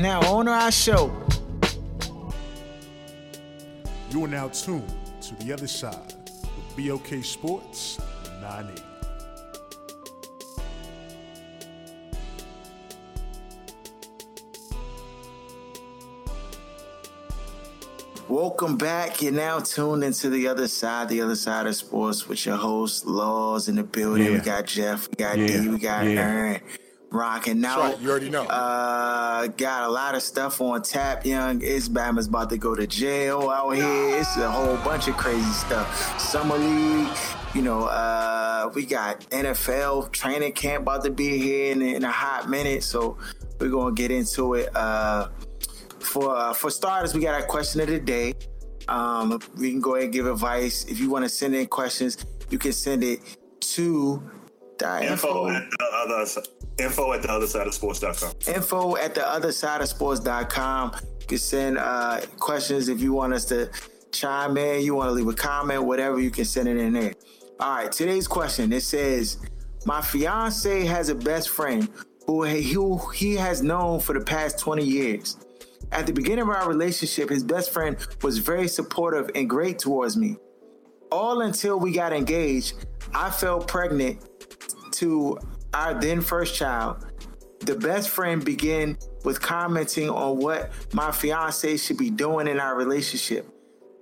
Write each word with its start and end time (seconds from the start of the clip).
Now, 0.00 0.20
on 0.22 0.46
to 0.46 0.50
our 0.52 0.72
show. 0.72 1.12
You 4.10 4.24
are 4.24 4.28
now 4.28 4.48
tuned 4.48 4.92
to 5.22 5.34
the 5.36 5.52
other 5.52 5.66
side 5.68 6.12
with 6.76 6.88
BOK 6.88 7.24
Sports 7.24 8.00
980. 8.40 8.82
Welcome 18.28 18.76
back. 18.78 19.20
You're 19.22 19.32
now 19.32 19.60
tuned 19.60 20.02
into 20.02 20.30
the 20.30 20.48
other 20.48 20.66
side, 20.66 21.08
the 21.08 21.20
other 21.20 21.36
side 21.36 21.66
of 21.66 21.76
sports 21.76 22.26
with 22.26 22.44
your 22.46 22.56
host, 22.56 23.06
Laws 23.06 23.68
in 23.68 23.76
the 23.76 23.84
building. 23.84 24.24
Yeah. 24.26 24.32
We 24.32 24.38
got 24.38 24.66
Jeff, 24.66 25.08
we 25.08 25.14
got 25.16 25.38
Yeah. 25.38 25.46
D, 25.46 25.68
we 25.68 25.78
got 25.78 26.06
Yeah. 26.06 26.20
Aaron 26.20 26.60
rocking 27.14 27.64
out. 27.64 27.78
right. 27.78 28.00
You 28.00 28.10
already 28.10 28.28
know. 28.30 28.42
Uh, 28.44 29.46
got 29.46 29.84
a 29.84 29.88
lot 29.90 30.14
of 30.14 30.22
stuff 30.22 30.60
on 30.60 30.82
tap. 30.82 31.24
Young 31.24 31.60
Isbam 31.60 32.18
is 32.18 32.26
about 32.26 32.50
to 32.50 32.58
go 32.58 32.74
to 32.74 32.86
jail 32.86 33.48
out 33.48 33.70
here. 33.70 34.18
It's 34.18 34.36
a 34.36 34.50
whole 34.50 34.76
bunch 34.78 35.08
of 35.08 35.16
crazy 35.16 35.50
stuff. 35.52 36.20
Summer 36.20 36.58
league, 36.58 37.08
you 37.54 37.62
know. 37.62 37.84
Uh, 37.84 38.70
we 38.74 38.84
got 38.84 39.20
NFL 39.30 40.12
training 40.12 40.52
camp 40.52 40.82
about 40.82 41.04
to 41.04 41.10
be 41.10 41.38
here 41.38 41.72
in, 41.72 41.80
in 41.80 42.04
a 42.04 42.10
hot 42.10 42.50
minute, 42.50 42.82
so 42.82 43.16
we're 43.60 43.70
gonna 43.70 43.94
get 43.94 44.10
into 44.10 44.54
it. 44.54 44.74
Uh, 44.76 45.28
for 46.00 46.36
uh, 46.36 46.52
for 46.52 46.70
starters, 46.70 47.14
we 47.14 47.20
got 47.20 47.34
our 47.40 47.46
question 47.46 47.80
of 47.80 47.86
the 47.86 47.98
day. 48.00 48.34
Um, 48.88 49.40
we 49.56 49.70
can 49.70 49.80
go 49.80 49.94
ahead 49.94 50.04
and 50.04 50.12
give 50.12 50.26
advice. 50.26 50.84
If 50.84 50.98
you 51.00 51.08
want 51.08 51.24
to 51.24 51.28
send 51.30 51.54
in 51.54 51.66
questions, 51.66 52.18
you 52.50 52.58
can 52.58 52.72
send 52.72 53.02
it 53.02 53.20
to 53.60 54.22
the 54.78 55.10
Info 55.12 55.48
at 55.48 55.70
the 55.70 55.86
other 55.94 56.26
si- 56.26 56.40
info 56.78 57.12
at 57.12 57.22
the 57.22 57.30
other 57.30 57.46
side 57.46 57.66
of 57.66 57.74
sports.com. 57.74 58.32
info 58.54 58.96
at 58.96 59.14
the 59.14 59.26
other 59.26 59.52
side 59.52 59.80
of 59.80 59.88
sports.com. 59.88 60.92
You 61.20 61.26
can 61.26 61.38
send 61.38 61.78
uh, 61.78 62.20
questions 62.38 62.88
if 62.88 63.00
you 63.00 63.12
want 63.12 63.32
us 63.32 63.44
to 63.46 63.70
chime 64.12 64.56
in, 64.56 64.82
you 64.82 64.94
want 64.94 65.08
to 65.08 65.12
leave 65.12 65.28
a 65.28 65.34
comment, 65.34 65.84
whatever, 65.84 66.20
you 66.20 66.30
can 66.30 66.44
send 66.44 66.68
it 66.68 66.76
in 66.76 66.92
there. 66.92 67.14
All 67.60 67.76
right, 67.76 67.92
today's 67.92 68.26
question 68.26 68.72
it 68.72 68.82
says, 68.82 69.38
My 69.84 70.00
fiance 70.00 70.84
has 70.84 71.08
a 71.08 71.14
best 71.14 71.50
friend 71.50 71.88
who 72.26 72.42
he, 72.44 72.72
who 72.72 72.98
he 73.10 73.34
has 73.34 73.62
known 73.62 74.00
for 74.00 74.12
the 74.12 74.24
past 74.24 74.58
20 74.58 74.84
years. 74.84 75.36
At 75.92 76.06
the 76.06 76.12
beginning 76.12 76.42
of 76.42 76.48
our 76.48 76.68
relationship, 76.68 77.28
his 77.28 77.44
best 77.44 77.72
friend 77.72 77.96
was 78.22 78.38
very 78.38 78.66
supportive 78.68 79.30
and 79.34 79.48
great 79.48 79.78
towards 79.78 80.16
me. 80.16 80.36
All 81.12 81.42
until 81.42 81.78
we 81.78 81.92
got 81.92 82.12
engaged, 82.12 82.74
I 83.14 83.30
fell 83.30 83.60
pregnant 83.60 84.26
to 84.92 85.38
our 85.74 86.00
then 86.00 86.20
first 86.20 86.54
child. 86.54 87.04
The 87.60 87.74
best 87.74 88.10
friend 88.10 88.44
began 88.44 88.96
with 89.24 89.40
commenting 89.40 90.08
on 90.08 90.38
what 90.38 90.70
my 90.92 91.10
fiance 91.10 91.76
should 91.78 91.96
be 91.96 92.10
doing 92.10 92.46
in 92.46 92.60
our 92.60 92.76
relationship, 92.76 93.48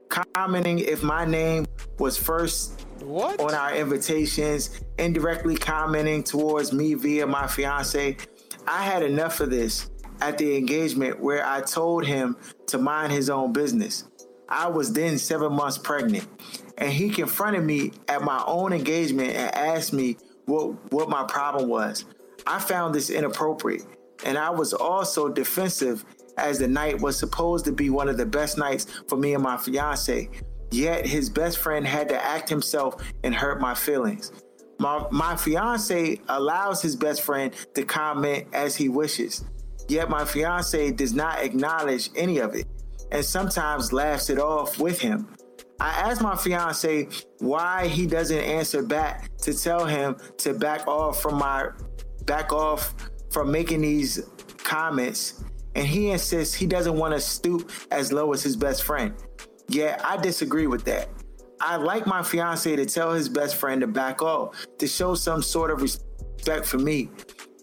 commenting 0.09 0.81
if 0.81 1.03
my 1.03 1.25
name 1.25 1.67
was 1.99 2.17
first 2.19 2.85
What? 3.03 3.41
on 3.41 3.55
our 3.55 3.75
invitations, 3.75 4.81
indirectly 4.99 5.57
commenting 5.57 6.25
towards 6.25 6.73
me 6.73 6.95
via 6.95 7.27
my 7.27 7.47
fiance. 7.47 8.17
I 8.67 8.83
had 8.83 9.03
enough 9.03 9.41
of 9.41 9.51
this 9.51 9.91
at 10.21 10.39
the 10.39 10.57
engagement 10.57 11.21
where 11.21 11.47
I 11.47 11.63
told 11.63 12.05
him 12.05 12.37
to 12.67 12.79
mind 12.79 13.13
his 13.13 13.31
own 13.31 13.53
business. 13.53 14.05
I 14.49 14.69
was 14.69 14.93
then 14.93 15.19
seven 15.19 15.53
months 15.53 15.79
pregnant, 15.79 16.27
and 16.79 16.93
he 16.93 17.11
confronted 17.11 17.65
me 17.65 17.93
at 18.09 18.23
my 18.23 18.43
own 18.47 18.73
engagement 18.73 19.31
and 19.31 19.55
asked 19.55 19.93
me 19.93 20.17
what, 20.53 20.93
what 20.93 21.09
my 21.09 21.25
problem 21.25 21.69
was. 21.69 22.05
I 22.47 22.59
found 22.59 22.95
this 22.95 23.09
inappropriate, 23.09 23.87
and 24.25 24.37
I 24.37 24.51
was 24.51 24.75
also 24.75 25.29
defensive 25.29 26.05
as 26.37 26.59
the 26.59 26.69
night 26.69 27.01
was 27.01 27.19
supposed 27.19 27.65
to 27.65 27.73
be 27.73 27.89
one 27.89 28.09
of 28.09 28.19
the 28.19 28.27
best 28.27 28.59
nights 28.59 28.87
for 29.09 29.17
me 29.17 29.33
and 29.35 29.43
my 29.43 29.57
fiance. 29.57 30.29
Yet 30.71 31.07
his 31.07 31.31
best 31.31 31.59
friend 31.59 31.87
had 31.87 32.09
to 32.11 32.23
act 32.23 32.49
himself 32.49 33.03
and 33.25 33.35
hurt 33.35 33.61
my 33.61 33.75
feelings. 33.75 34.33
My, 34.79 35.07
my 35.11 35.37
fiance 35.37 36.21
allows 36.29 36.83
his 36.83 36.97
best 36.97 37.23
friend 37.23 37.55
to 37.75 37.85
comment 37.85 38.47
as 38.53 38.77
he 38.77 38.89
wishes. 38.89 39.45
Yet 39.89 40.11
my 40.11 40.25
fiance 40.25 40.91
does 40.93 41.15
not 41.15 41.43
acknowledge 41.43 42.11
any 42.17 42.39
of 42.39 42.55
it 42.55 42.67
and 43.11 43.25
sometimes 43.25 43.93
laughs 43.93 44.31
it 44.31 44.39
off 44.39 44.79
with 44.79 45.01
him. 45.01 45.29
I 45.83 46.11
asked 46.11 46.23
my 46.23 46.37
fiance 46.37 47.09
why 47.41 47.89
he 47.89 48.07
doesn't 48.07 48.39
answer 48.39 48.85
back 48.85 49.37
to 49.39 49.53
tell 49.53 49.85
him 49.85 50.17
to 50.39 50.55
back 50.55 50.87
off 50.87 51.21
from 51.21 51.39
my 51.39 51.71
back 52.25 52.53
off 52.53 52.95
from 53.33 53.51
making 53.51 53.81
these 53.81 54.25
comments 54.59 55.43
and 55.75 55.85
he 55.85 56.11
insists 56.11 56.55
he 56.55 56.67
doesn't 56.67 56.97
want 56.97 57.15
to 57.15 57.21
stoop 57.21 57.73
as 57.91 58.13
low 58.13 58.33
as 58.33 58.45
his 58.45 58.55
best 58.55 58.85
friend. 58.85 59.13
Yeah, 59.69 60.01
I 60.05 60.19
disagree 60.19 60.69
with 60.69 60.85
that. 60.85 61.09
I 61.61 61.77
like 61.77 62.07
my 62.07 62.23
fiance 62.23 62.77
to 62.77 62.87
tell 62.87 63.13
his 63.13 63.29
best 63.29 63.57
friend 63.57 63.81
to 63.81 63.89
back 63.89 64.23
off, 64.23 64.55
to 64.79 64.87
show 64.87 65.17
some 65.17 65.43
sort 65.43 65.73
of 65.73 65.83
respect 65.83 66.65
for 66.65 66.79
me, 66.79 67.11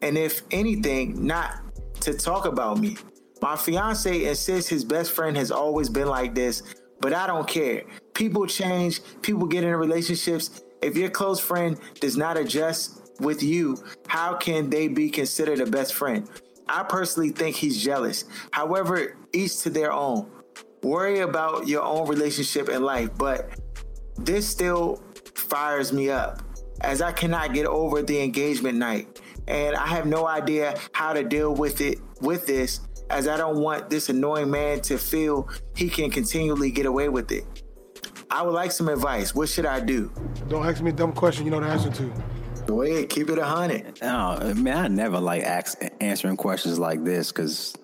and 0.02 0.18
if 0.18 0.42
anything, 0.52 1.26
not 1.26 1.62
to 2.02 2.14
talk 2.14 2.44
about 2.44 2.80
me. 2.80 2.98
My 3.42 3.56
fiance 3.56 4.26
insists 4.26 4.70
his 4.70 4.84
best 4.84 5.14
friend 5.14 5.38
has 5.38 5.52
always 5.52 5.88
been 5.88 6.08
like 6.08 6.36
this, 6.36 6.64
but 7.02 7.14
I 7.14 7.28
don't 7.28 7.48
care. 7.48 7.84
People 8.14 8.46
change, 8.46 9.02
people 9.22 9.48
get 9.48 9.64
into 9.64 9.78
relationships. 9.78 10.62
If 10.82 10.96
your 10.96 11.10
close 11.10 11.40
friend 11.40 11.78
does 12.00 12.18
not 12.18 12.38
adjust 12.38 13.12
with 13.20 13.44
you, 13.44 13.78
how 14.08 14.36
can 14.36 14.70
they 14.70 14.88
be 14.88 15.10
considered 15.10 15.60
a 15.60 15.66
best 15.66 15.94
friend? 15.94 16.30
I 16.68 16.84
personally 16.84 17.30
think 17.30 17.56
he's 17.56 17.82
jealous. 17.82 18.26
However, 18.52 19.18
each 19.34 19.62
to 19.64 19.70
their 19.70 19.92
own. 19.92 20.30
Worry 20.84 21.20
about 21.20 21.68
your 21.68 21.84
own 21.84 22.08
relationship 22.08 22.70
and 22.70 22.86
life, 22.86 23.10
but 23.18 23.50
this 24.18 24.48
still 24.48 25.04
fires 25.36 25.92
me 25.92 26.10
up 26.10 26.42
as 26.82 27.02
I 27.02 27.12
cannot 27.12 27.54
get 27.54 27.66
over 27.66 28.02
the 28.02 28.22
engagement 28.22 28.78
night. 28.78 29.20
And 29.48 29.76
I 29.76 29.88
have 29.88 30.06
no 30.06 30.28
idea 30.28 30.78
how 30.94 31.12
to 31.14 31.24
deal 31.24 31.54
with 31.54 31.82
it 31.82 32.00
with 32.22 32.46
this 32.46 32.82
as 33.10 33.28
I 33.28 33.38
don't 33.38 33.58
want 33.58 33.90
this 33.90 34.10
annoying 34.10 34.52
man 34.52 34.82
to 34.82 34.98
feel 34.98 35.50
he 35.76 35.90
can 35.90 36.10
continually 36.12 36.72
get 36.72 36.86
away 36.86 37.10
with 37.10 37.32
it. 37.32 37.46
I 38.32 38.44
would 38.44 38.54
like 38.54 38.72
some 38.72 38.90
advice. 38.90 39.34
What 39.34 39.50
should 39.50 39.66
I 39.66 39.80
do? 39.80 40.12
Don't 40.48 40.66
ask 40.66 40.82
me 40.82 40.92
a 40.92 40.94
dumb 40.94 41.14
question 41.14 41.46
you 41.46 41.52
know 41.52 41.60
the 41.60 41.68
answer 41.68 41.90
to. 41.90 42.14
Go 42.68 42.84
ahead, 42.84 43.10
keep 43.10 43.30
it 43.30 43.40
a 43.40 43.46
hundred. 43.46 44.00
No, 44.02 44.54
man, 44.56 44.78
I 44.78 44.88
never 44.88 45.20
like 45.20 45.44
ask, 45.44 45.82
answering 46.00 46.38
questions 46.38 46.78
like 46.78 47.04
this 47.04 47.32
because 47.32 47.76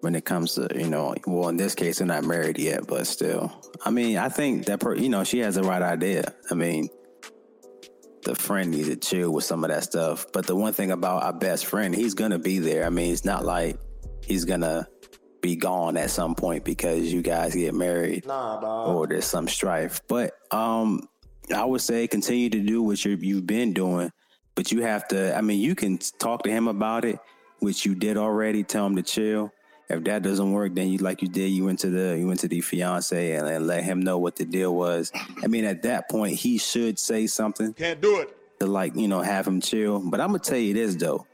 when 0.00 0.14
it 0.14 0.24
comes 0.24 0.54
to 0.54 0.68
you 0.74 0.88
know, 0.88 1.14
well, 1.26 1.50
in 1.50 1.58
this 1.58 1.74
case, 1.74 1.98
they're 1.98 2.06
not 2.06 2.24
married 2.24 2.58
yet, 2.58 2.86
but 2.86 3.06
still, 3.06 3.52
I 3.84 3.90
mean, 3.90 4.16
I 4.16 4.30
think 4.30 4.64
that 4.66 4.80
per, 4.80 4.94
you 4.94 5.10
know, 5.10 5.24
she 5.24 5.40
has 5.40 5.56
the 5.56 5.62
right 5.62 5.82
idea. 5.82 6.32
I 6.50 6.54
mean, 6.54 6.88
the 8.24 8.34
friend 8.34 8.70
needs 8.70 8.88
to 8.88 8.96
chill 8.96 9.32
with 9.32 9.44
some 9.44 9.62
of 9.64 9.70
that 9.70 9.84
stuff. 9.84 10.26
But 10.32 10.46
the 10.46 10.56
one 10.56 10.72
thing 10.72 10.90
about 10.92 11.22
our 11.22 11.34
best 11.34 11.66
friend, 11.66 11.94
he's 11.94 12.14
gonna 12.14 12.38
be 12.38 12.58
there. 12.58 12.86
I 12.86 12.90
mean, 12.90 13.12
it's 13.12 13.26
not 13.26 13.44
like 13.44 13.78
he's 14.26 14.44
gonna 14.44 14.86
be 15.40 15.56
gone 15.56 15.96
at 15.96 16.10
some 16.10 16.34
point 16.34 16.64
because 16.64 17.12
you 17.12 17.22
guys 17.22 17.54
get 17.54 17.74
married 17.74 18.26
Nah, 18.26 18.86
or 18.92 19.06
there's 19.06 19.24
some 19.26 19.46
strife. 19.48 20.00
But 20.08 20.32
um, 20.50 21.08
I 21.54 21.64
would 21.64 21.80
say 21.80 22.06
continue 22.08 22.50
to 22.50 22.60
do 22.60 22.82
what 22.82 23.04
you 23.04 23.16
you've 23.20 23.46
been 23.46 23.72
doing, 23.72 24.10
but 24.54 24.72
you 24.72 24.82
have 24.82 25.06
to. 25.08 25.36
I 25.36 25.40
mean, 25.42 25.60
you 25.60 25.74
can 25.74 25.98
talk 26.18 26.42
to 26.44 26.50
him 26.50 26.66
about 26.68 27.04
it, 27.04 27.18
which 27.60 27.84
you 27.86 27.94
did 27.94 28.16
already. 28.16 28.64
Tell 28.64 28.86
him 28.86 28.96
to 28.96 29.02
chill. 29.02 29.52
If 29.88 30.02
that 30.04 30.22
doesn't 30.24 30.50
work, 30.50 30.74
then 30.74 30.88
you 30.88 30.98
like 30.98 31.22
you 31.22 31.28
did, 31.28 31.48
you 31.50 31.64
went 31.64 31.78
to 31.80 31.90
the 31.90 32.18
you 32.18 32.26
went 32.26 32.40
to 32.40 32.48
the 32.48 32.60
fiance 32.60 33.32
and, 33.34 33.46
and 33.46 33.68
let 33.68 33.84
him 33.84 34.00
know 34.00 34.18
what 34.18 34.34
the 34.34 34.44
deal 34.44 34.74
was. 34.74 35.12
I 35.44 35.46
mean, 35.46 35.64
at 35.64 35.82
that 35.82 36.10
point, 36.10 36.34
he 36.34 36.58
should 36.58 36.98
say 36.98 37.28
something 37.28 37.72
Can't 37.74 38.00
do 38.00 38.18
it. 38.20 38.36
to 38.58 38.66
like 38.66 38.96
you 38.96 39.06
know 39.06 39.20
have 39.20 39.46
him 39.46 39.60
chill. 39.60 40.00
But 40.00 40.20
I'm 40.20 40.28
gonna 40.28 40.40
tell 40.40 40.58
you 40.58 40.74
this 40.74 40.96
though, 40.96 41.24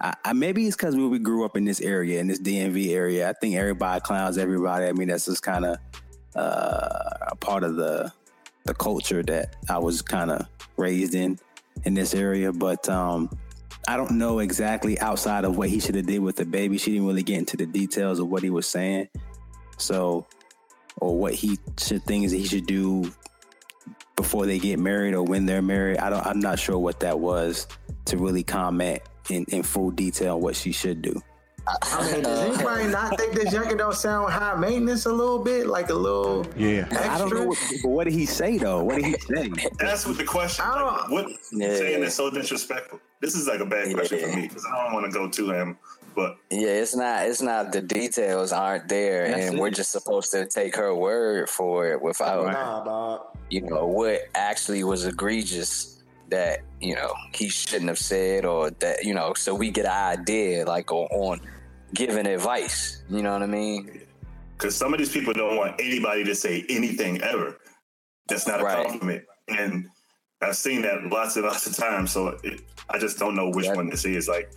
I, 0.00 0.14
I 0.24 0.32
maybe 0.32 0.66
it's 0.66 0.76
because 0.76 0.96
we, 0.96 1.06
we 1.06 1.18
grew 1.18 1.44
up 1.44 1.56
in 1.56 1.64
this 1.64 1.80
area 1.80 2.20
in 2.20 2.26
this 2.26 2.40
DMV 2.40 2.90
area. 2.90 3.28
I 3.28 3.32
think 3.34 3.56
everybody 3.56 4.00
clowns 4.00 4.38
everybody. 4.38 4.86
I 4.86 4.92
mean 4.92 5.08
that's 5.08 5.26
just 5.26 5.42
kind 5.42 5.64
of 5.64 5.78
uh, 6.34 7.10
a 7.28 7.36
part 7.36 7.64
of 7.64 7.76
the 7.76 8.12
the 8.64 8.74
culture 8.74 9.22
that 9.22 9.56
I 9.68 9.78
was 9.78 10.02
kind 10.02 10.30
of 10.30 10.46
raised 10.76 11.14
in 11.14 11.38
in 11.84 11.94
this 11.94 12.14
area. 12.14 12.52
But 12.52 12.88
um, 12.88 13.30
I 13.88 13.96
don't 13.96 14.12
know 14.12 14.38
exactly 14.38 14.98
outside 15.00 15.44
of 15.44 15.56
what 15.56 15.68
he 15.68 15.80
should 15.80 15.94
have 15.94 16.06
did 16.06 16.20
with 16.20 16.36
the 16.36 16.46
baby. 16.46 16.78
She 16.78 16.92
didn't 16.92 17.06
really 17.06 17.22
get 17.22 17.38
into 17.38 17.56
the 17.56 17.66
details 17.66 18.20
of 18.20 18.28
what 18.28 18.42
he 18.42 18.50
was 18.50 18.66
saying. 18.66 19.08
So, 19.76 20.26
or 20.96 21.16
what 21.16 21.34
he 21.34 21.58
should 21.78 22.04
things 22.04 22.32
that 22.32 22.38
he 22.38 22.46
should 22.46 22.66
do 22.66 23.10
before 24.16 24.44
they 24.44 24.58
get 24.58 24.78
married 24.78 25.14
or 25.14 25.22
when 25.22 25.46
they're 25.46 25.62
married. 25.62 25.98
I 25.98 26.10
don't. 26.10 26.26
I'm 26.26 26.40
not 26.40 26.58
sure 26.58 26.78
what 26.78 27.00
that 27.00 27.18
was 27.18 27.66
to 28.06 28.16
really 28.16 28.42
comment 28.42 29.02
in, 29.28 29.44
in 29.48 29.62
full 29.62 29.90
detail 29.90 30.40
what 30.40 30.56
she 30.56 30.72
should 30.72 31.02
do. 31.02 31.20
I 31.66 32.10
mean, 32.12 32.22
does 32.22 32.38
anybody 32.56 32.84
uh, 32.84 32.88
not 32.88 33.18
think 33.18 33.34
this 33.34 33.52
jacket 33.52 33.76
don't 33.78 33.94
sound 33.94 34.32
high 34.32 34.56
maintenance 34.56 35.04
a 35.06 35.12
little 35.12 35.38
bit, 35.38 35.66
like 35.66 35.90
a 35.90 35.94
little 35.94 36.46
Yeah. 36.56 36.88
extra? 36.90 37.10
I 37.10 37.18
don't 37.18 37.34
know. 37.34 37.44
What, 37.46 37.58
but 37.82 37.88
what 37.90 38.04
did 38.04 38.14
he 38.14 38.24
say 38.26 38.56
though? 38.56 38.82
What 38.82 38.96
did 38.96 39.04
he 39.04 39.12
say? 39.18 39.50
That's 39.78 40.06
what 40.06 40.16
the 40.16 40.24
question. 40.24 40.64
I 40.66 40.82
Like, 40.82 40.96
don't- 41.02 41.10
what 41.12 41.26
Yeah. 41.52 41.76
saying 41.76 42.02
is 42.02 42.14
so 42.14 42.30
disrespectful. 42.30 42.98
This 43.20 43.34
is 43.34 43.46
like 43.46 43.60
a 43.60 43.66
bad 43.66 43.92
question 43.94 44.18
for 44.20 44.34
me 44.36 44.48
because 44.48 44.64
I 44.64 44.82
don't 44.84 44.94
want 44.94 45.04
to 45.06 45.12
go 45.12 45.28
to 45.28 45.50
him. 45.52 45.76
But 46.16 46.38
Yeah, 46.50 46.70
it's 46.70 46.96
not. 46.96 47.26
It's 47.28 47.42
not. 47.42 47.70
The 47.72 47.82
details 47.82 48.52
aren't 48.52 48.88
there, 48.88 49.28
That's 49.28 49.46
and 49.46 49.54
it. 49.56 49.60
we're 49.60 49.70
just 49.70 49.92
supposed 49.92 50.32
to 50.32 50.46
take 50.46 50.74
her 50.76 50.92
word 50.94 51.48
for 51.48 51.86
it 51.92 52.00
without, 52.02 52.46
Nah, 52.46 53.18
you 53.50 53.60
know, 53.60 53.86
what 53.86 54.22
actually 54.34 54.82
was 54.82 55.04
egregious 55.06 55.99
that 56.30 56.60
you 56.80 56.94
know 56.94 57.12
he 57.34 57.48
shouldn't 57.48 57.88
have 57.88 57.98
said, 57.98 58.44
or 58.44 58.70
that 58.70 59.04
you 59.04 59.14
know, 59.14 59.34
so 59.34 59.54
we 59.54 59.70
get 59.70 59.84
an 59.86 60.18
idea 60.20 60.64
like 60.64 60.90
on, 60.92 61.06
on 61.10 61.40
giving 61.94 62.26
advice. 62.26 63.02
You 63.10 63.22
know 63.22 63.32
what 63.32 63.42
I 63.42 63.46
mean? 63.46 64.02
because 64.56 64.76
some 64.76 64.92
of 64.92 64.98
these 64.98 65.10
people 65.10 65.32
don't 65.32 65.56
want 65.56 65.80
anybody 65.80 66.22
to 66.24 66.34
say 66.34 66.64
anything 66.68 67.20
ever. 67.22 67.56
That's 68.28 68.46
not 68.46 68.60
a 68.60 68.64
Right. 68.64 68.86
compliment, 68.86 69.24
and 69.48 69.88
I've 70.42 70.56
seen 70.56 70.82
that 70.82 71.04
lots 71.10 71.36
and 71.36 71.46
lots 71.46 71.66
of 71.66 71.74
times. 71.76 72.10
So 72.12 72.38
it, 72.44 72.60
I 72.90 72.98
just 72.98 73.18
don't 73.18 73.34
know 73.34 73.48
which 73.50 73.66
Yeah. 73.66 73.74
one 73.74 73.88
this 73.88 74.04
is. 74.04 74.28
Like, 74.28 74.52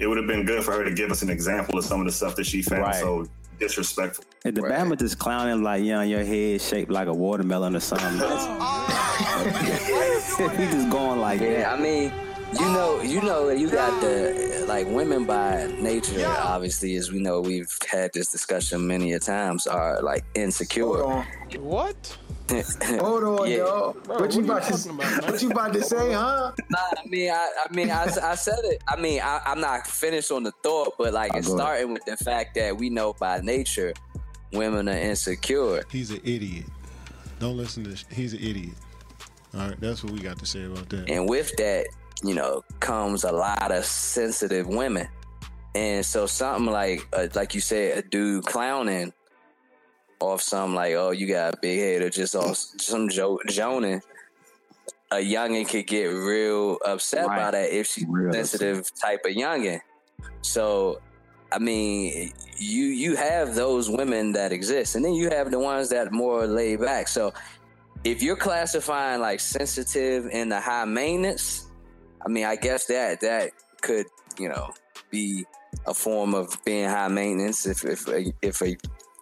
it 0.00 0.06
would 0.06 0.16
have 0.16 0.26
been 0.26 0.44
good 0.46 0.64
for 0.64 0.72
her 0.72 0.82
to 0.84 0.92
give 0.92 1.10
us 1.10 1.22
an 1.22 1.28
example 1.30 1.78
of 1.78 1.84
some 1.84 2.00
of 2.00 2.06
the 2.06 2.12
stuff 2.12 2.36
that 2.36 2.46
she 2.46 2.62
found 2.62 2.82
Right. 2.82 2.94
so 3.00 3.26
disrespectful. 3.58 4.24
If 4.44 4.54
the 4.54 4.62
Right. 4.62 4.72
Bama 4.72 4.98
just 4.98 5.18
clowning 5.18 5.62
like, 5.62 5.82
yeah, 5.84 6.02
your 6.02 6.24
head 6.24 6.60
shaped 6.60 6.90
like 6.90 7.08
a 7.08 7.14
watermelon 7.14 7.74
or 7.76 7.80
something. 7.80 8.18
That's, 8.18 8.44
he 10.58 10.64
just 10.66 10.90
going 10.90 11.20
like 11.20 11.40
Yeah, 11.40 11.60
that. 11.70 11.78
I 11.78 11.82
mean, 11.82 12.12
you 12.58 12.66
know, 12.72 13.00
you 13.02 13.20
know, 13.22 13.48
you 13.50 13.70
got 13.70 14.00
the 14.00 14.64
like 14.68 14.86
women 14.86 15.24
by 15.24 15.66
nature. 15.80 16.24
Obviously, 16.26 16.96
as 16.96 17.10
we 17.12 17.18
know, 17.20 17.40
we've 17.40 17.72
had 17.90 18.12
this 18.12 18.30
discussion 18.30 18.86
many 18.86 19.12
a 19.12 19.18
times. 19.18 19.66
Are 19.66 20.00
like 20.02 20.22
Hold 20.36 20.44
insecure. 20.46 21.04
on, 21.04 21.24
What? 21.60 22.16
hold 23.00 23.24
on, 23.24 23.50
Yeah. 23.50 23.56
yo. 23.56 23.96
Bro, 24.04 24.18
what 24.20 24.34
you 24.34 24.42
what 24.44 24.50
are 24.50 24.68
about 24.68 24.78
to? 24.78 24.90
about, 24.90 25.30
what 25.30 25.42
you 25.42 25.50
about 25.50 25.72
to 25.72 25.82
say, 25.82 26.12
huh? 26.12 26.52
Nah, 26.70 26.78
I 26.78 27.06
mean, 27.08 27.30
I, 27.30 27.50
I 27.64 27.72
mean, 27.72 27.90
I, 27.90 28.04
I 28.22 28.34
said 28.34 28.58
it. 28.64 28.82
I 28.86 28.96
mean, 29.00 29.20
I, 29.22 29.40
I'm 29.46 29.60
not 29.60 29.86
finished 29.86 30.30
on 30.30 30.42
the 30.42 30.52
thought, 30.62 30.94
but 30.98 31.14
like 31.14 31.34
it's 31.34 31.48
go 31.48 31.54
ahead. 31.54 31.66
starting 31.66 31.92
with 31.94 32.04
the 32.04 32.16
fact 32.18 32.54
that 32.56 32.76
we 32.76 32.90
know 32.90 33.14
by 33.14 33.40
nature, 33.40 33.94
women 34.52 34.88
are 34.90 34.92
insecure. 34.98 35.84
He's 35.90 36.10
an 36.10 36.20
idiot. 36.22 36.66
Don't 37.40 37.56
listen 37.56 37.82
to 37.84 37.90
this. 37.90 38.04
He's 38.12 38.34
an 38.34 38.40
idiot. 38.40 38.74
All 39.54 39.68
right, 39.68 39.80
that's 39.80 40.04
what 40.04 40.12
we 40.12 40.20
got 40.20 40.38
to 40.40 40.46
say 40.46 40.64
about 40.64 40.88
that. 40.90 41.08
And 41.08 41.26
with 41.28 41.50
that, 41.56 41.86
you 42.22 42.34
know, 42.34 42.62
comes 42.80 43.24
a 43.24 43.32
lot 43.32 43.72
of 43.72 43.84
sensitive 43.84 44.66
women. 44.66 45.08
And 45.74 46.06
so 46.06 46.26
something 46.26 46.72
like, 46.72 47.06
uh, 47.12 47.26
like 47.34 47.54
you 47.54 47.60
said, 47.60 47.98
a 47.98 48.02
dude 48.02 48.44
clowning 48.44 49.12
off 50.20 50.40
some 50.40 50.74
like, 50.74 50.94
oh, 50.94 51.10
you 51.10 51.26
got 51.26 51.54
a 51.54 51.56
big 51.56 51.78
head 51.78 52.02
or 52.02 52.10
just 52.10 52.36
off 52.36 52.56
some 52.56 53.08
jo- 53.08 53.40
joning, 53.48 54.00
a 55.10 55.16
youngin 55.16 55.68
could 55.68 55.86
get 55.86 56.06
real 56.06 56.78
upset 56.84 57.26
by 57.26 57.50
that 57.50 57.70
if 57.70 57.86
she's 57.86 58.06
Real 58.08 58.32
sensitive 58.32 58.88
type 59.00 59.20
of 59.24 59.32
youngin. 59.32 59.80
So, 60.42 61.00
I 61.52 61.58
mean, 61.58 62.32
you 62.56 62.86
you 62.86 63.16
have 63.16 63.54
those 63.54 63.88
women 63.88 64.32
that 64.32 64.52
exist, 64.52 64.96
and 64.96 65.04
then 65.04 65.14
you 65.14 65.30
have 65.30 65.50
the 65.50 65.58
ones 65.58 65.90
that 65.90 66.12
more 66.12 66.46
laid 66.46 66.80
back. 66.80 67.08
So, 67.08 67.32
if 68.02 68.22
you're 68.22 68.36
classifying 68.36 69.20
like 69.20 69.40
sensitive 69.40 70.28
and 70.32 70.50
the 70.50 70.60
high 70.60 70.84
maintenance, 70.84 71.63
I 72.24 72.28
mean, 72.28 72.44
I 72.44 72.56
guess 72.56 72.86
that 72.86 73.20
that 73.20 73.50
could 73.82 74.06
you 74.38 74.48
know 74.48 74.72
be 75.10 75.44
a 75.86 75.94
form 75.94 76.34
of 76.34 76.56
being 76.64 76.88
high 76.88 77.08
maintenance 77.08 77.66
if 77.66 77.84
if 77.84 78.08
a, 78.08 78.32
if 78.42 78.62
a, 78.62 78.76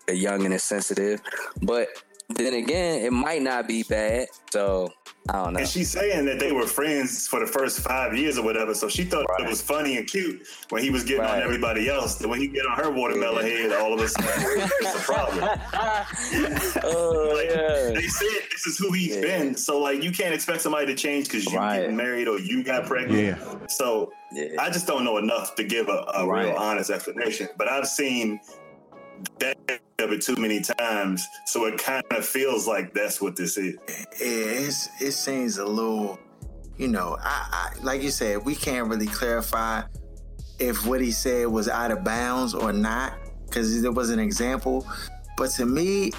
a 0.08 0.12
youngin 0.12 0.52
is 0.52 0.62
sensitive, 0.62 1.20
but 1.62 1.88
then 2.37 2.55
again, 2.55 3.02
it 3.05 3.12
might 3.12 3.43
not 3.43 3.67
be 3.69 3.82
bad. 3.82 4.29
So 4.50 4.93
I 5.29 5.32
don't 5.44 5.52
know. 5.55 5.61
And 5.61 5.69
she's 5.69 5.90
saying 5.90 6.25
that 6.26 6.38
they 6.38 6.52
were 6.52 6.67
friends 6.67 7.26
for 7.29 7.40
the 7.40 7.46
first 7.46 7.81
five 7.81 8.17
years 8.17 8.38
or 8.38 8.44
whatever. 8.44 8.75
So 8.75 8.88
she 8.88 9.05
thought 9.05 9.25
it 9.38 9.49
was 9.49 9.62
funny 9.62 9.96
and 9.96 10.06
cute 10.06 10.46
when 10.70 10.82
he 10.82 10.90
was 10.90 11.05
getting 11.05 11.25
on 11.25 11.40
everybody 11.40 11.88
else. 11.88 12.17
Then 12.17 12.29
when 12.31 12.40
he 12.40 12.49
get 12.49 12.67
on 12.67 12.76
her 12.76 12.90
watermelon 12.90 13.44
head, 13.46 13.73
all 13.73 13.93
of 13.94 14.00
a 14.00 14.08
sudden 14.08 14.31
it's 14.81 14.94
a 14.94 14.99
problem. 15.00 15.49
oh 16.84 17.32
Like, 17.37 17.50
yeah. 17.50 17.90
They 17.94 18.06
said 18.08 18.29
this 18.50 18.67
is 18.67 18.79
who 18.79 18.93
he's 18.93 19.14
Yeah. 19.17 19.20
been. 19.23 19.55
So 19.56 19.79
like 19.81 20.02
you 20.02 20.11
can't 20.12 20.34
expect 20.34 20.61
somebody 20.61 20.87
to 20.87 20.94
change 20.94 21.26
because 21.26 21.46
you 21.50 21.58
Right. 21.58 21.81
getting 21.81 21.96
married 21.96 22.29
or 22.29 22.38
you 22.38 22.62
got 22.64 22.87
pregnant. 22.87 23.38
Yeah. 23.38 23.67
So 23.69 24.12
Yeah. 24.32 24.49
I 24.58 24.70
just 24.70 24.87
don't 24.87 25.05
know 25.05 25.19
enough 25.19 25.55
to 25.56 25.64
give 25.64 25.88
a, 25.88 26.05
a 26.14 26.26
Right. 26.26 26.46
real 26.49 26.56
honest 26.56 26.90
explanation. 26.90 27.49
But 27.56 27.69
I've 27.69 27.87
seen 27.87 28.40
that 29.38 29.56
of 29.98 30.12
it 30.12 30.22
too 30.22 30.36
many 30.36 30.60
times, 30.60 31.26
so 31.46 31.66
it 31.66 31.78
kind 31.78 32.04
of 32.10 32.24
feels 32.24 32.66
like 32.66 32.92
that's 32.92 33.20
what 33.20 33.36
this 33.36 33.56
is. 33.56 33.76
it's, 34.20 34.88
it 35.00 35.12
seems 35.12 35.58
a 35.58 35.64
little, 35.64 36.19
you 36.76 36.88
know, 36.88 37.16
I, 37.20 37.72
I 37.78 37.82
like 37.82 38.02
you 38.02 38.10
said, 38.10 38.44
we 38.44 38.54
can't 38.54 38.88
really 38.88 39.06
clarify 39.06 39.82
if 40.58 40.86
what 40.86 41.00
he 41.00 41.10
said 41.10 41.48
was 41.48 41.69
out 41.69 41.90
of 41.90 42.04
bounds 42.04 42.54
or 42.54 42.72
not 42.72 43.14
because 43.46 43.82
there 43.82 43.92
was 43.92 44.10
an 44.10 44.19
example. 44.19 44.86
But 45.36 45.50
to 45.52 45.66
me, 45.66 46.12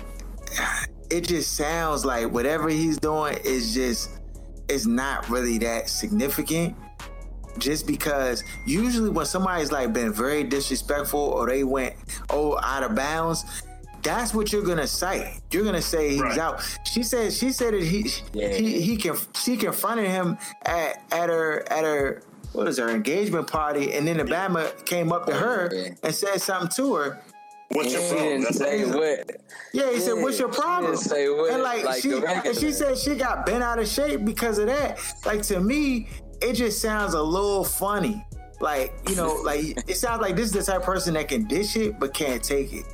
it 1.09 1.21
just 1.21 1.55
sounds 1.55 2.05
like 2.05 2.31
whatever 2.31 2.69
he's 2.69 2.97
doing 2.97 3.37
is 3.43 3.73
just 3.73 4.09
it's 4.69 4.85
not 4.85 5.29
really 5.29 5.57
that 5.59 5.89
significant. 5.89 6.75
Just 7.57 7.85
because 7.87 8.43
usually 8.65 9.09
when 9.09 9.25
somebody's 9.25 9.71
like 9.71 9.93
been 9.93 10.11
very 10.13 10.43
disrespectful 10.43 11.19
or 11.19 11.47
they 11.47 11.63
went 11.63 11.93
oh 12.29 12.57
out 12.61 12.83
of 12.83 12.95
bounds, 12.95 13.43
that's 14.01 14.33
what 14.33 14.51
you're 14.51 14.63
gonna 14.63 14.87
cite. 14.87 15.39
You're 15.51 15.63
gonna 15.63 15.81
say 15.81 16.09
he's 16.09 16.21
Right. 16.21 16.37
out. 16.37 16.61
She 16.83 17.03
said 17.03 17.31
she 17.31 17.51
said 17.51 17.73
that 17.73 17.83
he 17.83 18.11
Yeah. 18.33 18.49
he 18.49 18.81
he 18.81 18.97
can 18.97 19.15
she 19.35 19.55
confronted 19.55 20.07
him 20.09 20.37
at 20.65 21.01
at 21.11 21.29
her 21.29 21.63
at 21.71 21.83
her 21.83 22.21
what 22.53 22.67
is 22.67 22.77
her 22.77 22.89
engagement 22.89 23.47
party, 23.47 23.93
and 23.93 24.07
then 24.07 24.17
Obama 24.17 24.71
came 24.85 25.11
up 25.11 25.25
to 25.27 25.33
her 25.33 25.71
Yeah. 25.73 25.89
and 26.03 26.13
said 26.13 26.39
something 26.41 26.69
to 26.75 26.95
her. 26.95 27.19
What's 27.69 27.91
your 27.91 28.01
problem? 28.01 28.27
didn't 28.27 28.43
That's 28.43 28.57
say 28.59 28.83
all. 28.83 28.99
what. 28.99 29.31
Yeah, 29.73 29.89
he 29.91 29.99
said, 29.99 30.13
"What's 30.13 30.37
your 30.37 30.49
problem?" 30.49 30.91
didn't 30.91 31.03
say 31.05 31.27
what, 31.29 31.51
and 31.51 31.63
like, 31.63 31.83
like 31.83 32.01
she, 32.03 32.11
and 32.13 32.55
she 32.55 32.71
said 32.71 32.95
she 32.99 33.15
got 33.15 33.47
bent 33.47 33.63
out 33.63 33.79
of 33.79 33.87
shape 33.87 34.23
because 34.23 34.59
of 34.59 34.67
that. 34.67 34.99
Like 35.25 35.41
to 35.43 35.59
me, 35.59 36.09
it 36.43 36.53
just 36.53 36.81
sounds 36.81 37.13
a 37.13 37.21
little 37.21 37.63
funny. 37.63 38.25
Like 38.59 38.93
you 39.09 39.15
know, 39.15 39.33
like 39.43 39.77
it 39.89 39.97
sounds 39.97 40.21
like 40.21 40.35
this 40.35 40.45
is 40.47 40.51
the 40.53 40.63
type 40.71 40.81
of 40.81 40.85
person 40.85 41.13
that 41.15 41.27
can 41.27 41.45
dish 41.45 41.75
it 41.75 41.99
but 41.99 42.13
can't 42.13 42.43
take 42.43 42.73
it. 42.73 42.85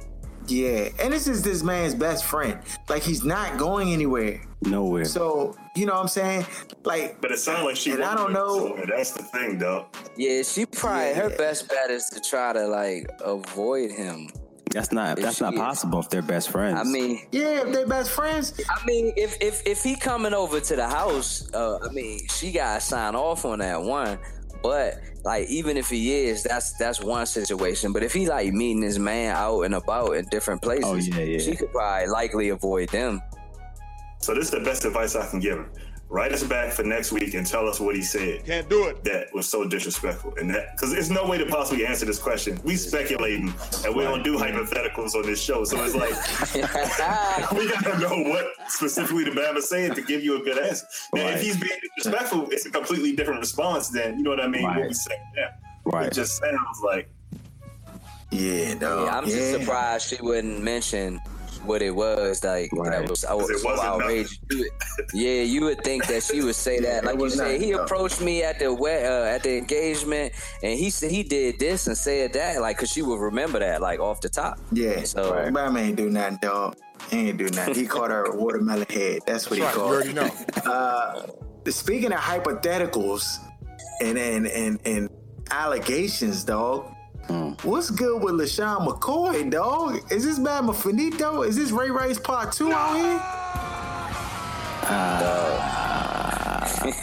Yeah, 0.47 0.89
and 0.99 1.13
this 1.13 1.27
is 1.27 1.43
this 1.43 1.61
man's 1.61 1.93
best 1.93 2.25
friend. 2.25 2.59
Like 2.87 3.03
he's 3.03 3.23
not 3.23 3.57
going 3.59 3.93
anywhere. 3.93 4.41
Nowhere. 4.63 5.05
So 5.05 5.55
you 5.75 5.85
know 5.85 5.93
what 5.93 6.01
I'm 6.01 6.07
saying? 6.07 6.45
Like 6.83 7.21
But 7.21 7.31
it 7.31 7.37
sounds 7.37 7.63
like 7.65 7.75
she. 7.75 7.91
And 7.91 8.03
I 8.03 8.15
don't 8.15 8.33
know- 8.33 8.75
So 8.75 8.85
that's 8.87 9.11
the 9.11 9.23
thing, 9.23 9.57
though. 9.59 9.85
Yeah, 10.17 10.41
she 10.41 10.65
probably 10.65 11.13
her 11.13 11.29
best 11.29 11.69
bet 11.69 11.91
is 11.91 12.05
to 12.13 12.19
try 12.19 12.51
to 12.53 12.67
like 12.67 13.09
avoid 13.23 13.91
him. 13.91 14.29
That's 14.71 14.91
not 14.91 15.17
If 15.17 15.23
that's 15.25 15.37
she 15.37 15.43
not 15.43 15.53
is- 15.53 15.59
possible 15.59 15.99
if 15.99 16.09
they're 16.09 16.21
best 16.21 16.49
friends. 16.51 16.77
I 16.79 16.83
mean, 16.83 17.25
yeah, 17.31 17.65
if 17.65 17.73
they're 17.73 17.87
best 17.87 18.11
friends, 18.11 18.53
I 18.69 18.85
mean, 18.85 19.13
if 19.17 19.37
if 19.41 19.65
if 19.65 19.83
he 19.83 19.95
coming 19.95 20.33
over 20.33 20.59
to 20.59 20.75
the 20.75 20.87
house, 20.87 21.51
uh, 21.53 21.79
I 21.83 21.89
mean, 21.91 22.19
she 22.29 22.51
gotta 22.51 22.79
sign 22.81 23.15
off 23.15 23.45
on 23.45 23.59
that 23.59 23.81
one. 23.81 24.19
But 24.61 24.99
like, 25.23 25.47
even 25.49 25.77
if 25.77 25.89
he 25.89 26.13
is, 26.25 26.43
that's 26.43 26.73
that's 26.73 27.01
one 27.01 27.25
situation. 27.25 27.93
But 27.93 28.03
if 28.03 28.13
he 28.13 28.27
like 28.27 28.51
meeting 28.53 28.81
his 28.83 28.99
man 28.99 29.35
out 29.35 29.61
and 29.61 29.73
about 29.75 30.17
in 30.17 30.25
different 30.25 30.61
places, 30.61 30.85
Oh, 30.85 30.95
yeah, 30.95 31.23
yeah. 31.23 31.37
she 31.39 31.55
could 31.55 31.71
probably 31.71 32.07
likely 32.07 32.49
avoid 32.49 32.89
them. 32.89 33.21
So 34.21 34.35
this 34.35 34.45
is 34.45 34.51
the 34.51 34.59
best 34.59 34.83
advice 34.83 35.15
I 35.15 35.25
can 35.29 35.39
give 35.39 35.57
him. 35.59 35.69
Write 36.11 36.31
us 36.33 36.43
back 36.43 36.71
for 36.73 36.81
next 36.81 37.11
week 37.11 37.35
and 37.35 37.45
tell 37.45 37.67
us 37.69 37.79
what 37.79 37.95
he 37.95 38.01
said 38.01 38.43
Can't 38.43 38.67
do 38.67 38.87
it. 38.87 39.03
that 39.03 39.27
was 39.31 39.47
so 39.47 39.63
disrespectful. 39.63 40.33
And 40.39 40.49
that 40.49 40.75
because 40.75 40.91
there's 40.91 41.11
no 41.11 41.27
way 41.27 41.37
to 41.37 41.45
possibly 41.45 41.85
answer 41.85 42.03
this 42.03 42.17
question. 42.17 42.59
We 42.63 42.77
speculating 42.77 43.53
and 43.85 43.95
we 43.95 44.03
don't 44.03 44.23
do 44.23 44.35
hypotheticals 44.35 45.13
on 45.13 45.21
this 45.23 45.39
show. 45.39 45.63
So 45.65 45.77
it's 45.83 45.93
like 45.93 47.51
we 47.53 47.69
gotta 47.69 47.99
know 47.99 48.23
what 48.31 48.47
specifically 48.69 49.23
the 49.25 49.31
Bama 49.31 49.61
said 49.61 49.93
to 49.95 50.01
give 50.01 50.23
you 50.23 50.41
a 50.41 50.43
good 50.43 50.57
answer. 50.57 50.87
Now, 51.13 51.25
Right. 51.25 51.35
if 51.35 51.41
he's 51.43 51.57
being 51.59 51.79
disrespectful, 51.97 52.47
it's 52.49 52.65
a 52.65 52.71
completely 52.71 53.15
different 53.15 53.39
response 53.41 53.89
than 53.89 54.17
you 54.17 54.23
know 54.23 54.31
what 54.31 54.39
I 54.41 54.47
mean. 54.47 54.63
What 54.63 54.77
Right. 54.77 54.87
we 54.87 54.93
saying 54.95 55.19
now. 55.35 55.49
right. 55.85 56.07
It 56.07 56.13
just 56.13 56.37
sounds 56.39 56.81
like 56.83 57.07
yeah, 58.31 58.73
no, 58.75 59.05
Yeah, 59.05 59.15
I'm 59.17 59.25
yeah. 59.25 59.35
just 59.35 59.51
surprised 59.59 60.07
she 60.09 60.17
wouldn't 60.23 60.61
mention 60.63 61.19
what 61.65 61.81
it 61.81 61.93
was. 61.95 62.43
Like 62.43 62.69
Right. 62.73 62.91
that 62.91 63.09
was 63.09 63.23
I 63.25 63.33
was 63.33 63.49
it 63.49 63.59
so 63.59 63.69
wasn't 63.69 63.87
outraged. 63.87 64.39
You 64.51 64.57
would- 64.59 64.69
yeah, 65.13 65.41
you 65.43 65.61
would 65.65 65.83
think 65.83 66.05
that 66.07 66.23
she 66.23 66.41
would 66.41 66.55
say 66.55 66.79
that. 66.87 67.05
Like 67.05 67.15
you 67.15 67.21
was 67.21 67.35
say, 67.35 67.59
he 67.59 67.71
no. 67.71 67.83
approached 67.83 68.21
me 68.21 68.43
at 68.43 68.59
the 68.59 68.73
we- 68.73 68.89
uh, 68.91 69.23
at 69.23 69.43
the 69.43 69.57
engagement, 69.57 70.33
and 70.63 70.77
he 70.77 70.89
said 70.89 71.11
he 71.11 71.23
did 71.23 71.59
this 71.59 71.87
and 71.87 71.97
said 71.97 72.33
that. 72.33 72.61
Like, 72.61 72.77
cause 72.77 72.89
she 72.89 73.01
would 73.01 73.19
remember 73.19 73.59
that 73.59 73.81
like 73.81 73.99
off 73.99 74.21
the 74.21 74.29
top. 74.29 74.59
Yeah, 74.71 75.03
So- 75.03 75.33
right. 75.33 75.53
Batman 75.53 75.85
ain't 75.85 75.95
do 75.97 76.09
nothing, 76.09 76.39
dog. 76.41 76.75
He 77.09 77.29
ain't 77.29 77.37
do 77.37 77.49
nothing. 77.49 77.75
He 77.75 77.85
caught 77.87 78.11
her 78.11 78.25
a 78.25 78.35
watermelon 78.35 78.85
head. 78.89 79.21
That's 79.25 79.49
what 79.49 79.57
he 79.57 79.63
Right, 79.63 79.73
you 79.73 79.79
called. 79.79 79.93
already 79.93 80.13
know. 80.13 80.29
Uh, 80.65 81.27
speaking 81.69 82.11
of 82.11 82.19
hypotheticals 82.19 83.37
and 84.01 84.17
and 84.17 84.47
and, 84.47 84.79
and 84.85 85.09
allegations, 85.51 86.43
dog. 86.43 86.91
What's 87.29 87.91
good 87.91 88.23
with 88.23 88.35
LeSean 88.35 88.87
McCoy, 88.87 89.51
dog? 89.51 90.01
Is 90.11 90.23
this 90.25 90.39
Bama 90.39 90.73
Finito? 90.75 91.43
Is 91.43 91.55
this 91.55 91.69
Ray 91.71 91.91
Rice 91.91 92.17
Part 92.17 92.51
2 92.53 92.71
out 92.71 92.95
here? 92.95 93.21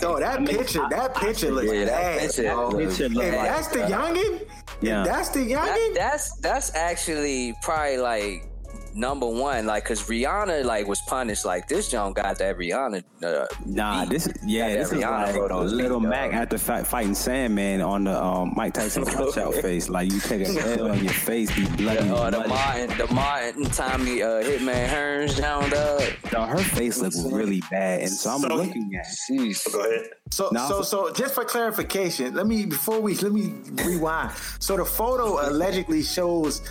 Oh, 0.03 0.19
that 0.19 0.45
picture, 0.47 0.85
that 0.91 1.15
picture 1.15 1.51
looks 1.53 1.71
Yeah, 1.73 1.85
that 1.85 1.91
bad, 1.91 2.21
picture 2.21 2.43
dog. 2.45 2.73
looks 2.75 2.99
If 3.01 3.15
bad. 3.15 3.33
that's 3.47 3.69
the 3.69 3.79
youngin, 3.81 4.47
Yeah. 4.81 5.03
if 5.03 5.07
that's 5.07 5.29
the 5.29 5.45
That, 5.55 5.69
youngin, 5.69 5.95
that's 5.95 6.37
that's 6.39 6.75
actually 6.75 7.55
probably 7.63 7.99
like 7.99 8.49
number 8.97 9.27
one. 9.27 9.67
Like, 9.67 9.85
cause 9.85 10.03
Rihanna 10.09 10.65
like 10.65 10.87
was 10.89 11.01
punished. 11.03 11.45
Like 11.45 11.69
this 11.69 11.89
John 11.89 12.13
got 12.13 12.39
that 12.39 12.57
Rihanna. 12.57 13.05
Uh, 13.23 13.47
Nah, 13.65 14.03
beat. 14.05 14.11
this 14.11 14.29
yeah, 14.45 14.75
this 14.75 14.91
that 14.91 14.97
is 14.97 15.03
Rihanna 15.05 15.23
like 15.27 15.35
photo 15.35 15.65
beat, 15.65 15.73
little 15.73 16.01
dog. 16.01 16.09
Mac 16.11 16.33
after 16.33 16.59
fight, 16.59 16.87
fighting 16.87 17.15
Sandman 17.15 17.81
on 17.81 18.05
the 18.05 18.23
um, 18.25 18.53
Mike 18.57 18.75
Tyson 18.75 19.05
punch 19.07 19.37
out 19.39 19.55
face. 19.55 19.89
Like 19.89 20.11
you 20.13 20.21
take 20.21 20.49
a 20.49 20.53
a 20.57 20.79
L 20.79 20.91
on 20.91 21.03
your 21.05 21.13
face, 21.13 21.55
be 21.55 21.67
bloody. 21.77 22.09
Uh, 22.09 22.31
the 22.31 22.39
bloody. 22.39 22.49
Martin, 22.49 22.99
the 22.99 23.15
Martin, 23.15 23.65
Tommy, 23.67 24.23
uh, 24.23 24.43
Hitman 24.43 24.89
Hearns 24.89 25.39
down 25.39 25.69
dog. 25.71 26.03
Dog, 26.31 26.49
her 26.51 26.59
face 26.59 26.99
looks 26.99 27.23
really 27.25 27.63
bad, 27.71 28.01
and 28.01 28.11
so 28.11 28.31
I'm 28.31 28.41
So- 28.41 28.49
looking 28.55 28.91
at. 28.99 29.07
Jeez. 29.31 29.73
Go 29.73 29.81
ahead. 29.81 30.11
So, 30.33 30.49
No. 30.53 30.67
so, 30.69 30.83
so, 30.83 31.13
just 31.13 31.35
for 31.35 31.45
clarification, 31.45 32.35
let 32.35 32.47
me 32.47 32.67
before 32.67 33.01
we 33.01 33.15
let 33.17 33.33
me 33.33 33.55
rewind. 33.85 34.33
So, 34.59 34.77
the 34.77 34.85
photo 34.85 35.49
allegedly 35.49 36.03
shows 36.03 36.63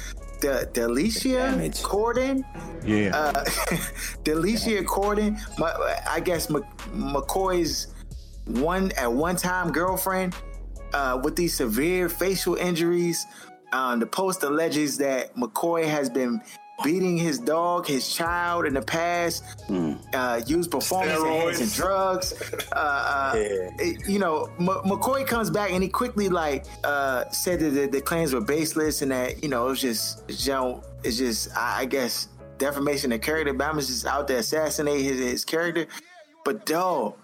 the 0.45 0.69
Delicia 0.73 1.51
Damage. 1.51 1.81
Cordon, 1.83 2.45
Yeah. 2.85 3.15
uh, 3.15 3.43
Delicia 4.23 4.85
Cordon. 4.85 5.37
My, 5.57 5.73
I 6.09 6.19
guess 6.19 6.49
Mc, 6.49 6.63
McCoy's 6.93 7.87
one 8.45 8.91
at 8.93 9.11
one 9.11 9.35
time 9.35 9.71
girlfriend 9.71 10.35
uh, 10.93 11.19
with 11.23 11.35
these 11.35 11.55
severe 11.55 12.09
facial 12.09 12.55
injuries. 12.55 13.25
Um, 13.73 13.99
the 13.99 14.05
post 14.05 14.43
alleges 14.43 14.97
that 14.99 15.35
McCoy 15.35 15.85
has 15.85 16.09
been 16.09 16.41
beating 16.83 17.17
his 17.17 17.39
dog, 17.39 17.87
his 17.87 18.13
child 18.13 18.65
in 18.65 18.73
the 18.73 18.81
past, 18.81 19.43
uh, 20.13 20.41
used 20.45 20.71
performance 20.71 21.19
enhancing 21.19 21.67
drugs. 21.69 22.33
Uh, 22.71 22.75
uh, 22.75 23.33
it- 23.79 24.07
you 24.07 24.19
know, 24.19 24.49
M- 24.59 24.67
McCoy 24.67 25.25
comes 25.25 25.49
back 25.49 25.71
and 25.71 25.81
he 25.81 25.87
quickly 25.89 26.27
like 26.29 26.65
uh, 26.83 27.23
said 27.29 27.59
that 27.59 27.69
the, 27.69 27.87
the 27.87 28.01
claims 28.01 28.33
were 28.33 28.41
baseless 28.41 29.01
and 29.01 29.11
that 29.11 29.41
you 29.41 29.47
know 29.49 29.67
it 29.67 29.69
was 29.69 29.81
just 29.81 30.23
it's 30.27 30.43
just, 30.43 30.83
it's 31.03 31.17
just 31.17 31.55
I, 31.55 31.81
I 31.81 31.85
guess 31.85 32.27
defamation 32.57 33.11
of 33.13 33.21
character. 33.21 33.53
Bama's 33.53 33.87
just 33.87 34.05
out 34.05 34.27
to 34.27 34.37
assassinate 34.37 35.01
his, 35.01 35.19
his 35.19 35.45
character. 35.45 35.87
But 36.43 36.65
dog, 36.65 37.15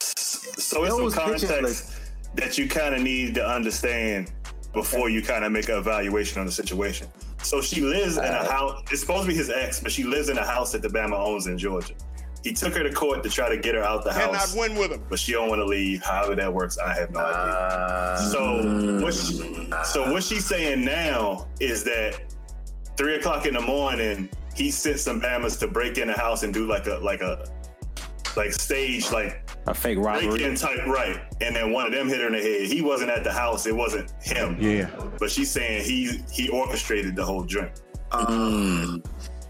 So 0.00 0.84
it's 0.84 0.96
Those 0.96 1.14
some 1.14 1.30
pictures 1.30 1.50
context 1.50 1.94
that 2.36 2.58
you 2.58 2.68
kind 2.68 2.94
of 2.94 3.02
need 3.02 3.34
to 3.34 3.46
understand 3.46 4.30
before 4.72 5.10
you 5.10 5.20
kind 5.22 5.44
of 5.44 5.52
make 5.52 5.68
an 5.68 5.76
evaluation 5.78 6.38
on 6.40 6.46
the 6.46 6.52
situation. 6.52 7.08
So 7.42 7.60
she 7.60 7.80
lives 7.80 8.16
in 8.16 8.24
a 8.24 8.26
uh. 8.26 8.50
house. 8.50 8.82
It's 8.90 9.00
supposed 9.00 9.22
to 9.22 9.28
be 9.28 9.34
his 9.34 9.50
ex, 9.50 9.80
but 9.80 9.92
she 9.92 10.04
lives 10.04 10.28
in 10.28 10.38
a 10.38 10.44
house 10.44 10.72
that 10.72 10.82
the 10.82 10.88
Bama 10.88 11.18
owns 11.18 11.46
in 11.46 11.58
Georgia. 11.58 11.94
He 12.42 12.52
took 12.52 12.74
her 12.74 12.82
to 12.82 12.92
court 12.92 13.22
to 13.22 13.30
try 13.30 13.48
to 13.48 13.56
get 13.56 13.76
her 13.76 13.82
out 13.82 14.02
the 14.04 14.10
Cannot 14.10 14.34
house, 14.34 14.52
Cannot 14.52 14.68
win 14.68 14.78
with 14.78 14.90
him. 14.90 15.04
but 15.08 15.18
she 15.18 15.32
don't 15.32 15.48
want 15.48 15.60
to 15.60 15.64
leave. 15.64 16.02
However 16.02 16.34
that 16.34 16.52
works, 16.52 16.76
I 16.76 16.92
have 16.94 17.10
no 17.12 17.20
idea. 17.20 18.30
So 18.30 19.00
what? 19.00 19.14
She, 19.14 19.70
so 19.84 20.12
what 20.12 20.24
she's 20.24 20.44
saying 20.44 20.84
now 20.84 21.46
is 21.60 21.84
that 21.84 22.20
three 22.96 23.14
o'clock 23.14 23.46
in 23.46 23.54
the 23.54 23.60
morning, 23.60 24.28
he 24.54 24.70
sent 24.72 24.98
some 24.98 25.20
Bamas 25.20 25.58
to 25.60 25.68
break 25.68 25.98
in 25.98 26.08
the 26.08 26.14
house 26.14 26.42
and 26.42 26.52
do 26.52 26.66
like 26.66 26.86
a 26.88 26.94
like 26.96 27.20
a 27.20 27.48
like 28.36 28.52
stage 28.52 29.10
like 29.12 29.48
A 29.66 29.74
fake 29.74 29.96
break 29.98 30.22
robbery. 30.24 30.44
in 30.44 30.54
type 30.56 30.86
right, 30.86 31.20
and 31.40 31.54
then 31.56 31.72
one 31.72 31.86
of 31.86 31.92
them 31.92 32.08
hit 32.08 32.20
her 32.20 32.26
in 32.28 32.32
the 32.32 32.40
head. 32.40 32.62
He 32.70 32.80
wasn't 32.82 33.10
at 33.10 33.24
the 33.24 33.32
house; 33.32 33.66
it 33.66 33.74
wasn't 33.76 34.12
him. 34.22 34.56
yeah. 34.60 34.90
But 35.18 35.30
she's 35.30 35.50
saying 35.50 35.84
he 35.84 36.20
he 36.30 36.48
orchestrated 36.48 37.14
the 37.16 37.24
whole 37.24 37.42
drink. 37.42 37.72
Mm. 38.12 39.02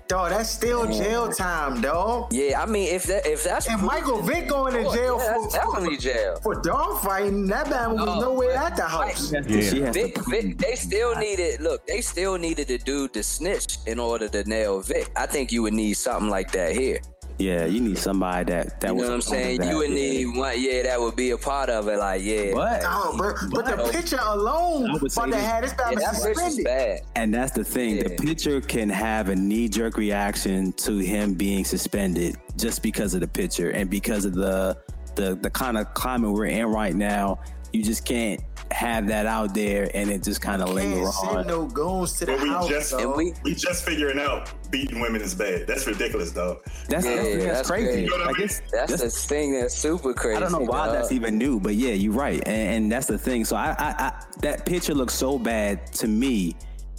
dog, 0.07 0.31
that's 0.31 0.49
still 0.51 0.81
oh. 0.89 0.93
jail 0.93 1.33
time, 1.33 1.81
dog. 1.81 2.33
Yeah, 2.33 2.62
I 2.62 2.67
mean, 2.67 2.95
if 2.95 3.05
that 3.05 3.27
if 3.27 3.43
that's 3.45 3.69
And 3.69 3.83
Michael 3.83 4.21
Vick 4.23 4.49
going 4.49 4.75
to 4.75 4.85
Oh, 4.87 4.95
jail 4.95 5.19
yeah, 5.19 5.35
for, 5.35 5.51
definitely 5.51 5.97
jail. 5.97 6.39
for 6.43 6.61
dog 6.61 7.03
fighting, 7.03 7.47
that 7.49 7.69
man 7.71 7.93
was 7.95 8.05
No, 8.07 8.21
nowhere 8.21 8.53
at 8.53 8.77
the 8.77 8.85
house. 8.85 9.33
Right. 9.33 9.45
She 9.49 9.81
has 9.81 9.95
Vick, 9.97 10.17
Vick, 10.29 10.59
they 10.59 10.75
still 10.77 11.17
needed 11.17 11.61
look. 11.61 11.85
They 11.87 12.01
still 12.03 12.37
needed 12.39 12.71
a 12.71 12.79
dude 12.79 13.15
to 13.15 13.23
snitch 13.23 13.79
in 13.87 13.99
order 13.99 14.29
to 14.29 14.45
nail 14.49 14.81
Vick. 14.81 15.11
I 15.17 15.27
think 15.27 15.51
you 15.51 15.62
would 15.62 15.75
need 15.75 15.95
something 15.95 16.29
like 16.31 16.53
that 16.53 16.77
here. 16.77 17.01
Yeah, 17.43 17.65
you 17.67 17.81
need 17.81 17.99
somebody 17.99 18.53
that 18.53 18.81
that 18.81 18.89
You 18.89 18.95
was. 18.95 19.03
know 19.09 19.09
what 19.09 19.15
I'm 19.15 19.21
a 19.21 19.23
part 19.23 19.41
of 19.41 19.45
saying? 19.45 19.61
that, 19.61 19.69
You 19.71 19.77
would 19.79 19.91
yeah. 19.91 19.95
need 19.97 20.37
one. 20.37 20.55
Yeah, 20.63 20.83
that 20.85 21.01
would 21.01 21.17
be 21.17 21.31
a 21.31 21.39
part 21.39 21.71
of 21.71 21.89
it. 21.89 21.99
Like, 21.99 22.23
yeah, 22.23 22.53
But 22.55 22.83
Oh, 22.85 23.15
but, 23.19 23.35
but 23.51 23.65
the 23.67 23.77
But- 23.77 23.93
picture 23.93 24.19
alone 24.23 24.91
I 24.91 24.93
would 24.95 25.03
about 25.03 25.13
say 25.13 25.23
to 25.25 25.31
this- 25.31 25.75
yeah, 25.79 25.95
that 25.95 26.13
is 26.15 26.19
suspended. 26.23 26.65
bad. 26.65 27.01
And 27.17 27.35
that's 27.35 27.53
the 27.53 27.65
thing. 27.65 27.99
The 27.99 28.11
Yeah. 28.11 28.17
pitcher 28.21 28.61
can 28.61 28.89
have 28.89 29.29
a 29.29 29.37
knee 29.37 29.69
jerk 29.69 29.97
reaction 29.97 30.73
to 30.85 30.99
him 30.99 31.35
being 31.35 31.65
suspended 31.65 32.37
just 32.57 32.83
because 32.83 33.15
of 33.15 33.21
the 33.21 33.29
pitcher 33.29 33.71
and 33.71 33.91
because 33.91 34.25
of 34.25 34.35
the 34.35 34.77
the 35.15 35.37
the 35.43 35.51
kind 35.51 35.77
of 35.77 35.93
climate 35.95 36.33
we're 36.33 36.47
in 36.47 36.67
right 36.67 36.95
now. 36.95 37.39
You 37.73 37.83
just 37.83 38.05
can't 38.05 38.41
have 38.73 39.07
that 39.09 39.26
out 39.26 39.55
there 39.55 39.91
and 39.95 40.11
it 40.11 40.23
just 40.23 40.41
kind 40.41 40.62
of 40.62 40.71
linger 40.71 41.02
Can't 41.02 41.14
send 41.14 41.37
on. 41.38 41.47
no 41.47 41.67
goons 41.67 42.12
to 42.14 42.26
the 42.26 42.33
But 42.33 42.43
we 42.43 42.49
house. 42.49 42.69
just 42.69 42.91
dog. 42.93 43.00
And 43.00 43.14
we 43.14 43.33
we 43.45 43.55
just 43.55 43.85
figuring 43.85 44.19
out 44.19 44.50
beating 44.71 45.00
women 45.00 45.21
is 45.23 45.35
bad. 45.35 45.67
That's 45.67 45.87
ridiculous, 45.87 46.33
dog. 46.33 46.59
That's, 46.88 47.05
Yeah, 47.07 47.17
that's, 47.17 47.29
that's 47.29 47.45
that's 47.45 47.71
crazy. 47.71 47.87
crazy. 47.87 48.02
You 48.02 48.11
know 48.11 48.17
what 48.17 48.23
I 48.23 48.26
Like 48.26 48.37
mean? 48.38 48.45
it's, 48.47 48.61
that's 48.73 48.91
that's- 48.93 49.00
the 49.00 49.29
thing 49.29 49.52
that's 49.52 49.75
super 49.75 50.14
crazy. 50.14 50.37
I 50.37 50.41
don't 50.41 50.52
know 50.52 50.61
why 50.61 50.87
dog. 50.87 50.95
that's 50.97 51.12
even 51.12 51.38
new, 51.38 51.61
but 51.61 51.75
yeah, 51.75 51.93
you're 51.93 52.12
right, 52.12 52.43
and, 52.47 52.75
and 52.85 52.93
that's 52.93 53.07
the 53.07 53.19
thing. 53.19 53.45
So 53.45 53.57
I, 53.57 53.71
I, 53.79 53.95
I, 53.99 54.12
that 54.41 54.64
picture 54.67 54.95
looks 54.95 55.14
so 55.14 55.38
bad 55.38 55.93
to 55.95 56.09
me. 56.09 56.57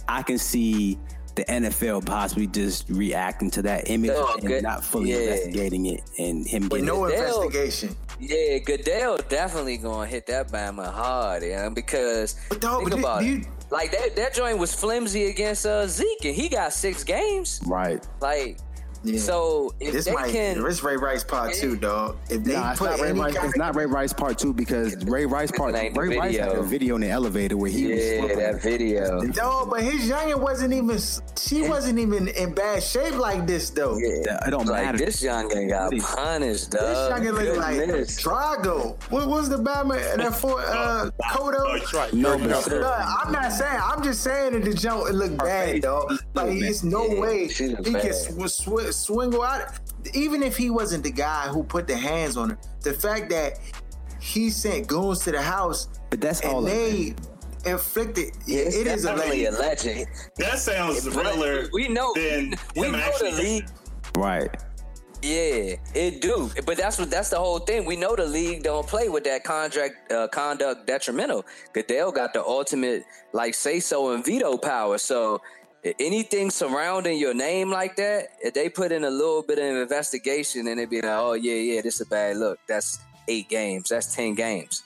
I 0.08 0.22
can 0.22 0.38
see 0.38 0.98
the 1.34 1.44
NFL 1.46 2.06
possibly 2.06 2.46
just 2.46 2.88
reacting 2.88 3.50
to 3.50 3.62
that 3.62 3.90
image 3.90 4.12
Oh, 4.14 4.34
and 4.38 4.46
good. 4.46 4.62
not 4.62 4.84
fully 4.84 5.10
Yeah. 5.10 5.16
investigating 5.18 5.86
it, 5.86 6.02
and 6.18 6.46
him 6.46 6.62
with 6.64 6.70
getting 6.70 6.84
no 6.86 7.06
it. 7.06 7.14
Investigation. 7.18 7.96
Yeah, 8.20 8.58
Goodell 8.58 9.18
definitely 9.28 9.76
gonna 9.76 10.06
hit 10.06 10.26
that 10.26 10.48
Bama 10.48 10.90
hard, 10.92 11.42
yeah, 11.42 11.68
because 11.68 12.36
But 12.48 12.60
dog, 12.60 12.78
think 12.80 12.90
but 12.90 12.98
about 13.00 13.24
you- 13.24 13.38
it. 13.38 13.46
Like 13.70 13.90
that, 13.92 14.14
that 14.16 14.34
joint 14.34 14.58
was 14.58 14.72
flimsy 14.74 15.24
against 15.30 15.66
uh, 15.66 15.86
Zeke, 15.88 16.24
and 16.26 16.34
he 16.34 16.48
got 16.48 16.72
six 16.72 17.02
games. 17.02 17.60
right. 17.66 18.06
Like, 18.20 18.58
Yeah. 19.04 19.20
so 19.20 19.74
if 19.80 19.92
this 19.92 20.06
they 20.06 20.12
might 20.14 20.32
can, 20.32 20.62
this 20.62 20.82
Ray 20.82 20.96
Rice 20.96 21.22
part 21.24 21.52
two, 21.54 21.76
dog. 21.76 22.16
If 22.30 22.42
they 22.44 22.54
Nah, 22.54 22.70
it's 22.70 22.78
put 22.80 22.90
not, 22.90 23.00
Ray 23.00 23.12
Rice, 23.12 23.36
it's 23.36 23.56
not 23.56 23.76
Ray 23.76 23.86
Rice 23.86 24.12
part 24.14 24.38
two 24.38 24.54
because 24.54 24.96
Ray 25.04 25.26
Rice 25.26 25.50
part 25.52 25.74
ain't 25.74 25.94
the 25.94 26.00
Ray 26.00 26.16
Rice 26.18 26.36
had 26.38 26.52
a 26.52 26.62
video 26.62 26.94
in 26.94 27.02
the 27.02 27.10
elevator 27.10 27.56
where 27.56 27.70
he 27.70 27.86
was 27.92 28.02
yeah, 28.04 28.18
slipping. 28.20 28.38
that 28.38 28.62
video. 28.62 29.20
No, 29.20 29.66
but 29.70 29.82
his 29.82 30.10
youngin 30.10 30.40
wasn't 30.40 30.72
even. 30.72 30.98
She 31.38 31.68
wasn't 31.68 31.98
even 31.98 32.28
in 32.28 32.54
bad 32.54 32.82
shape 32.82 33.16
like 33.16 33.46
this 33.46 33.68
though. 33.70 33.98
Yeah, 33.98 34.46
It 34.46 34.50
don't 34.50 34.66
like 34.66 34.84
matter. 34.86 34.98
this 34.98 35.22
young 35.22 35.48
guy 35.48 35.66
got 35.66 35.90
Really? 35.90 36.00
punished, 36.00 36.70
This 36.70 36.80
youngin 36.82 37.32
look 37.34 37.56
like 37.58 37.76
Goodness. 37.76 38.22
Drago. 38.22 38.96
What 39.10 39.28
was 39.28 39.48
the 39.50 39.56
Bama 39.58 40.16
that 40.16 40.34
for 40.34 40.60
uh, 40.60 41.10
Kodo? 41.30 41.54
Oh, 41.58 41.74
you're 41.74 42.00
right. 42.00 42.12
No, 42.14 42.38
but 42.38 42.48
right. 42.50 42.80
No, 42.80 42.90
I'm 42.92 43.32
not 43.32 43.52
saying. 43.52 43.80
I'm 43.84 44.02
just 44.02 44.22
saying 44.22 44.52
that 44.54 44.64
the 44.64 44.72
jump 44.72 45.08
it 45.08 45.12
looked 45.14 45.36
bad, 45.38 45.82
dog. 45.82 46.12
Like 46.34 46.52
it's 46.62 46.82
no 46.82 47.06
Yeah, 47.06 47.20
way 47.20 47.48
she 47.48 47.64
he 47.64 47.70
look 47.70 47.84
can 47.84 47.92
bad. 47.94 48.14
Sw- 48.94 49.02
sw- 49.02 49.06
swing 49.06 49.34
out. 49.34 49.78
Even 50.14 50.42
if 50.42 50.56
he 50.56 50.70
wasn't 50.70 51.02
the 51.04 51.10
guy 51.10 51.48
who 51.48 51.62
put 51.62 51.86
the 51.86 51.96
hands 51.96 52.36
on 52.36 52.50
her, 52.50 52.58
the 52.82 52.92
fact 52.92 53.30
that 53.30 53.58
he 54.20 54.50
sent 54.50 54.86
goons 54.86 55.20
to 55.20 55.32
the 55.32 55.42
house 55.42 55.88
But 56.10 56.20
that's 56.20 56.42
all. 56.44 56.66
and 56.66 56.68
of 56.68 56.72
they 56.72 57.14
inflicted. 57.70 58.30
It's 58.46 58.76
it 58.76 58.86
is 58.86 59.04
a 59.04 59.08
definitely 59.08 59.30
lady. 59.30 59.44
a 59.46 59.50
legend. 59.52 60.06
That 60.36 60.58
sounds 60.58 61.08
realer 61.08 61.68
we 61.72 61.88
know, 61.88 62.12
than 62.14 62.54
we 62.76 62.90
know 62.90 63.10
the 63.20 63.30
league. 63.32 63.66
right. 64.16 64.50
Yeah, 65.22 65.76
it 65.94 66.20
do. 66.20 66.50
But 66.66 66.76
that's 66.76 66.98
what 66.98 67.10
that's 67.10 67.30
the 67.30 67.38
whole 67.38 67.58
thing. 67.58 67.86
We 67.86 67.96
know 67.96 68.14
the 68.14 68.26
league 68.26 68.62
don't 68.62 68.86
play 68.86 69.08
with 69.08 69.24
that 69.24 69.42
contract 69.42 70.12
uh, 70.12 70.28
conduct 70.28 70.86
detrimental. 70.86 71.46
Goodell 71.72 72.12
got 72.12 72.34
the 72.34 72.44
ultimate 72.44 73.04
like 73.32 73.54
say 73.54 73.80
so 73.80 74.12
and 74.12 74.22
veto 74.22 74.58
power. 74.58 74.98
So 74.98 75.36
a- 75.36 75.40
anything 76.00 76.50
surrounding 76.50 77.18
your 77.18 77.34
name 77.34 77.70
like 77.70 77.96
that, 77.96 78.28
if 78.42 78.54
they 78.54 78.68
put 78.68 78.92
in 78.92 79.04
a 79.04 79.10
little 79.10 79.42
bit 79.42 79.58
of 79.58 79.64
investigation 79.76 80.66
and 80.68 80.80
it 80.80 80.88
be 80.90 81.00
like, 81.02 81.10
oh 81.10 81.34
yeah, 81.34 81.54
yeah, 81.54 81.80
this 81.82 81.96
is 81.96 82.00
a 82.02 82.06
bad 82.06 82.36
look. 82.38 82.58
That's 82.66 82.98
eight 83.28 83.48
games. 83.48 83.88
That's 83.90 84.14
ten 84.14 84.34
games. 84.34 84.82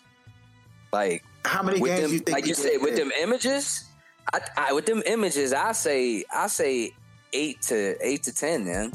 Like 0.93 1.25
How 1.45 1.63
many 1.63 1.81
with 1.81 1.91
games 1.91 2.03
them, 2.03 2.13
you 2.13 2.19
think? 2.21 2.31
like 2.35 2.45
he 2.45 2.51
you 2.51 2.57
did 2.57 2.63
said, 2.63 2.83
with 2.83 2.97
them 2.97 3.11
images, 3.21 3.85
I, 4.33 4.41
I 4.57 4.73
with 4.73 4.87
them 4.87 5.03
images, 5.07 5.53
I 5.53 5.73
say, 5.73 6.25
I 6.35 6.47
say, 6.49 6.93
eight 7.33 7.61
to 7.63 7.97
eight 8.07 8.23
to 8.25 8.33
ten, 8.35 8.65
man. 8.65 8.93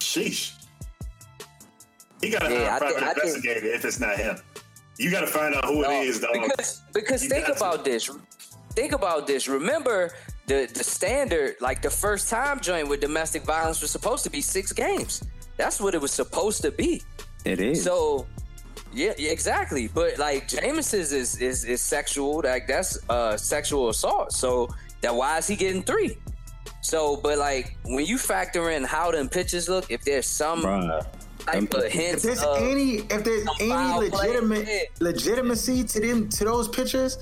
Sheesh. 0.00 0.54
He 2.20 2.30
got 2.30 2.40
to 2.40 2.50
Yeah, 2.52 2.70
hire 2.70 2.78
private 2.80 2.96
think- 2.98 3.02
I 3.08 3.12
think- 3.14 3.24
investigator 3.26 3.66
if 3.66 3.84
it's 3.84 4.00
not 4.00 4.16
him. 4.16 4.36
You 4.98 5.12
got 5.12 5.20
to 5.20 5.28
find 5.28 5.54
out 5.54 5.64
who 5.64 5.82
No, 5.82 5.90
it 5.90 6.08
is, 6.08 6.18
dog. 6.18 6.34
Because 6.34 6.82
because 6.92 7.20
think 7.28 7.46
got 7.46 7.56
to. 7.56 7.64
about 7.64 7.84
this. 7.84 8.10
Think 8.74 8.92
about 8.92 9.28
this. 9.28 9.46
Remember 9.46 10.10
the 10.48 10.68
the 10.72 10.82
standard, 10.82 11.56
like 11.60 11.82
the 11.82 11.90
first 11.90 12.28
time 12.28 12.60
joint 12.60 12.88
with 12.88 13.00
domestic 13.00 13.44
violence 13.44 13.80
was 13.80 13.90
supposed 13.90 14.24
to 14.24 14.30
be 14.30 14.40
six 14.40 14.72
games. 14.72 15.22
That's 15.56 15.80
what 15.80 15.94
it 15.94 16.00
was 16.00 16.12
supposed 16.12 16.62
to 16.62 16.72
be. 16.72 17.02
It 17.44 17.60
is. 17.60 17.84
So 17.84 18.26
yeah, 18.92 19.12
yeah, 19.18 19.30
exactly. 19.30 19.88
But 19.88 20.18
like 20.18 20.48
Jameson's 20.48 21.12
is 21.12 21.40
is 21.40 21.64
is 21.64 21.80
sexual. 21.80 22.40
Like 22.42 22.66
that's 22.66 22.98
uh 23.08 23.36
sexual 23.36 23.90
assault. 23.90 24.32
So 24.32 24.68
that 25.02 25.14
why 25.14 25.38
is 25.38 25.46
he 25.46 25.56
getting 25.56 25.82
three? 25.82 26.16
So, 26.80 27.16
but 27.16 27.38
like 27.38 27.76
when 27.84 28.06
you 28.06 28.18
factor 28.18 28.70
in 28.70 28.84
how 28.84 29.10
them 29.10 29.28
pitches 29.28 29.68
look, 29.68 29.90
if 29.90 30.04
there's 30.04 30.26
some 30.26 30.62
Bruh. 30.62 31.06
type 31.38 31.74
of 31.74 31.84
If 31.84 32.22
there's 32.22 32.42
any, 32.42 32.96
if 32.96 33.24
there's 33.24 33.46
any 33.60 33.70
foul 33.70 34.08
play, 34.08 34.28
legitimate 34.28 34.88
legitimacy 35.00 35.84
to 35.84 36.00
them 36.00 36.28
to 36.30 36.44
those 36.44 36.68
pictures, 36.68 37.18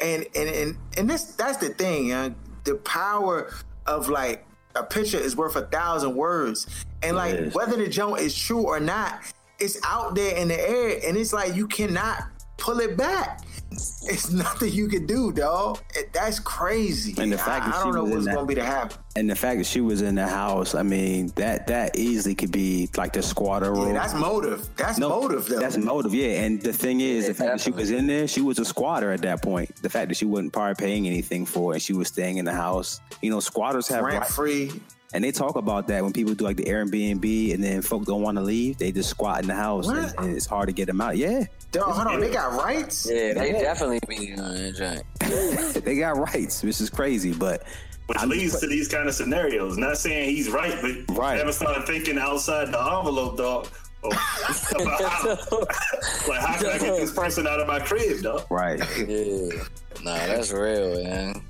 and 0.00 0.26
and 0.34 0.48
and 0.48 0.76
and 0.96 1.10
this 1.10 1.24
that's 1.24 1.58
the 1.58 1.70
thing, 1.70 2.06
young. 2.06 2.34
The 2.64 2.76
power 2.76 3.52
of 3.86 4.08
like 4.08 4.46
a 4.74 4.82
picture 4.82 5.18
is 5.18 5.36
worth 5.36 5.56
a 5.56 5.66
thousand 5.66 6.14
words, 6.14 6.66
and 7.02 7.16
like 7.16 7.34
Yes. 7.34 7.54
whether 7.54 7.76
the 7.76 7.88
joke 7.88 8.20
is 8.20 8.34
true 8.34 8.62
or 8.62 8.80
not, 8.80 9.20
it's 9.58 9.78
out 9.84 10.14
there 10.14 10.36
in 10.36 10.48
the 10.48 10.58
air, 10.68 10.98
and 11.04 11.16
it's 11.16 11.32
like 11.32 11.54
you 11.54 11.66
cannot 11.66 12.22
pull 12.56 12.80
it 12.80 12.96
back. 12.96 13.40
It's 13.74 14.30
nothing 14.30 14.72
you 14.72 14.88
can 14.88 15.06
do, 15.06 15.32
dog. 15.32 15.80
It- 15.94 16.12
That's 16.12 16.38
crazy. 16.40 17.14
And 17.20 17.32
the 17.32 17.38
fact 17.38 17.66
I, 17.66 17.70
that 17.70 17.74
I 17.76 17.78
she 17.78 17.84
don't 17.84 17.94
know 17.94 18.02
was 18.04 18.10
in 18.10 18.16
what's 18.16 18.26
that- 18.26 18.34
going 18.34 18.46
to 18.46 18.54
be 18.54 18.60
to 18.60 18.64
happen. 18.64 18.98
and 19.16 19.30
the 19.30 19.34
fact 19.34 19.58
that 19.58 19.66
she 19.66 19.80
was 19.80 20.02
in 20.02 20.14
the 20.14 20.26
house, 20.26 20.74
I 20.74 20.82
mean, 20.82 21.32
that 21.36 21.66
that 21.68 21.96
easily 21.96 22.34
could 22.34 22.52
be 22.52 22.88
like 22.96 23.12
the 23.12 23.22
squatter 23.22 23.72
rule. 23.72 23.86
Yeah, 23.88 23.92
that's 23.94 24.14
motive. 24.14 24.68
That's 24.76 24.98
No, 24.98 25.08
motive, 25.08 25.46
though. 25.48 25.58
That's 25.60 25.76
motive, 25.76 26.14
yeah. 26.14 26.42
And 26.42 26.60
the 26.62 26.72
thing 26.72 27.00
is, 27.00 27.24
Yeah, 27.24 27.28
the 27.28 27.34
fact 27.34 27.50
that 27.52 27.60
she 27.60 27.70
was 27.70 27.90
in 27.90 28.06
there, 28.06 28.26
she 28.28 28.40
was 28.40 28.58
a 28.58 28.64
squatter 28.64 29.10
at 29.12 29.22
that 29.22 29.42
point. 29.42 29.74
The 29.82 29.90
fact 29.90 30.08
that 30.08 30.16
she 30.16 30.24
wasn't 30.24 30.52
probably 30.52 30.74
paying 30.74 31.06
anything 31.06 31.46
for 31.46 31.72
it, 31.72 31.76
and 31.76 31.82
she 31.82 31.92
was 31.92 32.08
staying 32.08 32.38
in 32.38 32.44
the 32.44 32.52
house. 32.54 33.00
You 33.22 33.30
know, 33.30 33.40
squatters 33.40 33.88
have 33.88 34.02
rent 34.04 34.18
rights. 34.20 34.34
free. 34.34 34.72
And 35.14 35.22
they 35.22 35.30
talk 35.30 35.56
about 35.56 35.88
that 35.88 36.02
when 36.02 36.14
people 36.14 36.32
do 36.32 36.42
like 36.42 36.56
the 36.56 36.64
Airbnb 36.64 37.52
and 37.52 37.62
then 37.62 37.82
folk 37.82 38.06
don't 38.06 38.22
want 38.22 38.38
to 38.38 38.42
leave, 38.42 38.78
they 38.78 38.92
just 38.92 39.10
squat 39.10 39.42
in 39.42 39.46
the 39.46 39.54
house 39.54 39.86
and, 39.86 40.10
and 40.18 40.34
it's 40.34 40.46
hard 40.46 40.68
to 40.68 40.72
get 40.72 40.86
them 40.86 41.02
out. 41.02 41.18
Yeah, 41.18 41.44
Dog, 41.72 41.84
hold 41.94 42.06
on, 42.06 42.20
they 42.20 42.30
got 42.30 42.52
rights. 42.62 43.08
yeah, 43.10 43.32
they 43.32 43.52
definitely 43.52 43.98
be 44.08 44.34
on 44.34 44.54
that 44.54 44.74
joint. 44.76 45.84
they 45.84 45.96
got 45.96 46.16
rights, 46.18 46.62
which 46.62 46.80
is 46.80 46.90
crazy. 46.90 47.32
But 47.32 47.62
Which 48.06 48.18
I'm- 48.18 48.28
leads 48.28 48.60
to 48.60 48.66
these 48.66 48.88
kind 48.88 49.08
of 49.08 49.14
scenarios. 49.14 49.78
Not 49.78 49.96
saying 49.96 50.28
he's 50.36 50.50
right, 50.50 50.76
but 50.82 51.16
Right. 51.16 51.38
never 51.38 51.50
started 51.52 51.86
thinking 51.86 52.18
outside 52.18 52.66
the 52.72 52.78
envelope, 52.78 53.38
dog. 53.38 53.68
Oh, 54.04 54.10
how, 54.12 55.28
like 56.28 56.40
how 56.40 56.56
can 56.58 56.66
I 56.66 56.78
get 56.78 56.96
this 56.96 57.12
person 57.12 57.46
out 57.46 57.60
of 57.60 57.66
my 57.68 57.78
crib, 57.80 58.20
dog? 58.22 58.44
right, 58.50 58.78
Yeah, 59.08 59.62
nah, 60.02 60.16
that's 60.26 60.52
real, 60.52 61.02
man. 61.04 61.40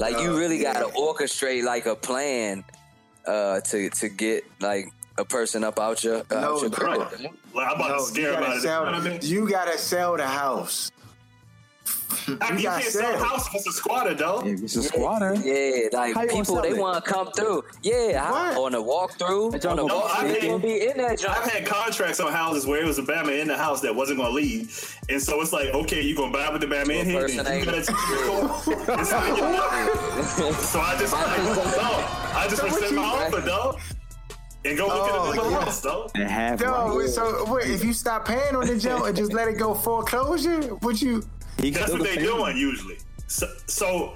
Like 0.00 0.18
you 0.20 0.36
really 0.36 0.58
gotta 0.60 0.86
orchestrate 0.86 1.62
like 1.64 1.86
a 1.86 1.94
plan 1.94 2.64
uh, 3.26 3.60
to 3.60 3.88
to 3.90 4.08
get 4.08 4.42
like 4.60 4.86
a 5.18 5.24
person 5.24 5.64
up 5.64 5.78
out 5.78 6.02
your 6.04 6.18
uh, 6.18 6.40
No, 6.40 6.54
out 6.56 6.60
your 6.62 6.70
bro. 6.70 7.04
crib. 7.06 7.30
Like 7.54 7.66
I'm 7.68 7.74
about 7.76 7.88
No, 7.90 7.94
to 7.96 8.00
you 8.00 8.06
scare 8.06 8.32
him 8.34 8.40
gotta 8.40 8.46
out 8.46 8.56
of 8.56 8.62
this. 8.62 8.64
You 8.64 8.70
know 8.70 8.84
sell. 8.84 8.86
I 8.94 9.00
mean? 9.08 9.18
You 9.22 9.48
gotta 9.50 9.78
sell 9.78 10.16
the 10.16 10.26
house. 10.26 10.90
I, 12.40 12.50
you 12.52 12.58
you 12.58 12.62
gotta 12.64 12.82
can't 12.82 12.84
sell 12.92 13.02
sell. 13.02 13.14
a 13.14 13.26
house 13.26 13.54
as 13.56 13.66
a 13.66 13.72
squatter, 13.72 14.14
though. 14.14 14.46
if 14.46 14.62
it's 14.62 14.76
a 14.76 14.82
squatter, 14.82 15.34
Yeah, 15.34 15.88
like 15.92 16.14
How 16.14 16.26
people 16.26 16.60
they 16.60 16.74
want 16.74 17.02
to 17.02 17.10
come 17.10 17.32
through. 17.32 17.64
Yeah, 17.82 18.30
What? 18.30 18.54
how, 18.54 18.64
on 18.64 18.74
a 18.74 18.78
walkthrough, 18.78 19.50
But 19.52 19.64
on 19.66 19.78
a 19.78 19.82
gonna- 19.82 19.94
walk, 19.94 20.18
I 20.18 20.28
they 20.28 20.40
mean- 20.50 20.60
be 20.60 20.86
in 20.88 20.98
that 20.98 21.24
I've 21.28 21.50
had 21.50 21.66
contracts 21.66 22.20
on 22.20 22.30
houses 22.30 22.66
where 22.66 22.80
it 22.80 22.86
was 22.86 22.98
a 22.98 23.02
Bama 23.02 23.40
in 23.40 23.48
the 23.48 23.56
house 23.56 23.80
that 23.80 23.94
wasn't 23.96 24.18
going 24.18 24.28
to 24.30 24.34
leave, 24.36 24.96
and 25.08 25.20
so 25.20 25.40
it's 25.40 25.52
like, 25.52 25.68
okay, 25.70 26.00
you 26.02 26.14
gonna 26.14 26.30
buy 26.32 26.48
with 26.50 26.60
the 26.60 26.66
Bama 26.68 26.94
in 27.00 27.06
here, 27.06 27.26
then 27.26 27.58
you 27.60 27.64
gotta 27.64 27.82
take 27.82 27.86
the 27.86 28.96
It's 28.98 29.12
like, 29.12 30.54
So 30.54 30.80
I 30.80 30.96
just 30.98 31.12
like, 31.12 31.26
I 32.36 32.46
just 32.48 32.62
rescind 32.62 32.94
my 32.96 33.02
offer, 33.04 33.40
dog, 33.40 33.80
and 34.64 34.78
go 34.78 34.86
look 34.86 34.94
Oh, 34.96 35.30
at 35.32 35.34
another 35.34 35.50
yeah. 35.50 35.60
house, 35.64 35.82
dog. 35.82 36.10
and 36.14 36.28
half 36.30 36.60
No, 36.60 37.06
so 37.06 37.44
what, 37.46 37.66
if 37.66 37.84
you 37.84 37.92
stop 37.92 38.26
paying 38.26 38.54
on 38.54 38.66
the 38.66 38.76
joint 38.78 39.06
and 39.08 39.16
just 39.16 39.32
let 39.32 39.48
it 39.48 39.58
go 39.58 39.74
foreclosure, 39.74 40.60
what 40.76 41.00
you? 41.02 41.22
He 41.60 41.70
That's 41.70 41.86
still 41.86 41.98
what 41.98 42.08
they 42.08 42.16
pay. 42.16 42.22
doing 42.24 42.56
usually. 42.56 42.98
So, 43.26 43.46
so, 43.66 44.14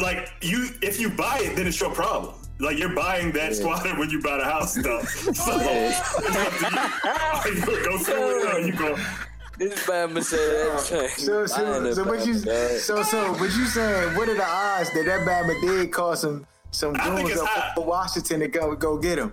like 0.00 0.28
you, 0.40 0.68
if 0.82 1.00
you 1.00 1.08
buy 1.10 1.38
it, 1.42 1.56
then 1.56 1.66
it's 1.66 1.80
your 1.80 1.90
problem. 1.94 2.34
Like 2.58 2.78
you're 2.78 2.94
buying 2.94 3.32
that 3.32 3.56
squatter 3.56 3.90
when 3.98 4.10
you 4.10 4.20
buy 4.20 4.38
the 4.38 4.44
house, 4.44 4.74
though. 4.74 5.00
So 5.02 5.30
it's 5.30 5.48
up 5.48 7.44
you. 7.44 7.54
you 7.76 7.84
go 7.84 7.98
through 7.98 8.46
it 8.48 8.54
or 8.54 8.60
you 8.60 8.72
go. 8.72 8.96
This 9.58 9.84
Bama 9.86 10.22
said 10.22 10.38
that 10.38 10.86
joint. 10.88 11.10
So, 11.10 11.46
so, 11.46 11.92
so 11.92 12.04
what 12.04 12.26
you? 12.26 12.34
dog. 12.40 12.78
So, 12.78 13.02
so 13.02 13.32
what 13.34 13.42
you 13.56 13.66
saying? 13.66 14.16
What 14.16 14.28
are 14.28 14.34
the 14.34 14.46
odds 14.46 14.92
that 14.94 15.04
that 15.06 15.26
Bama 15.26 15.60
did 15.60 15.92
cause 15.92 16.20
some 16.22 16.46
some 16.70 16.94
I 16.96 17.22
goons 17.22 17.38
up 17.38 17.48
high. 17.48 17.72
Washington 17.76 18.40
to 18.40 18.48
go 18.48 18.74
go 18.76 18.96
get 18.96 19.18
him? 19.18 19.32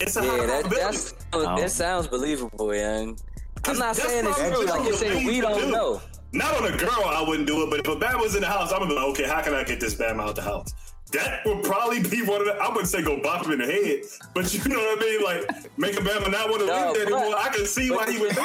It's 0.00 0.16
a 0.16 0.22
high 0.22 0.36
Yeah, 0.36 0.46
that 0.46 0.70
that's 0.70 1.14
Oh. 1.32 1.56
that 1.56 1.70
sounds 1.70 2.06
believable, 2.08 2.74
young. 2.74 3.18
I'm 3.66 3.78
not 3.78 3.96
saying 3.96 4.26
it's 4.26 4.38
true. 4.38 4.64
Like 4.66 4.78
what 4.80 4.84
you're 4.88 4.96
saying, 4.96 5.26
we 5.26 5.40
don't 5.40 5.60
do. 5.60 5.70
know. 5.70 6.00
Not 6.32 6.56
on 6.56 6.72
a 6.72 6.76
girl, 6.76 7.04
I 7.04 7.24
wouldn't 7.26 7.46
do 7.46 7.62
it. 7.62 7.70
But 7.70 7.80
if 7.80 7.88
a 7.88 7.96
bam 7.96 8.20
was 8.20 8.34
in 8.34 8.40
the 8.42 8.48
house, 8.48 8.72
I'm 8.72 8.80
gonna 8.80 8.90
be 8.90 8.96
like, 8.96 9.06
okay, 9.10 9.24
how 9.28 9.40
can 9.40 9.54
I 9.54 9.62
get 9.62 9.80
this 9.80 9.94
bam 9.94 10.20
out 10.20 10.34
the 10.36 10.42
house? 10.42 10.74
That 11.12 11.44
would 11.46 11.62
probably 11.62 12.02
be 12.02 12.22
one 12.22 12.40
of 12.40 12.46
the. 12.48 12.54
I 12.54 12.68
wouldn't 12.70 12.88
say 12.88 13.00
go 13.00 13.20
bop 13.22 13.44
him 13.46 13.52
in 13.52 13.58
the 13.60 13.66
head, 13.66 14.00
but 14.34 14.52
you 14.52 14.68
know 14.68 14.78
what 14.80 14.98
I 14.98 15.00
mean. 15.00 15.22
Like 15.22 15.78
make 15.78 15.94
a 15.96 16.00
bama 16.00 16.28
not 16.32 16.48
want 16.48 16.62
to 16.62 16.66
No, 16.66 16.72
live 16.72 16.94
there 16.94 17.04
but- 17.04 17.12
anymore. 17.22 17.38
I 17.38 17.48
can 17.50 17.66
see 17.66 17.90
why 17.90 18.10
he 18.10 18.18
would 18.18 18.34
do. 18.34 18.42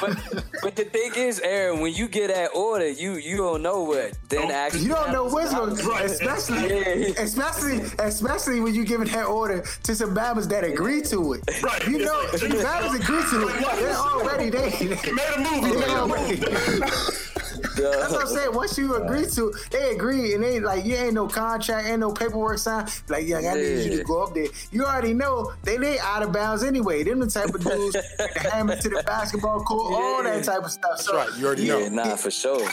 But 0.00 0.44
but 0.62 0.76
the 0.76 0.84
thing 0.84 1.12
is, 1.14 1.40
Aaron, 1.40 1.80
when 1.80 1.92
you 1.92 2.08
get 2.08 2.28
that 2.28 2.50
order, 2.54 2.88
you 2.88 3.14
you 3.16 3.36
don't 3.36 3.60
know 3.60 3.82
what 3.82 4.16
then 4.30 4.50
Oh, 4.50 4.54
actually. 4.54 4.82
You 4.84 4.88
don't 4.90 5.12
know 5.12 5.24
what's 5.24 5.52
going, 5.52 5.74
Right. 5.76 6.06
especially, 6.06 6.68
Yeah. 6.68 7.20
especially, 7.22 7.82
especially 7.98 8.60
when 8.60 8.74
you 8.74 8.84
giving 8.86 9.08
that 9.08 9.26
order 9.26 9.62
to 9.82 9.94
some 9.94 10.14
Bamas 10.14 10.48
that 10.48 10.64
agree 10.64 11.02
to 11.02 11.34
it. 11.34 11.62
Right. 11.62 11.86
You 11.86 11.98
know, 11.98 12.18
like, 12.32 12.34
if 12.34 12.40
the 12.40 12.48
Bamas 12.48 12.94
agree 12.94 13.22
to 13.30 13.48
it, 13.48 13.76
they're 13.78 13.94
already 13.94 14.48
they. 14.48 14.70
He 14.70 14.86
made 14.88 14.98
a 15.36 15.38
move. 15.40 15.64
He 15.66 15.76
made 15.76 15.84
a 15.88 15.96
already. 16.00 16.40
move. 16.40 17.32
That's 17.62 18.12
what 18.12 18.22
I'm 18.22 18.26
saying. 18.28 18.54
Once 18.54 18.78
you 18.78 18.94
agree 18.96 19.26
to, 19.26 19.52
they 19.70 19.94
agree, 19.94 20.34
and 20.34 20.42
they 20.42 20.60
like 20.60 20.84
you 20.84 20.94
ain't 20.96 21.14
no 21.14 21.26
contract, 21.26 21.88
ain't 21.88 22.00
no 22.00 22.12
paperwork 22.12 22.58
signed. 22.58 22.88
Like, 23.08 23.26
yeah, 23.26 23.38
I 23.38 23.54
need 23.54 23.84
you 23.84 23.98
to 23.98 24.04
go 24.04 24.22
up 24.22 24.34
there. 24.34 24.46
You 24.70 24.84
already 24.84 25.14
know 25.14 25.52
they 25.62 25.76
they 25.76 25.98
out 25.98 26.22
of 26.22 26.32
bounds 26.32 26.62
anyway. 26.62 27.02
Them 27.04 27.20
the 27.20 27.26
type 27.26 27.54
of 27.54 27.62
dudes 27.62 27.92
that 28.18 28.36
hammer 28.52 28.76
to 28.76 28.88
the 28.88 29.02
basketball 29.06 29.60
court, 29.60 29.92
all 29.96 30.22
that 30.22 30.44
type 30.44 30.64
of 30.64 30.70
stuff. 30.70 31.00
So 31.00 31.12
That's 31.12 31.30
right. 31.30 31.40
You 31.40 31.46
already 31.46 31.68
know. 31.68 31.78
Yeah, 31.78 31.88
know. 31.88 32.04
nah, 32.04 32.16
for 32.16 32.30
sure. 32.30 32.68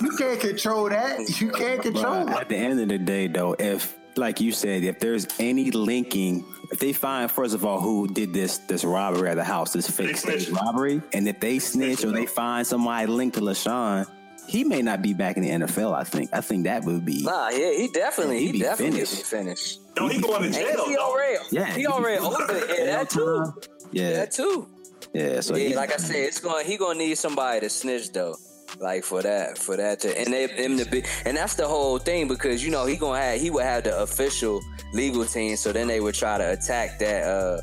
you 0.00 0.16
can't 0.16 0.40
control 0.40 0.88
that. 0.88 1.40
You 1.40 1.50
can't 1.52 1.82
control 1.82 2.24
But 2.26 2.42
at 2.42 2.48
the 2.48 2.56
end 2.56 2.80
of 2.80 2.88
the 2.88 2.98
day, 2.98 3.26
though, 3.26 3.54
if 3.58 3.98
like 4.18 4.40
you 4.40 4.52
said, 4.52 4.82
if 4.84 4.98
there's 4.98 5.26
any 5.38 5.70
linking, 5.70 6.44
if 6.72 6.78
they 6.78 6.92
find 6.92 7.30
first 7.30 7.54
of 7.54 7.64
all 7.64 7.80
who 7.80 8.08
did 8.08 8.34
this 8.34 8.58
this 8.58 8.84
robbery 8.84 9.30
at 9.30 9.36
the 9.36 9.44
house, 9.44 9.72
this 9.72 9.88
fake 9.88 10.16
snitch. 10.16 10.42
stage 10.42 10.50
robbery, 10.50 11.00
and 11.12 11.28
if 11.28 11.40
they 11.40 11.58
snitch 11.58 12.04
or 12.04 12.10
they 12.10 12.26
find 12.26 12.66
somebody 12.66 13.06
linked 13.06 13.36
to 13.36 13.42
LeSean, 13.42 14.06
he 14.48 14.64
may 14.64 14.82
not 14.82 15.02
be 15.02 15.12
back 15.14 15.36
in 15.36 15.42
the 15.42 15.50
NFL. 15.66 15.94
I 15.94 16.04
think. 16.04 16.30
I 16.32 16.40
think 16.40 16.64
that 16.64 16.82
would 16.84 17.04
be. 17.04 17.22
Nah, 17.22 17.50
yeah, 17.50 17.72
he 17.72 17.88
definitely, 17.92 18.38
He'd 18.40 18.46
he 18.46 18.52
be 18.52 18.58
definitely 18.60 18.92
finished. 19.04 19.16
be 19.16 19.22
finished. 19.36 19.80
No, 19.96 20.08
he 20.08 20.20
going 20.20 20.40
to 20.40 20.46
And 20.46 20.54
jail. 20.54 20.86
he 20.88 20.96
already, 20.96 21.38
Yeah, 21.50 21.66
he 21.74 21.86
already 21.86 22.18
older. 22.18 22.58
Yeah, 22.68 22.84
that 22.86 23.10
too. 23.10 23.54
Yeah, 23.92 24.12
That 24.14 24.30
too. 24.32 24.68
yeah. 25.12 25.40
So 25.40 25.56
Yeah, 25.56 25.68
he- 25.68 25.76
like 25.76 25.92
I 25.92 25.96
said, 25.98 26.16
it's 26.16 26.40
going. 26.40 26.64
He 26.66 26.76
gonna 26.76 26.98
need 26.98 27.16
somebody 27.18 27.60
to 27.60 27.68
snitch 27.68 28.12
though, 28.12 28.36
like 28.78 29.04
for 29.04 29.22
that, 29.22 29.58
for 29.58 29.76
that 29.76 30.00
to, 30.00 30.18
and 30.18 30.32
they, 30.32 30.46
him 30.46 30.78
to 30.78 30.84
be, 30.84 31.02
and 31.24 31.36
that's 31.36 31.54
the 31.54 31.66
whole 31.66 31.98
thing 31.98 32.28
because 32.28 32.64
you 32.64 32.70
know 32.70 32.86
he 32.86 32.96
gonna 32.96 33.20
have, 33.20 33.40
he 33.40 33.50
would 33.50 33.64
have 33.64 33.84
the 33.84 34.00
official 34.02 34.60
legal 34.94 35.24
team, 35.24 35.56
so 35.56 35.72
then 35.72 35.88
they 35.88 36.00
would 36.00 36.14
try 36.14 36.38
to 36.38 36.52
attack 36.52 36.98
that, 36.98 37.24
uh, 37.24 37.60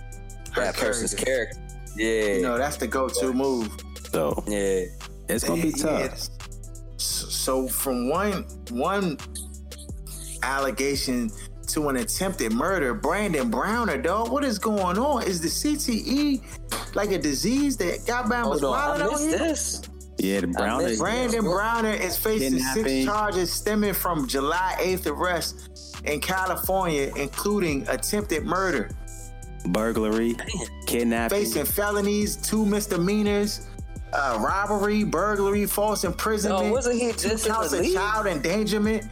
that 0.55 0.75
person's 0.75 1.13
character. 1.13 1.59
Yeah, 1.97 2.35
You 2.35 2.41
know, 2.41 2.57
that's 2.57 2.77
the 2.77 2.87
go-to 2.87 3.31
move. 3.33 3.69
so 4.11 4.43
yeah. 4.47 4.85
it's 5.29 5.43
gonna 5.43 5.61
be 5.61 5.69
Yeah, 5.77 6.07
tough. 6.09 6.27
It's- 7.47 7.65
So 7.67 7.67
from 7.67 8.09
one 8.09 8.45
one 8.71 9.17
allegation 10.43 11.31
to 11.67 11.89
an 11.89 11.97
attempted 11.97 12.53
murder, 12.53 12.93
Brandon 12.93 13.49
Browner, 13.49 13.97
dog, 13.97 14.31
what 14.31 14.43
is 14.43 14.59
going 14.59 14.97
on? 14.97 15.23
Is 15.23 15.41
the 15.41 15.47
CTE 15.49 16.41
like 16.95 17.11
a 17.11 17.17
disease 17.17 17.77
that 17.77 18.05
got 18.05 18.25
Bama's 18.25 18.61
Hold 18.61 18.65
on, 18.65 18.71
wild 18.71 19.01
I 19.01 19.05
out 19.05 19.19
here? 19.19 19.37
this. 19.39 19.81
Yeah, 20.17 20.41
the 20.41 20.47
Brown 20.47 20.79
missed 20.81 20.93
is 20.93 20.99
Brandon 20.99 21.43
Browner 21.43 21.91
is 21.91 22.15
facing 22.17 22.59
six 22.59 23.05
charges 23.05 23.51
stemming 23.51 23.93
from 23.93 24.27
July 24.27 24.75
8th 24.79 25.07
arrest 25.07 25.69
in 26.05 26.21
California, 26.21 27.11
including 27.15 27.87
attempted 27.89 28.45
murder. 28.45 28.89
burglary, 29.69 30.35
kidnapping. 30.85 31.39
Facing 31.39 31.65
felonies, 31.65 32.35
two 32.37 32.63
misdemeanors, 32.65 33.61
uh, 34.15 34.39
robbery, 34.39 35.03
burglary, 35.03 35.65
false 35.65 36.05
imprisonment. 36.05 36.67
No, 36.67 36.71
wasn't 36.71 37.01
he 37.01 37.11
just 37.11 37.43
two 37.43 37.51
counts 37.51 37.73
of 37.73 37.85
child 37.93 38.27
endangerment? 38.27 39.03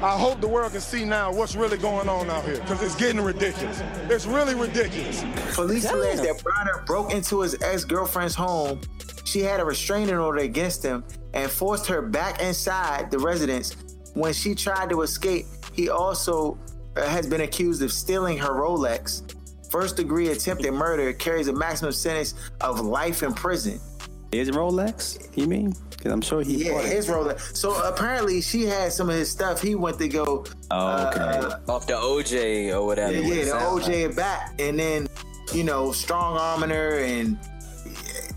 I 0.00 0.16
hope 0.16 0.40
the 0.40 0.46
world 0.48 0.72
can 0.72 0.80
see 0.80 1.04
now 1.04 1.32
what's 1.32 1.56
really 1.56 1.76
going 1.76 2.08
on 2.08 2.30
out 2.30 2.44
here, 2.44 2.60
because 2.60 2.80
it's 2.82 2.94
getting 2.94 3.20
ridiculous. 3.20 3.82
It's 4.08 4.26
really 4.26 4.54
ridiculous. 4.54 5.24
Police 5.54 5.82
Damn. 5.84 5.96
allege 5.96 6.18
that 6.20 6.42
Browner 6.44 6.84
broke 6.86 7.12
into 7.12 7.40
his 7.40 7.60
ex-girlfriend's 7.62 8.34
home. 8.34 8.80
She 9.24 9.40
had 9.40 9.58
a 9.58 9.64
restraining 9.64 10.16
order 10.16 10.40
against 10.40 10.84
him 10.84 11.04
and 11.32 11.50
forced 11.50 11.86
her 11.86 12.00
back 12.00 12.40
inside 12.40 13.10
the 13.10 13.18
residence. 13.18 13.76
When 14.14 14.32
she 14.32 14.54
tried 14.54 14.90
to 14.90 15.02
escape, 15.02 15.46
he 15.72 15.88
also 15.88 16.56
uh, 16.96 17.08
has 17.08 17.26
been 17.26 17.40
accused 17.40 17.82
of 17.82 17.90
stealing 17.90 18.38
her 18.38 18.50
Rolex. 18.50 19.34
First 19.68 19.96
degree 19.96 20.28
attempted 20.28 20.70
murder 20.70 21.12
carries 21.12 21.48
a 21.48 21.52
maximum 21.52 21.90
sentence 21.90 22.34
of 22.60 22.78
life 22.78 23.24
in 23.24 23.34
prison. 23.34 23.80
His 24.38 24.50
Rolex? 24.50 25.28
You 25.36 25.46
mean? 25.46 25.74
Because 25.90 26.12
I'm 26.12 26.20
sure 26.20 26.42
he. 26.42 26.66
Yeah, 26.66 26.72
bought 26.72 26.84
it. 26.84 26.92
his 26.92 27.06
Rolex. 27.08 27.56
So 27.56 27.74
apparently 27.86 28.40
she 28.40 28.64
had 28.64 28.92
some 28.92 29.08
of 29.08 29.16
his 29.16 29.30
stuff. 29.30 29.60
He 29.62 29.74
went 29.74 29.98
to 29.98 30.08
go. 30.08 30.44
Oh, 30.70 31.06
okay. 31.08 31.20
uh, 31.20 31.58
Off 31.72 31.86
the 31.86 31.94
OJ 31.94 32.72
or 32.74 32.84
whatever. 32.86 33.12
yeah, 33.12 33.20
yeah, 33.20 33.44
the 33.44 33.50
sounds 33.50 33.88
like. 33.88 33.96
OJ 33.96 34.16
back, 34.16 34.54
and 34.58 34.78
then 34.78 35.08
you 35.52 35.64
know 35.64 35.92
strong 35.92 36.36
arming 36.36 36.70
her, 36.70 36.98
and 37.00 37.38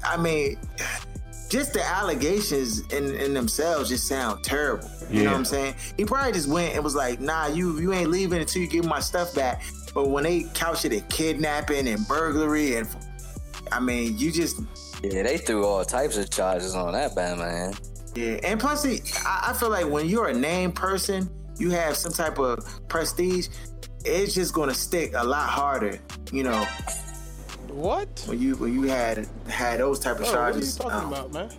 I 0.05 0.17
mean, 0.17 0.57
just 1.49 1.73
the 1.73 1.83
allegations 1.83 2.81
in, 2.93 3.15
in 3.15 3.33
themselves 3.33 3.89
just 3.89 4.07
sound 4.07 4.43
terrible. 4.43 4.89
You 5.09 5.23
know 5.23 5.31
what 5.31 5.37
I'm 5.37 5.45
saying? 5.45 5.75
He 5.95 6.03
probably 6.03 6.33
just 6.33 6.49
went 6.49 6.75
and 6.75 6.83
was 6.83 6.95
like, 6.95 7.19
"Nah, 7.21 7.47
you 7.47 7.79
you 7.79 7.93
ain't 7.93 8.09
leaving 8.09 8.39
until 8.39 8.61
you 8.61 8.67
give 8.67 8.85
my 8.85 8.99
stuff 8.99 9.33
back." 9.33 9.63
But 9.93 10.09
when 10.09 10.25
they 10.25 10.43
couch 10.53 10.83
it 10.85 10.91
at 10.93 11.09
kidnapping 11.09 11.87
and 11.87 12.05
burglary, 12.07 12.75
and 12.75 12.87
I 13.71 13.79
mean, 13.79 14.17
you 14.17 14.31
just 14.31 14.59
Yeah, 15.03 15.23
they 15.23 15.37
threw 15.37 15.65
all 15.65 15.85
types 15.85 16.17
of 16.17 16.29
charges 16.29 16.75
on 16.75 16.93
that 16.93 17.15
bad 17.15 17.37
man. 17.37 17.73
Yeah, 18.15 18.39
and 18.43 18.59
plus, 18.59 18.83
it, 18.85 19.01
I, 19.25 19.49
I 19.51 19.53
feel 19.53 19.69
like 19.69 19.87
when 19.87 20.07
you're 20.09 20.27
a 20.29 20.33
named 20.33 20.75
person, 20.75 21.29
you 21.59 21.69
have 21.71 21.95
some 21.95 22.11
type 22.11 22.39
of 22.39 22.59
prestige. 22.87 23.47
It's 24.05 24.33
just 24.33 24.53
going 24.53 24.69
to 24.69 24.75
stick 24.75 25.13
a 25.15 25.23
lot 25.23 25.49
harder, 25.49 25.99
you 26.31 26.43
know, 26.43 26.65
What? 27.69 28.23
when 28.27 28.39
you 28.41 28.55
when 28.55 28.73
you 28.73 28.83
had 28.83 29.27
had 29.49 29.79
those 29.79 29.99
type 29.99 30.15
of 30.19 30.21
Bro, 30.21 30.29
what 30.31 30.37
are 30.37 30.47
you 30.47 30.53
charges. 30.53 30.75
talking 30.77 30.91
um, 30.91 31.13
about, 31.13 31.33
man? 31.33 31.49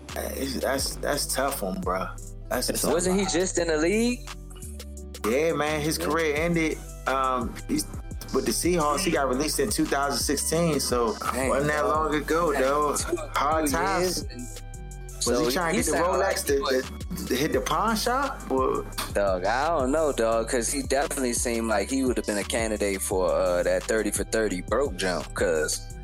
that's 0.61 0.97
that's 0.97 1.33
tough 1.33 1.63
on, 1.63 1.81
bro. 1.81 2.07
That's 2.49 2.69
just 2.69 2.85
Wasn't 2.87 3.19
he 3.19 3.27
just 3.27 3.59
in 3.59 3.69
the 3.69 3.77
league? 3.77 4.21
Yeah, 5.29 5.53
man, 5.53 5.81
his 5.81 5.99
career 5.99 6.35
ended. 6.37 6.79
Um, 7.07 7.55
he's 7.69 7.85
with 8.33 8.47
the 8.47 8.53
Seahawks. 8.53 9.01
He 9.01 9.11
got 9.11 9.29
released 9.29 9.61
in 9.61 9.71
2016, 9.71 10.81
so 10.81 11.17
Dang, 11.33 11.49
wasn't 11.49 11.73
that 11.73 11.87
long 11.87 12.15
ago, 12.15 12.53
though. 12.53 12.97
Hard 13.35 13.71
times. 13.71 14.25
Was 15.27 15.39
So 15.39 15.45
he 15.45 15.53
trying 15.53 15.75
to 15.75 15.83
get 15.83 15.91
the 15.91 15.99
Rolex 15.99 16.61
like 16.61 16.85
to, 16.85 17.17
to, 17.17 17.27
to 17.27 17.35
hit 17.35 17.53
the 17.53 17.61
pawn 17.61 17.97
shop? 17.97 18.41
Or, 18.51 18.87
Dog, 19.15 19.45
I 19.45 19.69
don't 19.69 19.91
know, 19.91 20.13
dog, 20.13 20.47
because 20.47 20.71
he 20.71 20.83
definitely 20.83 21.33
seemed 21.33 21.67
like 21.67 21.91
he 21.91 22.05
would 22.05 22.17
have 22.17 22.27
been 22.27 22.39
a 22.39 22.45
candidate 22.45 23.03
for 23.03 23.33
uh, 23.33 23.63
that 23.65 23.83
30 23.83 24.13
for 24.13 24.25
30 24.25 24.63
broke 24.63 24.97
jump. 24.97 25.29
Because, 25.29 25.95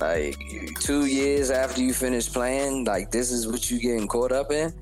like, 0.00 0.38
two 0.80 1.06
years 1.06 1.50
after 1.50 1.82
you 1.82 1.92
finish 1.92 2.32
playing, 2.32 2.84
like, 2.84 3.10
this 3.10 3.32
is 3.32 3.48
what 3.48 3.70
you 3.70 3.80
getting 3.80 4.06
caught 4.06 4.32
up 4.32 4.52
in? 4.52 4.72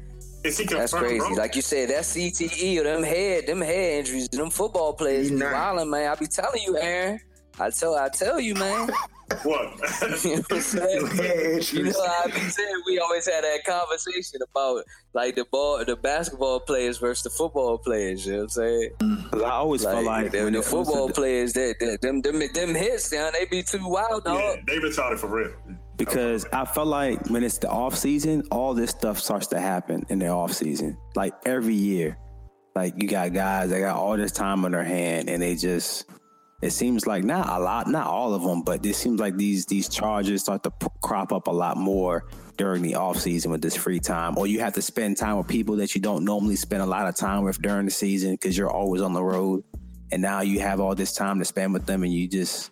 Is 0.46 0.58
he 0.58 0.64
That's 0.66 0.92
crazy. 0.92 1.18
bro? 1.18 1.28
Like 1.30 1.56
you 1.56 1.62
said, 1.62 1.90
that 1.90 2.02
CTE 2.04 2.78
or 2.80 2.84
them 2.84 3.02
head, 3.02 3.46
them 3.46 3.60
head 3.60 3.98
injuries, 4.00 4.28
them 4.28 4.50
football 4.50 4.92
players 4.94 5.28
He 5.28 5.34
be 5.34 5.40
not- 5.40 5.52
wilding, 5.52 5.90
man. 5.90 6.08
I 6.10 6.14
be 6.14 6.26
telling 6.26 6.62
you, 6.62 6.78
Aaron. 6.78 7.20
I 7.58 7.70
tell, 7.70 7.94
I 7.96 8.08
tell 8.10 8.38
you, 8.38 8.54
man. 8.54 8.90
what? 9.42 9.72
You 10.24 10.36
know 10.36 10.42
what 10.42 10.52
I'm 10.52 10.60
saying? 10.60 11.08
Yeah, 11.16 11.58
You 11.72 11.84
know, 11.84 12.00
I 12.00 12.26
be 12.26 12.38
saying 12.40 12.82
we 12.86 12.98
always 12.98 13.26
had 13.26 13.42
that 13.44 13.64
conversation 13.64 14.40
about 14.50 14.84
like 15.14 15.34
the 15.36 15.46
ball, 15.50 15.82
the 15.84 15.96
basketball 15.96 16.60
players 16.60 16.98
versus 16.98 17.24
the 17.24 17.30
football 17.30 17.78
players. 17.78 18.26
You 18.26 18.32
know 18.32 18.38
what 18.40 18.42
I'm 18.44 18.48
saying? 18.50 18.90
'Cause 19.32 19.42
I 19.42 19.50
always 19.50 19.84
Like, 19.84 19.94
felt 19.94 20.04
like 20.04 20.30
the, 20.32 20.44
when 20.44 20.52
the 20.52 20.58
it 20.60 20.62
comes 20.62 20.64
to 20.66 20.70
football 20.84 21.06
the- 21.08 21.14
players, 21.14 21.52
that 21.54 21.76
that- 21.80 22.02
them, 22.02 22.20
them 22.20 22.40
them 22.52 22.74
hits, 22.74 23.08
down, 23.10 23.32
they 23.32 23.46
be 23.46 23.62
too 23.62 23.80
wild, 23.88 24.24
dog. 24.24 24.38
yeah, 24.38 24.56
they 24.66 24.76
retarded 24.78 25.18
for 25.18 25.28
real. 25.28 25.52
Because 25.96 26.44
I 26.52 26.64
felt 26.64 26.88
like 26.88 27.28
when 27.30 27.42
it's 27.42 27.58
the 27.58 27.68
off 27.68 27.96
season, 27.96 28.42
all 28.50 28.74
this 28.74 28.90
stuff 28.90 29.18
starts 29.18 29.46
to 29.48 29.60
happen 29.60 30.04
in 30.08 30.18
the 30.18 30.28
off 30.28 30.52
season. 30.52 30.96
Like 31.14 31.34
every 31.44 31.74
year, 31.74 32.18
like 32.74 32.94
you 33.00 33.08
got 33.08 33.32
guys 33.32 33.70
that 33.70 33.80
got 33.80 33.96
all 33.96 34.16
this 34.16 34.32
time 34.32 34.64
on 34.64 34.72
their 34.72 34.84
hand, 34.84 35.28
and 35.28 35.40
they 35.42 35.54
just. 35.56 36.06
It 36.62 36.70
seems 36.70 37.06
like 37.06 37.22
not 37.22 37.50
a 37.50 37.62
lot, 37.62 37.86
not 37.86 38.06
all 38.06 38.32
of 38.32 38.42
them, 38.42 38.62
but 38.62 38.84
it 38.84 38.94
seems 38.94 39.20
like 39.20 39.36
these 39.36 39.66
these 39.66 39.90
charges 39.90 40.40
start 40.40 40.62
to 40.62 40.70
p- 40.70 40.86
crop 41.02 41.30
up 41.30 41.48
a 41.48 41.52
lot 41.52 41.76
more 41.76 42.24
during 42.56 42.80
the 42.80 42.94
off 42.94 43.18
season 43.18 43.50
with 43.50 43.60
this 43.60 43.76
free 43.76 44.00
time, 44.00 44.38
or 44.38 44.46
you 44.46 44.60
have 44.60 44.72
to 44.72 44.80
spend 44.80 45.18
time 45.18 45.36
with 45.36 45.46
people 45.46 45.76
that 45.76 45.94
you 45.94 46.00
don't 46.00 46.24
normally 46.24 46.56
spend 46.56 46.80
a 46.80 46.86
lot 46.86 47.06
of 47.06 47.14
time 47.14 47.44
with 47.44 47.60
during 47.60 47.84
the 47.84 47.90
season 47.90 48.32
because 48.32 48.56
you're 48.56 48.70
always 48.70 49.02
on 49.02 49.12
the 49.12 49.22
road, 49.22 49.64
and 50.10 50.22
now 50.22 50.40
you 50.40 50.58
have 50.60 50.80
all 50.80 50.94
this 50.94 51.12
time 51.12 51.38
to 51.38 51.44
spend 51.44 51.74
with 51.74 51.84
them, 51.84 52.02
and 52.02 52.12
you 52.12 52.26
just 52.26 52.70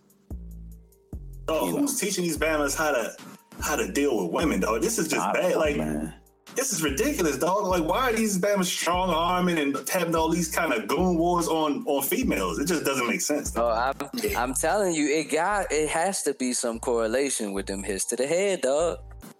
Oh, 1.49 1.67
You 1.67 1.73
know. 1.73 1.79
who's 1.81 1.99
teaching 2.01 2.25
these 2.25 2.39
Bamas 2.39 2.75
how 2.77 2.93
to 2.93 3.15
how 3.61 3.77
to 3.77 3.91
deal 3.91 4.23
with 4.23 4.33
women, 4.33 4.61
dog? 4.61 4.83
This 4.83 4.99
is 4.99 5.09
just 5.09 5.25
I 5.27 5.33
bad. 5.33 5.53
know, 5.53 5.59
Like 5.59 5.77
man. 5.77 6.15
this 6.57 6.73
is 6.73 6.83
ridiculous, 6.83 7.37
dog. 7.39 7.67
Like 7.67 7.85
why 7.85 8.11
are 8.11 8.13
these 8.13 8.39
Bamas 8.39 8.65
strong 8.67 9.11
arming 9.11 9.59
and 9.59 9.77
having 9.89 10.15
all 10.17 10.29
these 10.31 10.49
kind 10.51 10.73
of 10.73 10.89
goon 10.89 11.17
wars 11.19 11.47
on 11.49 11.85
on 11.87 12.03
females? 12.03 12.59
It 12.59 12.67
just 12.67 12.85
doesn't 12.85 13.07
make 13.07 13.21
sense. 13.21 13.53
Oh, 13.57 13.69
I'm, 13.69 13.95
I'm 14.37 14.55
telling 14.55 14.95
you, 14.95 15.07
it 15.09 15.31
got 15.31 15.71
it 15.71 15.89
has 15.91 16.23
to 16.25 16.35
be 16.35 16.53
some 16.53 16.81
correlation 16.81 17.53
with 17.53 17.67
them 17.67 17.83
hits 17.83 18.05
to 18.07 18.17
the 18.17 18.27
head, 18.27 18.63
dog. 18.63 18.99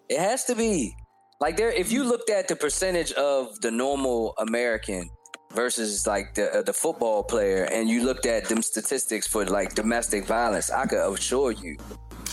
It 0.09 0.21
has 0.21 0.45
to 0.47 0.55
be. 0.55 0.95
Like 1.41 1.57
there, 1.57 1.71
if 1.73 1.91
you 1.91 2.05
looked 2.05 2.31
at 2.31 2.47
the 2.49 2.57
percentage 2.57 3.13
of 3.13 3.61
the 3.61 3.71
normal 3.71 4.35
American 4.39 5.11
versus 5.55 6.07
like 6.07 6.35
the 6.35 6.59
uh, 6.59 6.63
the 6.63 6.73
football 6.73 7.23
player, 7.23 7.65
and 7.65 7.89
you 7.89 8.05
looked 8.05 8.27
at 8.27 8.49
them 8.49 8.63
statistics 8.63 9.27
for 9.27 9.45
like 9.47 9.75
domestic 9.75 10.27
violence, 10.27 10.71
I 10.71 10.87
could 10.87 11.13
assure 11.13 11.53
you 11.53 11.77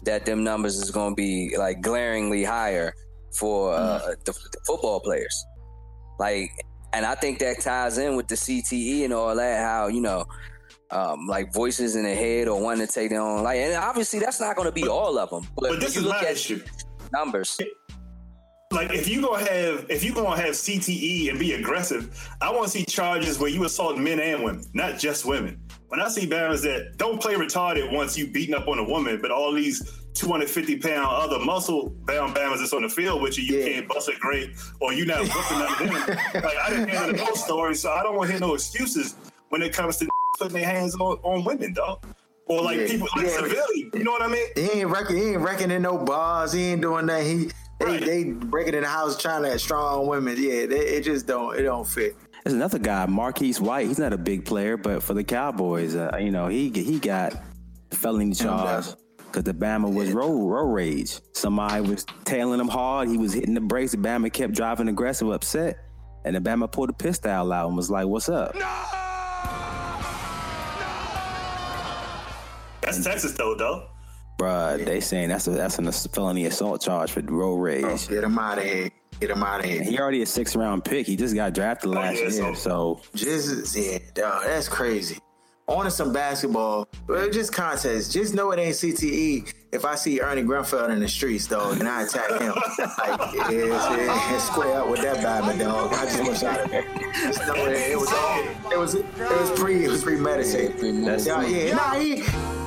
that 0.03 0.25
them 0.25 0.43
numbers 0.43 0.77
is 0.77 0.91
going 0.91 1.11
to 1.11 1.15
be 1.15 1.55
like 1.57 1.81
glaringly 1.81 2.43
higher 2.43 2.93
for 3.37 3.73
uh, 3.73 3.99
the, 4.25 4.31
the 4.31 4.59
football 4.65 4.99
players. 4.99 5.45
Like, 6.19 6.49
and 6.93 7.05
I 7.05 7.15
think 7.15 7.39
that 7.39 7.61
ties 7.61 7.97
in 7.97 8.15
with 8.15 8.27
the 8.27 8.35
CTE 8.35 9.05
and 9.05 9.13
all 9.13 9.35
that. 9.35 9.61
How 9.63 9.87
you 9.87 10.01
know 10.01 10.25
um, 10.91 11.27
like 11.27 11.53
voices 11.53 11.95
in 11.95 12.03
the 12.03 12.13
head 12.13 12.47
or 12.47 12.61
wanting 12.61 12.85
to 12.85 12.91
take 12.93 13.09
their 13.09 13.21
own 13.21 13.43
like 13.43 13.57
and 13.57 13.75
obviously 13.75 14.19
that's 14.19 14.39
not 14.39 14.55
going 14.55 14.67
to 14.67 14.71
be 14.71 14.87
all 14.87 15.17
of 15.17 15.29
them 15.29 15.47
but, 15.55 15.69
But 15.69 15.79
this 15.79 15.95
is 15.95 16.03
you 16.03 16.09
look 16.09 16.21
my 16.21 16.27
at 16.27 16.33
issue. 16.33 16.61
numbers 17.13 17.57
Like 18.71 18.93
if 18.93 19.07
you 19.07 19.21
gonna 19.21 19.45
have 19.45 19.85
if 19.89 20.03
you 20.03 20.13
gonna 20.13 20.35
have 20.41 20.51
CTE 20.55 21.29
and 21.29 21.37
be 21.39 21.53
aggressive, 21.53 22.09
I 22.39 22.51
want 22.51 22.63
to 22.65 22.69
see 22.69 22.85
charges 22.85 23.37
where 23.37 23.49
you 23.49 23.65
assault 23.65 23.97
men 23.97 24.19
and 24.19 24.43
women, 24.43 24.65
not 24.73 24.97
just 24.97 25.25
women. 25.25 25.59
When 25.89 25.99
I 25.99 26.07
see 26.07 26.25
Bamas 26.25 26.61
that 26.63 26.93
don't 26.97 27.21
play 27.21 27.33
retarded 27.33 27.91
once 27.91 28.17
you 28.17 28.27
beating 28.27 28.55
up 28.55 28.67
on 28.69 28.79
a 28.79 28.83
woman, 28.83 29.19
but 29.21 29.29
all 29.29 29.51
these 29.51 29.81
250 30.13 30.77
pound 30.77 31.05
other 31.07 31.39
muscle 31.43 31.89
bound 32.05 32.33
Bamas 32.33 32.59
that's 32.59 32.71
on 32.73 32.83
the 32.83 32.89
field 32.89 33.21
with 33.21 33.37
you, 33.37 33.43
you 33.43 33.59
Yeah. 33.59 33.73
can't 33.73 33.87
bust 33.89 34.07
a 34.07 34.13
great 34.19 34.51
or 34.79 34.93
you 34.93 35.05
not 35.05 35.21
whooping 35.21 35.59
them. 35.87 36.17
Like 36.35 36.57
I 36.57 36.69
didn't 36.69 36.89
hear 36.89 37.11
those 37.25 37.43
stories, 37.43 37.81
so 37.81 37.91
I 37.91 38.03
don't 38.03 38.15
want 38.15 38.27
to 38.27 38.33
hear 38.33 38.39
no 38.39 38.53
excuses 38.53 39.15
when 39.49 39.61
it 39.61 39.73
comes 39.73 39.97
to 39.97 40.07
putting 40.39 40.53
their 40.53 40.65
hands 40.65 40.95
on, 40.95 41.17
on 41.23 41.43
women, 41.43 41.73
dog. 41.73 42.05
Or 42.45 42.61
like 42.61 42.77
Yeah. 42.79 42.87
people 42.87 43.07
like 43.15 43.27
Yeah. 43.27 43.45
You 43.93 44.03
know 44.03 44.11
what 44.11 44.21
I 44.21 44.27
mean? 44.27 44.47
He 44.55 44.79
ain't 44.79 44.89
reckon. 44.89 45.17
He 45.17 45.23
ain't 45.31 45.41
reckoning 45.41 45.81
no 45.81 45.97
bars. 45.97 46.53
He 46.53 46.63
ain't 46.71 46.81
doing 46.81 47.05
that. 47.07 47.23
He 47.23 47.49
Right. 47.85 48.05
they 48.05 48.23
breaking 48.25 48.73
in 48.75 48.81
the 48.81 48.87
house 48.89 49.21
trying 49.21 49.43
to 49.43 49.57
strong 49.59 50.07
women. 50.07 50.35
Yeah, 50.37 50.65
they, 50.65 50.79
it 50.79 51.03
just 51.03 51.27
don't. 51.27 51.57
It 51.57 51.63
don't 51.63 51.87
fit. 51.87 52.15
There's 52.43 52.55
another 52.55 52.79
guy, 52.79 53.05
Marquez 53.05 53.61
White. 53.61 53.87
He's 53.87 53.99
not 53.99 54.13
a 54.13 54.17
big 54.17 54.45
player, 54.45 54.75
but 54.77 55.03
for 55.03 55.13
the 55.13 55.23
Cowboys, 55.23 55.95
uh, 55.95 56.17
you 56.19 56.31
know, 56.31 56.47
he 56.47 56.69
he 56.69 56.99
got 56.99 57.33
felony 57.91 58.33
charge 58.33 58.85
because 59.17 59.43
the 59.43 59.53
Bama 59.53 59.93
was 59.93 60.11
road 60.11 60.47
road 60.47 60.73
rage. 60.73 61.19
Somebody 61.33 61.87
was 61.87 62.05
tailing 62.25 62.59
him 62.59 62.67
hard. 62.67 63.09
He 63.09 63.17
was 63.17 63.33
hitting 63.33 63.53
the 63.53 63.61
brakes. 63.61 63.91
The 63.91 63.97
Bama 63.97 64.31
kept 64.33 64.53
driving 64.53 64.87
aggressive, 64.87 65.29
upset, 65.29 65.77
and 66.25 66.35
the 66.35 66.39
Bama 66.39 66.71
pulled 66.71 66.89
a 66.89 66.93
pistol 66.93 67.53
out 67.53 67.67
and 67.67 67.77
was 67.77 67.91
like, 67.91 68.07
"What's 68.07 68.27
up?" 68.29 68.55
That's 72.81 73.03
Texas 73.03 73.33
though, 73.33 73.55
though. 73.55 73.90
Bruh, 74.41 74.83
they 74.83 74.99
saying 74.99 75.29
that's 75.29 75.45
a 75.45 75.51
that's 75.51 75.77
a 75.77 76.09
felony 76.09 76.47
assault 76.47 76.81
charge 76.81 77.11
for 77.11 77.21
road 77.21 77.57
rage. 77.57 77.85
Oh, 77.85 77.97
get 78.09 78.23
him 78.23 78.39
out 78.39 78.57
of 78.57 78.63
here. 78.63 78.89
Get 79.19 79.29
him 79.29 79.43
out 79.43 79.59
of 79.59 79.65
here. 79.67 79.83
He 79.83 79.99
already 79.99 80.23
a 80.23 80.25
six 80.25 80.55
round 80.55 80.83
pick. 80.83 81.05
He 81.05 81.15
just 81.15 81.35
got 81.35 81.53
drafted 81.53 81.91
oh, 81.91 81.93
last 81.93 82.17
yeah, 82.17 82.29
year, 82.29 82.55
so 82.55 82.99
Just 83.13 83.75
yeah, 83.77 83.99
dog, 84.15 84.43
that's 84.45 84.67
crazy. 84.67 85.19
On 85.67 85.85
to 85.85 85.91
some 85.91 86.11
basketball, 86.11 86.87
but 87.05 87.31
just 87.31 87.53
contest. 87.53 88.11
Just 88.11 88.33
know 88.33 88.49
it 88.49 88.57
ain't 88.57 88.73
CTE. 88.73 89.53
If 89.71 89.85
I 89.85 89.93
see 89.93 90.19
Ernie 90.19 90.41
Grunfeld 90.41 90.89
in 90.89 90.99
the 90.99 91.07
streets, 91.07 91.45
dog, 91.45 91.79
and 91.79 91.87
I 91.87 92.01
attack 92.01 92.41
him, 92.41 92.55
like 92.97 93.33
yeah, 93.33 93.51
yeah, 93.51 94.37
square 94.39 94.81
up 94.81 94.89
with 94.89 95.03
that 95.03 95.17
Bama 95.17 95.57
dog. 95.59 95.93
I 95.93 96.05
just 96.05 96.23
wish 96.23 96.43
I. 96.43 96.65
Just 97.13 97.47
know 97.47 97.67
it, 97.67 97.91
it 97.91 97.99
was 97.99 98.11
all. 98.11 98.71
It 98.71 98.79
was. 98.79 98.95
It 98.95 99.05
was 99.19 99.59
pre. 99.59 99.85
It 99.85 99.91
was 99.91 100.03
premeditated. 100.03 101.05
That's- 101.05 101.27
yeah, 101.27 101.45
yeah. 101.45 101.75
Nah, 101.75 101.93
he. 101.93 102.60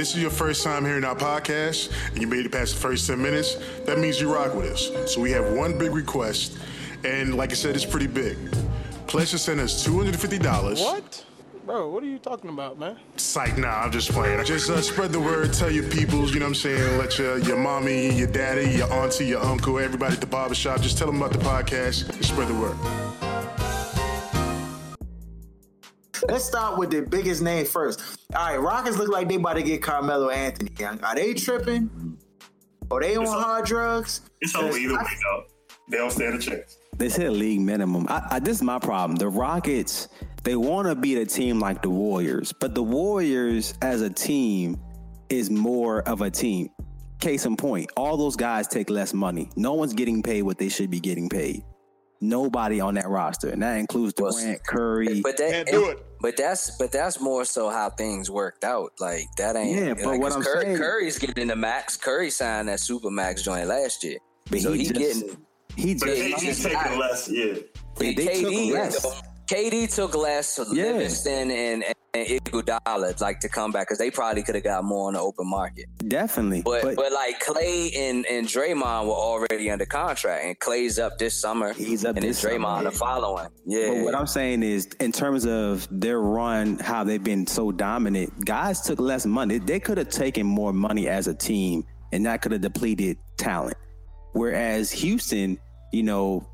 This 0.00 0.16
is 0.16 0.22
your 0.22 0.30
first 0.30 0.64
time 0.64 0.82
hearing 0.82 1.04
our 1.04 1.14
podcast 1.14 1.92
and 2.08 2.22
you 2.22 2.26
made 2.26 2.46
it 2.46 2.50
past 2.50 2.74
the 2.74 2.80
first 2.80 3.06
10 3.06 3.20
minutes, 3.20 3.56
that 3.84 3.98
means 3.98 4.18
you 4.18 4.32
rock 4.32 4.54
with 4.54 4.72
us. 4.72 5.12
So 5.12 5.20
we 5.20 5.30
have 5.32 5.52
one 5.52 5.76
big 5.76 5.90
request, 5.90 6.56
and 7.04 7.34
like 7.36 7.50
I 7.50 7.54
said, 7.54 7.74
it's 7.76 7.84
pretty 7.84 8.06
big. 8.06 8.38
Pledge 9.08 9.32
to 9.32 9.38
send 9.38 9.60
us 9.60 9.86
$250. 9.86 10.82
What? 10.82 11.26
Bro, 11.66 11.90
what 11.90 12.02
are 12.02 12.06
you 12.06 12.18
talking 12.18 12.48
about, 12.48 12.78
man? 12.78 12.96
Psych, 13.16 13.58
nah, 13.58 13.82
I'm 13.82 13.92
just 13.92 14.10
playing. 14.10 14.42
Just 14.46 14.70
uh, 14.70 14.80
spread 14.80 15.12
the 15.12 15.20
word, 15.20 15.52
tell 15.52 15.70
your 15.70 15.86
peoples, 15.90 16.32
you 16.32 16.40
know 16.40 16.46
what 16.46 16.50
I'm 16.50 16.54
saying? 16.54 16.96
Let 16.98 17.18
your, 17.18 17.36
your 17.36 17.58
mommy, 17.58 18.10
your 18.10 18.28
daddy, 18.28 18.70
your 18.70 18.90
auntie, 18.90 19.26
your 19.26 19.44
uncle, 19.44 19.78
everybody 19.78 20.14
at 20.14 20.20
the 20.22 20.26
barbershop, 20.26 20.80
just 20.80 20.96
tell 20.96 21.08
them 21.08 21.20
about 21.20 21.32
the 21.32 21.44
podcast 21.44 22.08
and 22.08 22.24
spread 22.24 22.48
the 22.48 22.54
word. 22.54 23.59
Let's 26.28 26.44
start 26.44 26.78
with 26.78 26.90
the 26.90 27.02
biggest 27.02 27.42
name 27.42 27.66
first. 27.66 28.00
All 28.34 28.46
right, 28.46 28.56
Rockets 28.56 28.96
look 28.96 29.08
like 29.08 29.28
they 29.28 29.36
about 29.36 29.54
to 29.54 29.62
get 29.62 29.82
Carmelo 29.82 30.30
Anthony. 30.30 30.70
Are 31.02 31.14
they 31.14 31.34
tripping? 31.34 32.18
Are 32.90 33.00
they 33.00 33.16
on 33.16 33.22
It's 33.22 33.32
hard 33.32 33.64
drugs? 33.66 34.20
It's 34.40 34.54
over 34.54 34.76
either 34.76 34.94
way, 34.94 35.04
though. 35.22 35.44
They 35.90 35.96
don't 35.96 36.10
stand 36.10 36.34
a 36.34 36.38
chance. 36.38 36.78
They 36.96 37.08
said 37.08 37.30
league 37.32 37.60
minimum. 37.60 38.06
I, 38.08 38.26
I, 38.32 38.38
this 38.40 38.58
is 38.58 38.62
my 38.62 38.78
problem. 38.78 39.16
The 39.16 39.28
Rockets, 39.28 40.08
they 40.44 40.56
want 40.56 40.88
to 40.88 40.94
beat 40.94 41.16
a 41.18 41.26
team 41.26 41.58
like 41.58 41.82
the 41.82 41.90
Warriors, 41.90 42.52
but 42.52 42.74
the 42.74 42.82
Warriors 42.82 43.74
as 43.82 44.02
a 44.02 44.10
team 44.10 44.78
is 45.28 45.50
more 45.50 46.02
of 46.02 46.20
a 46.20 46.30
team. 46.30 46.68
Case 47.20 47.44
in 47.44 47.56
point, 47.56 47.90
all 47.96 48.16
those 48.16 48.36
guys 48.36 48.66
take 48.66 48.90
less 48.90 49.12
money. 49.12 49.50
No 49.56 49.74
one's 49.74 49.92
getting 49.92 50.22
paid 50.22 50.42
what 50.42 50.58
they 50.58 50.68
should 50.68 50.90
be 50.90 51.00
getting 51.00 51.28
paid. 51.28 51.64
Nobody 52.20 52.80
on 52.80 52.94
that 52.94 53.08
roster, 53.08 53.48
and 53.48 53.62
that 53.62 53.78
includes 53.78 54.12
Well, 54.18 54.32
Durant, 54.32 54.62
Curry. 54.66 55.20
But 55.22 55.38
that 55.38 55.50
Can't 55.50 55.68
do 55.68 55.88
it. 55.88 56.04
But 56.20 56.36
that's 56.36 56.76
but 56.76 56.92
that's 56.92 57.18
more 57.18 57.46
so 57.46 57.70
how 57.70 57.88
things 57.88 58.30
worked 58.30 58.62
out. 58.62 58.92
Like 59.00 59.24
that 59.38 59.56
ain't. 59.56 59.74
Yeah, 59.80 59.94
but 59.94 60.04
like, 60.04 60.20
what 60.20 60.32
'cause 60.32 60.36
I'm 60.36 60.42
Curry, 60.42 60.64
saying- 60.66 60.76
Curry's 60.76 61.18
getting 61.18 61.46
the 61.48 61.56
max. 61.56 61.96
Curry 61.96 62.28
signed 62.30 62.68
that 62.68 62.78
super 62.80 63.10
max 63.10 63.42
joint 63.42 63.68
last 63.68 64.04
year, 64.04 64.18
But 64.50 64.60
so 64.60 64.72
he 64.74 64.80
he, 64.84 64.84
just- 64.90 64.98
getting. 65.22 65.46
he 65.76 65.94
just 65.94 66.06
Yeah, 66.06 66.12
KD's 66.36 66.42
he's 66.42 66.62
taking 66.62 66.78
not- 66.78 66.98
less, 66.98 67.28
yeah. 67.30 67.54
They- 67.96 68.12
they 68.14 68.42
took 68.42 68.74
less. 68.74 69.22
KD 69.46 69.86
took 69.94 70.14
less 70.14 70.56
to 70.56 70.66
Yeah. 70.72 70.84
Livingston 70.92 71.50
and, 71.50 71.84
and 71.84 71.94
Iguodala 72.14 73.20
like 73.20 73.40
to 73.40 73.48
come 73.48 73.72
back 73.72 73.86
because 73.86 73.98
they 73.98 74.10
probably 74.10 74.42
could 74.42 74.54
have 74.54 74.64
got 74.64 74.84
more 74.84 75.08
on 75.08 75.14
the 75.14 75.20
open 75.20 75.48
market. 75.48 75.86
definitely. 76.08 76.62
But, 76.62 76.82
But, 76.82 76.96
but 76.96 77.12
like 77.12 77.40
Clay 77.40 77.90
and, 77.94 78.26
and 78.26 78.46
Draymond 78.46 79.06
were 79.06 79.12
already 79.12 79.70
under 79.70 79.86
contract, 79.86 80.44
and 80.44 80.58
Clay's 80.58 80.98
up 80.98 81.18
this 81.18 81.40
summer. 81.40 81.72
He's 81.72 82.04
up 82.04 82.16
and 82.16 82.24
this 82.24 82.42
then 82.42 82.60
Draymond 82.60 82.78
summer. 82.78 82.90
the 82.90 82.96
following. 82.96 83.48
Yeah, 83.66 83.88
But 83.88 84.04
what 84.04 84.14
I'm 84.14 84.26
saying 84.26 84.62
is, 84.62 84.86
in 85.00 85.12
terms 85.12 85.46
of 85.46 85.86
their 85.90 86.20
run, 86.20 86.78
how 86.78 87.04
they've 87.04 87.22
been 87.22 87.46
so 87.46 87.70
dominant, 87.72 88.44
guys 88.44 88.80
took 88.82 88.98
less 89.00 89.26
money. 89.26 89.58
They 89.58 89.80
could 89.80 89.98
have 89.98 90.08
taken 90.10 90.46
more 90.46 90.72
money 90.72 91.08
as 91.08 91.26
a 91.28 91.34
team, 91.34 91.84
and 92.12 92.26
that 92.26 92.42
could 92.42 92.52
have 92.52 92.60
depleted 92.60 93.18
talent. 93.36 93.76
Whereas 94.32 94.90
Houston, 94.92 95.58
you 95.92 96.02
know, 96.02 96.46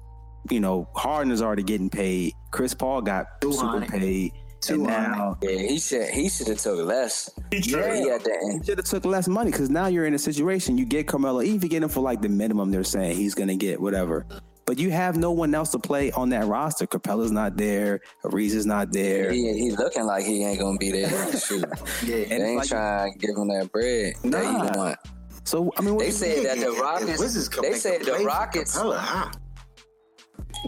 you 0.51 0.61
know, 0.61 0.89
Harden 0.95 1.33
is 1.33 1.43
already 1.43 1.63
getting 1.63 1.91
paid. 1.91 2.33
Chris 2.53 2.73
Paul 2.73 3.03
got 3.03 3.27
super 3.43 3.81
paid, 3.85 4.33
and 4.69 4.85
200. 4.87 4.87
now 4.91 5.37
yeah, 5.43 5.51
he 5.59 5.79
should 5.79 6.09
he 6.09 6.29
should 6.29 6.49
have 6.49 6.59
took 6.59 6.79
less. 6.85 7.31
He 7.53 7.59
Yeah, 7.59 7.95
he 7.95 8.01
he 8.03 8.65
should 8.65 8.79
have 8.79 8.87
took 8.87 9.05
less 9.05 9.29
money 9.29 9.51
because 9.51 9.71
now 9.71 9.87
you're 9.87 10.07
in 10.07 10.15
a 10.15 10.19
situation 10.19 10.77
you 10.79 10.85
get 10.85 11.07
Carmelo, 11.07 11.43
even 11.43 11.57
if 11.57 11.63
you 11.63 11.69
get 11.69 11.83
him 11.83 11.89
for 11.89 12.01
like 12.01 12.21
the 12.23 12.29
minimum 12.29 12.71
they're 12.71 12.85
saying 12.85 13.17
he's 13.17 13.35
gonna 13.35 13.57
get, 13.57 13.81
whatever. 13.81 14.27
But 14.67 14.79
you 14.81 14.91
have 14.91 15.17
no 15.17 15.31
one 15.31 15.55
else 15.55 15.71
to 15.71 15.79
play 15.79 16.11
on 16.13 16.29
that 16.31 16.47
roster. 16.47 16.89
Capela's 16.89 17.31
not 17.31 17.57
there. 17.57 18.01
Ariza's 18.25 18.67
not 18.67 18.93
there. 18.93 19.31
He, 19.31 19.53
he 19.53 19.71
looking 19.71 20.05
like 20.07 20.25
he 20.25 20.43
ain't 20.45 20.59
gonna 20.59 20.77
be 20.79 20.91
there. 20.91 21.33
Shoot. 21.39 21.65
Yeah. 22.05 22.25
They 22.25 22.35
ain't 22.35 22.57
like- 22.57 22.69
trying 22.69 23.13
to 23.13 23.19
give 23.19 23.37
him 23.37 23.47
that 23.49 23.71
bread 23.71 24.15
that 24.25 24.31
Nah. 24.31 24.73
he 24.73 24.79
want. 24.79 24.99
So 25.45 25.73
I 25.77 25.83
mean, 25.83 25.95
what 25.95 26.05
They 26.05 26.11
said 26.11 26.45
that 26.47 26.59
the 26.59 26.73
Wizards 26.73 26.81
Rockets. 26.81 27.49
can 27.49 27.63
They 27.63 27.71
make 27.71 27.81
said 27.81 28.01
the 28.01 28.05
play 28.07 28.19
for 28.23 28.25
Rockets. 28.27 28.77
Capela, 28.77 28.97
huh? 28.99 29.31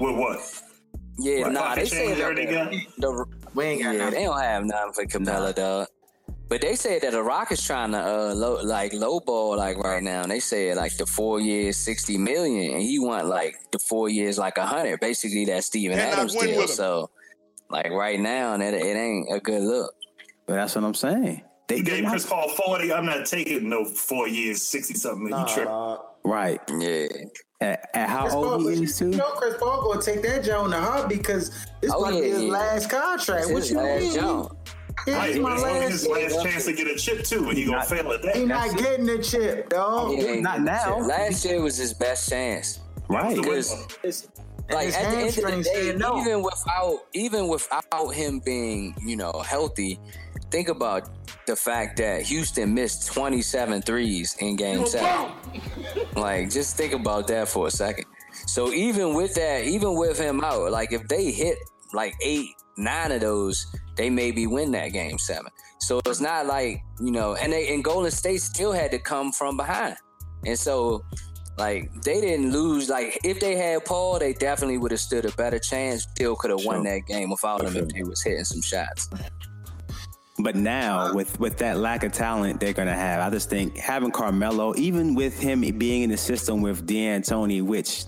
With 0.01 0.17
what? 0.17 0.63
Yeah, 1.19 1.41
What, 1.43 1.53
nah. 1.53 1.75
They 1.75 1.85
said 1.87 2.07
change 2.07 2.21
everything 2.21 2.55
got? 2.55 2.71
the, 2.71 2.81
the 3.01 3.27
We 3.55 3.65
ain't 3.65 3.83
got 3.83 3.95
yeah, 3.95 3.99
nothing. 3.99 4.15
they 4.15 4.25
don't 4.25 4.41
have 4.41 4.65
nothing 4.65 4.93
for 4.93 5.05
Capela, 5.07 5.55
dog. 5.55 5.89
But 6.49 6.63
they 6.63 6.77
said 6.77 7.03
that 7.03 7.13
the 7.13 7.23
Rockets 7.23 7.65
trying 7.65 7.93
to 7.93 7.99
uh 7.99 8.35
low, 8.35 8.63
like 8.63 8.93
lowball 8.93 9.57
like 9.57 9.77
right 9.77 10.03
now. 10.03 10.23
And 10.23 10.31
they 10.31 10.41
said 10.41 10.77
like 10.77 10.97
the 10.97 11.05
four 11.05 11.41
years 11.41 11.77
sixty 11.77 12.17
million, 12.17 12.75
and 12.75 12.83
he 12.83 12.99
want 12.99 13.27
like 13.27 13.57
the 13.71 13.79
four 13.79 14.09
years 14.09 14.39
like 14.39 14.57
a 14.57 14.65
hundred. 14.65 15.01
Basically, 15.01 15.45
that 15.47 15.65
Steven 15.65 15.99
Cannot 15.99 16.13
Adams 16.15 16.35
deal. 16.37 16.67
So, 16.69 17.11
like 17.71 17.91
right 17.91 18.19
now, 18.19 18.57
that 18.57 18.75
it 18.75 18.97
ain't 18.97 19.29
a 19.31 19.41
good 19.41 19.63
look. 19.63 19.93
But 20.47 20.55
that's 20.55 20.75
what 20.75 20.85
I'm 20.85 20.95
saying. 20.95 21.43
They 21.69 21.77
He 21.77 21.83
did 21.83 22.01
gave 22.01 22.09
Chris 22.09 22.25
Paul 22.25 22.49
40. 22.49 22.93
I'm 22.95 23.05
not 23.05 23.27
taking 23.27 23.69
no 23.69 23.85
four 23.85 24.27
years, 24.27 24.63
60 24.63 24.95
something. 24.95 25.27
He 25.27 25.45
tripping. 25.53 25.99
Right 26.29 26.61
Yeah. 26.79 27.07
at, 27.61 27.89
at 27.95 28.09
how 28.09 28.23
Chris 28.23 28.35
old 28.35 28.65
but 28.65 28.71
he 28.71 28.77
you, 28.77 28.83
is 28.85 29.01
you 29.01 29.11
too. 29.13 29.17
know 29.19 29.31
Chris 29.37 29.55
Paul 29.59 29.83
gonna 29.83 30.03
take 30.03 30.23
that 30.23 30.45
John 30.45 30.71
to 30.71 30.79
heart 30.79 31.09
because 31.09 31.51
this 31.81 31.91
Oh, 31.95 32.01
might 32.03 32.21
be 32.21 32.29
his 32.29 32.43
yeah. 32.43 32.51
last 32.53 32.91
contract. 32.91 33.45
It's 33.45 33.53
what 33.53 33.63
his 33.63 33.71
you 33.71 33.77
last 33.79 34.03
mean? 34.03 34.15
jump. 34.15 34.53
Yeah, 35.07 35.17
Right, 35.17 35.31
it's 35.31 35.39
but 35.39 35.43
my 35.43 35.55
it's 35.55 35.63
last. 35.63 35.91
his 35.93 36.09
last 36.09 36.43
chance 36.45 36.65
to 36.67 36.73
get 36.73 36.87
a 36.89 36.97
chip, 36.97 37.25
too, 37.25 37.49
and 37.49 37.57
he 37.57 37.65
gonna 37.65 37.85
fail 37.85 38.13
at 38.13 38.21
He 38.37 38.45
that. 38.45 38.47
not 38.47 38.77
getting 38.79 39.07
the 39.07 39.23
chip, 39.23 39.69
dog. 39.71 40.11
He 40.11 40.27
ain't 40.27 40.43
Not 40.43 40.61
now. 40.63 40.99
Last 40.99 41.45
year 41.45 41.63
was 41.63 41.77
his 41.77 41.95
best 41.95 42.29
chance. 42.29 42.81
Right. 43.09 43.35
The 43.37 43.43
Because 43.43 44.29
like 44.71 44.89
at 44.89 45.11
the 45.13 45.17
end 45.19 45.29
of 45.29 45.35
the 45.35 45.63
day, 45.63 45.63
said 45.63 45.99
no. 45.99 46.21
even 46.21 46.43
without 46.43 46.99
even 47.15 47.49
without 47.49 48.13
him 48.13 48.41
being 48.45 48.95
you 49.03 49.17
know 49.17 49.33
healthy, 49.47 49.99
think 50.51 50.69
about 50.69 51.09
the 51.49 51.57
fact 51.57 51.97
that 51.97 52.23
Houston 52.23 52.75
missed 52.75 53.13
27 53.13 53.83
threes 53.83 54.37
in 54.39 54.55
Game 54.55 54.87
Seven. 54.87 55.33
Like, 56.15 56.51
just 56.51 56.77
think 56.77 56.93
about 56.93 57.27
that 57.29 57.49
for 57.49 57.67
a 57.67 57.71
second. 57.71 58.05
So 58.47 58.73
even 58.73 59.15
with 59.15 59.35
that, 59.35 59.65
even 59.65 59.97
with 59.97 60.19
him 60.19 60.45
out, 60.45 60.71
like 60.71 60.93
if 60.93 61.09
they 61.09 61.33
hit 61.33 61.59
like 61.93 62.15
eight, 62.23 62.51
nine 62.77 63.13
of 63.13 63.23
those, 63.23 63.67
they 63.97 64.11
maybe 64.11 64.47
win 64.47 64.71
that 64.73 64.89
Game 64.89 65.19
Seven. 65.19 65.51
So 65.81 66.01
it's 66.07 66.21
not 66.21 66.47
like 66.47 66.83
you 67.01 67.11
know, 67.11 67.35
and 67.35 67.53
they 67.53 67.73
and 67.75 67.83
Golden 67.83 68.11
State 68.11 68.43
still 68.43 68.73
had 68.73 68.91
to 68.91 68.99
come 68.99 69.33
from 69.33 69.57
behind, 69.57 69.97
and 70.45 70.59
so 70.59 71.05
like 71.57 71.91
they 72.03 72.21
didn't 72.21 72.53
lose. 72.53 72.89
Like 72.89 73.19
if 73.25 73.41
they 73.41 73.57
had 73.57 73.85
Paul, 73.85 74.19
they 74.19 74.35
definitely 74.35 74.79
would 74.79 74.91
have 74.91 75.01
stood 75.01 75.25
a 75.25 75.33
better 75.33 75.59
chance. 75.59 76.03
Still 76.03 76.37
could 76.37 76.51
have 76.51 76.65
won 76.65 76.85
that 76.85 77.07
game 77.07 77.31
without 77.31 77.63
him 77.63 77.77
if 77.77 77.89
they 77.89 78.03
was 78.03 78.23
hitting 78.23 78.45
some 78.45 78.63
shots. 78.63 79.09
But 80.41 80.55
now, 80.55 81.13
with 81.15 81.39
with 81.41 81.59
that 81.59 81.79
lack 81.79 82.05
of 82.05 82.13
talent 82.13 82.61
they're 82.61 82.73
gonna 82.73 82.95
have, 82.95 83.21
I 83.21 83.31
just 83.31 83.51
think 83.51 83.77
having 83.77 84.13
Carmelo, 84.13 84.75
even 84.77 85.15
with 85.15 85.39
him 85.39 85.61
being 85.79 86.03
in 86.03 86.11
the 86.11 86.17
system 86.17 86.61
with 86.61 86.87
D'Antoni, 86.87 87.63
which 87.63 88.05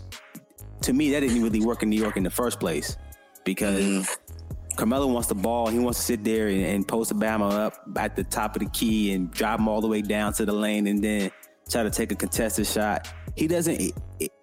to 0.83 0.93
me 0.93 1.11
that 1.11 1.21
didn't 1.21 1.43
really 1.43 1.61
work 1.61 1.83
in 1.83 1.91
New 1.91 2.01
York 2.01 2.17
in 2.17 2.23
the 2.23 2.31
first 2.31 2.61
place, 2.61 2.97
because 3.45 3.81
mm-hmm. 3.81 4.77
Carmelo 4.77 5.09
wants 5.09 5.29
the 5.29 5.35
ball, 5.35 5.67
he 5.67 5.81
wants 5.81 5.99
to 5.99 6.05
sit 6.05 6.23
there 6.23 6.47
and, 6.47 6.65
and 6.65 6.89
post 6.89 7.13
Bama 7.19 7.51
up 7.51 7.75
at 7.97 8.15
the 8.15 8.25
top 8.25 8.55
of 8.55 8.61
the 8.61 8.69
key 8.71 9.13
and 9.13 9.31
drive 9.33 9.59
him 9.59 9.67
all 9.67 9.81
the 9.81 9.89
way 9.89 10.01
down 10.01 10.33
to 10.35 10.47
the 10.47 10.53
lane, 10.53 10.87
and 10.87 11.03
then 11.03 11.33
try 11.69 11.83
to 11.83 11.91
take 11.91 12.13
a 12.13 12.15
contested 12.15 12.67
shot. 12.67 13.09
He 13.37 13.47
doesn't. 13.49 13.81
it- 13.81 13.95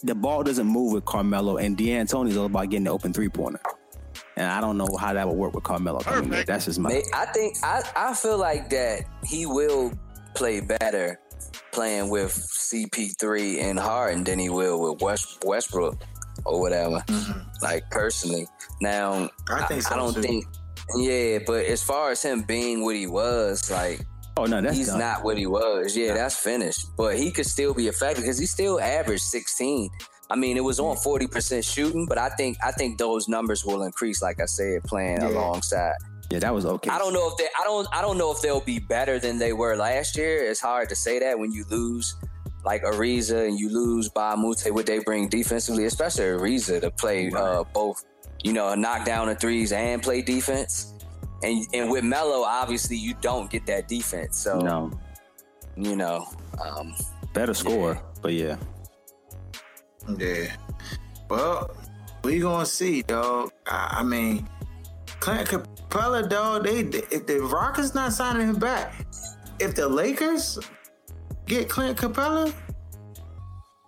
the 0.01 0.15
ball 0.15 0.43
doesn't 0.43 0.65
move 0.65 0.93
with 0.93 1.05
Carmelo, 1.05 1.57
and 1.57 1.77
D'Antoni's 1.77 2.35
all 2.35 2.47
about 2.47 2.69
getting 2.69 2.85
the 2.85 2.91
open 2.91 3.13
three 3.13 3.29
pointer. 3.29 3.59
And 4.37 4.45
I 4.51 4.61
don't 4.61 4.77
know 4.77 4.87
how 4.99 5.13
that 5.13 5.27
would 5.27 5.35
work 5.35 5.53
with 5.55 5.63
Carmelo. 5.63 5.99
coming 5.99 6.25
in. 6.25 6.29
Perfect. 6.29 6.47
That's 6.47 6.65
just 6.65 6.79
my. 6.79 7.01
I 7.13 7.25
think 7.25 7.57
I, 7.63 7.81
I 7.95 8.13
feel 8.13 8.37
like 8.37 8.69
that 8.69 9.01
he 9.25 9.45
will 9.47 9.91
play 10.35 10.61
better 10.61 11.19
playing 11.71 12.09
with 12.09 12.31
CP3 12.33 13.61
and 13.61 13.79
Harden 13.79 14.23
than 14.23 14.39
he 14.39 14.49
will 14.49 14.79
with 14.91 15.01
West, 15.01 15.43
Westbrook 15.45 16.01
or 16.45 16.61
whatever. 16.61 17.03
Like 17.61 17.89
personally, 17.89 18.47
now 18.81 19.13
Mm-hmm. 19.49 19.53
I 19.53 19.65
think 19.65 19.81
so, 19.81 19.93
I 19.95 19.97
don't 19.97 20.13
too. 20.13 20.21
think. 20.21 20.45
Yeah, 20.97 21.39
but 21.45 21.65
as 21.65 21.83
far 21.83 22.11
as 22.11 22.21
him 22.21 22.43
being 22.43 22.83
what 22.83 22.95
he 22.95 23.07
was, 23.07 23.69
like 23.71 24.05
Oh 24.37 24.45
no, 24.45 24.61
that's 24.61 24.77
he's 24.77 24.87
done. 24.87 24.99
not 24.99 25.23
what 25.23 25.37
he 25.37 25.47
was. 25.47 25.97
Yeah, 25.97 26.13
that's 26.13 26.37
finished. 26.37 26.85
But 26.95 27.17
he 27.17 27.31
could 27.31 27.47
still 27.47 27.73
be 27.73 27.87
effective 27.87 28.23
because 28.23 28.37
he 28.37 28.45
still 28.45 28.79
averaged 28.79 29.23
16. 29.23 29.89
I 30.29 30.35
mean, 30.35 30.57
it 30.57 30.63
was 30.63 30.79
on 30.79 30.97
40% 30.97 31.63
shooting, 31.63 32.05
but 32.05 32.17
I 32.17 32.29
think 32.29 32.57
I 32.63 32.71
think 32.71 32.97
those 32.97 33.27
numbers 33.29 33.63
will 33.65 33.83
increase, 33.83 34.21
like 34.21 34.39
I 34.41 34.45
said, 34.45 34.83
playing 34.83 35.21
Yeah. 35.21 35.29
alongside. 35.29 35.93
Yeah, 36.29 36.39
that 36.39 36.53
was 36.53 36.65
okay. 36.65 36.89
I 36.89 36.97
don't 36.97 37.13
know 37.13 37.29
if 37.29 37.37
they 37.37 37.47
I 37.57 37.63
don't 37.63 37.87
I 37.93 38.01
don't 38.01 38.17
know 38.17 38.31
if 38.31 38.41
they'll 38.41 38.59
be 38.59 38.79
better 38.79 39.17
than 39.19 39.37
they 39.39 39.53
were 39.53 39.75
last 39.77 40.17
year. 40.17 40.43
It's 40.43 40.59
hard 40.59 40.89
to 40.89 40.95
say 40.95 41.19
that 41.19 41.39
when 41.39 41.53
you 41.53 41.63
lose 41.69 42.15
like 42.65 42.83
Ariza 42.83 43.47
and 43.47 43.57
you 43.57 43.69
lose 43.69 44.09
Mbah 44.09 44.33
a 44.33 44.37
Moute, 44.37 44.73
what 44.73 44.85
they 44.85 44.99
bring 44.99 45.29
defensively, 45.29 45.85
especially 45.85 46.25
Ariza 46.25 46.81
to 46.81 46.91
play 46.91 47.31
uh, 47.31 47.63
both, 47.73 48.03
you 48.43 48.51
know, 48.51 48.75
knock 48.75 49.05
down 49.05 49.27
the 49.27 49.35
threes 49.35 49.71
and 49.71 50.03
play 50.03 50.21
defense. 50.21 50.93
And 51.43 51.65
and 51.73 51.89
with 51.89 52.03
Melo, 52.03 52.43
obviously 52.43 52.97
you 52.97 53.13
don't 53.21 53.49
get 53.49 53.65
that 53.67 53.87
defense. 53.87 54.37
So 54.37 54.59
No, 54.59 54.91
you 55.77 55.95
know, 55.95 56.27
um, 56.61 56.93
better 57.31 57.53
score, 57.53 57.97
but 58.21 58.33
yeah. 58.33 58.57
Yeah. 60.15 60.55
Well, 61.29 61.75
we 62.23 62.39
gonna 62.39 62.65
see, 62.65 63.01
dog. 63.01 63.51
I, 63.65 63.97
I 63.99 64.03
mean, 64.03 64.47
Clint 65.19 65.49
Capela, 65.49 66.27
dog. 66.29 66.63
They 66.63 66.79
if 66.79 67.25
the 67.25 67.41
Rockets 67.41 67.93
not 67.93 68.13
signing 68.13 68.47
him 68.47 68.59
back, 68.59 68.93
if 69.59 69.75
the 69.75 69.87
Lakers 69.87 70.59
get 71.45 71.69
Clint 71.69 71.97
Capela, 71.97 72.53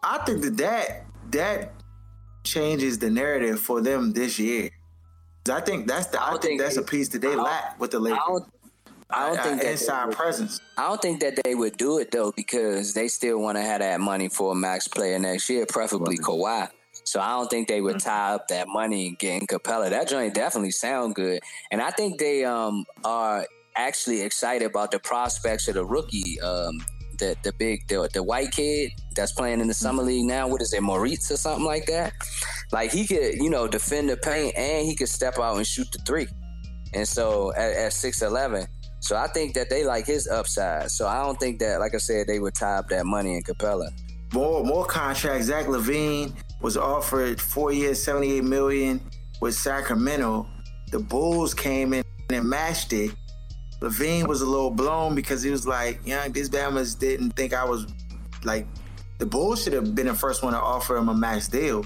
I 0.03 0.17
think 0.19 0.41
that 0.43 0.58
that 0.58 1.05
that 1.32 1.73
changes 2.43 2.99
the 2.99 3.10
narrative 3.10 3.60
for 3.60 3.82
them 3.82 4.12
this 4.12 4.39
year. 4.39 4.71
I 5.49 5.62
think 5.62 5.88
that's 5.88 6.08
the 6.08 6.21
I, 6.21 6.27
I 6.27 6.32
think, 6.32 6.43
think, 6.43 6.62
that's 6.62 6.77
a 6.77 6.82
piece 6.82 7.10
that 7.10 7.21
they 7.21 7.36
lack 7.36 7.79
with 7.79 7.91
the 7.91 7.99
Lakers. 7.99 8.41
I 9.12 9.30
don't, 9.30 9.39
I 9.39 9.43
think 9.43 9.62
that 9.62 9.72
inside 9.72 10.12
presence. 10.12 10.62
I 10.78 10.88
don't 10.88 11.02
think 11.02 11.19
that 11.22 11.39
they 11.43 11.56
would 11.56 11.78
do 11.78 11.98
it 11.98 12.12
though 12.12 12.32
because 12.36 12.93
they 12.93 13.08
still 13.08 13.39
want 13.39 13.58
to 13.58 13.62
have 13.62 13.80
that 13.80 14.00
money 14.00 14.30
for 14.30 14.52
a 14.52 14.56
max 14.56 14.88
player 14.88 15.17
next 15.17 15.50
year, 15.50 15.65
preferably 15.65 16.17
right. 16.17 16.26
Kawhi. 16.26 16.69
So 17.06 17.19
I 17.19 17.30
don't 17.30 17.50
think 17.50 17.67
they 17.67 17.82
would 17.82 17.95
mm-hmm. 17.95 18.10
tie 18.10 18.34
up 18.36 18.48
that 18.50 18.67
money 18.67 19.08
and 19.08 19.17
getting 19.17 19.48
Capela. 19.48 19.89
That 19.89 20.08
joint 20.08 20.36
definitely 20.36 20.72
sound 20.72 21.15
good, 21.15 21.39
and 21.72 21.82
I 21.82 21.89
think 21.91 22.19
they 22.19 22.45
um 22.45 22.86
are 23.04 23.48
actually 23.76 24.22
excited 24.22 24.65
about 24.69 24.91
the 24.91 25.00
prospects 25.00 25.67
of 25.67 25.76
the 25.76 25.86
rookie 25.86 26.39
um 26.41 26.84
the 27.17 27.36
the 27.43 27.54
big 27.54 27.88
the, 27.88 28.10
the 28.13 28.22
white 28.22 28.52
kid 28.52 28.91
that's 29.15 29.32
playing 29.32 29.60
in 29.60 29.67
the 29.67 29.74
summer 29.74 30.04
league 30.04 30.26
now. 30.26 30.48
What 30.48 30.62
is 30.62 30.74
it, 30.74 30.82
Moritz 30.82 31.32
or 31.32 31.38
something 31.38 31.65
like 31.65 31.86
that? 31.88 32.13
Like 32.72 32.91
he 32.91 33.08
could, 33.08 33.36
you 33.36 33.50
know, 33.50 33.67
defend 33.67 34.10
the 34.10 34.17
paint 34.17 34.56
and 34.56 34.86
he 34.86 34.95
could 34.95 35.10
step 35.10 35.39
out 35.39 35.58
and 35.58 35.65
shoot 35.65 35.91
the 35.91 36.00
three. 36.00 36.28
And 36.93 37.08
so 37.08 37.54
at 37.54 37.93
six 37.93 38.22
eleven, 38.22 38.67
so 38.99 39.15
I 39.15 39.27
think 39.27 39.53
that 39.53 39.69
they 39.69 39.85
like 39.85 40.05
his 40.05 40.27
upside. 40.27 40.91
So 40.91 41.07
I 41.07 41.23
don't 41.23 41.39
think 41.39 41.59
that, 41.59 41.79
like 41.79 41.95
I 41.95 41.97
said, 41.97 42.27
they 42.27 42.39
would 42.39 42.53
tie 42.53 42.77
up 42.77 42.89
that 42.89 43.05
money 43.05 43.35
in 43.35 43.43
Capela. 43.43 43.89
More 44.33 44.63
more 44.63 44.85
contracts. 44.85 45.47
Zach 45.47 45.65
LaVine 45.65 46.33
was 46.62 46.77
offered 46.77 47.41
four 47.41 47.71
years, 47.71 48.03
seventy 48.03 48.33
eight 48.33 48.43
million 48.43 49.01
with 49.41 49.55
Sacramento. 49.55 50.47
The 50.91 50.99
Bulls 50.99 51.53
came 51.53 51.93
in 51.93 52.03
and 52.29 52.47
matched 52.47 52.93
it. 52.93 53.12
LaVine 53.81 54.27
was 54.27 54.41
a 54.41 54.45
little 54.45 54.71
blown 54.71 55.15
because 55.15 55.41
he 55.41 55.49
was 55.49 55.65
like, 55.65 56.05
"Young, 56.05 56.31
these 56.31 56.49
Bamas 56.49 56.97
didn't 56.97 57.31
think 57.31 57.53
I 57.53 57.63
was 57.63 57.88
like 58.43 58.67
the 59.17 59.25
Bulls 59.25 59.63
should 59.63 59.73
have 59.73 59.95
been 59.95 60.07
the 60.07 60.13
first 60.13 60.43
one 60.43 60.53
to 60.53 60.59
offer 60.59 60.97
him 60.97 61.09
a 61.09 61.13
max 61.13 61.47
deal." 61.47 61.85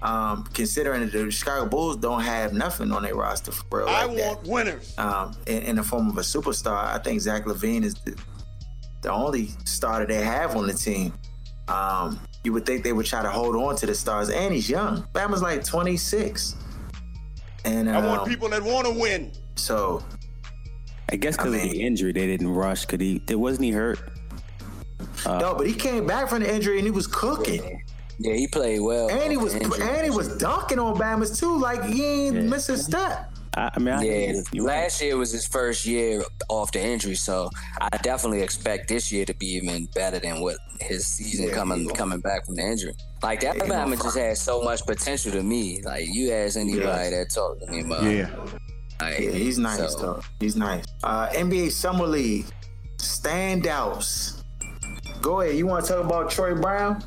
Um, 0.00 0.44
considering 0.54 1.00
that 1.00 1.12
the 1.12 1.28
Chicago 1.30 1.66
Bulls 1.66 1.96
don't 1.96 2.20
have 2.20 2.52
nothing 2.52 2.92
on 2.92 3.02
their 3.02 3.16
roster 3.16 3.50
for 3.50 3.78
real. 3.78 3.86
Like 3.86 3.96
I 3.96 4.06
want 4.06 4.44
that. 4.44 4.50
winners. 4.50 4.96
Um, 4.96 5.36
in, 5.46 5.62
in, 5.62 5.76
the 5.76 5.82
form 5.82 6.08
of 6.08 6.16
a 6.18 6.20
superstar, 6.20 6.94
I 6.94 6.98
think 6.98 7.20
Zach 7.20 7.46
LaVine 7.46 7.82
is 7.82 7.94
the, 7.94 8.16
the 9.02 9.10
only 9.10 9.48
starter 9.64 10.06
they 10.06 10.22
have 10.22 10.54
on 10.54 10.68
the 10.68 10.72
team. 10.72 11.12
Um, 11.66 12.20
you 12.44 12.52
would 12.52 12.64
think 12.64 12.84
they 12.84 12.92
would 12.92 13.06
try 13.06 13.22
to 13.22 13.28
hold 13.28 13.56
on 13.56 13.74
to 13.76 13.86
the 13.86 13.94
stars, 13.94 14.30
and 14.30 14.54
he's 14.54 14.70
young. 14.70 15.02
Bama's 15.12 15.42
like 15.42 15.64
26. 15.64 16.54
And 17.64 17.90
I 17.90 18.06
want 18.06 18.22
um, 18.22 18.28
people 18.28 18.48
that 18.50 18.62
want 18.62 18.86
to 18.86 18.92
win. 18.92 19.32
So 19.56 20.04
I 21.10 21.16
guess 21.16 21.36
because 21.36 21.54
I 21.54 21.58
mean, 21.58 21.66
of 21.66 21.72
the 21.72 21.82
injury, 21.82 22.12
they 22.12 22.26
didn't 22.26 22.48
rush. 22.48 22.86
Could 22.86 23.00
he? 23.00 23.20
Wasn't 23.28 23.64
he 23.64 23.70
hurt? 23.70 23.98
Uh, 25.26 25.38
no, 25.38 25.54
but 25.54 25.66
he 25.66 25.74
came 25.74 26.06
back 26.06 26.28
from 26.28 26.42
the 26.42 26.52
injury 26.52 26.78
and 26.78 26.86
he 26.86 26.90
was 26.90 27.06
cooking. 27.06 27.82
Yeah, 28.18 28.34
he 28.34 28.48
played 28.48 28.80
well. 28.80 29.08
And 29.08 29.30
he 29.30 29.36
was 29.36 29.54
injury, 29.54 29.82
and 29.82 30.04
he 30.04 30.10
was 30.10 30.36
dunking 30.38 30.78
on 30.78 30.96
Bama's 30.96 31.38
too. 31.38 31.56
Like 31.56 31.84
he 31.84 32.04
ain't 32.04 32.36
yeah. 32.36 32.42
missing 32.42 32.74
a 32.74 32.78
step. 32.78 33.32
I, 33.54 33.70
I 33.74 33.78
mean, 33.78 33.94
I 33.94 34.02
yeah. 34.02 34.62
Last 34.62 35.00
year 35.00 35.16
was 35.16 35.32
his 35.32 35.46
first 35.46 35.86
year 35.86 36.22
off 36.48 36.72
the 36.72 36.84
injury, 36.84 37.14
so 37.14 37.50
I 37.80 37.96
definitely 37.98 38.42
expect 38.42 38.88
this 38.88 39.10
year 39.10 39.24
to 39.24 39.34
be 39.34 39.46
even 39.54 39.86
better 39.94 40.18
than 40.18 40.40
what 40.40 40.56
his 40.80 41.06
season 41.06 41.48
yeah, 41.48 41.54
coming 41.54 41.88
coming 41.90 42.20
back 42.20 42.46
from 42.46 42.56
the 42.56 42.62
injury. 42.62 42.94
Like 43.22 43.40
that 43.40 43.56
Bama 43.56 44.00
just 44.00 44.16
has 44.16 44.40
so 44.40 44.62
much 44.62 44.84
potential 44.84 45.32
to 45.32 45.42
me. 45.42 45.82
Like 45.82 46.06
you 46.08 46.32
ask 46.32 46.56
anybody 46.56 46.84
yeah. 46.84 47.10
that 47.10 47.30
talk 47.30 47.60
to 47.60 47.66
me 47.70 47.80
about. 47.80 48.02
Yeah. 48.02 48.30
Like, 49.00 49.20
yeah, 49.20 49.30
he's 49.30 49.58
nice 49.58 49.92
so. 49.92 49.98
though. 49.98 50.22
He's 50.40 50.56
nice. 50.56 50.84
Uh, 51.04 51.28
NBA 51.28 51.70
Summer 51.70 52.06
League 52.06 52.46
standouts. 52.96 54.42
Go 55.20 55.40
ahead. 55.40 55.56
You 55.56 55.66
want 55.66 55.84
to 55.84 55.92
talk 55.92 56.04
about 56.04 56.30
Troy 56.30 56.54
Brown? 56.54 57.02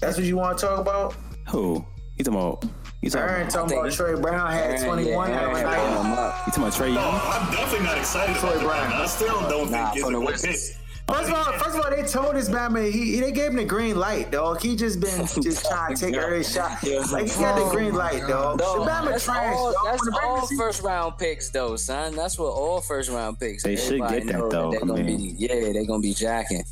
That's 0.00 0.16
what 0.16 0.26
you 0.26 0.36
want 0.36 0.58
to 0.58 0.66
talk 0.66 0.78
about? 0.80 1.14
Who? 1.48 1.84
You 2.16 2.24
talking 2.24 2.40
about? 2.40 2.64
You 3.02 3.08
talking, 3.08 3.28
Aaron, 3.30 3.48
talking 3.48 3.78
about 3.78 3.92
Trey 3.92 4.20
Brown 4.20 4.50
had 4.50 4.70
Aaron, 4.72 4.84
21 4.84 5.30
yeah, 5.30 5.40
Aaron, 5.40 5.62
night. 5.62 6.42
You 6.46 6.52
talking 6.52 6.62
about 6.62 6.72
Trey 6.74 6.88
Young? 6.88 6.96
No, 6.96 7.20
I'm 7.24 7.50
definitely 7.50 7.86
not 7.86 7.98
excited 7.98 8.36
Troy 8.36 8.50
about 8.50 8.62
Brown. 8.62 8.92
I 8.92 9.06
still 9.06 9.40
don't 9.48 9.70
nah, 9.70 9.90
think 9.92 10.06
it's 10.06 10.44
a 10.44 10.48
pick. 10.48 10.80
First 11.10 11.28
of 11.28 11.34
all, 11.34 11.52
first 11.54 11.76
of 11.76 11.84
all, 11.84 11.90
they 11.90 12.02
told 12.04 12.36
this 12.36 12.48
Batman 12.48 12.92
he 12.92 13.18
they 13.18 13.32
gave 13.32 13.50
him 13.50 13.56
the 13.56 13.64
green 13.64 13.96
light, 13.96 14.30
dog. 14.30 14.60
He 14.60 14.76
just 14.76 15.00
been 15.00 15.26
just 15.42 15.64
trying 15.64 15.96
to 15.96 16.00
take 16.00 16.14
every 16.14 16.44
shot. 16.44 16.82
Like 17.10 17.28
he 17.28 17.40
got 17.40 17.56
the 17.56 17.62
oh 17.62 17.70
green 17.70 17.94
light, 17.94 18.26
dog. 18.28 18.60
No, 18.60 18.80
the 18.80 18.86
Batman 18.86 19.12
that's 19.12 19.24
trash. 19.24 19.56
All, 19.56 19.72
dog. 19.72 19.84
that's 19.86 20.08
all 20.22 20.46
first 20.56 20.82
round 20.82 21.18
picks, 21.18 21.50
though, 21.50 21.76
son. 21.76 22.14
That's 22.14 22.38
what 22.38 22.50
all 22.50 22.80
first 22.80 23.10
round 23.10 23.40
picks. 23.40 23.64
They 23.64 23.76
should 23.76 24.00
get 24.08 24.26
that 24.26 24.50
though. 24.50 24.70
That 24.70 24.86
gonna 24.86 25.02
be, 25.02 25.34
yeah, 25.36 25.72
they're 25.72 25.86
gonna 25.86 26.00
be 26.00 26.14
jacking. 26.14 26.64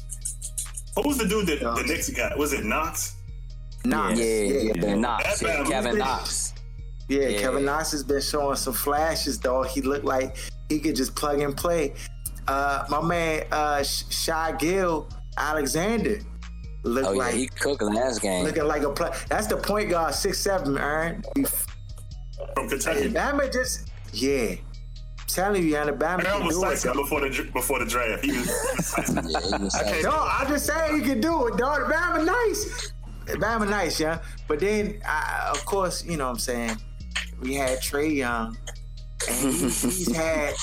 What 0.98 1.06
was 1.06 1.18
the 1.18 1.28
dude 1.28 1.46
that 1.46 1.61
the 1.61 1.84
Knicks 1.84 2.11
got? 2.11 2.37
Was 2.37 2.52
it 2.52 2.64
Knox? 2.64 3.14
Knox. 3.84 4.18
Yeah, 4.18 4.24
yeah, 4.24 4.72
yeah. 4.74 4.94
Knox. 4.96 5.40
Yeah, 5.40 5.62
Kevin 5.62 5.96
Knox. 5.96 6.54
Yeah, 7.08 7.28
yeah, 7.28 7.40
Kevin 7.40 7.64
Knox 7.64 7.92
has 7.92 8.02
been 8.02 8.20
showing 8.20 8.56
some 8.56 8.72
flashes, 8.72 9.38
dog. 9.38 9.68
He 9.68 9.80
looked 9.80 10.04
like 10.04 10.37
he 10.68 10.80
could 10.80 10.96
just 10.96 11.14
plug 11.14 11.38
and 11.38 11.56
play. 11.56 11.94
Uh, 12.48 12.84
my 12.90 13.00
man, 13.00 13.46
uh, 13.52 13.84
Shai 13.84 14.56
Gill 14.58 15.08
Alexander 15.37 16.18
looked 16.82 17.06
oh, 17.06 17.12
yeah, 17.12 17.18
like 17.18 17.34
he 17.37 17.46
cooked 17.46 17.80
last 17.80 18.20
game. 18.20 18.44
Looking 18.44 18.64
like 18.64 18.82
a 18.82 18.90
play. 18.90 19.12
That's 19.28 19.46
the 19.46 19.56
point 19.56 19.90
guard, 19.90 20.16
six 20.16 20.40
seven, 20.40 20.76
Aaron. 20.76 21.22
From 22.56 22.68
Kentucky. 22.68 23.11
Bama 23.11 23.52
just 23.52 23.88
yeah. 24.12 24.56
I'm 25.28 25.34
telling 25.34 25.68
you, 25.68 25.76
Alabama 25.76 26.24
Aaron 26.26 26.46
was 26.46 26.82
do 26.82 26.90
it, 26.90 26.94
before 26.94 27.20
the 27.20 27.50
before 27.52 27.78
the 27.80 27.84
draft. 27.84 28.24
He 28.24 28.32
was. 28.32 28.48
yeah, 29.28 29.58
he 29.58 29.64
was 29.64 29.74
okay, 29.76 30.00
no, 30.02 30.10
I'm 30.10 30.48
just 30.48 30.64
saying 30.64 31.02
he 31.02 31.06
can 31.06 31.20
do 31.20 31.48
it, 31.48 31.58
dog. 31.58 31.82
Bama 31.92 32.24
nice. 32.24 32.92
Bama 33.36 33.68
nice, 33.68 34.00
yeah. 34.00 34.20
But 34.46 34.60
then, 34.60 35.02
I, 35.06 35.50
of 35.50 35.64
course, 35.66 36.02
you 36.02 36.16
know 36.16 36.24
what 36.24 36.30
I'm 36.32 36.38
saying. 36.38 36.78
We 37.40 37.54
had 37.54 37.82
Trey 37.82 38.08
Young, 38.08 38.56
and 39.28 39.38
he, 39.38 39.68
he's 39.68 40.16
had 40.16 40.54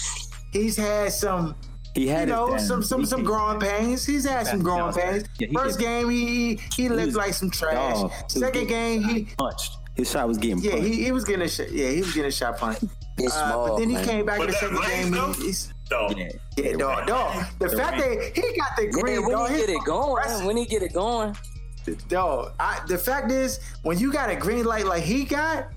he's 0.52 0.78
had 0.78 1.12
some 1.12 1.56
he 1.94 2.08
had 2.08 2.28
you 2.28 2.34
know 2.34 2.58
some 2.58 2.82
some 2.82 3.06
some 3.06 3.24
growing 3.24 3.60
pains. 3.60 4.04
He's 4.04 4.28
had 4.28 4.48
some 4.48 4.64
growing 4.64 4.94
pains. 4.94 5.26
Yeah, 5.38 5.50
First 5.54 5.80
game 5.80 6.10
he 6.10 6.60
he 6.76 6.90
looked 6.90 7.14
like 7.14 7.36
some 7.36 7.52
trash. 7.52 8.02
Dog. 8.02 8.12
Second 8.30 8.68
game 8.68 9.04
he 9.04 9.26
punched. 9.38 9.78
His 9.94 10.10
shot 10.10 10.28
was 10.28 10.40
getting 10.40 10.58
yeah 10.58 10.72
punched. 10.72 10.88
he, 10.88 11.04
he 11.04 11.12
was 11.12 11.24
getting 11.24 11.44
a 11.44 11.48
shot. 11.48 11.72
Yeah, 11.72 11.90
he 11.90 12.00
was 12.00 12.14
getting 12.14 12.30
a 12.30 12.32
shot 12.32 12.58
punched. 12.58 12.84
Uh, 13.18 13.68
but 13.68 13.78
then 13.78 13.90
he 13.90 13.96
man. 13.96 14.06
came 14.06 14.26
back 14.26 14.38
but 14.38 14.46
in 14.46 14.52
the 14.52 14.58
second 14.58 15.14
game. 15.14 15.34
He, 15.36 15.46
he's, 15.46 15.74
dog. 15.90 16.18
Yeah, 16.18 16.30
yeah 16.58 16.76
dog, 16.76 17.08
dog. 17.08 17.46
The 17.60 17.70
fact 17.70 17.98
that 18.00 18.32
he 18.36 18.58
got 18.58 18.76
the 18.78 18.88
green, 18.88 19.22
yeah, 19.22 19.28
when 19.28 19.38
dog, 19.38 19.52
he 19.52 19.58
get 19.58 19.70
it 19.70 19.86
going, 19.86 20.46
when 20.46 20.58
he 20.58 20.66
get 20.66 20.84
it 20.84 20.94
going, 20.94 21.36
dog. 22.10 22.54
I, 22.60 22.82
the 22.88 22.98
fact 22.98 23.32
is, 23.32 23.60
when 23.84 23.98
you 23.98 24.12
got 24.12 24.30
a 24.30 24.36
green 24.36 24.66
light 24.66 24.86
like 24.86 25.04
he 25.04 25.24
got, 25.24 25.68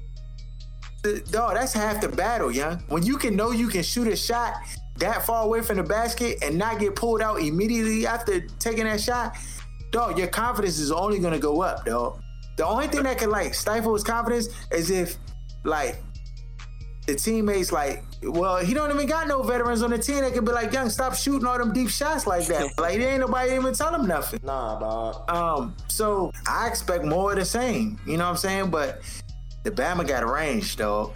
dog, 1.31 1.55
that's 1.55 1.73
half 1.73 2.01
the 2.01 2.09
battle, 2.09 2.51
young. 2.51 2.79
When 2.89 3.05
you 3.05 3.17
can 3.17 3.37
know 3.37 3.53
you 3.53 3.69
can 3.69 3.83
shoot 3.83 4.09
a 4.09 4.17
shot 4.17 4.55
that 4.97 5.25
far 5.25 5.45
away 5.45 5.63
from 5.63 5.77
the 5.77 5.85
basket 5.85 6.39
and 6.43 6.59
not 6.59 6.81
get 6.81 6.97
pulled 6.97 7.23
out 7.23 7.41
immediately 7.41 8.07
after 8.07 8.41
taking 8.59 8.85
that 8.85 9.01
shot, 9.01 9.37
dog, 9.91 10.19
your 10.19 10.29
confidence 10.29 10.79
is 10.79 10.91
only 10.91 11.21
gonna 11.21 11.39
go 11.39 11.63
up, 11.63 11.85
dog. 11.85 12.21
The 12.57 12.67
only 12.67 12.89
thing 12.89 13.05
that 13.05 13.19
can 13.19 13.31
like 13.31 13.55
stifle 13.55 13.95
his 13.95 14.03
confidence 14.03 14.49
is 14.73 14.91
if 14.91 15.17
like 15.65 15.97
the 17.09 17.15
teammates 17.15 17.73
like, 17.73 18.05
well, 18.23 18.59
he 18.59 18.75
don't 18.75 18.91
even 18.93 19.07
got 19.07 19.27
no 19.27 19.43
veterans 19.43 19.83
on 19.83 19.89
the 19.89 19.99
team 19.99 20.21
that 20.21 20.35
can 20.35 20.45
be 20.45 20.53
like, 20.53 20.73
young, 20.75 20.91
stop 20.91 21.15
shooting 21.15 21.47
all 21.47 21.57
them 21.57 21.73
deep 21.73 21.89
shots 21.89 22.27
like 22.27 22.47
that. 22.47 22.71
like 22.79 22.99
there 22.99 23.13
ain't 23.13 23.21
nobody 23.21 23.55
even 23.55 23.73
tell 23.73 23.95
him 23.95 24.07
nothing. 24.07 24.39
Nah, 24.43 24.79
dog. 24.79 25.31
Um, 25.31 25.77
so 25.89 26.31
I 26.47 26.69
expect 26.69 27.05
more 27.05 27.33
of 27.33 27.39
the 27.39 27.47
same. 27.47 27.99
You 28.07 28.19
know 28.19 28.25
what 28.25 28.33
I'm 28.33 28.37
saying? 28.37 28.71
But 28.71 29.01
the 29.65 29.71
Bama 29.71 30.07
got 30.07 30.29
range, 30.29 30.77
dog. 30.77 31.15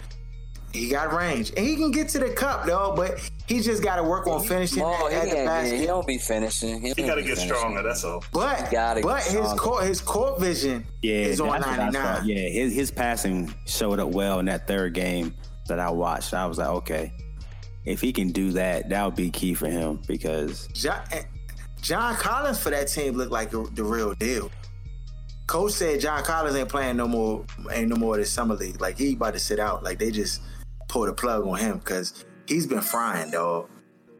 He 0.73 0.89
got 0.89 1.13
range, 1.13 1.53
and 1.55 1.63
he 1.63 1.75
can 1.75 1.91
get 1.91 2.09
to 2.09 2.19
the 2.19 2.31
cup, 2.31 2.65
though. 2.65 2.93
But 2.95 3.19
he 3.45 3.59
just 3.59 3.83
got 3.83 3.97
to 3.97 4.03
work 4.03 4.25
on 4.25 4.43
finishing 4.43 4.81
oh, 4.81 5.07
at, 5.07 5.27
at 5.27 5.29
the 5.29 5.45
basket. 5.45 5.79
He 5.79 5.85
don't 5.85 6.07
be 6.07 6.17
finishing. 6.17 6.81
He, 6.81 6.93
he 6.97 7.03
got 7.03 7.15
to 7.15 7.21
get 7.21 7.37
finishing. 7.37 7.49
stronger. 7.49 7.83
That's 7.83 8.03
all. 8.03 8.23
But 8.33 8.71
but 9.03 9.21
his 9.21 9.53
court 9.53 9.83
his 9.83 10.01
court 10.01 10.39
vision 10.39 10.87
yeah, 11.03 11.17
is 11.17 11.39
on 11.39 11.61
ninety 11.61 11.95
nine. 11.95 12.27
Yeah, 12.27 12.49
his 12.49 12.73
his 12.73 12.89
passing 12.89 13.53
showed 13.67 13.99
up 13.99 14.09
well 14.09 14.39
in 14.39 14.47
that 14.47 14.65
third 14.65 14.95
game 14.95 15.35
that 15.67 15.79
I 15.79 15.89
watched. 15.89 16.33
I 16.33 16.45
was 16.45 16.57
like, 16.57 16.69
okay, 16.69 17.11
if 17.85 18.01
he 18.01 18.13
can 18.13 18.31
do 18.31 18.51
that, 18.51 18.89
that 18.89 19.05
would 19.05 19.15
be 19.15 19.29
key 19.29 19.53
for 19.53 19.67
him 19.67 19.99
because 20.07 20.67
John, 20.67 21.01
eh, 21.11 21.23
John 21.81 22.15
Collins 22.15 22.59
for 22.59 22.69
that 22.69 22.87
team 22.87 23.15
looked 23.15 23.31
like 23.31 23.51
the, 23.51 23.83
real 23.83 24.13
deal. 24.13 24.49
Coach 25.47 25.73
said 25.73 25.99
John 25.99 26.23
Collins 26.23 26.55
ain't 26.55 26.69
playing 26.69 26.95
no 26.95 27.07
more, 27.07 27.45
ain't 27.71 27.89
no 27.89 27.97
more 27.97 28.15
this 28.15 28.31
summer 28.31 28.55
league. 28.55 28.79
Like 28.79 28.97
he 28.97 29.13
about 29.13 29.33
to 29.33 29.39
sit 29.39 29.59
out. 29.59 29.83
Like 29.83 29.99
they 29.99 30.09
just 30.09 30.41
pulled 30.87 31.09
a 31.09 31.13
plug 31.13 31.45
on 31.45 31.57
him 31.57 31.79
because 31.79 32.25
he's 32.47 32.65
been 32.65 32.81
frying, 32.81 33.31
dog. 33.31 33.69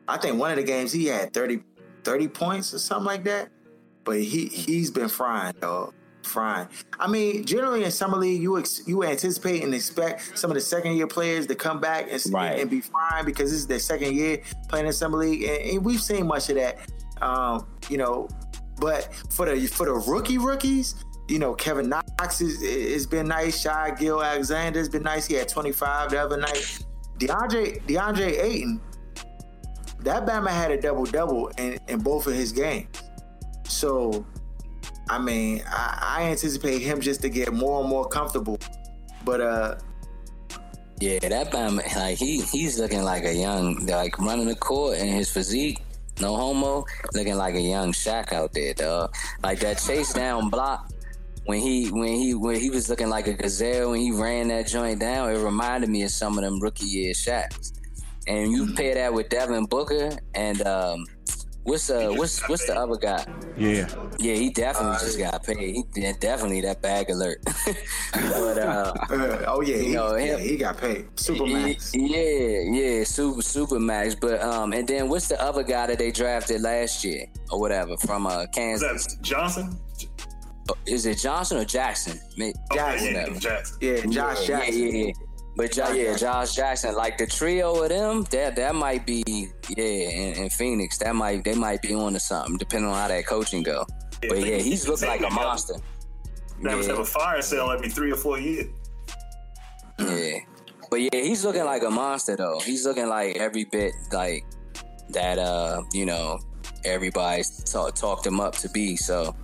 I 0.08 0.18
think 0.18 0.38
one 0.38 0.52
of 0.52 0.58
the 0.58 0.64
games 0.64 0.92
he 0.92 1.06
had 1.06 1.34
30, 1.34 1.62
30 2.04 2.28
points 2.28 2.74
or 2.74 2.80
something 2.80 3.06
like 3.06 3.24
that. 3.24 3.50
But 4.04 4.20
he 4.20 4.48
he's 4.48 4.92
been 4.92 5.08
frying, 5.08 5.54
dog. 5.62 5.94
Frying. 6.24 6.68
I 7.00 7.08
mean, 7.08 7.46
generally 7.46 7.84
in 7.84 7.92
summer 7.92 8.18
league, 8.18 8.42
you 8.42 8.58
ex- 8.58 8.82
you 8.88 9.04
anticipate 9.04 9.64
and 9.64 9.74
expect 9.76 10.38
some 10.38 10.50
of 10.50 10.56
the 10.56 10.62
second 10.62 10.94
year 10.96 11.08
players 11.08 11.48
to 11.48 11.56
come 11.56 11.80
back 11.80 12.08
and, 12.12 12.22
Right. 12.34 12.60
and 12.60 12.70
be 12.70 12.82
fine 12.82 13.26
because 13.26 13.52
this 13.52 13.60
is 13.60 13.68
their 13.68 13.80
second 13.80 14.16
year 14.16 14.40
playing 14.70 14.86
in 14.88 14.94
summer 14.94 15.18
league, 15.18 15.44
and, 15.44 15.58
and 15.72 15.86
we've 15.86 16.02
seen 16.02 16.26
much 16.28 16.50
of 16.50 16.56
that. 16.56 16.78
Um, 17.22 17.68
you 17.90 17.98
know, 17.98 18.28
but 18.80 19.14
for 19.30 19.46
the 19.54 19.68
for 19.68 19.86
the 19.86 19.94
rookie 19.94 20.38
rookies, 20.38 20.96
you 21.28 21.40
know, 21.40 21.54
Kevin 21.54 21.90
Knox 21.90 22.42
is 22.42 22.62
has 22.94 23.06
been 23.06 23.28
nice. 23.28 23.62
Shai 23.62 23.92
Gilgeous-Alexander 23.92 24.80
has 24.80 24.90
been 24.90 25.04
nice. 25.04 25.26
He 25.26 25.36
had 25.36 25.48
25 25.50 26.10
the 26.12 26.20
other 26.22 26.38
night. 26.38 26.80
DeAndre 27.20 27.82
DeAndre 27.84 28.44
Ayton, 28.44 28.82
that 30.00 30.26
Bama 30.26 30.50
had 30.50 30.72
a 30.72 30.82
double 30.82 31.06
double 31.06 31.48
in, 31.58 31.80
in 31.88 32.00
both 32.00 32.28
of 32.28 32.34
his 32.34 32.52
games. 32.52 32.88
So, 33.68 34.26
I 35.10 35.20
mean, 35.20 35.64
I, 35.68 36.20
I 36.20 36.24
anticipate 36.30 36.82
him 36.82 37.02
just 37.02 37.22
to 37.22 37.30
get 37.30 37.54
more 37.54 37.82
and 37.82 37.90
more 37.90 38.08
comfortable. 38.08 38.58
But 39.26 39.42
uh, 39.42 39.76
Yeah, 41.00 41.20
that 41.20 41.52
Bama, 41.52 41.84
like 41.96 42.18
he 42.18 42.42
he's 42.42 42.80
looking 42.80 43.04
like 43.04 43.26
a 43.26 43.34
young, 43.34 43.86
like 43.86 44.18
running 44.20 44.48
the 44.48 44.56
court 44.56 44.98
and 44.98 45.10
his 45.10 45.30
physique, 45.30 45.82
no 46.22 46.36
homo, 46.36 46.86
looking 47.14 47.36
like 47.36 47.56
a 47.56 47.62
young 47.62 47.92
Shaq 47.92 48.32
out 48.32 48.54
there, 48.54 48.74
dog. 48.74 49.14
Like 49.44 49.60
that 49.60 49.80
chase 49.80 50.14
down 50.14 50.50
block 50.50 50.92
when 51.46 51.60
he 51.60 51.90
when 51.90 52.14
he 52.14 52.34
when 52.34 52.60
he 52.60 52.70
was 52.70 52.90
looking 52.90 53.10
like 53.10 53.28
a 53.28 53.34
gazelle 53.34 53.92
when 53.92 54.00
he 54.00 54.12
ran 54.12 54.48
that 54.50 54.68
joint 54.68 55.00
down. 55.00 55.30
It 55.30 55.40
reminded 55.40 55.90
me 55.90 56.04
of 56.04 56.12
some 56.12 56.38
of 56.38 56.44
them 56.44 56.60
rookie 56.60 56.86
year 56.86 57.14
Shaqs. 57.14 57.74
And 58.26 58.52
you 58.54 58.74
pair 58.74 58.96
that 58.96 59.14
with 59.14 59.28
Devin 59.28 59.66
Booker 59.66 60.12
and 60.34 60.66
um, 60.66 61.06
what's 61.64 61.90
uh 61.90 62.10
what's 62.12 62.48
what's 62.50 62.66
the 62.68 62.76
other 62.78 62.98
guy? 62.98 63.26
Yeah. 63.58 63.88
Yeah, 64.20 64.36
he 64.36 64.50
definitely 64.50 64.98
just 65.00 65.18
got 65.18 65.44
paid. 65.44 65.76
He 65.96 66.14
definitely 66.20 66.62
that 66.62 66.82
bag 66.82 67.10
alert. 67.10 67.42
but 68.14 68.58
uh, 68.58 68.94
uh, 69.10 69.46
oh 69.48 69.62
yeah, 69.62 69.76
You 69.78 69.84
he, 69.84 69.92
know, 69.94 70.16
yeah, 70.16 70.38
him- 70.38 70.40
he 70.40 70.58
got 70.58 70.78
paid. 70.78 71.08
Supermax. 71.16 71.92
Yeah, 71.94 72.80
yeah, 73.00 73.04
super 73.04 73.42
super 73.42 73.80
max. 73.80 74.16
But 74.16 74.42
um, 74.42 74.74
and 74.74 74.88
then 74.88 75.10
what's 75.10 75.28
the 75.28 75.42
other 75.42 75.64
guy 75.64 75.88
that 75.88 75.98
they 76.00 76.12
drafted 76.12 76.62
last 76.62 77.04
year 77.04 77.26
or 77.52 77.60
whatever 77.60 77.98
from 77.98 78.28
uh 78.28 78.46
Kansas? 78.54 79.06
that 79.06 79.22
Johnson? 79.24 79.78
Is 80.86 81.06
it 81.06 81.18
Johnson 81.18 81.58
or 81.58 81.66
Jackson? 81.66 82.20
May- 82.38 82.54
Jackson. 82.74 83.14
Yeah, 83.14 83.20
Whatever. 83.24 83.40
Jackson. 83.40 83.78
Yeah, 83.82 84.06
Josh 84.06 84.48
yeah, 84.50 84.60
Jackson. 84.60 84.82
yeah, 84.96 85.06
yeah. 85.08 85.12
But 85.56 85.72
Jo- 85.72 85.92
yeah, 85.92 86.16
Josh 86.18 86.56
Jackson, 86.56 86.96
like 86.96 87.18
the 87.18 87.28
trio 87.28 87.84
of 87.84 87.90
them, 87.90 88.24
that 88.32 88.56
that 88.56 88.74
might 88.74 89.06
be 89.06 89.24
yeah, 89.70 89.84
in, 89.84 90.44
in 90.44 90.50
Phoenix, 90.50 90.98
that 90.98 91.16
might 91.16 91.44
they 91.44 91.54
might 91.54 91.82
be 91.82 91.94
on 91.94 92.14
to 92.14 92.20
something, 92.20 92.58
depending 92.58 92.90
on 92.90 92.96
how 92.96 93.08
that 93.08 93.28
coaching 93.28 93.62
go. 93.62 93.86
But 94.28 94.40
yeah, 94.40 94.58
he's 94.58 94.88
looking 94.88 95.10
like 95.10 95.22
a 95.22 95.30
monster. 95.30 95.76
That 96.64 96.76
was 96.78 96.88
Yeah. 96.88 96.94
have 96.94 97.02
a 97.02 97.06
fire 97.06 97.42
sale 97.42 97.70
every 97.72 97.90
three 97.90 98.12
or 98.12 98.16
four 98.16 98.40
years. 98.40 98.68
Yeah. 100.00 100.40
But 100.90 101.02
yeah, 101.02 101.22
he's 101.22 101.44
looking 101.44 101.66
like 101.66 101.84
a 101.84 101.90
monster 101.90 102.36
though. 102.36 102.60
He's 102.60 102.86
looking 102.86 103.08
like 103.08 103.36
every 103.38 103.66
bit 103.66 103.94
like 104.12 104.46
that 105.10 105.38
uh, 105.38 105.84
you 105.92 106.06
know, 106.06 106.40
everybody's 106.84 107.64
talk, 107.64 107.96
talked 107.96 108.26
him 108.26 108.40
up 108.40 108.56
to 108.58 108.70
be. 108.70 108.96
So 108.96 109.36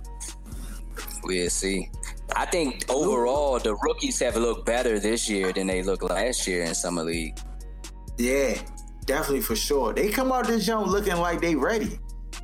we'll 1.22 1.50
see. 1.50 1.88
I 2.36 2.46
think 2.46 2.84
overall 2.88 3.58
the 3.58 3.74
rookies 3.76 4.18
have 4.20 4.36
looked 4.36 4.66
better 4.66 4.98
this 4.98 5.28
year 5.28 5.52
than 5.52 5.66
they 5.66 5.82
looked 5.82 6.02
last 6.02 6.46
year 6.46 6.64
in 6.64 6.74
summer 6.74 7.02
league. 7.02 7.38
Yeah, 8.18 8.60
definitely 9.06 9.40
for 9.40 9.56
sure. 9.56 9.92
They 9.92 10.10
come 10.10 10.32
out 10.32 10.46
this 10.46 10.66
jump 10.66 10.88
looking 10.88 11.16
like 11.16 11.40
they 11.40 11.54
ready, 11.54 11.98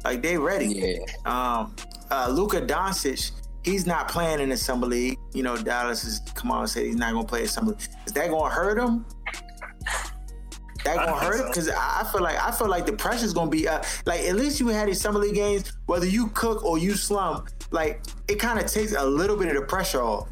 like 0.05 0.23
they 0.23 0.39
ready. 0.39 0.67
Yeah. 0.67 0.99
Um, 1.25 1.77
uh, 2.11 2.29
Luka 2.31 2.61
Doncic, 2.61 3.33
he's 3.65 3.87
not 3.87 4.09
playing 4.09 4.41
in 4.41 4.49
the 4.49 4.57
summer 4.57 4.87
league. 4.87 5.19
You 5.33 5.43
know, 5.43 5.57
Dallas 5.57 6.03
has 6.03 6.21
come 6.35 6.51
out 6.51 6.61
and 6.61 6.71
said 6.71 6.87
he's 6.87 6.97
not 6.97 7.13
going 7.13 7.25
to 7.25 7.29
play 7.29 7.43
in 7.43 7.49
summer. 7.49 7.73
league. 7.73 7.81
Is 8.07 8.13
that 8.13 8.31
going 8.31 8.51
to 8.51 8.55
hurt 8.55 8.79
him? 8.79 9.05
That 10.87 10.97
gonna 10.99 11.19
hurt 11.19 11.35
him 11.35 11.41
so. 11.41 11.49
because 11.49 11.69
I 11.71 12.03
I 12.03 12.13
feel 12.13 12.23
like 12.23 12.37
I 12.37 12.51
feel 12.53 12.69
like 12.69 12.87
the 12.87 12.93
pressure's 12.93 13.33
gonna 13.33 13.51
be 13.51 13.67
uh, 13.67 13.83
like 14.05 14.21
at 14.21 14.37
least 14.37 14.61
you 14.61 14.69
had 14.69 14.87
these 14.87 15.01
summer 15.01 15.19
league 15.19 15.35
games 15.35 15.73
whether 15.87 16.07
you 16.07 16.29
cook 16.29 16.65
or 16.65 16.79
you 16.79 16.95
slump 16.95 17.49
like 17.71 18.03
it 18.29 18.39
kind 18.39 18.59
of 18.59 18.67
takes 18.67 18.93
a 18.93 19.05
little 19.05 19.37
bit 19.37 19.49
of 19.49 19.55
the 19.55 19.63
pressure 19.63 20.03
off. 20.03 20.29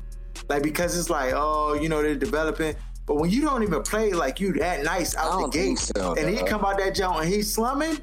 Like 0.48 0.62
because 0.62 0.98
it's 0.98 1.10
like 1.10 1.32
oh 1.34 1.74
you 1.74 1.88
know 1.88 2.02
they're 2.02 2.14
developing. 2.14 2.74
But 3.06 3.16
when 3.16 3.30
you 3.30 3.42
don't 3.42 3.62
even 3.62 3.82
play 3.82 4.12
like 4.12 4.40
you 4.40 4.52
that 4.54 4.82
nice 4.82 5.14
out 5.16 5.32
I 5.32 5.36
the 5.36 5.40
don't 5.42 5.52
gate 5.52 5.62
think 5.62 5.78
so, 5.78 6.14
and 6.14 6.28
he 6.34 6.42
come 6.44 6.64
out 6.64 6.78
that 6.78 6.94
jump 6.94 7.18
and 7.18 7.28
he's 7.28 7.52
slumming 7.52 7.98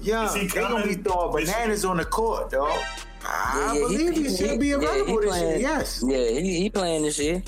yeah 0.00 0.24
Is 0.24 0.34
he 0.34 0.46
they 0.46 0.60
gonna 0.60 0.86
be 0.86 0.94
throwing 0.94 1.36
this 1.36 1.52
bananas 1.52 1.84
on 1.84 1.98
the 1.98 2.04
court 2.06 2.50
dog 2.50 2.70
I 3.24 3.54
Yeah, 3.54 3.72
yeah, 3.74 3.80
believe 3.80 4.16
he, 4.16 4.36
should 4.36 4.58
be 4.58 4.68
yeah, 4.68 4.76
available 4.76 5.20
he 5.20 5.28
this 5.28 5.40
year 5.42 5.56
yes. 5.58 6.04
Yeah, 6.06 6.40
he, 6.40 6.60
he 6.62 6.70
playing 6.70 7.02
this 7.02 7.18
year. 7.18 7.42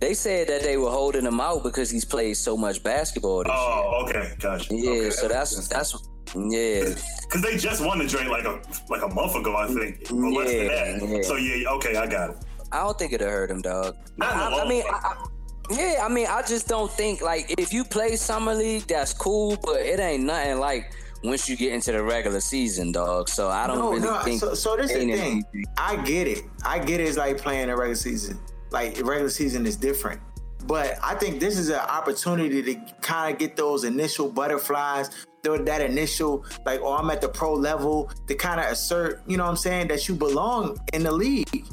They 0.00 0.12
said 0.12 0.48
that 0.48 0.62
they 0.62 0.76
were 0.76 0.90
holding 0.90 1.24
him 1.24 1.40
out 1.40 1.62
because 1.62 1.88
he's 1.88 2.04
played 2.04 2.36
so 2.36 2.56
much 2.56 2.82
basketball 2.82 3.44
this 3.44 3.52
Oh, 3.54 4.04
okay, 4.06 4.34
gotcha. 4.38 4.74
Yeah, 4.74 4.90
okay, 4.90 5.10
so 5.10 5.28
that's 5.28 5.68
that's 5.68 5.96
yeah. 6.34 6.94
because 7.22 7.42
they 7.42 7.56
just 7.56 7.84
won 7.84 7.98
the 7.98 8.06
joint 8.06 8.28
like 8.28 8.44
a 8.44 8.60
like 8.88 9.02
a 9.02 9.08
month 9.08 9.34
ago, 9.34 9.56
I 9.56 9.66
think, 9.68 10.10
or 10.10 10.30
less 10.32 10.48
than 10.50 10.66
Yeah, 10.66 10.98
that. 10.98 11.08
yeah. 11.08 11.22
So 11.22 11.36
yeah, 11.36 11.68
okay, 11.70 11.96
I 11.96 12.06
got 12.06 12.30
it. 12.30 12.36
I 12.72 12.78
don't 12.84 12.98
think 12.98 13.12
it'll 13.12 13.28
hurt 13.28 13.50
him, 13.50 13.62
dog. 13.62 13.96
Not 14.16 14.32
in 14.34 14.38
I, 14.58 14.62
I 14.64 14.68
mean. 14.68 14.82
I, 14.88 14.96
I- 14.96 15.26
yeah, 15.70 16.00
I 16.02 16.08
mean, 16.08 16.26
I 16.26 16.40
just 16.40 16.66
don't 16.66 16.90
think 16.90 17.20
like 17.20 17.54
if 17.58 17.74
you 17.74 17.84
play 17.84 18.16
summer 18.16 18.54
league, 18.54 18.86
that's 18.86 19.12
cool, 19.12 19.58
but 19.62 19.76
it 19.82 20.00
ain't 20.00 20.24
nothing 20.24 20.58
like 20.60 20.94
once 21.22 21.46
you 21.46 21.56
get 21.56 21.74
into 21.74 21.92
the 21.92 22.02
regular 22.02 22.40
season, 22.40 22.90
dog. 22.90 23.28
So 23.28 23.48
I 23.50 23.66
don't 23.66 23.76
No, 23.78 23.90
really 23.90 24.00
no. 24.00 24.18
think. 24.20 24.40
So, 24.40 24.54
so 24.54 24.76
this 24.76 24.90
is 24.90 24.96
the 25.04 25.12
thing. 25.12 25.44
easy. 25.54 25.64
I 25.76 25.96
get 25.96 26.26
it. 26.26 26.44
I 26.64 26.78
get 26.78 27.00
it. 27.00 27.08
It's 27.08 27.18
like 27.18 27.36
playing 27.36 27.68
a 27.68 27.76
regular 27.76 27.96
season. 27.96 28.38
Like 28.70 28.94
the 28.94 29.04
regular 29.04 29.28
season 29.28 29.66
is 29.66 29.76
different. 29.76 30.22
But 30.68 30.98
I 31.02 31.14
think 31.14 31.40
this 31.40 31.58
is 31.58 31.70
an 31.70 31.80
opportunity 31.80 32.62
to 32.62 32.74
kind 33.00 33.32
of 33.32 33.38
get 33.38 33.56
those 33.56 33.84
initial 33.84 34.28
butterflies, 34.28 35.08
that 35.42 35.80
initial 35.80 36.44
like, 36.66 36.80
oh, 36.82 36.92
I'm 36.92 37.08
at 37.08 37.22
the 37.22 37.28
pro 37.28 37.54
level 37.54 38.10
to 38.26 38.34
kind 38.34 38.60
of 38.60 38.66
assert, 38.66 39.22
you 39.26 39.38
know 39.38 39.44
what 39.44 39.50
I'm 39.50 39.56
saying, 39.56 39.88
that 39.88 40.06
you 40.06 40.14
belong 40.14 40.78
in 40.92 41.04
the 41.04 41.12
league. 41.12 41.64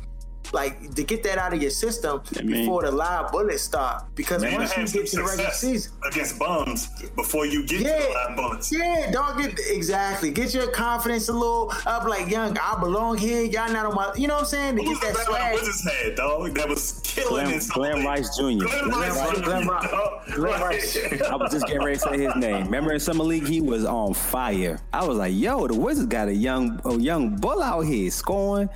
Like 0.53 0.93
to 0.95 1.03
get 1.03 1.23
that 1.23 1.37
out 1.37 1.53
of 1.53 1.61
your 1.61 1.71
system 1.71 2.21
mean- 2.43 2.61
before 2.63 2.83
the 2.83 2.91
live 2.91 3.31
bullets 3.31 3.63
start. 3.63 4.03
Because 4.15 4.41
Man, 4.41 4.55
once 4.55 4.77
you 4.77 4.85
get 4.87 5.07
to 5.07 5.15
the 5.17 5.23
regular 5.23 5.51
season, 5.51 5.91
against 6.09 6.37
bums 6.39 6.87
before 7.15 7.45
you 7.45 7.65
get 7.65 7.79
to 7.79 7.83
the 7.83 8.13
live 8.13 8.35
bullets. 8.35 8.71
yeah, 8.71 9.11
dog. 9.11 9.37
Get 9.41 9.59
exactly. 9.69 10.31
Get 10.31 10.53
your 10.53 10.67
confidence 10.67 11.29
a 11.29 11.33
little 11.33 11.71
up. 11.85 12.05
Like 12.05 12.29
young, 12.29 12.57
I 12.57 12.79
belong 12.79 13.17
here. 13.17 13.43
Y'all 13.43 13.71
not 13.71 13.85
on 13.85 13.95
my. 13.95 14.13
You 14.15 14.27
know 14.27 14.35
what 14.35 14.41
I'm 14.41 14.45
saying? 14.47 14.75
To 14.77 14.83
Who's 14.83 14.99
get 14.99 15.13
that 15.13 15.25
Bama 15.25 15.25
swag. 15.25 15.53
Wizards 15.55 15.89
had, 15.91 16.15
dog? 16.15 16.53
That 16.55 16.69
was 16.69 17.01
killing 17.03 17.45
Glenn- 17.45 17.53
in 17.53 17.59
Glenn. 17.69 18.05
Rice 18.05 18.35
Jr. 18.37 18.43
Glenn 18.43 18.59
Glenn 18.65 18.89
Rice 18.89 19.17
Rice- 19.17 19.35
Jr., 19.37 19.41
Glenn 19.43 19.67
Rice- 19.67 20.35
Glenn 20.35 20.61
Rice. 20.61 20.97
I 21.29 21.35
was 21.35 21.51
just 21.51 21.65
getting 21.67 21.81
ready 21.83 21.95
to 21.97 21.99
say 21.99 22.17
his 22.19 22.35
name. 22.35 22.65
Remember 22.65 22.91
in 22.93 22.99
summer 22.99 23.23
league, 23.23 23.47
he 23.47 23.61
was 23.61 23.85
on 23.85 24.13
fire. 24.13 24.79
I 24.93 25.05
was 25.05 25.17
like, 25.17 25.33
"Yo, 25.35 25.67
the 25.67 25.75
Wizards 25.75 26.07
got 26.07 26.27
a 26.27 26.33
young, 26.35 26.79
a 26.85 26.95
young 26.99 27.35
bull 27.37 27.61
out 27.63 27.81
here 27.81 28.09
scoring." 28.11 28.69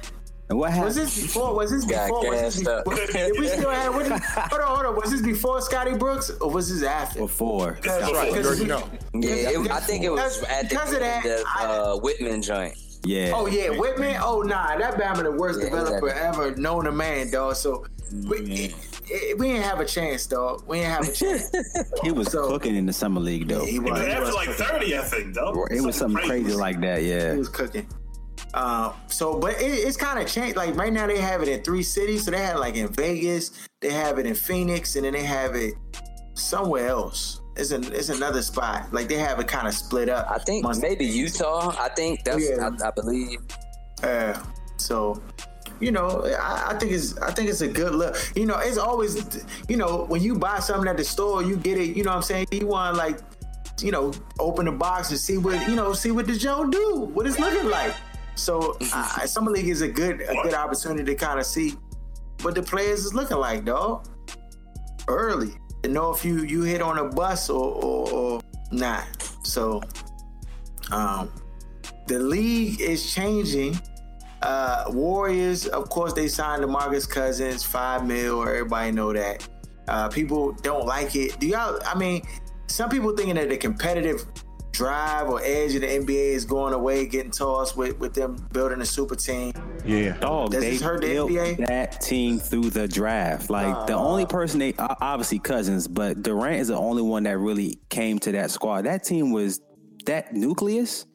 And 0.50 0.58
what 0.58 0.72
happened? 0.72 0.86
Was 0.86 0.96
this 0.96 1.22
before? 1.22 1.54
Was 1.56 1.70
this 1.72 1.86
Got 1.86 2.08
before? 2.08 2.30
Was 2.32 2.42
this 2.56 2.64
before? 2.64 2.96
Did 3.06 3.40
we 3.40 3.48
still 3.48 3.70
have? 3.70 3.94
What, 3.94 4.08
hold 4.22 4.62
on, 4.62 4.68
hold 4.68 4.86
on. 4.88 4.96
Was 4.96 5.12
this 5.12 5.22
before 5.22 5.62
Scotty 5.62 5.94
Brooks 5.96 6.32
or 6.42 6.50
was 6.50 6.70
this 6.74 6.82
after? 6.88 7.20
before? 7.20 7.74
Because- 7.74 8.12
right. 8.12 8.34
because 8.34 8.58
You 8.60 8.64
we- 8.64 8.70
know. 8.70 8.90
Yeah, 9.14 9.50
it, 9.62 9.72
I 9.72 9.80
think 9.80 10.04
it 10.04 10.10
was 10.12 10.38
Because- 10.40 10.50
at 10.64 10.70
the 10.70 10.82
of 10.82 10.90
that, 10.92 11.26
end 11.26 11.34
of 11.40 11.46
I- 11.56 11.66
uh, 11.66 11.98
Wittman 12.00 12.44
joint. 12.44 12.76
Yeah. 13.04 13.32
Oh 13.36 13.46
yeah, 13.46 13.68
Wittman. 13.68 14.20
Oh 14.22 14.42
nah, 14.42 14.76
that 14.78 14.96
Bama 14.96 15.24
the 15.24 15.32
worst 15.32 15.60
Yeah, 15.62 15.70
developer 15.70 16.08
exactly. 16.10 16.48
ever 16.48 16.56
known 16.60 16.88
a 16.88 16.92
man, 16.92 17.30
dog. 17.32 17.56
So 17.56 17.86
we, 18.28 18.42
Yeah. 18.42 19.34
we 19.38 19.50
didn't 19.50 19.62
have 19.64 19.80
a 19.80 19.86
chance, 19.86 20.26
dog. 20.26 20.64
We 20.68 20.80
didn't 20.80 20.92
have 20.92 21.08
a 21.08 21.12
chance. 21.14 21.52
He 22.04 22.12
was 22.12 22.32
So- 22.32 22.48
cooking 22.48 22.76
in 22.76 22.88
the 22.88 22.94
summer 22.94 23.20
league 23.22 23.48
though. 23.48 23.66
he 23.66 23.78
was. 23.80 24.00
He 24.02 24.08
He 24.12 24.20
was 24.20 24.30
was, 24.30 24.36
like 24.36 24.50
30, 24.50 24.98
I 24.98 25.02
think, 25.04 25.36
dog. 25.36 25.72
It 25.72 25.82
was 25.82 25.96
something 25.96 26.26
crazy 26.28 26.54
like 26.54 26.82
that. 26.82 27.04
Yeah. 27.04 27.34
he 27.34 27.38
was 27.38 27.50
cooking. 27.50 27.88
Um, 28.54 28.94
so, 29.08 29.38
but 29.38 29.62
it, 29.62 29.66
it's 29.66 29.98
kind 29.98 30.20
of 30.20 30.28
changed. 30.28 30.56
Like 30.56 30.76
right 30.76 30.92
now, 30.92 31.08
they 31.08 31.20
have 31.20 31.42
it 31.42 31.48
in 31.48 31.64
three 31.64 31.84
cities. 31.84 32.26
So 32.26 32.32
they 32.32 32.40
have 32.40 32.60
like 32.60 32.76
in 32.76 32.88
Vegas, 32.88 33.68
they 33.80 33.92
have 33.92 34.18
it 34.20 34.26
in 34.26 34.36
Phoenix, 34.36 34.96
and 34.96 35.06
then 35.06 35.14
they 35.14 35.24
have 35.24 35.56
it 35.56 35.74
somewhere 36.34 36.88
else. 36.88 37.42
It's 37.56 37.72
an 37.72 37.84
it's 37.94 38.10
another 38.10 38.42
spot. 38.42 38.92
Like 38.94 39.10
they 39.10 39.18
have 39.18 39.40
it 39.40 39.48
kind 39.48 39.68
of 39.68 39.74
split 39.74 40.10
up. 40.10 40.30
I 40.32 40.40
think 40.40 40.66
maybe 40.82 41.06
Utah. 41.06 41.76
I 41.78 41.90
think 41.90 42.24
that's. 42.24 42.50
Yeah. 42.50 42.70
I, 42.82 42.88
I 42.88 42.92
believe. 42.92 43.40
Uh, 44.02 44.42
so, 44.78 45.22
you 45.82 45.92
know, 45.92 46.26
I, 46.40 46.70
I 46.72 46.78
think 46.80 46.94
it's 46.94 47.18
I 47.18 47.32
think 47.32 47.50
it's 47.50 47.62
a 47.62 47.68
good 47.68 47.94
look. 47.94 48.16
You 48.36 48.46
know, 48.46 48.58
it's 48.60 48.78
always, 48.78 49.46
you 49.68 49.78
know, 49.78 50.06
when 50.06 50.22
you 50.22 50.36
buy 50.36 50.60
something 50.60 50.90
at 50.90 50.98
the 50.98 51.04
store, 51.04 51.44
you 51.44 51.58
get 51.58 51.78
it. 51.78 51.96
You 51.98 52.04
know 52.04 52.12
what 52.12 52.18
I'm 52.18 52.24
saying? 52.24 52.48
You 52.52 52.68
want 52.68 52.96
to 52.96 52.98
like, 52.98 53.20
you 53.82 53.92
know, 53.92 54.14
open 54.40 54.66
the 54.66 54.72
box 54.72 55.10
and 55.10 55.20
see 55.20 55.38
what 55.38 55.68
you 55.68 55.76
know, 55.76 55.94
see 55.94 56.12
what 56.12 56.28
the 56.28 56.36
Joe 56.36 56.66
do, 56.66 57.10
what 57.14 57.28
it's 57.28 57.40
looking 57.40 57.70
like. 57.70 57.94
So, 58.40 58.78
uh, 58.94 59.26
summer 59.28 59.52
league 59.52 59.68
is 59.70 59.82
a 59.82 59.88
good 59.88 60.22
a 60.22 60.34
good 60.44 60.54
opportunity 60.54 61.04
to 61.06 61.16
kind 61.16 61.40
of 61.40 61.46
see 61.46 61.76
what 62.42 62.56
the 62.56 62.64
players 62.64 63.06
is 63.06 63.14
looking 63.14 63.38
like, 63.38 63.66
dog. 63.66 64.08
Early 65.08 65.54
to 65.84 65.90
know 65.90 66.14
if 66.14 66.26
you 66.26 66.44
you 66.44 66.64
hit 66.64 66.82
on 66.82 67.00
a 67.00 67.06
bus 67.06 67.50
or 67.50 67.74
or, 67.76 68.12
or 68.12 68.42
not. 68.72 69.08
So, 69.44 69.82
um, 70.92 71.32
the 72.08 72.20
league 72.20 72.82
is 72.82 73.14
changing 73.14 73.80
Uh, 74.42 74.86
Warriors, 74.90 75.68
of 75.68 75.90
course, 75.90 76.14
they 76.14 76.28
signed 76.30 76.64
DeMarcus 76.64 77.10
Cousins, 77.10 77.64
five 77.64 78.06
mil. 78.06 78.42
Everybody 78.44 78.92
know 78.92 79.12
that. 79.14 79.48
Uh, 79.88 80.08
people 80.10 80.54
don't 80.54 80.86
like 80.86 81.16
it. 81.16 81.40
Do 81.40 81.48
y'all? 81.48 81.80
I 81.86 81.98
mean, 81.98 82.22
some 82.68 82.90
people 82.90 83.16
thinking 83.18 83.36
that 83.36 83.50
the 83.50 83.58
competitive 83.58 84.26
drive 84.80 85.28
or 85.28 85.42
edge 85.44 85.76
of 85.76 85.82
the 85.82 85.88
NBA 85.88 86.32
is 86.32 86.46
going 86.46 86.74
away, 86.74 87.06
getting 87.06 87.32
tossed 87.32 87.76
with 87.76 88.00
with 88.00 88.14
them 88.14 88.38
building 88.54 88.80
a 88.80 88.86
super 88.86 89.16
team. 89.16 89.52
Yeah. 89.84 90.18
Dog, 90.18 90.52
Does 90.52 90.62
they 90.62 90.72
this 90.72 90.82
hurt 90.82 91.02
the 91.02 91.08
built 91.08 91.32
NBA? 91.32 91.68
that 91.68 92.00
team 92.00 92.40
through 92.40 92.70
the 92.70 92.88
draft. 92.88 93.50
Like 93.50 93.88
the 93.88 93.96
uh-huh. 93.96 94.08
only 94.08 94.26
person 94.26 94.60
they 94.60 94.74
obviously 94.78 95.40
Cousins, 95.40 95.86
but 95.86 96.24
Durant 96.24 96.62
is 96.62 96.70
the 96.70 96.78
only 96.78 97.02
one 97.02 97.24
that 97.24 97.38
really 97.38 97.78
came 97.90 98.20
to 98.20 98.32
that 98.32 98.52
squad. 98.52 98.84
That 98.84 99.04
team 99.04 99.32
was 99.32 99.60
that 100.06 100.34
nucleus 100.34 101.06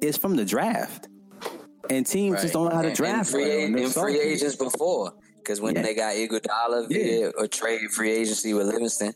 is 0.00 0.16
from 0.16 0.34
the 0.34 0.44
draft, 0.44 1.08
and 1.88 2.04
teams 2.04 2.42
just 2.42 2.54
don't 2.54 2.70
know 2.70 2.74
how 2.74 2.82
to 2.82 2.92
draft. 2.92 3.18
and 3.18 3.28
free, 3.28 3.48
well, 3.48 3.66
and 3.66 3.78
a- 3.78 3.84
and 3.84 3.94
free 3.94 4.20
agents 4.20 4.56
before. 4.56 5.12
Because 5.38 5.60
when 5.60 5.76
Yeah. 5.76 5.82
they 5.82 5.94
got 5.94 6.16
Iguodala 6.16 6.88
via 6.88 7.30
a 7.38 7.46
trade 7.46 7.88
free 7.92 8.10
agency 8.10 8.52
with 8.52 8.66
Livingston, 8.66 9.14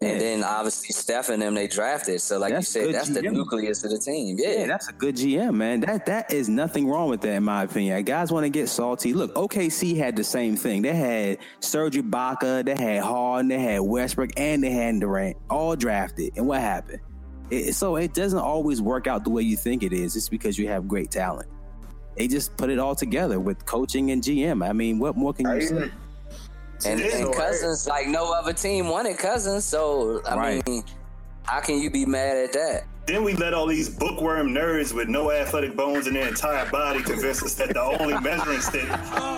and 0.00 0.10
Yeah. 0.12 0.18
then 0.18 0.44
obviously 0.44 0.92
Steph 0.92 1.28
and 1.28 1.42
them 1.42 1.54
they 1.54 1.66
drafted. 1.66 2.20
So 2.20 2.38
like 2.38 2.52
That's 2.52 2.74
you 2.74 2.80
said, 2.82 2.86
good 2.86 2.94
that's 2.94 3.08
the 3.08 3.22
nucleus 3.22 3.82
of 3.84 3.90
the 3.90 3.98
team. 3.98 4.36
Yeah, 4.38 4.60
Yeah, 4.60 4.66
that's 4.66 4.88
a 4.88 4.92
good 4.92 5.16
GM, 5.16 5.54
man. 5.56 5.80
That 5.80 6.06
that 6.06 6.32
is 6.32 6.48
nothing 6.48 6.86
wrong 6.88 7.08
with 7.10 7.20
that, 7.22 7.32
in 7.34 7.44
my 7.44 7.64
opinion. 7.64 8.02
Guys 8.04 8.30
want 8.30 8.44
to 8.44 8.50
get 8.50 8.68
salty. 8.68 9.12
Look, 9.12 9.34
OKC 9.34 9.96
had 9.96 10.14
the 10.14 10.24
same 10.24 10.56
thing. 10.56 10.82
They 10.82 10.94
had 10.94 11.38
Serge 11.60 11.96
Ibaka, 11.96 12.64
they 12.64 12.76
had 12.76 13.02
Harden, 13.02 13.48
they 13.48 13.58
had 13.58 13.80
Westbrook, 13.80 14.30
and 14.36 14.62
they 14.62 14.70
had 14.70 15.00
Durant, 15.00 15.36
all 15.50 15.74
drafted. 15.74 16.32
And 16.36 16.46
what 16.46 16.60
happened? 16.60 17.00
It, 17.50 17.74
so 17.74 17.96
it 17.96 18.14
doesn't 18.14 18.38
always 18.38 18.80
work 18.82 19.06
out 19.06 19.24
the 19.24 19.30
way 19.30 19.42
you 19.42 19.56
think 19.56 19.82
it 19.82 19.92
is. 19.92 20.14
It's 20.16 20.28
because 20.28 20.58
you 20.58 20.68
have 20.68 20.86
great 20.86 21.10
talent. 21.10 21.48
They 22.16 22.28
just 22.28 22.56
put 22.56 22.68
it 22.68 22.78
all 22.78 22.94
together 22.94 23.40
with 23.40 23.64
coaching 23.64 24.10
and 24.10 24.22
GM. 24.22 24.62
I 24.68 24.72
mean, 24.72 24.98
what 24.98 25.16
more 25.16 25.32
can 25.32 25.48
you 25.54 25.60
say? 25.62 25.90
And, 26.86 27.00
and 27.00 27.24
no, 27.24 27.30
Cousins 27.32 27.86
like 27.86 28.06
no 28.06 28.32
other 28.32 28.52
team 28.52 28.88
wanted 28.88 29.18
Cousins. 29.18 29.64
So 29.64 30.20
I 30.28 30.34
Right. 30.36 30.68
mean, 30.68 30.84
how 31.44 31.60
can 31.60 31.78
you 31.80 31.90
be 31.90 32.06
mad 32.06 32.36
at 32.36 32.52
that? 32.52 32.84
Then 33.06 33.24
we 33.24 33.32
let 33.32 33.54
all 33.54 33.66
these 33.66 33.88
bookworm 33.88 34.48
nerds 34.50 34.92
with 34.92 35.08
no 35.08 35.32
athletic 35.32 35.74
bones 35.74 36.06
in 36.06 36.12
their 36.12 36.28
entire 36.28 36.68
body 36.70 37.02
convince 37.02 37.42
us 37.42 37.54
that 37.54 37.70
the 37.72 37.80
only 37.80 38.18
measuring 38.20 38.60
stick 38.60 38.84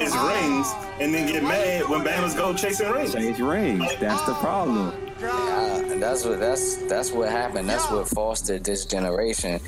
is 0.02 0.16
rings, 0.16 0.66
and 0.98 1.14
then 1.14 1.26
get 1.30 1.44
mad 1.44 1.88
when 1.88 2.00
Bama's 2.00 2.34
go 2.34 2.52
chasing 2.52 2.90
rings. 2.90 3.14
Chase 3.14 3.38
rings. 3.38 3.84
That's 4.00 4.22
the 4.26 4.34
problem. 4.34 4.92
Yeah, 5.20 5.84
that's 5.98 6.24
what 6.24 6.40
that's 6.40 6.76
that's 6.88 7.12
what 7.12 7.28
happened. 7.28 7.68
That's 7.68 7.88
what 7.90 8.08
fostered 8.08 8.64
this 8.64 8.84
generation. 8.86 9.60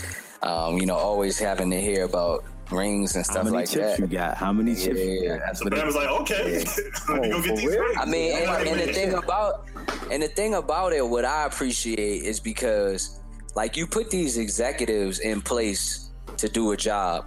Um, 0.42 0.78
you 0.78 0.86
know, 0.86 0.96
always 0.96 1.38
having 1.38 1.70
to 1.70 1.80
hear 1.80 2.04
about 2.04 2.42
rings 2.72 3.14
and 3.16 3.24
How 3.26 3.32
stuff 3.32 3.44
many 3.44 3.56
like 3.56 3.68
chips 3.70 3.96
that. 3.96 4.00
you 4.00 4.06
got? 4.06 4.36
How 4.36 4.52
many 4.52 4.74
chips 4.74 4.98
you 5.00 5.20
Yeah. 5.22 5.28
got? 5.36 5.40
That's 5.46 5.58
So 5.60 5.64
what 5.66 5.72
it- 5.74 5.84
Bama's 5.84 5.94
like, 5.96 6.08
okay, 6.08 6.64
let 7.08 7.22
me 7.22 7.28
oh, 7.28 7.30
go 7.30 7.36
Oh, 7.38 7.42
get 7.42 7.56
these 7.56 7.66
rings. 7.76 7.96
I 7.98 8.04
mean, 8.04 8.32
and, 8.36 8.68
and 8.68 8.80
the 8.80 8.92
thing 8.92 9.14
about 9.14 9.66
and 10.10 10.22
the 10.22 10.28
thing 10.28 10.54
about 10.54 10.92
it, 10.92 11.06
what 11.06 11.24
I 11.24 11.44
appreciate 11.46 12.22
is 12.24 12.40
because 12.40 13.20
like 13.54 13.76
you 13.76 13.86
put 13.86 14.10
these 14.10 14.38
executives 14.38 15.20
in 15.20 15.40
place 15.40 16.10
to 16.38 16.48
do 16.48 16.72
a 16.72 16.76
job, 16.76 17.26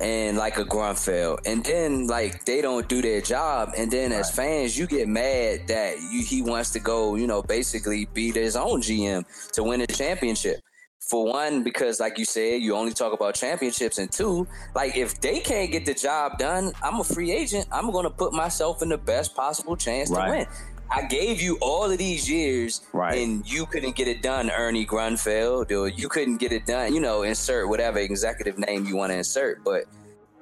and 0.00 0.36
like 0.36 0.58
a 0.58 0.64
Grunfeld, 0.64 1.40
and 1.46 1.64
then 1.64 2.06
like 2.06 2.44
they 2.44 2.60
don't 2.62 2.88
do 2.88 3.02
their 3.02 3.20
job, 3.20 3.72
and 3.76 3.90
then 3.90 4.12
as 4.12 4.30
fans, 4.30 4.78
you 4.78 4.86
get 4.86 5.08
mad 5.08 5.66
that 5.68 5.96
you, 6.12 6.22
he 6.22 6.40
wants 6.42 6.70
to 6.70 6.78
go, 6.80 7.16
you 7.16 7.26
know, 7.26 7.42
basically 7.42 8.06
be 8.14 8.30
his 8.30 8.54
own 8.56 8.80
GM 8.80 9.24
to 9.52 9.62
win 9.64 9.80
a 9.80 9.86
championship. 9.86 10.60
For 11.08 11.24
one, 11.24 11.62
because 11.62 12.00
like 12.00 12.18
you 12.18 12.26
said, 12.26 12.60
you 12.60 12.74
only 12.76 12.92
talk 12.92 13.14
about 13.14 13.34
championships, 13.34 13.96
and 13.96 14.12
two, 14.12 14.46
like 14.74 14.94
if 14.94 15.18
they 15.22 15.40
can't 15.40 15.72
get 15.72 15.86
the 15.86 15.94
job 15.94 16.36
done, 16.38 16.72
I'm 16.82 17.00
a 17.00 17.04
free 17.04 17.32
agent. 17.32 17.66
I'm 17.72 17.90
going 17.90 18.04
to 18.04 18.10
put 18.10 18.34
myself 18.34 18.82
in 18.82 18.90
the 18.90 18.98
best 18.98 19.34
possible 19.34 19.74
chance 19.74 20.10
Right. 20.10 20.26
to 20.26 20.30
win. 20.30 20.46
I 20.90 21.02
gave 21.06 21.40
you 21.40 21.56
all 21.62 21.90
of 21.90 21.96
these 21.96 22.28
years, 22.30 22.82
Right. 22.92 23.16
and 23.18 23.50
you 23.50 23.64
couldn't 23.64 23.96
get 23.96 24.06
it 24.06 24.20
done, 24.20 24.50
Ernie 24.50 24.84
Grunfeld, 24.86 25.70
or 25.72 25.88
you 25.88 26.10
couldn't 26.10 26.36
get 26.38 26.52
it 26.52 26.66
done. 26.66 26.94
You 26.94 27.00
know, 27.00 27.22
insert 27.22 27.68
whatever 27.70 27.98
executive 28.00 28.58
name 28.58 28.84
you 28.84 28.94
want 28.96 29.10
to 29.12 29.16
insert, 29.16 29.64
but 29.64 29.84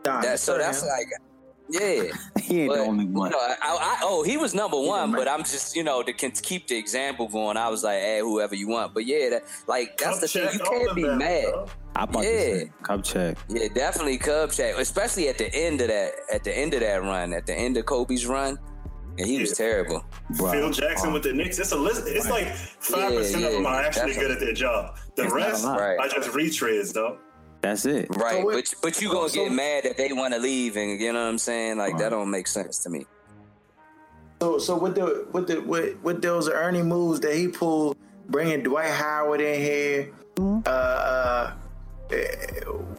Don, 0.02 0.20
that 0.22 0.40
so 0.40 0.58
that's 0.58 0.82
him. 0.82 0.88
like, 0.88 1.06
yeah. 1.70 2.02
He 2.40 2.60
ain't 2.60 2.68
But, 2.70 2.76
the 2.76 2.82
only 2.82 3.06
you 3.06 3.10
one. 3.10 3.32
know, 3.32 3.38
I, 3.40 3.56
I, 3.60 3.98
oh, 4.02 4.22
he 4.22 4.36
was 4.36 4.54
number 4.54 4.78
one, 4.80 5.10
but 5.10 5.26
I'm 5.26 5.40
just, 5.40 5.74
you 5.74 5.82
know, 5.82 6.00
to 6.04 6.12
can 6.12 6.30
keep 6.30 6.68
the 6.68 6.76
example 6.76 7.26
going, 7.26 7.56
I 7.56 7.68
was 7.68 7.82
like, 7.82 7.98
hey, 8.00 8.20
whoever 8.20 8.54
you 8.54 8.68
want. 8.68 8.94
But 8.94 9.04
yeah, 9.04 9.30
that, 9.30 9.44
like 9.66 9.98
that's 9.98 10.20
Cup 10.20 10.20
the 10.20 10.28
thing. 10.28 10.48
You 10.52 10.60
can't 10.60 10.94
be 10.94 11.02
them, 11.02 11.18
mad. 11.18 11.44
bro. 11.50 11.66
I'm 11.96 12.08
about 12.08 12.22
to 12.22 12.28
yeah. 12.28 12.38
say, 12.38 12.72
cup 12.84 13.02
check. 13.04 13.38
Yeah, 13.48 13.68
definitely 13.74 14.18
Cub 14.18 14.52
check, 14.52 14.76
especially 14.78 15.28
at 15.28 15.38
the 15.38 15.52
end 15.54 15.80
of 15.80 15.88
that. 15.88 16.12
At 16.32 16.44
the 16.44 16.56
end 16.56 16.74
of 16.74 16.80
that 16.80 17.02
run, 17.02 17.32
at 17.32 17.46
the 17.46 17.54
end 17.54 17.76
of 17.78 17.86
Kobe's 17.86 18.26
run, 18.26 18.58
and 19.18 19.26
he 19.26 19.40
was 19.40 19.52
terrible. 19.52 20.04
Bro. 20.36 20.52
Phil 20.52 20.70
Jackson 20.70 21.12
with 21.12 21.22
the 21.22 21.30
um, 21.30 21.38
Knicks. 21.38 21.58
It's 21.58 21.72
a 21.72 21.76
list. 21.76 22.02
It's 22.06 22.28
like 22.28 22.54
five 22.54 23.12
percent 23.14 23.40
Yeah, 23.40 23.46
of 23.48 23.52
them 23.54 23.66
are 23.66 23.80
actually 23.82 24.12
definitely. 24.12 24.22
good 24.22 24.30
at 24.32 24.40
their 24.40 24.52
job. 24.52 24.98
The 25.16 25.24
It's 25.24 25.32
rest 25.32 25.64
a. 25.64 25.68
Right. 25.68 25.98
are 25.98 26.08
just 26.08 26.28
retreads, 26.30 26.92
though. 26.92 27.18
That's 27.61 27.84
it. 27.86 28.07
Right, 28.11 28.44
what- 28.44 28.54
but 28.54 28.74
but 28.82 29.00
you 29.00 29.11
gonna 29.11 29.28
so- 29.28 29.44
get 29.44 29.52
mad 29.52 29.84
that 29.84 29.96
they 29.96 30.12
want 30.12 30.34
to 30.34 30.40
leave, 30.40 30.76
and 30.76 31.00
you 31.00 31.12
know 31.12 31.22
what 31.22 31.28
I'm 31.28 31.38
saying? 31.38 31.78
Like 31.78 31.98
that 31.98 32.11
don't 32.11 32.30
make 32.30 32.46
sense 32.46 32.78
to 32.84 32.90
me. 32.90 33.07
So, 34.40 34.59
so 34.59 34.76
with 34.78 34.94
the 34.94 35.26
with 35.32 35.46
the 35.48 35.61
with, 35.62 35.96
with 36.02 36.20
those 36.22 36.48
Ernie 36.48 36.82
moves 36.82 37.20
that 37.20 37.34
he 37.34 37.48
pulled, 37.48 37.96
bringing 38.28 38.62
Dwight 38.62 38.90
Howard 38.90 39.40
in 39.40 39.61
here, 39.61 40.12
uh, 40.66 40.68
uh, 40.68 41.52
eh, 42.11 42.26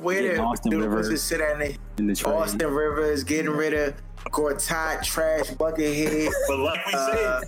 where 0.02 0.22
Getting 0.22 0.38
the, 0.38 0.44
Austin 0.44 0.72
the 0.72 0.80
Rivers 0.80 1.10
what's 1.10 1.22
it 1.22 1.26
sit 1.26 1.42
at 1.42 1.62
in 1.62 1.78
in 2.00 2.08
the. 2.08 2.24
Austin 2.26 2.74
Rivers 2.74 3.24
getting 3.24 3.52
rid 3.52 3.74
of 3.74 3.94
Gortat, 4.32 5.04
trash 5.04 5.50
buckethead. 5.52 6.30
But 6.48 6.60
like 6.60 6.86
we 6.86 6.94
Uh, 6.94 7.12
said, 7.42 7.44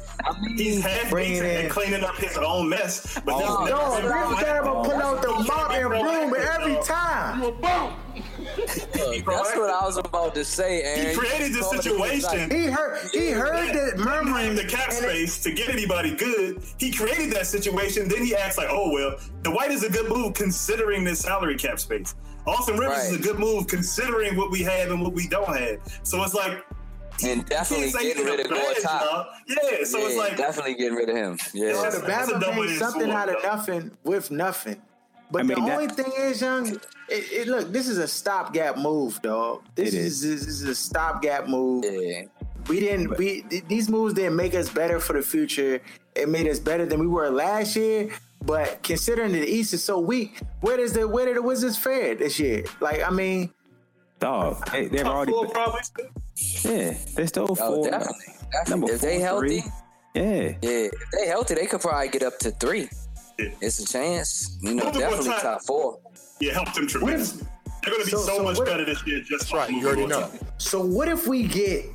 he's 0.55 0.81
half 0.83 1.09
bring 1.09 1.31
it 1.33 1.41
decent 1.41 1.63
in. 1.65 1.69
cleaning 1.69 2.03
up 2.03 2.15
his 2.17 2.37
own 2.37 2.69
mess. 2.69 3.19
But 3.25 3.35
Oh, 3.37 3.65
there's 3.65 3.69
No, 3.69 3.95
never 3.95 4.09
Rick 4.09 4.37
been 4.37 4.45
Darrell 4.45 4.83
pull 4.83 4.93
out 5.01 5.21
the 5.21 5.29
mop 5.47 5.71
and 5.71 5.89
broom 5.89 6.35
every 6.37 6.75
He 6.75 6.81
time. 6.83 7.41
That's 8.65 9.55
what 9.55 9.69
I 9.69 9.85
was 9.85 9.97
about 9.97 10.35
to 10.35 10.43
say. 10.45 10.81
Aaron. 10.83 11.11
You 11.11 11.17
created 11.17 11.51
just 11.53 11.71
the 11.71 11.77
told 11.81 11.85
me 11.85 11.91
it 11.91 11.99
was 11.99 12.21
situation. 12.23 12.51
He 12.51 12.65
heard 12.65 12.99
he 13.13 13.29
heard 13.31 13.73
the 13.73 14.03
murmuring. 14.03 14.55
the 14.55 14.65
cap 14.65 14.89
and 14.89 14.97
it- 15.05 15.29
space 15.29 15.43
to 15.43 15.51
get 15.51 15.69
anybody 15.69 16.15
good. 16.15 16.61
He 16.77 16.91
created 16.91 17.31
that 17.31 17.47
situation. 17.47 18.07
Then 18.07 18.23
he 18.25 18.35
acts 18.35 18.57
like, 18.57 18.69
oh 18.69 18.91
well, 18.91 19.15
the 19.43 19.51
white 19.51 19.71
is 19.71 19.83
a 19.83 19.89
good 19.89 20.09
move 20.09 20.33
considering 20.33 21.03
this 21.03 21.19
salary 21.19 21.55
cap 21.57 21.79
space. 21.79 22.15
Austin 22.49 22.77
Rivers 22.77 23.05
is 23.11 23.15
a 23.15 23.21
good 23.21 23.39
move 23.39 23.67
considering 23.67 24.35
what 24.35 24.51
we 24.51 24.61
have 24.63 24.91
and 24.91 25.01
what 25.01 25.13
we 25.13 25.27
don't 25.27 25.55
have. 25.55 25.79
So 26.03 26.21
it's 26.23 26.33
like 26.33 26.63
And 27.23 27.45
definitely 27.45 27.91
can't 27.91 28.03
getting 28.03 28.25
rid 28.25 28.39
a 28.39 28.43
of 28.45 28.49
bad 28.49 28.75
Gortat. 28.77 28.81
job. 28.83 29.27
Yeah, 29.47 29.83
so 29.85 29.99
it's 30.07 30.17
like 30.17 30.37
definitely 30.37 30.75
getting 30.75 30.95
rid 30.95 31.09
of 31.09 31.15
him. 31.15 31.37
Yeah. 31.53 31.69
It's 31.85 31.99
the 31.99 32.05
That's 32.05 32.29
a 32.31 32.39
made 32.39 32.77
something 32.77 33.01
sword, 33.01 33.09
out 33.15 33.29
of 33.29 33.35
though. 33.41 33.49
nothing 33.49 33.91
with 34.03 34.31
nothing. 34.31 34.81
But 35.31 35.41
I 35.41 35.43
mean, 35.43 35.59
the 35.59 35.65
that- 35.67 35.79
only 35.79 35.93
thing 35.93 36.11
is, 36.17 36.41
young, 36.41 36.67
it, 36.67 36.81
it, 37.31 37.47
look, 37.47 37.71
this 37.71 37.87
is 37.87 37.99
a 37.99 38.07
stopgap 38.07 38.77
move, 38.77 39.21
dog. 39.21 39.61
This 39.75 39.93
is 39.93 40.21
This 40.21 40.47
is 40.47 40.63
a 40.63 40.73
stopgap 40.73 41.47
move. 41.47 41.85
Yeah. 41.85 42.23
We 42.67 42.79
didn't. 42.79 43.17
We 43.17 43.41
th- 43.43 43.63
these 43.67 43.89
moves 43.89 44.13
didn't 44.15 44.35
make 44.35 44.53
us 44.55 44.69
better 44.69 44.99
for 44.99 45.13
the 45.13 45.21
future. 45.21 45.81
It 46.15 46.29
made 46.29 46.47
us 46.47 46.57
better 46.59 46.85
than 46.85 46.99
we 46.99 47.07
were 47.07 47.29
last 47.29 47.75
year. 47.75 48.09
But 48.45 48.81
considering 48.83 49.31
that 49.33 49.39
the 49.39 49.49
East 49.49 49.73
is 49.73 49.83
so 49.83 49.99
weak, 49.99 50.39
where 50.61 50.77
does 50.77 50.93
the 50.93 51.07
where 51.07 51.25
did 51.25 51.35
the 51.35 51.41
Wizards 51.41 51.77
fare 51.77 52.15
this 52.15 52.39
year? 52.39 52.63
Like, 52.79 53.03
I 53.03 53.09
mean, 53.09 53.51
Dog, 54.19 54.65
they, 54.71 54.87
they've 54.87 55.05
already. 55.05 55.31
four 55.31 55.47
probably. 55.47 55.81
Yeah, 56.63 56.93
they 57.15 57.25
still 57.27 57.47
Oh, 57.49 57.55
four. 57.55 57.89
definitely. 57.89 58.15
definitely. 58.51 58.69
Number 58.69 58.91
if 58.93 59.01
they 59.01 59.17
four, 59.17 59.25
healthy, 59.25 59.47
three. 59.61 59.71
Yeah, 60.15 60.23
yeah, 60.23 60.57
if 60.61 60.91
they 61.17 61.27
healthy, 61.27 61.55
they 61.55 61.65
could 61.67 61.81
probably 61.81 62.07
get 62.09 62.23
up 62.23 62.37
to 62.39 62.51
three. 62.51 62.89
Yeah. 63.37 63.49
It's 63.61 63.79
a 63.79 63.85
chance. 63.85 64.57
You 64.61 64.75
know, 64.75 64.85
Who's 64.85 64.93
the 64.93 64.99
definitely 64.99 65.29
one 65.29 65.37
time- 65.41 65.45
top 65.53 65.61
four. 65.65 65.99
Yeah, 66.41 66.53
helped 66.53 66.75
them 66.75 66.87
tremendously. 66.87 67.45
They're 67.83 67.93
going 67.93 68.05
to 68.05 68.05
be 68.05 68.11
So- 68.11 68.23
so, 68.23 68.37
so 68.37 68.43
much 68.43 68.57
what- 68.57 68.65
better 68.67 68.83
this 68.85 69.05
year 69.05 69.21
just 69.21 69.53
right, 69.53 69.69
you 69.69 69.85
already 69.87 70.05
know. 70.07 70.29
so 70.57 70.83
what 70.83 71.07
if 71.07 71.27
we 71.27 71.43
get 71.47 71.85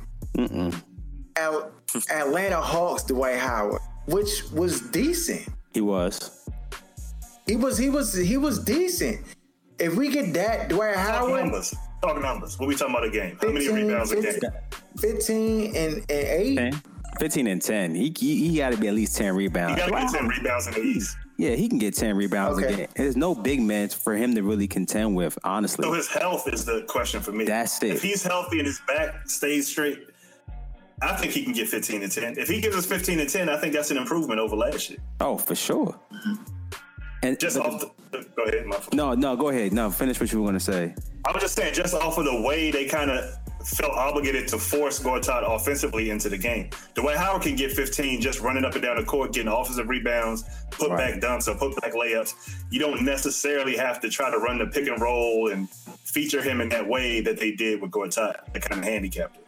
Al- 1.37 1.71
Atlanta 2.11 2.61
Hawks 2.61 3.03
Dwight 3.03 3.37
Howard, 3.37 3.81
which 4.07 4.43
was 4.51 4.81
decent. 4.81 5.47
He 5.75 5.81
was. 5.81 6.47
He 7.45 7.55
was 7.57 7.77
he 7.77 7.89
was 7.89 8.13
he 8.15 8.37
was 8.37 8.63
decent. 8.63 9.23
If 9.77 9.95
we 9.95 10.09
get 10.09 10.33
that 10.33 10.69
Dwight 10.69 10.95
Talk 10.95 11.05
Howard, 11.05 11.43
numbers. 11.43 11.75
Talk 12.01 12.19
numbers. 12.21 12.57
What 12.57 12.67
we 12.69 12.75
talking 12.75 12.95
about 12.95 13.05
a 13.07 13.11
game? 13.11 13.37
How 13.41 13.49
many 13.49 13.65
15, 13.67 13.87
rebounds 13.87 14.11
a 14.13 14.21
game? 14.21 14.39
15 14.99 15.75
and, 15.75 15.93
and 15.95 16.07
8. 16.09 16.55
10, 16.55 16.81
15 17.19 17.47
and 17.47 17.61
10. 17.61 17.95
He, 17.95 18.13
he, 18.17 18.49
he 18.49 18.57
got 18.57 18.71
to 18.71 18.77
be 18.77 18.87
at 18.87 18.93
least 18.93 19.17
10 19.17 19.25
You 19.27 19.33
rebounds. 19.33 19.75
got 19.77 19.87
to 19.87 19.91
Wow. 19.91 20.09
get 20.09 20.17
10 20.19 20.27
rebounds 20.29 20.67
in 20.67 20.73
the 20.75 20.79
East. 20.79 21.17
Yeah, 21.37 21.55
he 21.55 21.67
can 21.67 21.77
get 21.77 21.93
10 21.93 22.15
rebounds 22.15 22.57
Okay. 22.63 22.73
again. 22.73 22.87
There's 22.95 23.17
no 23.17 23.35
big 23.35 23.61
men 23.61 23.89
for 23.89 24.15
him 24.15 24.33
to 24.35 24.43
really 24.43 24.69
contend 24.69 25.13
with, 25.17 25.37
honestly. 25.43 25.83
So 25.83 25.91
his 25.91 26.07
health 26.07 26.47
is 26.47 26.63
the 26.63 26.83
question 26.87 27.19
for 27.19 27.33
me. 27.33 27.43
That's 27.43 27.83
it. 27.83 27.91
If 27.91 28.01
he's 28.01 28.23
healthy 28.23 28.59
and 28.59 28.67
his 28.67 28.79
back 28.87 29.27
stays 29.29 29.67
straight, 29.67 29.99
I 31.01 31.15
think 31.15 31.33
he 31.33 31.43
can 31.43 31.53
get 31.53 31.67
15 31.67 32.03
and 32.03 32.11
10. 32.11 32.37
If 32.37 32.47
he 32.47 32.61
gives 32.61 32.75
us 32.75 32.85
15 32.85 33.19
and 33.19 33.29
10, 33.29 33.49
I 33.49 33.57
think 33.57 33.73
that's 33.73 33.91
an 33.91 33.97
improvement 33.97 34.39
over 34.39 34.55
last 34.55 34.89
year. 34.89 34.99
oh, 35.19 35.37
for 35.37 35.55
sure. 35.55 35.99
Mm-hmm. 36.13 36.33
And 37.23 37.39
Just 37.39 37.57
off 37.57 37.81
the, 38.11 38.25
go 38.35 38.43
ahead, 38.43 38.65
my 38.67 38.75
fault. 38.75 38.93
No, 38.93 39.13
no, 39.15 39.35
go 39.35 39.49
ahead. 39.49 39.73
No, 39.73 39.89
finish 39.89 40.19
what 40.19 40.31
you 40.31 40.39
were 40.39 40.45
going 40.45 40.59
to 40.59 40.63
say. 40.63 40.93
I 41.25 41.31
was 41.31 41.41
just 41.41 41.55
saying, 41.55 41.73
just 41.73 41.93
off 41.95 42.17
of 42.19 42.25
the 42.25 42.41
way 42.41 42.69
they 42.69 42.85
kind 42.85 43.09
of 43.09 43.25
felt 43.65 43.93
obligated 43.93 44.47
to 44.49 44.59
force 44.59 44.99
Gortat 45.01 45.41
offensively 45.43 46.11
into 46.11 46.29
the 46.29 46.37
game. 46.37 46.69
Dwight 46.93 47.17
Howard 47.17 47.41
can 47.41 47.55
get 47.55 47.71
15 47.71 48.21
just 48.21 48.39
running 48.41 48.63
up 48.63 48.73
and 48.73 48.83
down 48.83 48.97
the 48.97 49.03
court, 49.03 49.33
getting 49.33 49.51
offensive 49.51 49.89
rebounds, 49.89 50.43
put 50.69 50.91
Right. 50.91 51.19
back 51.19 51.21
dunks, 51.21 51.47
or 51.47 51.55
put 51.57 51.81
back 51.81 51.93
layups. 51.93 52.33
You 52.69 52.79
don't 52.79 53.01
necessarily 53.03 53.75
have 53.75 53.99
to 54.01 54.09
try 54.09 54.29
to 54.29 54.37
run 54.37 54.59
the 54.59 54.67
pick 54.67 54.87
and 54.87 55.01
roll 55.01 55.51
and 55.51 55.67
feature 56.03 56.43
him 56.43 56.61
in 56.61 56.69
that 56.69 56.87
way 56.87 57.21
that 57.21 57.39
they 57.39 57.51
did 57.53 57.81
with 57.81 57.89
Gortat, 57.89 58.53
that 58.53 58.61
kind 58.61 58.79
of 58.81 58.85
handicapped 58.87 59.37
us. 59.37 59.44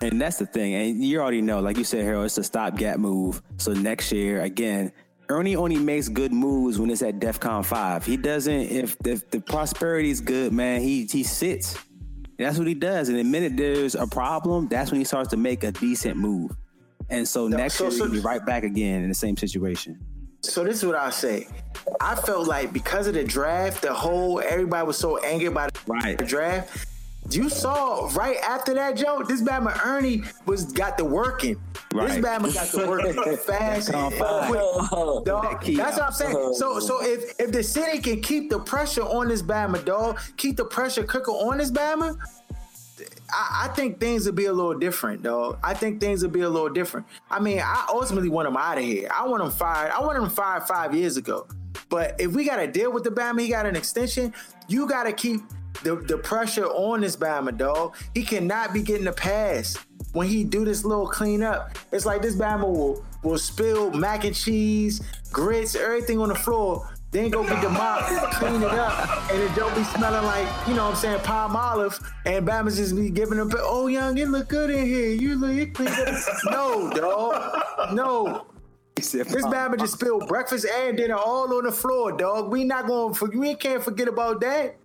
And 0.00 0.20
that's 0.20 0.38
the 0.38 0.46
thing. 0.46 0.74
And 0.74 1.04
you 1.04 1.20
already 1.20 1.42
know, 1.42 1.60
like 1.60 1.76
you 1.76 1.84
said, 1.84 2.04
Harold, 2.04 2.26
it's 2.26 2.38
a 2.38 2.44
stopgap 2.44 2.98
move. 2.98 3.42
So 3.56 3.72
next 3.72 4.12
year, 4.12 4.42
again, 4.42 4.92
Ernie 5.28 5.56
only 5.56 5.76
makes 5.76 6.08
good 6.08 6.32
moves 6.32 6.78
when 6.78 6.90
it's 6.90 7.02
at 7.02 7.18
DEFCON 7.18 7.64
5. 7.64 8.06
He 8.06 8.16
doesn't, 8.16 8.60
if, 8.60 8.96
if 9.04 9.28
the 9.30 9.40
prosperity 9.40 10.10
is 10.10 10.20
good, 10.20 10.52
man, 10.52 10.80
he, 10.80 11.04
he 11.06 11.22
sits. 11.24 11.76
That's 12.38 12.56
what 12.58 12.68
he 12.68 12.74
does. 12.74 13.08
And 13.08 13.18
the 13.18 13.24
minute 13.24 13.56
there's 13.56 13.96
a 13.96 14.06
problem, 14.06 14.68
that's 14.68 14.90
when 14.92 15.00
he 15.00 15.04
starts 15.04 15.30
to 15.30 15.36
make 15.36 15.64
a 15.64 15.72
decent 15.72 16.16
move. 16.16 16.52
And 17.10 17.26
so 17.26 17.48
next 17.48 17.74
so- 17.74 17.84
year, 17.84 17.90
so- 17.90 18.04
he'll 18.04 18.12
be 18.12 18.20
right 18.20 18.44
back 18.44 18.62
again 18.62 19.02
in 19.02 19.08
the 19.08 19.14
same 19.14 19.36
situation. 19.36 19.98
So 20.42 20.62
this 20.62 20.76
is 20.76 20.84
what 20.86 20.94
I 20.94 21.10
say. 21.10 21.48
I 22.00 22.14
felt 22.14 22.46
like 22.46 22.72
because 22.72 23.08
of 23.08 23.14
the 23.14 23.24
draft, 23.24 23.82
the 23.82 23.92
whole 23.92 24.40
everybody 24.40 24.86
was 24.86 24.96
so 24.96 25.18
angry 25.18 25.46
about 25.48 25.76
Right. 25.88 26.16
the 26.16 26.24
draft. 26.24 26.86
You 27.30 27.50
saw 27.50 28.08
right 28.14 28.38
after 28.38 28.72
that, 28.74 28.96
Joe. 28.96 29.22
This 29.26 29.42
Bama 29.42 29.84
Ernie 29.84 30.22
was 30.46 30.72
got 30.72 30.96
the 30.96 31.04
working. 31.04 31.60
Right. 31.92 32.08
This 32.08 32.24
Bama 32.24 32.54
got 32.54 32.68
the 32.68 32.88
working 32.88 33.36
fast 33.36 33.90
and 33.90 34.14
quick. 34.14 34.60
Dog. 35.24 35.60
key 35.60 35.76
That's 35.76 35.98
what 35.98 36.06
I'm 36.06 36.12
saying. 36.12 36.54
So, 36.54 36.80
so 36.80 37.02
if 37.02 37.38
if 37.38 37.52
the 37.52 37.62
city 37.62 37.98
can 37.98 38.22
keep 38.22 38.50
the 38.50 38.58
pressure 38.58 39.02
on 39.02 39.28
this 39.28 39.42
Bama, 39.42 39.84
dog, 39.84 40.18
keep 40.36 40.56
the 40.56 40.64
pressure 40.64 41.04
cooker 41.04 41.32
on 41.32 41.58
this 41.58 41.70
Bama, 41.70 42.16
I, 43.30 43.66
I 43.66 43.74
think 43.74 44.00
things 44.00 44.24
would 44.26 44.34
be 44.34 44.46
a 44.46 44.52
little 44.52 44.78
different, 44.78 45.22
dog. 45.22 45.58
I 45.62 45.74
think 45.74 46.00
things 46.00 46.22
would 46.22 46.32
be 46.32 46.40
a 46.40 46.48
little 46.48 46.70
different. 46.70 47.06
I 47.30 47.40
mean, 47.40 47.60
I 47.60 47.86
ultimately 47.90 48.30
want 48.30 48.48
him 48.48 48.56
out 48.56 48.78
of 48.78 48.84
here. 48.84 49.08
I 49.14 49.26
want 49.26 49.42
him 49.42 49.50
fired. 49.50 49.92
I 49.92 50.00
want 50.00 50.18
him 50.18 50.30
fired 50.30 50.62
five 50.64 50.94
years 50.94 51.16
ago. 51.16 51.46
But 51.90 52.20
if 52.20 52.32
we 52.32 52.44
got 52.44 52.56
to 52.56 52.66
deal 52.66 52.92
with 52.92 53.04
the 53.04 53.10
Bama, 53.10 53.40
he 53.40 53.48
got 53.48 53.66
an 53.66 53.76
extension. 53.76 54.34
You 54.66 54.86
got 54.88 55.04
to 55.04 55.12
keep 55.12 55.40
the, 55.82 55.96
the 55.96 56.18
pressure 56.18 56.66
on 56.66 57.00
this 57.00 57.16
Bama, 57.16 57.56
dog. 57.56 57.96
He 58.14 58.22
cannot 58.22 58.72
be 58.72 58.82
getting 58.82 59.06
a 59.06 59.12
pass 59.12 59.76
when 60.12 60.26
he 60.28 60.44
do 60.44 60.64
this 60.64 60.84
little 60.84 61.06
cleanup. 61.06 61.76
It's 61.92 62.06
like 62.06 62.22
this 62.22 62.36
Bama 62.36 62.64
will 62.64 63.04
will 63.22 63.38
spill 63.38 63.90
mac 63.92 64.24
and 64.24 64.34
cheese, 64.34 65.00
grits, 65.32 65.74
everything 65.74 66.20
on 66.20 66.28
the 66.28 66.34
floor. 66.34 66.88
Then 67.10 67.30
go 67.30 67.42
get 67.42 67.62
the 67.62 67.70
mop, 67.70 68.04
clean 68.34 68.62
it 68.62 68.70
up, 68.70 69.30
and 69.32 69.42
it 69.42 69.54
don't 69.56 69.74
be 69.74 69.82
smelling 69.82 70.24
like, 70.24 70.46
you 70.68 70.74
know 70.74 70.84
what 70.84 70.90
I'm 70.90 70.96
saying, 70.96 71.20
palm 71.20 71.56
olive. 71.56 71.98
And 72.26 72.46
Bama's 72.46 72.76
just 72.76 72.94
be 72.94 73.08
giving 73.08 73.38
them, 73.38 73.50
oh, 73.60 73.86
young, 73.86 74.18
it 74.18 74.28
look 74.28 74.48
good 74.48 74.68
in 74.68 74.84
here. 74.84 75.08
You 75.08 75.36
look, 75.36 75.56
it 75.56 75.72
clean 75.72 75.88
up. 75.88 76.22
No, 76.50 76.90
dog. 76.90 77.94
No. 77.94 78.46
This 78.94 79.14
Bama 79.14 79.78
just 79.78 79.94
spilled 79.94 80.28
breakfast 80.28 80.66
and 80.66 80.98
dinner 80.98 81.14
all 81.14 81.50
on 81.56 81.64
the 81.64 81.72
floor, 81.72 82.12
dog. 82.12 82.50
We 82.50 82.64
not 82.64 82.86
going 82.86 83.14
to, 83.14 83.26
we 83.38 83.54
can't 83.54 83.82
forget 83.82 84.08
about 84.08 84.40
that. 84.42 84.76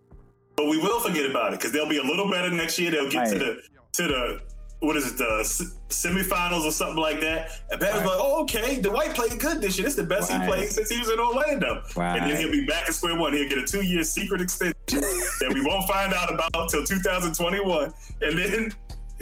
But 0.55 0.67
we 0.67 0.77
will 0.77 0.99
forget 0.99 1.29
about 1.29 1.53
it 1.53 1.59
because 1.59 1.71
they'll 1.71 1.89
be 1.89 1.97
a 1.97 2.03
little 2.03 2.29
better 2.29 2.49
next 2.51 2.77
year. 2.79 2.91
They'll 2.91 3.09
get 3.09 3.29
to 3.29 3.39
the 3.39 3.61
to 3.93 4.03
the 4.03 4.39
what 4.79 4.97
is 4.97 5.13
it 5.13 5.17
the 5.17 5.37
s- 5.39 5.77
semifinals 5.87 6.65
or 6.65 6.71
something 6.71 6.97
like 7.01 7.21
that. 7.21 7.51
And 7.71 7.79
Bama's 7.79 8.05
like, 8.05 8.19
oh 8.19 8.41
okay, 8.43 8.79
the 8.81 8.91
white 8.91 9.15
played 9.15 9.39
good 9.39 9.61
this 9.61 9.77
year. 9.77 9.85
This 9.85 9.93
is 9.93 9.95
the 9.97 10.03
best 10.03 10.29
Right. 10.29 10.41
he 10.41 10.47
played 10.47 10.69
since 10.69 10.89
he 10.89 10.99
was 10.99 11.09
in 11.09 11.19
Orlando. 11.19 11.83
Right. 11.95 12.19
And 12.21 12.29
then 12.29 12.37
he'll 12.37 12.51
be 12.51 12.65
back 12.65 12.87
at 12.89 12.93
square 12.93 13.17
one. 13.17 13.31
He'll 13.33 13.47
get 13.47 13.59
a 13.59 13.65
two 13.65 13.81
year 13.81 14.03
secret 14.03 14.41
extension 14.41 14.75
that 14.89 15.51
we 15.53 15.61
won't 15.61 15.87
find 15.87 16.13
out 16.13 16.33
about 16.33 16.69
till 16.69 16.83
2021, 16.83 17.93
and 18.21 18.37
then 18.37 18.73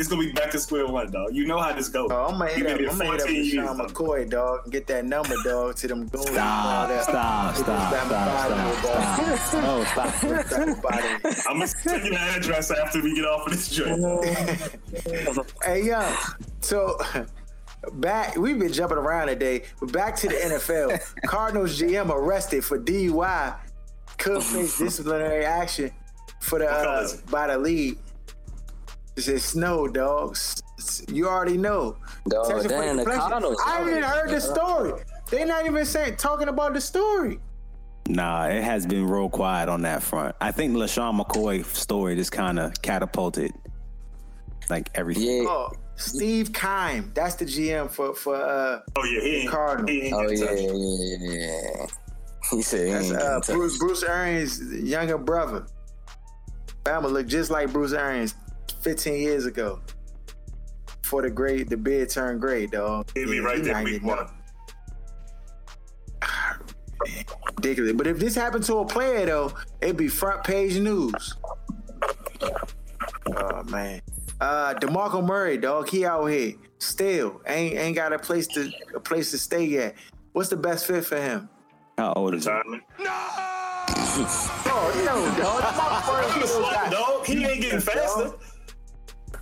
it's 0.02 0.10
gonna 0.10 0.24
be 0.24 0.32
back 0.32 0.50
to 0.50 0.60
square 0.60 0.88
one, 0.88 1.12
dog. 1.12 1.36
You 1.36 1.46
know 1.46 1.60
how 1.60 1.72
this 1.74 1.88
goes. 1.88 2.10
Oh, 2.12 2.26
I'm 2.26 2.40
gonna 2.40 2.50
hit 2.50 2.66
up, 2.66 2.78
been 2.80 2.90
I'm 2.90 2.96
here 2.96 3.06
gonna 3.08 3.12
hit 3.12 3.22
up 3.22 3.28
14 3.28 3.36
years, 3.36 3.50
Sean 3.54 3.78
dog. 3.78 3.94
McCoy, 3.94 4.30
dog, 4.30 4.60
and 4.64 4.72
get 4.74 4.88
that 4.88 5.06
number, 5.06 5.36
dog, 5.44 5.76
to 5.76 5.88
them 5.88 6.08
goons. 6.08 6.26
and 6.26 6.38
all 6.40 6.88
Stop, 6.88 6.90
that. 6.90 7.04
stop, 7.04 7.56
Get 7.56 7.56
this 7.58 7.64
stop, 7.66 7.94
Bama 7.94 8.08
stop, 8.08 8.50
body, 8.50 9.38
stop, 9.38 9.54
dog. 9.54 9.64
Oh, 9.64 9.84
stop. 9.92 10.22
Get 10.22 10.50
this 10.50 10.58
Bama 10.58 10.82
body. 10.82 11.36
I'm 11.48 11.54
gonna 11.58 11.68
send 11.68 12.04
you 12.06 12.10
the 12.10 12.20
address 12.20 12.72
after 12.72 13.02
we 13.04 13.14
get 13.16 13.26
off 13.26 13.46
of 13.46 13.54
this 13.54 13.70
joint. 13.70 14.02
Hey, 15.64 15.84
yo, 15.86 16.16
so 16.62 16.98
back, 17.94 18.36
we've 18.38 18.58
been 18.58 18.74
jumping 18.74 18.98
around 18.98 19.28
today, 19.28 19.64
but 19.80 19.92
back 19.92 20.16
to 20.18 20.28
the 20.28 20.34
NFL. 20.34 21.00
Cardinals 21.28 21.80
GM 21.80 22.10
arrested 22.10 22.66
for 22.66 22.80
DUI, 22.80 23.56
could 24.18 24.42
face 24.44 24.80
disciplinary 24.80 25.46
action 25.46 25.92
for 26.40 26.58
the 26.58 26.68
uh, 26.68 26.84
color 26.84 27.04
is 27.04 27.14
it? 27.14 27.26
by 27.30 27.46
the 27.48 27.58
league. 27.58 28.00
It 29.16 29.24
says 29.24 29.44
snow, 29.44 29.88
dogs. 29.88 30.62
You 31.10 31.28
already 31.28 31.58
know. 31.58 31.98
Dog, 32.30 32.46
Attention 32.46 32.64
for 32.64 32.70
damn, 32.70 32.98
the 32.98 33.04
deflection. 33.04 33.56
I 33.66 33.78
haven't 33.78 33.90
even 33.90 34.04
heard 34.04 34.30
the 34.30 34.42
story. 34.42 35.04
They're 35.30 35.46
not 35.46 35.66
even 35.66 35.86
saying 35.86 36.16
talking 36.18 36.48
about 36.48 36.74
the 36.74 36.82
story. 36.82 37.40
Nah, 38.08 38.48
it 38.48 38.64
has 38.64 38.86
been 38.86 39.08
real 39.08 39.30
quiet 39.30 39.70
on 39.70 39.84
that 39.84 40.02
front. 40.02 40.36
I 40.42 40.52
think 40.52 40.76
LeSean 40.76 41.20
McCoy 41.20 41.64
story 41.66 42.16
just 42.16 42.32
kind 42.32 42.60
of 42.60 42.82
catapulted 42.82 43.54
like 44.70 44.90
everything. 44.96 45.44
Yeah. 45.44 45.50
Oh, 45.50 45.72
Steve 45.96 46.52
Keim, 46.52 47.12
that's 47.14 47.36
the 47.36 47.46
GM 47.46 47.90
for 47.92 48.16
for 48.16 48.36
uh 48.36 48.80
Oh 48.96 49.04
yeah, 49.06 49.22
he 49.22 49.36
ain't. 49.38 49.50
Cardinals. 49.50 49.92
He 49.92 50.02
ain't 50.02 50.14
Oh 50.14 50.30
yeah, 50.30 50.52
yeah, 50.52 50.72
yeah, 50.74 51.78
yeah. 51.78 51.86
He 52.50 52.62
said 52.62 52.88
he 52.88 52.94
that's 52.94 53.12
ain't 53.12 53.22
uh. 53.22 53.40
Bruce 53.46 53.78
Bruce 53.78 54.04
Arians' 54.04 54.62
younger 54.74 55.18
brother. 55.18 55.68
Bama 56.84 57.12
looked 57.12 57.30
just 57.30 57.52
like 57.52 57.72
Bruce 57.72 57.94
Arians 57.94 58.34
15 58.82 59.14
years 59.22 59.46
ago. 59.46 59.80
Before 61.02 61.22
the 61.22 61.30
grade, 61.30 61.70
the 61.70 61.78
beard 61.78 62.10
turned 62.10 62.42
gray, 62.42 62.66
dog. 62.68 63.10
He'll 63.14 63.30
be 63.30 63.38
Yeah, 63.38 63.42
right 63.44 63.64
there 63.64 63.74
not 63.74 63.84
week 63.84 63.94
getting 64.02 64.08
one. 64.08 64.28
Ridiculous. 67.58 67.94
But 67.94 68.08
if 68.08 68.20
this 68.20 68.36
happened 68.36 68.64
to 68.66 68.78
a 68.78 68.86
player 68.86 69.26
though, 69.26 69.54
it'd 69.82 69.98
be 69.98 70.08
front 70.08 70.44
page 70.44 70.78
news. 70.80 71.36
Oh 73.36 73.64
man. 73.64 74.02
Uh 74.40 74.74
DeMarco 74.76 75.26
Murray, 75.26 75.58
dog, 75.58 75.90
he 75.90 76.06
out 76.06 76.26
here. 76.28 76.54
Still 76.80 77.42
ain't 77.48 77.78
ain't 77.78 77.96
got 77.96 78.14
a 78.14 78.20
place 78.20 78.48
to 78.48 78.72
a 78.96 79.00
place 79.00 79.32
to 79.32 79.38
stay 79.38 79.64
yet. 79.66 79.96
What's 80.34 80.50
the 80.50 80.58
best 80.58 80.88
fit 80.88 81.06
for 81.06 81.18
him? 81.22 81.50
How 81.98 82.14
old 82.14 82.34
is 82.36 82.46
he? 82.46 82.52
Retirement. 82.52 82.84
Oh, 84.74 85.04
no, 85.06 85.44
dog. 85.44 85.62
DeMarco 85.62 86.14
Murray 86.14 86.32
He 86.34 86.40
was 86.40 86.50
still 86.50 86.62
slow, 86.64 86.72
got- 86.72 86.92
dog. 86.92 87.26
He 87.26 87.46
ain't 87.46 87.62
getting 87.62 87.80
faster. 87.82 88.32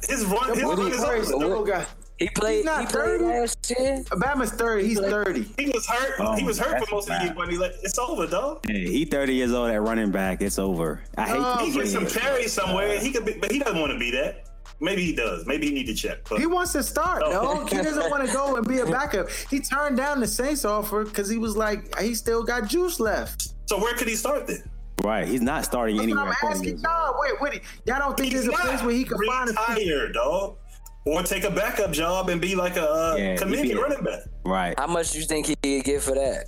His 0.10 0.26
run, 0.26 0.50
his 0.54 0.64
DeMarco 0.64 0.78
run 0.78 0.92
is 0.92 0.98
Murray 1.02 1.20
over. 1.20 1.26
still 1.26 1.86
He 2.18 2.30
played. 2.30 2.56
He's 2.58 2.66
not 2.66 2.82
He 2.82 2.86
played 2.88 3.20
30. 3.22 3.24
last 3.26 3.70
year. 3.80 4.04
Bama's 4.10 4.52
30, 4.52 4.88
he's 4.88 5.00
30. 5.00 5.46
He 5.58 5.70
was 5.70 5.86
hurt. 5.88 6.14
Oh, 6.20 6.36
he 6.36 6.44
was 6.44 6.60
hurt 6.60 6.84
for 6.86 6.96
most 6.96 7.10
of 7.10 7.18
the 7.20 7.26
year, 7.26 7.34
but 7.38 7.50
he 7.50 7.58
like, 7.58 7.74
it's 7.84 7.98
over, 8.00 8.28
dog. 8.28 8.66
Hey, 8.68 8.86
he 8.90 9.06
30 9.06 9.34
years 9.36 9.54
old 9.54 9.70
at 9.72 9.82
running 9.82 10.12
back. 10.12 10.42
It's 10.42 10.60
over. 10.60 11.02
I 11.18 11.28
hate 11.28 11.36
Oh, 11.40 11.58
to 11.60 11.64
He 11.66 11.72
say 11.72 11.80
gets 11.80 11.92
some 11.94 12.08
carries 12.08 12.52
somewhere. 12.54 13.00
He 13.00 13.12
could, 13.12 13.26
be, 13.26 13.34
but 13.40 13.52
he 13.52 13.60
doesn't 13.60 13.80
want 13.80 13.94
to 13.94 14.00
be 14.00 14.12
that. 14.12 14.46
Maybe 14.82 15.04
he 15.04 15.14
does. 15.14 15.46
Maybe 15.46 15.68
he 15.68 15.74
need 15.74 15.88
to 15.88 15.94
check. 15.94 16.20
But 16.30 16.40
He 16.40 16.46
wants 16.48 16.72
to 16.72 16.84
start, 16.84 17.22
Oh. 17.26 17.32
dog. 17.32 17.70
He 17.70 17.78
doesn't 17.78 18.10
want 18.10 18.26
to 18.26 18.32
go 18.34 18.56
and 18.56 18.66
be 18.68 18.80
a 18.80 18.86
backup. 18.98 19.30
He 19.50 19.60
turned 19.60 19.98
down 19.98 20.20
the 20.22 20.28
Saints 20.28 20.64
offer 20.66 21.04
because 21.04 21.30
he 21.30 21.38
was 21.38 21.58
like, 21.58 21.98
he 22.00 22.16
still 22.16 22.44
got 22.44 22.68
juice 22.68 23.00
left. 23.00 23.50
so 23.66 23.78
where 23.80 23.94
could 23.96 24.08
he 24.08 24.16
start 24.16 24.48
then? 24.48 24.64
Right. 25.04 25.28
He's 25.28 25.42
not 25.42 25.66
starting 25.66 25.98
That's 25.98 26.10
what 26.10 26.18
anywhere. 26.20 26.36
I'm 26.44 26.52
asking 26.52 26.78
y'all. 26.80 27.16
Wait, 27.20 27.42
wait. 27.42 27.62
Y'all 27.86 28.00
don't 28.00 28.18
think 28.18 28.34
He's 28.34 28.46
there's 28.46 28.54
a 28.54 28.62
place 28.62 28.82
where 28.84 28.92
he 28.94 29.04
can 29.06 29.18
find 29.26 29.50
a 29.50 29.54
retire, 29.54 30.12
dog, 30.12 30.58
or 31.06 31.24
take 31.24 31.44
a 31.46 31.52
backup 31.52 31.92
job 31.92 32.30
and 32.30 32.42
be 32.42 32.56
like 32.56 32.76
a 32.78 32.90
uh, 32.90 33.16
Yeah, 33.18 33.36
committee 33.38 33.74
running 33.76 34.04
back. 34.04 34.20
Right. 34.44 34.78
How 34.78 34.88
much 34.88 35.12
do 35.12 35.20
you 35.20 35.26
think 35.26 35.48
he'd 35.64 35.84
get 35.84 36.02
for 36.02 36.16
that? 36.16 36.46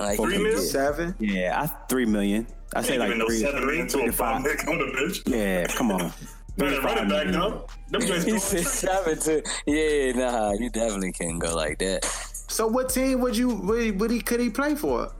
Like 0.00 0.18
Three 0.18 0.42
mil? 0.42 0.58
seven? 0.60 1.14
Yeah, 1.20 1.60
I, 1.62 1.66
three 1.88 2.06
million. 2.06 2.46
I 2.74 2.82
say 2.82 2.98
like 2.98 3.08
giving 3.08 3.18
no 3.20 3.26
three, 3.26 3.38
seven 3.38 3.60
three, 3.62 3.66
million 3.66 3.88
three 3.88 4.00
to 4.06 4.10
to 4.10 4.14
a 4.14 4.16
bomb 4.18 4.42
five. 4.44 4.68
on 4.68 4.78
the 4.78 4.92
bench. 4.96 5.22
Yeah, 5.26 5.66
come 5.68 5.92
on. 5.92 6.00
Man, 6.58 6.68
Three 6.68 6.78
running 6.80 7.08
back, 7.08 7.26
million. 7.26 7.32
dog. 7.40 7.70
Them 7.90 8.00
He 8.02 8.08
going 8.08 8.38
said 8.40 8.66
seven 8.66 9.18
to 9.20 9.42
yeah, 9.66 10.12
nah, 10.12 10.52
you 10.52 10.68
definitely 10.70 11.12
can't 11.12 11.38
go 11.38 11.54
like 11.54 11.78
that. 11.78 12.04
So 12.48 12.66
what 12.66 12.88
team 12.90 13.20
would 13.20 13.36
you 13.36 13.48
would, 13.54 14.00
would 14.00 14.10
he 14.10 14.20
could 14.20 14.40
he 14.40 14.50
play 14.50 14.74
for? 14.74 15.10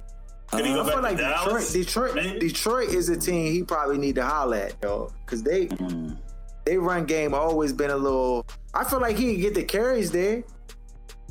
Could 0.53 0.67
he 0.67 0.73
I 0.73 0.75
go 0.77 0.85
feel 0.85 0.95
back 0.95 1.03
like 1.03 1.17
to 1.17 1.23
Detroit, 1.23 1.45
Dallas? 1.47 1.73
Detroit, 1.73 2.15
Maybe? 2.15 2.39
Detroit 2.39 2.89
is 2.91 3.09
a 3.09 3.17
team 3.17 3.53
he 3.53 3.63
probably 3.63 3.99
need 3.99 4.15
to 4.17 4.25
holler 4.27 4.57
at, 4.57 4.81
though, 4.81 5.11
because 5.25 5.43
they 5.43 5.67
Mm. 5.69 6.17
they 6.67 6.77
run 6.79 7.07
game 7.07 7.35
always 7.35 7.73
been 7.73 7.91
a 7.91 7.97
little. 7.97 8.47
I 8.75 8.85
feel 8.85 9.01
like 9.01 9.17
he 9.17 9.33
could 9.35 9.41
get 9.43 9.55
the 9.55 9.65
carries 9.65 10.11
there. 10.11 10.45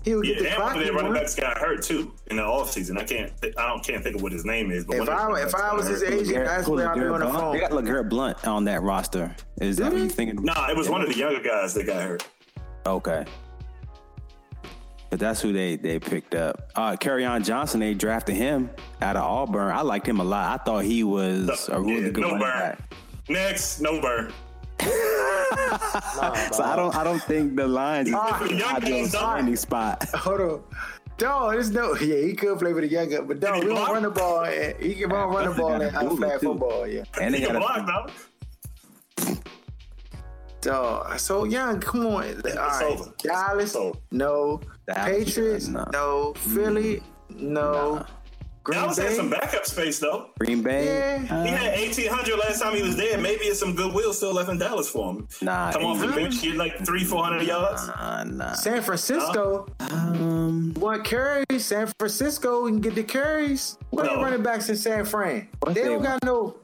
He 0.04 0.16
would 0.16 0.26
Yeah, 0.26 0.34
get 0.34 0.44
the 0.44 0.50
and 0.50 0.58
one 0.58 0.68
clock. 0.72 0.78
of 0.78 0.84
their 0.84 0.94
running 0.94 1.14
backs 1.14 1.36
got 1.36 1.58
hurt 1.60 1.84
too 1.84 2.12
in 2.32 2.38
the 2.38 2.42
offseason. 2.42 2.98
I 3.00 3.04
can't, 3.04 3.32
I 3.58 3.68
don't, 3.68 3.84
can't 3.86 4.04
think 4.04 4.16
of 4.16 4.24
what 4.24 4.32
his 4.32 4.44
name 4.46 4.72
is. 4.72 4.84
But 4.84 4.96
If 4.96 5.00
one 5.02 5.10
of 5.10 5.16
their 5.36 5.46
I 5.46 5.48
if 5.48 5.54
I 5.56 5.76
was 5.76 5.86
his 5.88 6.02
hurt. 6.02 6.14
agent, 6.14 6.46
that's 6.46 6.66
Who, 6.66 6.74
where 6.74 6.90
I'd 6.90 6.96
be 6.96 7.02
LeGarrette 7.02 7.14
on 7.14 7.20
the 7.20 7.26
Blunt? 7.28 7.40
phone. 7.40 7.54
They 7.54 7.60
got 7.60 7.72
LeGarrette 7.72 8.10
Blunt 8.10 8.48
on 8.48 8.64
that 8.66 8.82
roster. 8.82 9.36
Is 9.62 9.78
that 9.78 9.94
what 9.94 10.02
you 10.02 10.10
thinking? 10.10 10.44
Nah, 10.44 10.70
it 10.72 10.76
was 10.76 10.90
one 10.90 11.02
of 11.02 11.08
the 11.10 11.16
younger 11.16 11.40
guys 11.42 11.76
that 11.76 11.86
got 11.86 12.02
hurt. 12.02 12.28
Okay. 12.88 13.26
But 15.12 15.20
that's 15.20 15.42
who 15.42 15.52
they 15.54 15.76
they 15.76 16.00
picked 16.00 16.34
up. 16.36 16.72
Uh 16.76 16.96
on 17.28 17.44
Johnson, 17.44 17.82
they 17.82 17.94
drafted 17.94 18.36
him 18.38 18.70
out 19.02 19.18
of 19.18 19.24
Auburn. 19.24 19.72
I 19.76 19.82
liked 19.82 20.08
him 20.08 20.20
a 20.22 20.24
lot. 20.24 20.60
I 20.60 20.64
thought 20.64 20.86
he 20.86 21.04
was 21.04 21.70
a 21.70 21.80
really 21.80 22.06
Yeah, 22.06 22.10
good 22.10 22.22
no 22.22 22.28
running 22.30 22.40
burn. 22.40 22.60
back. 22.60 22.94
Next, 23.30 23.82
no 23.82 24.02
burn. 24.02 24.32
So 26.54 26.64
I 26.64 26.76
don't 26.78 26.96
I 26.96 27.04
don't 27.04 27.22
think 27.24 27.56
the 27.58 27.68
Lions 27.68 28.08
is 28.08 28.14
an 28.16 28.58
young 28.58 28.76
ideal 28.78 29.02
guys, 29.04 29.12
dog. 29.12 29.36
landing 29.36 29.56
spot. 29.58 30.04
Hold 30.16 30.42
on. 30.42 30.64
Dog, 31.18 31.52
there's 31.54 31.72
no. 31.72 31.94
Yeah, 31.96 32.26
he 32.26 32.34
could 32.34 32.58
play 32.58 32.72
for 32.74 32.80
the 32.82 32.88
young 32.88 33.10
guy, 33.10 33.20
but 33.20 33.40
dog, 33.42 33.56
he 33.56 33.68
we 33.68 33.76
don't 33.76 33.92
run 33.92 34.04
the 34.04 34.10
ball. 34.10 34.46
and 34.46 34.82
He 34.82 34.96
can 34.96 35.10
run, 35.10 35.30
run 35.30 35.50
the 35.50 35.56
ball 35.56 35.74
in 35.82 35.92
gotta 35.94 36.10
flag 36.16 36.40
too. 36.40 36.48
football. 36.48 36.88
Yeah, 36.88 37.04
And 37.22 37.34
they 37.34 37.40
He 37.42 37.46
can 37.46 37.60
got 37.60 37.62
block, 37.62 38.12
a, 39.20 39.28
dog. 39.28 39.42
dog. 40.62 41.20
So 41.20 41.44
young, 41.44 41.80
come 41.82 42.06
on. 42.08 42.14
All 42.14 42.24
right, 42.24 42.84
over. 42.84 43.14
Dallas, 43.22 43.64
It's 43.66 43.76
over. 43.76 43.98
no. 44.12 44.62
Dallas, 44.94 45.18
Patriots, 45.26 45.68
no. 45.68 45.86
no. 45.92 46.34
Philly, 46.36 47.02
no. 47.30 48.06
Green 48.64 48.80
Dallas 48.80 48.98
Bay, 49.00 49.06
had 49.06 49.14
some 49.16 49.30
backup 49.32 49.66
space 49.66 49.98
though. 49.98 50.30
Green 50.40 50.62
Bay. 50.62 50.86
Yeah. 50.86 51.44
He 51.44 51.50
had 51.50 51.74
eighteen 51.74 52.10
hundred 52.12 52.38
last 52.38 52.62
time 52.62 52.76
he 52.76 52.84
was 52.84 52.96
there. 52.96 53.18
Maybe 53.18 53.46
it's 53.46 53.60
some 53.60 53.76
goodwill 53.76 54.14
still 54.14 54.34
left 54.36 54.50
in 54.52 54.60
Dallas 54.60 54.88
for 54.88 55.14
him. 55.16 55.28
Nah, 55.42 55.72
Come 55.72 55.84
off 55.86 56.00
the 56.00 56.10
bench, 56.10 56.40
get 56.44 56.58
like 56.58 56.86
three, 56.86 57.04
four 57.04 57.24
hundred 57.24 57.48
yards. 57.48 57.90
Uh, 57.90 58.24
nah. 58.26 58.54
San 58.54 58.84
Francisco. 58.84 59.66
Um, 59.80 60.76
Want 60.76 61.04
carries? 61.04 61.66
San 61.66 61.92
Francisco 62.00 62.64
We 62.66 62.72
can 62.72 62.82
get 62.82 62.94
the 62.94 63.04
carries. 63.04 63.80
What 63.90 64.06
are 64.06 64.10
No. 64.12 64.18
the 64.18 64.24
running 64.26 64.44
backs 64.44 64.70
in 64.70 64.76
San 64.76 65.06
Fran? 65.06 65.48
They 65.66 65.74
they- 65.74 65.84
don't 65.86 66.04
got 66.04 66.24
no. 66.24 66.56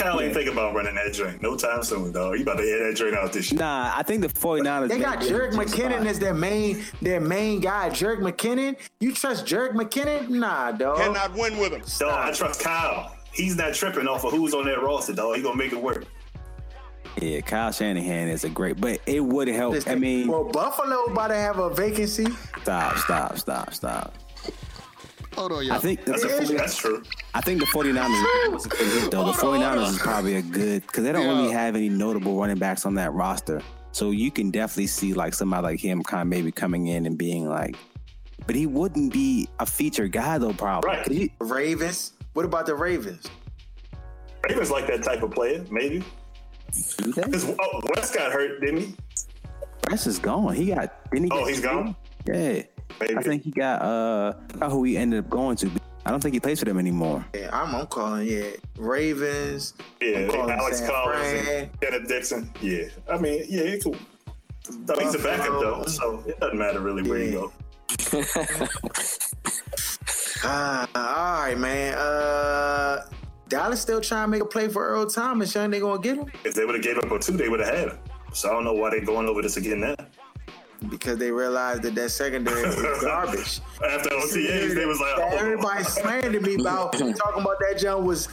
Cal 0.00 0.20
ain't 0.20 0.34
think 0.34 0.50
about 0.50 0.74
running 0.74 0.94
that 0.94 1.12
joint. 1.12 1.42
No 1.42 1.56
time 1.56 1.82
soon, 1.82 2.12
dog. 2.12 2.36
You 2.36 2.42
about 2.42 2.56
to 2.58 2.64
air 2.64 2.88
that 2.88 2.96
joint 2.96 3.14
out 3.14 3.32
this 3.32 3.52
year. 3.52 3.60
nah, 3.60 3.92
I 3.94 4.02
think 4.02 4.22
the 4.22 4.28
49ers. 4.28 4.88
They 4.88 4.98
got 4.98 5.18
Jerick 5.20 5.52
McKinnon 5.52 6.06
as 6.06 6.18
their 6.18 6.34
main 6.34 6.82
their 7.02 7.20
main 7.20 7.60
guy. 7.60 7.90
Jerick 7.90 8.20
McKinnon. 8.20 8.76
You 9.00 9.12
trust 9.12 9.44
Jerick 9.44 9.72
McKinnon? 9.72 10.28
Nah, 10.30 10.72
dog. 10.72 10.98
Cannot 10.98 11.34
win 11.34 11.58
with 11.58 11.72
him. 11.72 11.82
Dog, 11.98 12.28
I 12.28 12.32
trust 12.32 12.60
Kyle. 12.60 13.14
He's 13.32 13.56
not 13.56 13.74
tripping 13.74 14.08
off 14.08 14.24
of 14.24 14.32
who's 14.32 14.54
on 14.54 14.64
that 14.66 14.82
roster, 14.82 15.12
dog. 15.12 15.36
He 15.36 15.42
gonna 15.42 15.56
make 15.56 15.72
it 15.72 15.80
work. 15.82 16.04
Yeah, 17.20 17.40
Kyle 17.40 17.72
Shanahan 17.72 18.28
is 18.28 18.44
a 18.44 18.48
great, 18.48 18.80
but 18.80 19.00
it 19.06 19.20
would 19.20 19.48
help. 19.48 19.76
I 19.86 19.94
mean, 19.96 20.28
well, 20.28 20.44
Buffalo 20.44 21.04
about 21.04 21.28
to 21.28 21.34
have 21.34 21.58
a 21.58 21.68
vacancy. 21.68 22.26
stop, 22.62 22.96
stop, 22.98 23.38
stop, 23.38 23.74
stop. 23.74 24.14
Hold 25.36 25.52
on, 25.52 25.64
y'all. 25.64 25.74
I 25.74 25.78
think 25.78 26.04
the, 26.04 26.12
That's, 26.12 26.22
the 26.22 26.28
40 26.28 26.54
that's 26.56 26.76
true. 26.76 27.02
I 27.34 27.40
think 27.40 27.60
the 27.60 27.66
49ers 27.66 28.56
is 28.56 28.66
a 28.66 28.68
good 28.68 29.10
though. 29.12 29.26
The 29.26 29.32
49ers 29.32 29.90
is 29.90 29.98
probably 29.98 30.36
a 30.36 30.42
good 30.42 30.82
because 30.86 31.04
they 31.04 31.12
don't 31.12 31.26
really 31.26 31.52
have 31.52 31.76
any 31.76 31.88
notable 31.88 32.38
running 32.38 32.58
backs 32.58 32.84
on 32.84 32.94
that 32.96 33.12
roster. 33.12 33.62
So 33.92 34.10
you 34.10 34.30
can 34.30 34.50
definitely 34.50 34.88
see 34.88 35.14
like 35.14 35.34
somebody 35.34 35.62
like 35.64 35.80
him 35.80 36.02
kind 36.02 36.22
of 36.22 36.28
maybe 36.28 36.50
coming 36.52 36.88
in 36.88 37.06
and 37.06 37.16
being 37.16 37.48
like, 37.48 37.76
but 38.46 38.56
he 38.56 38.66
wouldn't 38.66 39.12
be 39.12 39.48
a 39.60 39.66
featured 39.66 40.12
guy 40.12 40.38
though, 40.38 40.52
probably. 40.52 40.88
Right. 40.90 41.04
'Cause 41.06 41.16
he- 41.16 41.32
Ravens. 41.40 42.12
What 42.32 42.44
about 42.44 42.66
the 42.66 42.74
Ravens? 42.74 43.26
Ravens 44.48 44.70
like 44.70 44.86
that 44.86 45.02
type 45.02 45.22
of 45.22 45.30
player, 45.32 45.64
maybe. 45.70 46.04
Because 47.04 47.52
oh, 47.60 47.80
West 47.96 48.14
got 48.14 48.32
hurt, 48.32 48.60
didn't 48.60 48.80
he? 48.80 48.94
Press 49.82 50.06
is 50.06 50.18
gone. 50.18 50.54
He 50.54 50.66
got 50.66 51.10
didn't 51.10 51.26
he? 51.26 51.30
Oh, 51.32 51.40
get 51.44 51.48
he's 51.48 51.60
gone? 51.60 51.96
Yeah. 52.26 52.62
Maybe. 53.00 53.16
I 53.16 53.22
think 53.22 53.42
he 53.44 53.50
got 53.50 53.82
uh 53.82 54.32
who 54.68 54.84
he 54.84 54.96
ended 54.96 55.20
up 55.24 55.30
going 55.30 55.56
to. 55.56 55.70
I 56.06 56.10
don't 56.10 56.20
think 56.20 56.32
he 56.34 56.40
plays 56.40 56.58
for 56.58 56.64
them 56.64 56.78
anymore. 56.78 57.24
Yeah, 57.34 57.50
I'm, 57.52 57.74
I'm 57.74 57.86
calling. 57.86 58.26
Yeah, 58.26 58.50
Ravens. 58.78 59.74
Yeah, 60.00 60.28
calling 60.28 60.50
Alex 60.50 60.78
San 60.78 60.88
Collins 60.90 61.42
Fran. 61.42 61.70
Kenneth 61.80 62.08
Dixon. 62.08 62.50
Yeah, 62.62 62.84
I 63.10 63.18
mean, 63.18 63.44
yeah, 63.48 63.64
he 63.64 63.78
cool. 63.80 63.96
I 64.68 64.72
mean, 64.96 65.06
he's 65.06 65.14
a 65.14 65.18
backup 65.18 65.60
though, 65.60 65.84
so 65.84 66.22
it 66.26 66.40
doesn't 66.40 66.58
matter 66.58 66.80
really 66.80 67.02
where 67.02 67.22
you 67.22 67.32
go. 67.32 67.52
Ah, 70.42 70.88
all 70.94 71.42
right, 71.44 71.58
man. 71.58 71.94
Uh, 71.98 73.04
Dallas 73.48 73.80
still 73.80 74.00
trying 74.00 74.24
to 74.24 74.28
make 74.28 74.40
a 74.40 74.46
play 74.46 74.68
for 74.68 74.86
Earl 74.86 75.06
Thomas. 75.06 75.54
Young, 75.54 75.70
they 75.70 75.80
gonna 75.80 76.00
get 76.00 76.16
him 76.16 76.30
If 76.44 76.54
they 76.54 76.64
would 76.64 76.76
have 76.76 76.84
gave 76.84 76.96
up 76.96 77.10
a 77.10 77.18
two, 77.18 77.32
they 77.32 77.48
would 77.48 77.60
have 77.60 77.74
had 77.74 77.88
him. 77.88 77.98
So 78.32 78.48
I 78.48 78.52
don't 78.52 78.64
know 78.64 78.72
why 78.72 78.90
they're 78.90 79.04
going 79.04 79.28
over 79.28 79.42
this 79.42 79.56
again 79.58 79.80
now. 79.80 79.96
Because 80.88 81.18
they 81.18 81.30
realized 81.30 81.82
that 81.82 81.94
that 81.94 82.10
secondary 82.10 82.62
is 82.62 82.76
garbage. 83.02 83.60
After 83.86 84.08
OTAs, 84.10 84.74
they 84.74 84.86
was 84.86 84.98
like, 85.00 85.14
oh, 85.18 85.36
Everybody 85.36 85.84
slandered 85.84 86.42
me 86.42 86.54
about 86.56 86.92
talking 86.92 87.42
about 87.42 87.56
that 87.60 87.78
jump 87.78 88.04
was. 88.04 88.28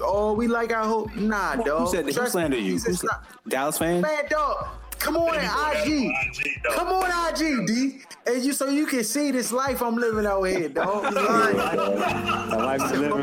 Oh, 0.00 0.32
we 0.32 0.48
like 0.48 0.72
our 0.72 0.84
hope. 0.84 1.14
Nah, 1.14 1.56
dog. 1.56 1.80
Who 1.82 1.88
said 1.88 2.04
who 2.06 2.12
Trust 2.12 2.32
slandered 2.32 2.60
you? 2.60 2.74
it's 2.76 2.86
Who 2.86 2.92
sla- 2.92 3.04
not- 3.04 3.24
Dallas 3.48 3.78
fan? 3.78 4.00
Man, 4.00 4.24
dog. 4.28 4.66
Come 4.98 5.16
on, 5.18 5.34
IG. 5.36 6.10
IG 6.10 6.62
Come 6.72 6.88
on, 6.88 7.10
IG, 7.34 7.66
D. 7.66 8.00
And 8.26 8.42
you 8.42 8.54
so 8.54 8.70
you 8.70 8.86
can 8.86 9.04
see 9.04 9.30
this 9.32 9.52
life 9.52 9.82
I'm 9.82 9.96
living 9.96 10.24
out 10.24 10.42
here, 10.44 10.70
dog. 10.70 11.12
You 11.12 11.20
lying. 11.20 11.56
My 11.58 12.56
life's 12.56 12.90
living. 12.92 13.10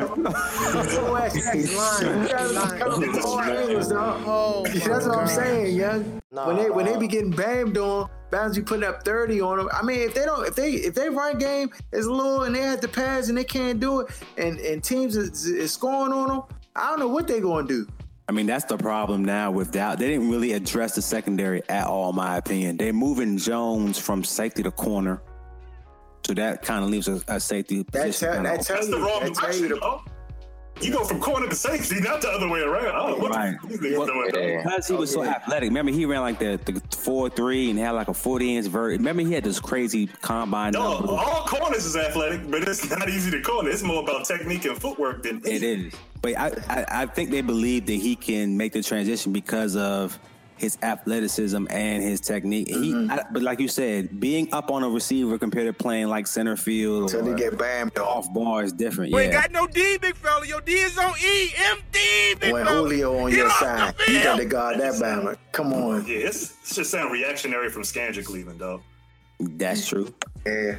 Your 0.93 1.17
ass 1.17 1.35
is 1.35 1.75
lying. 1.75 2.21
You 2.21 2.27
gotta 2.29 2.77
come 2.77 3.01
from 3.01 3.25
all 3.25 3.39
angles, 3.39 3.87
dog. 3.87 4.67
That's 4.67 5.07
what 5.07 5.17
I'm 5.17 5.27
saying, 5.27 5.75
young. 5.75 6.21
when 6.29 6.55
they 6.57 6.69
when 6.69 6.85
they 6.85 6.97
be 6.97 7.07
getting 7.07 7.33
bammed 7.33 7.77
on, 7.77 8.07
Bounds 8.31 8.57
be 8.57 8.63
putting 8.63 8.85
up 8.85 9.03
30 9.03 9.41
on 9.41 9.57
them. 9.57 9.69
I 9.73 9.83
mean, 9.83 9.99
if 9.99 10.13
they 10.13 10.23
don't, 10.25 10.47
if 10.47 10.55
they 10.55 10.71
if 10.71 10.95
they 10.95 11.09
run 11.09 11.37
game 11.37 11.69
is 11.91 12.07
low 12.07 12.43
and 12.43 12.55
they 12.55 12.61
have 12.61 12.79
to 12.81 12.87
pass 12.87 13.27
and 13.29 13.37
they 13.37 13.43
can't 13.43 13.79
do 13.79 14.01
it, 14.01 14.11
and 14.37 14.57
and 14.59 14.83
teams 14.83 15.15
is, 15.17 15.45
is 15.45 15.73
scoring 15.73 16.13
on 16.13 16.27
them, 16.29 16.41
I 16.75 16.89
don't 16.89 16.99
know 16.99 17.07
what 17.09 17.27
they 17.27 17.39
gonna 17.41 17.67
do. 17.67 17.87
I 18.29 18.31
mean, 18.33 18.45
that's 18.45 18.63
the 18.65 18.77
problem 18.77 19.25
now 19.25 19.51
with 19.51 19.73
that. 19.73 19.99
They 19.99 20.07
didn't 20.07 20.31
really 20.31 20.53
address 20.53 20.95
the 20.95 21.01
secondary 21.01 21.61
at 21.67 21.85
all, 21.87 22.11
in 22.11 22.15
my 22.15 22.37
opinion. 22.37 22.77
They're 22.77 22.93
moving 22.93 23.37
Jones 23.37 23.99
from 23.99 24.23
safety 24.23 24.63
to 24.63 24.71
corner. 24.71 25.21
So 26.25 26.33
that 26.35 26.61
kind 26.61 26.83
of 26.83 26.89
leaves 26.89 27.09
a, 27.09 27.21
a 27.27 27.39
safety 27.41 27.83
That 27.83 27.91
position. 27.91 28.27
tell, 28.27 28.35
kinda 28.35 28.49
that 28.49 28.61
tell 28.65 28.75
That's 28.77 28.87
you, 28.87 28.95
the 28.95 29.01
wrong 29.01 29.19
that 29.23 29.33
tell 29.33 29.53
you 29.53 29.67
direction, 29.67 29.69
the, 29.69 29.75
though. 29.79 30.03
You 30.81 30.91
go 30.91 31.03
from 31.03 31.19
corner 31.19 31.47
to 31.47 31.55
safety, 31.55 31.99
not 32.01 32.21
the 32.21 32.29
other 32.29 32.47
way 32.49 32.61
around. 32.61 32.87
I 32.87 32.91
don't 33.07 33.11
know 33.11 33.17
what 33.17 33.35
Right. 33.35 33.55
these 33.67 33.79
niggas 33.79 34.05
doing, 34.07 34.31
though. 34.33 34.39
Yeah. 34.39 34.63
Because 34.63 34.87
he 34.87 34.93
was 34.95 35.11
so 35.11 35.23
athletic. 35.23 35.69
Remember, 35.69 35.91
he 35.91 36.05
ran 36.05 36.21
like 36.21 36.39
the, 36.39 36.59
the 36.65 36.81
4 36.97 37.29
3 37.29 37.69
and 37.71 37.79
had 37.79 37.91
like 37.91 38.07
a 38.07 38.13
40 38.13 38.55
inch 38.57 38.67
vert. 38.67 38.91
Remember, 38.97 39.21
he 39.21 39.31
had 39.33 39.43
this 39.43 39.59
crazy 39.59 40.07
combine. 40.21 40.71
No, 40.73 40.93
number. 40.99 41.13
all 41.13 41.45
corners 41.45 41.85
is 41.85 41.95
athletic, 41.95 42.49
but 42.49 42.63
it's 42.67 42.89
not 42.89 43.07
easy 43.09 43.29
to 43.31 43.41
corner. 43.41 43.69
It's 43.69 43.83
more 43.83 44.01
about 44.01 44.25
technique 44.25 44.65
and 44.65 44.77
footwork 44.77 45.23
than 45.23 45.41
It 45.45 45.63
is. 45.63 45.93
But 46.21 46.37
I, 46.37 46.47
I, 46.69 46.85
I 47.01 47.05
think 47.07 47.31
they 47.31 47.41
believe 47.41 47.85
that 47.87 47.93
he 47.93 48.15
can 48.15 48.55
make 48.57 48.73
the 48.73 48.83
transition 48.83 49.31
because 49.33 49.75
of 49.75 50.19
his 50.61 50.77
athleticism 50.83 51.65
and 51.71 52.03
his 52.03 52.21
technique. 52.21 52.67
He, 52.67 52.93
I, 53.09 53.23
but 53.31 53.41
like 53.41 53.59
you 53.59 53.67
said, 53.67 54.19
being 54.19 54.47
up 54.53 54.69
on 54.69 54.83
a 54.83 54.89
receiver 54.89 55.39
compared 55.39 55.65
to 55.65 55.73
playing 55.73 56.07
like 56.07 56.27
center 56.27 56.55
field 56.55 57.03
until 57.11 57.27
or 57.27 57.31
they 57.35 57.35
get 57.49 57.57
bammed 57.57 57.97
off. 57.97 58.27
off 58.27 58.33
bar 58.33 58.63
is 58.63 58.71
different. 58.71 59.11
We 59.11 59.23
ain't 59.23 59.33
Yeah. 59.33 59.41
got 59.41 59.51
no 59.51 59.65
D, 59.65 59.97
big 59.97 60.15
fella. 60.15 60.45
Your 60.45 60.61
D 60.61 60.73
is 60.73 60.97
on 60.99 61.13
E. 61.19 61.47
MD, 61.47 62.39
big 62.39 62.53
When 62.53 62.65
fella. 62.65 62.77
Julio 62.77 63.17
on 63.23 63.31
Get 63.31 63.39
your 63.39 63.49
side, 63.49 63.95
you 64.07 64.21
got 64.23 64.35
to 64.37 64.45
guard 64.45 64.79
that 64.79 64.93
bammer. 64.93 65.35
Come 65.51 65.73
on. 65.73 66.05
Yeah, 66.05 66.17
it's, 66.17 66.51
it's 66.61 66.75
just 66.75 66.91
sound 66.91 67.11
reactionary 67.11 67.69
from 67.71 67.81
Scandrick 67.81 68.25
Cleveland, 68.25 68.59
though. 68.59 68.81
That's 69.39 69.87
true. 69.87 70.13
Yeah. 70.45 70.75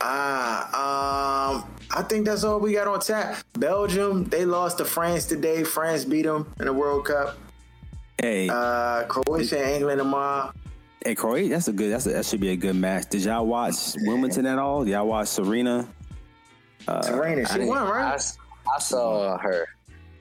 Ah, 0.00 1.54
um, 1.54 1.70
I 1.94 2.02
think 2.02 2.26
that's 2.26 2.44
all 2.44 2.58
we 2.60 2.72
got 2.72 2.86
on 2.88 3.00
tap. 3.00 3.36
Belgium, 3.58 4.24
they 4.24 4.44
lost 4.44 4.78
to 4.78 4.84
France 4.84 5.24
today. 5.26 5.64
France 5.64 6.04
beat 6.04 6.22
them 6.22 6.52
in 6.58 6.66
the 6.66 6.72
World 6.72 7.06
Cup. 7.06 7.36
Hey, 8.18 8.48
Uh, 8.48 9.04
Croatia, 9.04 9.58
and 9.62 9.70
England 9.76 9.98
tomorrow. 9.98 10.52
hey, 11.04 11.14
Croatia, 11.14 11.48
that's 11.50 11.68
a 11.68 11.72
good. 11.72 11.92
That's 11.92 12.06
a, 12.06 12.10
that 12.10 12.24
should 12.26 12.40
be 12.40 12.50
a 12.50 12.56
good 12.56 12.76
match. 12.76 13.08
Did 13.10 13.22
y'all 13.24 13.46
watch 13.46 13.74
Wimbledon 14.02 14.46
at 14.46 14.58
all? 14.58 14.86
Y'all 14.88 15.06
watch 15.06 15.28
Serena? 15.28 15.88
Uh, 16.86 17.02
Serena, 17.02 17.46
she 17.46 17.52
didn't- 17.54 17.68
won, 17.68 17.78
I, 17.78 17.90
right? 17.90 18.14
s- 18.14 18.38
I 18.74 18.78
saw 18.78 19.36
her. 19.38 19.66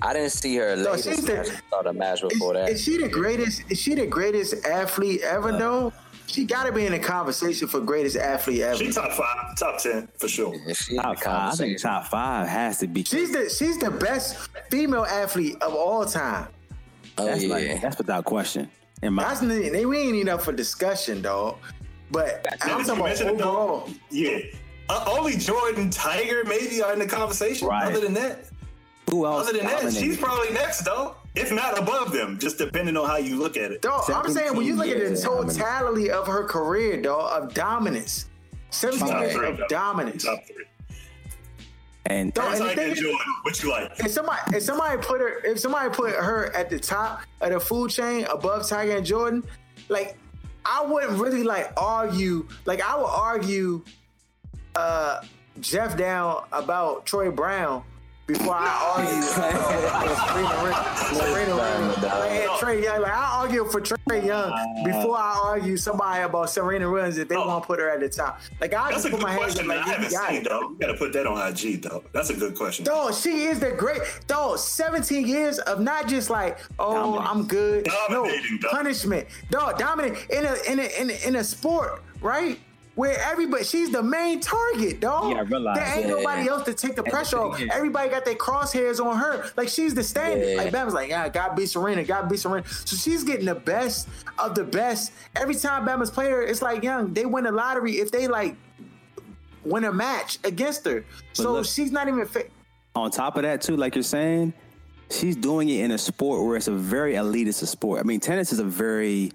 I 0.02 0.12
didn't 0.14 0.32
see 0.32 0.56
her 0.58 0.76
No, 0.76 0.92
latest 0.92 1.08
she's 1.10 1.24
the- 1.26 1.34
match. 1.36 1.50
I 1.50 1.60
saw 1.70 1.82
the 1.84 1.94
match 1.94 2.24
Is, 2.24 2.30
before 2.34 2.54
that. 2.54 2.70
is 2.70 2.82
she 2.82 2.98
the 2.98 3.08
greatest? 3.08 3.64
Is 3.70 3.80
she 3.80 3.96
the 3.96 4.08
greatest 4.08 4.66
athlete 4.66 5.22
ever? 5.22 5.52
though 5.54 5.94
she 6.26 6.46
got 6.46 6.66
to 6.66 6.72
be 6.72 6.86
in 6.86 6.94
the 6.94 7.00
conversation 7.00 7.68
for 7.68 7.80
greatest 7.80 8.16
athlete 8.18 8.62
ever. 8.62 8.78
She 8.78 8.92
top 8.92 9.12
five, 9.12 9.56
top 9.58 9.78
ten 9.82 10.08
for 10.18 10.28
sure. 10.28 10.56
If 10.68 10.78
she 10.78 10.96
Top 10.96 11.20
five. 11.22 11.54
I 11.54 11.56
think 11.56 11.80
top 11.82 12.08
five 12.08 12.48
has 12.48 12.80
to 12.80 12.88
be. 12.88 13.04
She's 13.04 13.32
the 13.32 13.50
she's 13.50 13.78
the 13.78 13.92
best 13.92 14.50
female 14.72 15.06
athlete 15.06 15.56
of 15.62 15.74
all 15.76 16.06
time. 16.06 16.48
Oh 17.18 17.26
That's 17.26 17.44
yeah. 17.44 17.50
like 17.50 17.82
that's 17.82 17.98
without 17.98 18.26
question. 18.26 18.70
In 19.02 19.14
my 19.14 19.24
That's 19.24 19.42
n- 19.42 19.50
they 19.50 19.86
we 19.86 20.00
ain't 20.00 20.16
enough 20.16 20.44
for 20.46 20.52
discussion, 20.54 21.22
dog. 21.22 21.58
But 22.12 22.46
Now 22.66 22.78
I'm 22.78 22.86
talking 22.86 22.92
about 22.94 23.06
mention 23.06 23.28
it, 23.30 23.38
though, 23.38 23.50
overall. 23.50 23.90
Yeah. 24.12 24.40
Uh, 24.90 25.06
only 25.08 25.36
Jordan, 25.38 25.90
Tiger, 25.90 26.44
maybe 26.46 26.82
are 26.82 26.94
in 26.94 27.00
the 27.00 27.08
conversation. 27.08 27.68
Right. 27.68 27.88
Other 27.88 28.02
than 28.02 28.14
that, 28.16 28.46
who 29.10 29.26
else? 29.26 29.48
other 29.48 29.58
than 29.58 29.68
that, 29.68 29.94
she's 29.94 30.18
probably 30.18 30.52
next 30.54 30.82
though, 30.82 31.16
if 31.36 31.52
not 31.52 31.78
above 31.78 32.12
them, 32.12 32.38
just 32.40 32.58
depending 32.58 32.98
on 32.98 33.08
how 33.08 33.18
you 33.18 33.36
look 33.38 33.58
at 33.58 33.72
it. 33.72 33.82
Dog, 33.82 34.10
I'm 34.10 34.32
saying 34.32 34.56
when 34.56 34.66
you 34.66 34.76
look 34.76 34.88
at 34.88 34.98
the 35.00 35.16
17 35.16 35.44
years 35.46 35.58
totality 35.58 36.12
of 36.12 36.28
her 36.28 36.44
career, 36.46 37.02
dog, 37.02 37.44
of 37.44 37.54
dominance, 37.54 38.28
17 38.72 39.08
Top 39.08 39.22
years 39.22 39.36
of 39.60 39.68
dominance. 39.68 40.24
Top 40.24 40.46
three. 40.46 40.66
And 42.08 42.34
Dog, 42.34 42.54
and 42.54 42.56
the 42.56 42.60
Tiger 42.66 42.82
thing 42.82 42.96
Jordan, 42.96 43.20
what 43.44 43.64
you 43.64 43.70
like? 43.70 43.92
if 44.00 44.12
somebody 44.12 44.40
if 44.56 44.64
somebody 44.64 45.02
put 45.02 45.22
her 45.22 45.40
if 45.46 45.60
somebody 45.60 45.90
put 45.90 46.12
her 46.14 46.54
at 46.56 46.70
the 46.70 46.80
top 46.80 47.22
of 47.42 47.52
the 47.52 47.60
food 47.60 47.92
chain 47.92 48.26
above 48.26 48.68
Tiger 48.68 48.98
and 48.98 49.06
Jordan, 49.06 49.44
like 49.90 50.18
I 50.66 50.84
wouldn't 50.86 51.20
really 51.20 51.44
like 51.44 51.72
argue. 51.78 52.48
Like 52.66 52.82
I 52.82 52.96
would 52.98 53.06
argue 53.06 53.84
uh 54.76 55.22
Jeff 55.60 55.98
down 55.98 56.44
about 56.52 57.06
Troy 57.06 57.32
Brown 57.32 57.84
before 58.26 58.56
I 58.56 58.94
argue 58.96 59.22
Serena, 59.22 61.14
Serena 61.14 61.56
Williams. 61.56 62.04
Like, 62.04 62.60
Trey 62.60 62.84
Young. 62.84 63.02
Like 63.02 63.12
I 63.12 63.40
argue 63.42 63.66
for 63.66 63.82
Trey 63.82 64.26
Young 64.26 64.84
before 64.86 65.18
I 65.18 65.40
argue 65.44 65.76
somebody 65.78 66.24
about 66.24 66.50
Serena 66.50 66.90
Williams 66.90 67.18
if 67.18 67.28
they 67.28 67.36
Oh. 67.36 67.48
want 67.48 67.64
to 67.64 67.68
put 67.68 67.80
her 67.80 67.90
at 67.90 68.00
the 68.00 68.10
top. 68.10 68.40
Like 68.62 68.74
I 68.74 68.92
That's 68.92 69.04
just 69.04 69.14
put 69.14 69.22
my 69.22 69.34
hands 69.34 69.60
up 69.60 69.66
like 69.66 69.80
I 69.80 69.86
you 69.86 69.92
haven't 69.92 70.12
got 70.12 70.30
seen, 70.30 70.42
it. 70.42 70.50
though. 70.50 70.62
You 70.70 70.78
got 70.80 70.88
to 70.88 70.94
put 70.94 71.14
that 71.14 71.28
on 71.28 71.48
IG, 71.52 71.82
though. 71.82 72.04
That's 72.14 72.30
a 72.30 72.34
good 72.36 72.56
question. 72.56 72.86
Dog, 72.86 73.14
she 73.14 73.44
is 73.44 73.60
the 73.60 73.72
great 73.72 74.02
dog. 74.28 74.58
17 74.60 75.28
years 75.28 75.60
of 75.60 75.82
not 75.82 76.08
just 76.08 76.30
like, 76.30 76.60
oh, 76.80 76.94
Dominating. 76.94 77.28
I'm 77.28 77.48
good. 77.48 77.90
Dominating, 78.10 78.60
no 78.62 78.70
punishment. 78.70 79.28
Dog, 79.52 79.78
dominant 79.78 80.18
in 80.30 80.46
a 80.46 80.56
in 80.72 80.80
a 80.80 81.02
in 81.02 81.10
a, 81.10 81.28
in 81.28 81.36
a 81.38 81.44
sport, 81.44 82.02
right? 82.22 82.58
Where 82.96 83.20
everybody, 83.20 83.64
she's 83.64 83.90
the 83.90 84.04
main 84.04 84.40
target, 84.40 85.00
dog. 85.00 85.32
Yeah, 85.32 85.38
I 85.40 85.42
realize 85.42 85.78
there 85.78 85.96
ain't 85.98 86.04
that. 86.08 86.10
nobody 86.18 86.48
else 86.48 86.64
to 86.66 86.76
take 86.76 86.96
the 86.96 87.02
pressure 87.02 87.40
off. 87.40 87.60
yeah. 87.60 87.74
Everybody 87.74 88.10
got 88.10 88.24
their 88.24 88.36
crosshairs 88.36 89.04
on 89.04 89.18
her. 89.18 89.50
Like 89.58 89.68
she's 89.68 89.96
the 89.96 90.04
standard. 90.04 90.48
Yeah. 90.48 90.58
Like 90.58 90.72
Bama's 90.72 90.94
like, 90.94 91.10
yeah, 91.10 91.24
ah, 91.26 91.30
God 91.30 91.56
beat 91.56 91.66
Serena, 91.72 92.04
God 92.04 92.30
beat 92.30 92.40
Serena. 92.40 92.68
So 92.68 92.96
she's 92.96 93.24
getting 93.24 93.46
the 93.48 93.56
best 93.56 94.08
of 94.38 94.54
the 94.54 94.64
best. 94.64 95.12
Every 95.36 95.56
time 95.56 95.88
Bama's 95.88 96.12
play 96.12 96.30
her, 96.30 96.44
it's 96.44 96.62
like, 96.62 96.84
young, 96.84 97.14
they 97.14 97.26
win 97.26 97.46
the 97.46 97.52
lottery 97.52 97.94
if 97.94 98.12
they 98.12 98.28
like 98.28 98.56
win 99.64 99.86
a 99.86 99.92
match 99.94 100.38
against 100.44 100.86
her. 100.86 101.04
So 101.34 101.54
look- 101.54 101.66
she's 101.66 101.92
not 101.92 102.08
even 102.08 102.26
fit. 102.28 102.52
on 102.96 103.10
top 103.10 103.38
of 103.38 103.42
that 103.44 103.62
too, 103.62 103.76
like 103.76 103.96
you're 103.96 104.04
saying, 104.04 104.54
she's 105.10 105.36
doing 105.36 105.68
it 105.70 105.84
in 105.84 105.92
a 105.92 105.98
sport 105.98 106.46
where 106.46 106.58
it's 106.58 106.68
a 106.68 106.72
very 106.74 107.14
elitist 107.14 107.66
sport. 107.66 108.00
I 108.00 108.04
mean, 108.04 108.20
tennis 108.20 108.52
is 108.54 108.60
a 108.60 108.64
very 108.64 109.32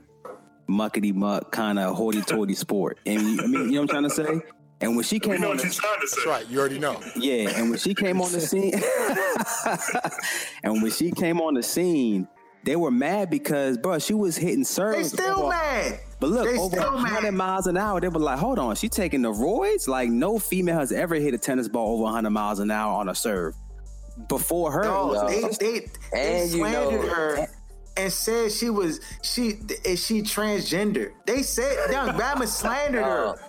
muckety 0.69 1.14
muck 1.14 1.51
kind 1.53 1.79
of 1.79 1.97
hoity 1.97 2.23
toity 2.23 2.55
sport, 2.66 2.99
and 3.07 3.21
you, 3.23 3.41
I 3.43 3.47
mean, 3.47 3.53
you 3.64 3.71
know 3.73 3.81
what 3.83 3.83
I'm 3.83 3.89
trying 3.89 4.03
to 4.05 4.11
say. 4.11 4.41
And 4.81 4.95
when 4.95 5.05
she 5.05 5.16
We 5.16 5.21
came 5.21 5.41
know 5.41 5.51
on, 5.51 5.57
what 5.57 5.64
you're 5.64 5.73
the, 5.73 5.77
trying 5.77 6.01
to 6.01 6.07
say. 6.07 6.16
That's 6.25 6.27
right. 6.29 6.47
You 6.49 6.61
already 6.61 6.79
know. 6.79 7.01
yeah, 7.16 7.51
and 7.59 7.71
when 7.71 7.79
she 7.81 7.95
came 7.95 8.21
on 8.21 8.31
the 8.31 8.41
scene, 8.51 8.75
and 10.62 10.83
when 10.83 10.91
she 10.93 11.11
came 11.11 11.41
on 11.41 11.55
the 11.55 11.62
scene, 11.62 12.29
they 12.64 12.77
were 12.77 12.91
mad 12.91 13.31
because, 13.31 13.79
bro, 13.79 13.99
she 13.99 14.14
was 14.14 14.37
hitting 14.37 14.64
serves. 14.64 14.97
They 14.97 15.03
serves. 15.16 15.23
still 15.23 15.41
over- 15.41 15.49
mad. 15.51 16.01
But 16.21 16.31
look, 16.31 16.47
They 16.47 16.59
over 16.59 16.77
100 16.77 17.23
mad. 17.23 17.35
miles 17.35 17.66
an 17.69 17.77
hour, 17.77 18.01
they 18.01 18.09
were 18.09 18.19
like, 18.19 18.39
hold 18.39 18.59
on, 18.59 18.75
she 18.75 18.89
taking 18.89 19.23
the 19.23 19.31
roids? 19.33 19.87
Like, 19.87 20.11
no 20.11 20.39
female 20.39 20.79
has 20.79 20.91
ever 20.91 21.14
hit 21.14 21.33
a 21.35 21.39
tennis 21.39 21.69
ball 21.69 21.95
over 21.95 22.03
100 22.05 22.31
miles 22.31 22.59
an 22.59 22.71
hour 22.73 22.93
on 22.95 23.09
a 23.09 23.14
serve. 23.14 23.55
Before 24.29 24.73
her, 24.73 24.81
it 24.83 24.85
Dog, 24.85 25.29
they 25.29 25.41
they, 25.43 25.87
they 26.12 26.41
And 26.43 26.51
you 26.51 26.59
slandered 26.59 27.01
know- 27.03 27.09
her 27.09 27.49
and 27.99 28.13
said 28.13 28.51
she 28.53 28.71
was 28.71 29.01
she 29.23 29.59
is 29.85 30.05
she 30.05 30.23
transgender. 30.23 31.13
They 31.27 31.43
said 31.43 31.91
young 31.91 32.11
Bama 32.19 32.47
slandered 32.47 33.05
her. 33.05 33.35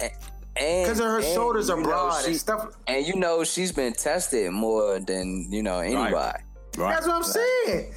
Uh, 0.00 0.08
and 0.56 0.86
'Cause 0.88 0.98
of 1.00 1.06
her 1.06 1.16
and, 1.18 1.24
shoulders 1.26 1.70
are 1.70 1.76
you 1.76 1.82
know, 1.84 1.88
broad 1.88 2.24
and 2.26 2.36
stuff. 2.36 2.68
And 2.88 3.06
you 3.06 3.14
know 3.16 3.44
she's 3.44 3.70
been 3.72 3.92
tested 3.92 4.50
more 4.52 4.98
than 5.00 5.46
you 5.50 5.62
know 5.62 5.78
anybody. 5.80 6.14
right. 6.14 6.40
That's 6.76 7.06
what 7.06 7.14
I'm 7.16 7.22
saying. 7.22 7.92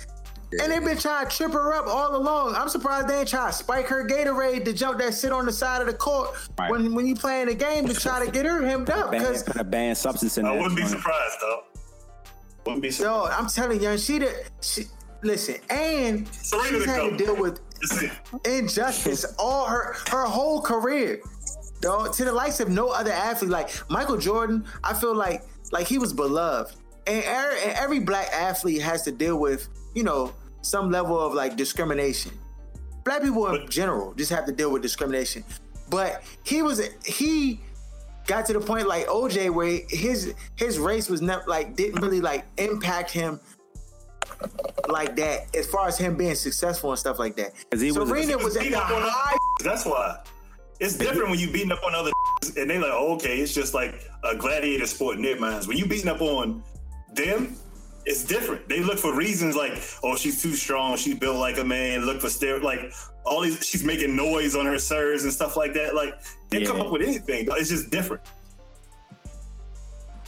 And 0.62 0.72
they've 0.72 0.84
been 0.84 0.98
trying 0.98 1.28
to 1.28 1.36
trip 1.36 1.52
her 1.54 1.74
up 1.74 1.88
all 1.88 2.16
along. 2.16 2.56
I'm 2.56 2.70
surprised 2.70 3.08
they 3.10 3.20
ain't 3.20 3.28
try 3.28 3.48
to 3.48 3.54
spike 3.54 3.88
her 3.88 4.08
Gatorade 4.08 4.64
to 4.66 4.74
jump 4.74 4.98
that 5.00 5.14
sit 5.14 5.32
on 5.32 5.46
the 5.46 5.52
side 5.52 5.82
of 5.82 5.88
the 5.88 5.94
court 5.94 6.36
Right. 6.58 6.72
when 6.72 6.94
when 6.96 7.06
you 7.06 7.16
playing 7.16 7.48
the 7.48 7.56
game 7.56 7.86
to 7.88 7.94
try 7.94 8.24
to 8.26 8.32
get 8.32 8.46
her 8.46 8.66
hemmed 8.66 8.90
up. 8.90 9.12
Because 9.12 9.44
put 9.44 9.58
a 9.58 9.64
banned 9.64 9.98
substance 9.98 10.38
in 10.38 10.46
I 10.46 10.52
there. 10.52 10.62
wouldn't 10.62 10.78
be 10.80 10.86
surprised, 10.86 11.36
though. 11.42 11.62
Wouldn't 12.66 12.82
be 12.84 12.92
surprised. 12.92 13.30
yo, 13.32 13.38
I'm 13.38 13.48
telling 13.48 13.82
you, 13.84 13.98
she 13.98 14.20
the 14.20 14.34
she 14.62 14.84
listen, 15.24 15.56
and 15.70 16.28
Serena 16.34 16.80
she's 16.80 16.86
had 16.86 17.10
to 17.10 17.18
deal 17.18 17.36
with 17.36 17.60
injustice 18.46 19.26
all 19.38 19.66
her 19.66 19.94
her 20.10 20.26
whole 20.26 20.62
career. 20.62 21.22
Dog, 21.80 22.14
to 22.14 22.26
the 22.26 22.32
likes 22.32 22.60
of 22.60 22.70
no 22.70 22.90
other 22.90 23.12
athlete. 23.12 23.52
Like 23.52 23.70
Michael 23.90 24.18
Jordan, 24.18 24.66
I 24.84 24.94
feel 24.94 25.16
like 25.16 25.44
like 25.72 25.88
he 25.88 25.98
was 25.98 26.14
beloved. 26.14 26.76
And 27.06 27.24
every, 27.24 27.62
and 27.62 27.72
every 27.74 28.00
black 28.00 28.28
athlete 28.34 28.82
has 28.82 29.04
to 29.04 29.12
deal 29.12 29.40
with, 29.40 29.70
you 29.96 30.04
know, 30.04 30.34
some 30.62 30.92
level 30.92 31.20
of 31.20 31.34
like 31.34 31.56
discrimination. 31.56 32.32
Black 33.06 33.22
people 33.22 33.48
in 33.48 33.70
general 33.70 34.14
just 34.16 34.32
have 34.32 34.46
to 34.46 34.52
deal 34.52 34.72
with 34.72 34.82
discrimination. 34.82 35.44
But 35.90 36.24
he 36.44 36.62
was 36.62 36.82
he 37.06 37.62
got 38.26 38.46
to 38.48 38.54
the 38.54 38.60
point 38.60 38.88
like 38.88 39.08
OJ 39.08 39.54
where 39.54 39.80
his 39.90 40.34
his 40.56 40.78
race 40.78 41.10
was 41.10 41.22
not 41.22 41.48
like 41.48 41.76
didn't 41.76 42.02
really 42.02 42.20
like 42.20 42.46
impact 42.58 43.12
him 43.12 43.40
like 44.88 45.16
that 45.16 45.54
as 45.56 45.66
far 45.68 45.88
as 45.88 45.98
him 45.98 46.16
being 46.16 46.36
successful 46.36 46.92
and 46.92 47.00
stuff 47.00 47.20
like 47.20 47.36
that. 47.38 47.54
'Cause 47.72 47.82
he 47.82 47.92
was- 47.92 48.08
Serena 48.08 48.38
was, 48.38 48.56
at 48.56 48.64
Beating 48.64 48.78
the 48.78 48.84
up 48.84 48.92
on 48.92 49.02
other 49.04 49.12
high 49.12 49.38
That's 49.64 49.86
why. 49.86 50.20
It's 50.80 50.96
different 50.96 51.30
when 51.32 51.40
you 51.40 51.50
beating 51.52 51.72
up 51.72 51.84
on 51.84 51.96
other 51.96 52.12
and 52.58 52.70
they 52.70 52.78
like, 52.78 52.92
oh, 52.94 53.16
okay, 53.16 53.40
it's 53.40 53.54
just 53.54 53.74
like 53.74 53.96
a 54.24 54.36
gladiator 54.36 54.86
sport 54.86 55.16
in 55.18 55.24
their 55.24 55.40
minds. 55.40 55.68
When 55.68 55.78
you 55.78 55.86
beating 55.88 56.08
up 56.08 56.22
on 56.22 56.64
them, 57.14 57.56
it's 58.06 58.24
different. 58.24 58.70
They 58.70 58.82
look 58.82 59.00
for 59.00 59.14
reasons 59.16 59.56
like, 59.56 59.82
oh, 60.04 60.16
she's 60.16 60.42
too 60.42 60.54
strong, 60.54 60.96
she's 60.98 61.16
built 61.16 61.38
like 61.38 61.58
a 61.58 61.64
man. 61.64 62.06
Look 62.06 62.22
for 62.22 62.30
stare, 62.30 62.60
like 62.60 62.94
all 63.26 63.42
these. 63.42 63.66
She's 63.66 63.84
making 63.84 64.16
noise 64.16 64.56
on 64.56 64.66
her 64.68 64.78
serves 64.80 65.24
and 65.24 65.34
stuff 65.34 65.58
like 65.58 65.74
that. 65.74 65.96
Like 65.96 66.14
they 66.50 66.64
come 66.64 66.80
up 66.80 66.92
with 66.92 67.02
anything. 67.02 67.48
It's 67.52 67.70
just 67.70 67.90
different. 67.90 68.22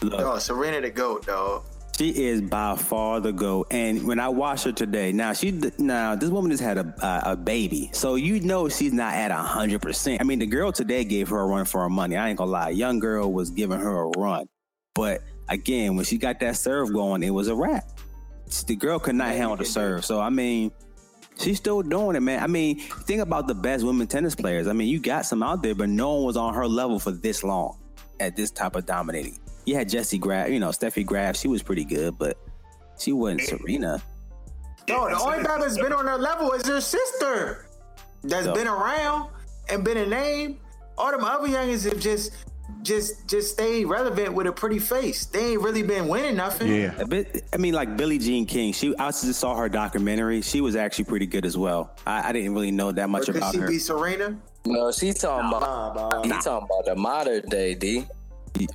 Look, 0.01 0.13
Oh, 0.19 0.37
Serena 0.39 0.81
the 0.81 0.89
goat, 0.89 1.25
dog. 1.27 1.63
She 1.99 2.11
is 2.11 2.39
by 2.39 2.77
far 2.77 3.19
the 3.19 3.33
goat. 3.33 3.67
And 3.71 4.07
when 4.07 4.21
I 4.21 4.29
watched 4.29 4.63
her 4.63 4.71
today, 4.71 5.11
now 5.11 5.33
she 5.33 5.51
now 5.79 6.15
this 6.15 6.29
woman 6.29 6.49
just 6.49 6.63
had 6.63 6.77
a 6.77 6.93
a, 7.05 7.33
a 7.33 7.35
baby, 7.35 7.89
so 7.91 8.15
you 8.15 8.39
know 8.39 8.69
she's 8.69 8.93
not 8.93 9.15
at 9.15 9.31
hundred 9.31 9.81
percent. 9.81 10.21
I 10.21 10.23
mean, 10.23 10.39
the 10.39 10.45
girl 10.45 10.71
today 10.71 11.03
gave 11.03 11.27
her 11.27 11.37
a 11.37 11.45
run 11.45 11.65
for 11.65 11.81
her 11.81 11.89
money. 11.89 12.15
I 12.15 12.29
ain't 12.29 12.37
gonna 12.37 12.51
lie, 12.51 12.69
young 12.69 12.99
girl 12.99 13.33
was 13.33 13.49
giving 13.49 13.81
her 13.81 14.03
a 14.03 14.07
run, 14.17 14.47
but 14.95 15.23
again, 15.49 15.97
when 15.97 16.05
she 16.05 16.17
got 16.17 16.39
that 16.39 16.55
serve 16.55 16.93
going, 16.93 17.21
it 17.21 17.31
was 17.31 17.49
a 17.49 17.55
wrap. 17.55 17.83
The 18.65 18.77
girl 18.77 18.97
could 18.99 19.15
not 19.15 19.33
handle 19.33 19.57
the 19.57 19.65
serve. 19.65 20.05
So 20.05 20.21
I 20.21 20.29
mean, 20.29 20.71
she's 21.37 21.57
still 21.57 21.81
doing 21.81 22.15
it, 22.15 22.21
man. 22.21 22.41
I 22.41 22.47
mean, 22.47 22.79
think 22.79 23.21
about 23.21 23.49
the 23.49 23.55
best 23.55 23.83
women 23.83 24.07
tennis 24.07 24.35
players. 24.35 24.67
I 24.67 24.71
mean, 24.71 24.87
you 24.87 25.01
got 25.01 25.25
some 25.25 25.43
out 25.43 25.63
there, 25.63 25.75
but 25.75 25.89
no 25.89 26.13
one 26.13 26.23
was 26.23 26.37
on 26.37 26.53
her 26.53 26.65
level 26.65 26.97
for 26.97 27.11
this 27.11 27.43
long 27.43 27.77
at 28.21 28.37
this 28.37 28.51
type 28.51 28.77
of 28.77 28.85
dominating. 28.85 29.37
You 29.69 29.75
had 29.75 29.87
Jessie 29.87 30.17
Graf, 30.17 30.49
you 30.49 30.59
know, 30.59 30.69
Steffi 30.69 31.05
Graf. 31.05 31.37
She 31.37 31.47
was 31.47 31.61
pretty 31.61 31.85
good, 31.85 32.17
but 32.17 32.37
she 32.97 33.11
wasn't 33.11 33.41
Serena. 33.41 34.01
No, 34.87 35.07
the 35.07 35.15
only 35.19 35.37
it. 35.37 35.45
guy 35.45 35.59
that's 35.59 35.77
been 35.77 35.93
on 35.93 36.07
her 36.07 36.17
level 36.17 36.51
is 36.53 36.65
her 36.67 36.81
sister. 36.81 37.67
That's 38.23 38.45
So- 38.45 38.55
been 38.55 38.67
around 38.67 39.29
and 39.69 39.83
been 39.83 39.97
a 39.97 40.07
name. 40.07 40.57
All 40.97 41.11
them 41.11 41.23
other 41.23 41.47
youngins 41.47 41.87
have 41.87 41.99
just 41.99 42.31
just 42.81 43.27
just 43.27 43.51
stayed 43.51 43.85
relevant 43.85 44.33
with 44.33 44.47
a 44.47 44.51
pretty 44.51 44.79
face. 44.79 45.27
They 45.27 45.51
ain't 45.51 45.61
really 45.61 45.83
been 45.83 46.07
winning 46.07 46.35
nothing. 46.35 46.73
Yeah. 46.73 46.99
A 46.99 47.05
bit. 47.05 47.43
I 47.53 47.57
mean, 47.57 47.75
like 47.75 47.95
Billie 47.95 48.17
Jean 48.17 48.47
King. 48.47 48.73
She. 48.73 48.95
I 48.97 49.09
just 49.11 49.35
saw 49.35 49.55
her 49.55 49.69
documentary. 49.69 50.41
She 50.41 50.61
was 50.61 50.75
actually 50.75 51.05
pretty 51.05 51.27
good 51.27 51.45
as 51.45 51.55
well. 51.55 51.91
I, 52.07 52.29
I 52.29 52.31
didn't 52.31 52.55
really 52.55 52.71
know 52.71 52.91
that 52.91 53.07
much 53.07 53.27
Because 53.27 53.37
about 53.41 53.53
she 53.53 53.59
her. 53.59 53.67
beat 53.67 53.79
Serena. 53.79 54.35
No, 54.65 54.91
she 54.91 55.13
talking 55.13 55.55
about 55.55 56.25
he 56.25 56.31
talking 56.31 56.67
about 56.71 56.85
the 56.85 56.95
modern 56.95 57.47
day 57.49 57.75
D. 57.75 58.07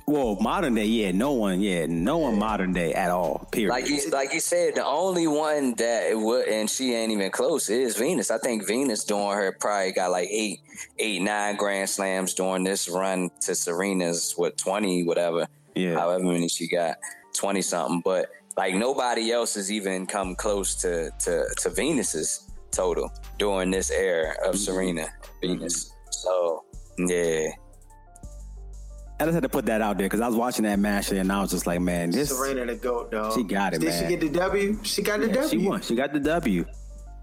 Well, 0.07 0.37
modern 0.41 0.75
day, 0.75 0.85
yeah, 0.85 1.11
no 1.11 1.31
one, 1.33 1.61
yeah, 1.61 1.85
no 1.87 2.17
one 2.17 2.37
modern 2.39 2.73
day 2.73 2.93
at 2.93 3.11
all. 3.11 3.47
Period. 3.51 3.69
Like 3.69 3.89
you, 3.89 4.09
like 4.09 4.33
you 4.33 4.39
said, 4.39 4.75
the 4.75 4.85
only 4.85 5.27
one 5.27 5.73
that 5.75 6.09
it 6.09 6.17
would, 6.17 6.47
and 6.47 6.69
she 6.69 6.93
ain't 6.93 7.11
even 7.11 7.31
close, 7.31 7.69
is 7.69 7.95
Venus. 7.95 8.31
I 8.31 8.37
think 8.37 8.67
Venus 8.67 9.03
during 9.03 9.37
her 9.37 9.55
probably 9.59 9.91
got 9.91 10.11
like 10.11 10.29
eight, 10.29 10.59
eight, 10.97 11.21
nine 11.21 11.55
grand 11.55 11.89
slams 11.89 12.33
during 12.33 12.63
this 12.63 12.89
run 12.89 13.29
to 13.41 13.53
Serena's 13.53 14.33
what 14.35 14.57
twenty, 14.57 15.03
whatever, 15.03 15.47
yeah, 15.75 15.93
however 15.95 16.23
many 16.23 16.47
she 16.47 16.67
got, 16.67 16.97
twenty 17.35 17.61
something. 17.61 18.01
But 18.03 18.29
like 18.57 18.75
nobody 18.75 19.31
else 19.31 19.55
has 19.55 19.71
even 19.71 20.05
come 20.05 20.35
close 20.35 20.75
to 20.75 21.11
to 21.19 21.45
to 21.57 21.69
Venus's 21.69 22.49
total 22.71 23.11
during 23.37 23.71
this 23.71 23.91
era 23.91 24.35
of 24.43 24.55
mm-hmm. 24.55 24.57
Serena 24.57 25.07
Venus. 25.41 25.85
Mm-hmm. 25.85 26.11
So 26.11 26.63
yeah, 26.97 27.49
I 29.19 29.23
just 29.23 29.33
had 29.33 29.43
to 29.43 29.49
put 29.49 29.65
that 29.67 29.81
out 29.81 29.97
there 29.97 30.05
because 30.07 30.19
I 30.21 30.27
was 30.27 30.35
watching 30.35 30.63
that 30.63 30.77
match 30.79 31.11
and 31.11 31.31
I 31.31 31.41
was 31.41 31.51
just 31.51 31.65
like, 31.65 31.79
man, 31.79 32.11
this 32.11 32.29
Serena 32.29 32.65
the 32.65 32.75
goat, 32.75 33.11
dog. 33.11 33.33
She 33.33 33.43
got 33.43 33.73
it, 33.73 33.79
Did 33.79 33.89
man. 33.89 34.03
she 34.03 34.09
get 34.17 34.19
the 34.33 34.39
W? 34.39 34.79
She 34.83 35.01
got 35.01 35.19
the 35.21 35.27
yeah, 35.27 35.33
W. 35.33 35.49
she 35.49 35.57
won. 35.67 35.81
She 35.81 35.95
got 35.95 36.11
the 36.11 36.19
W. 36.19 36.65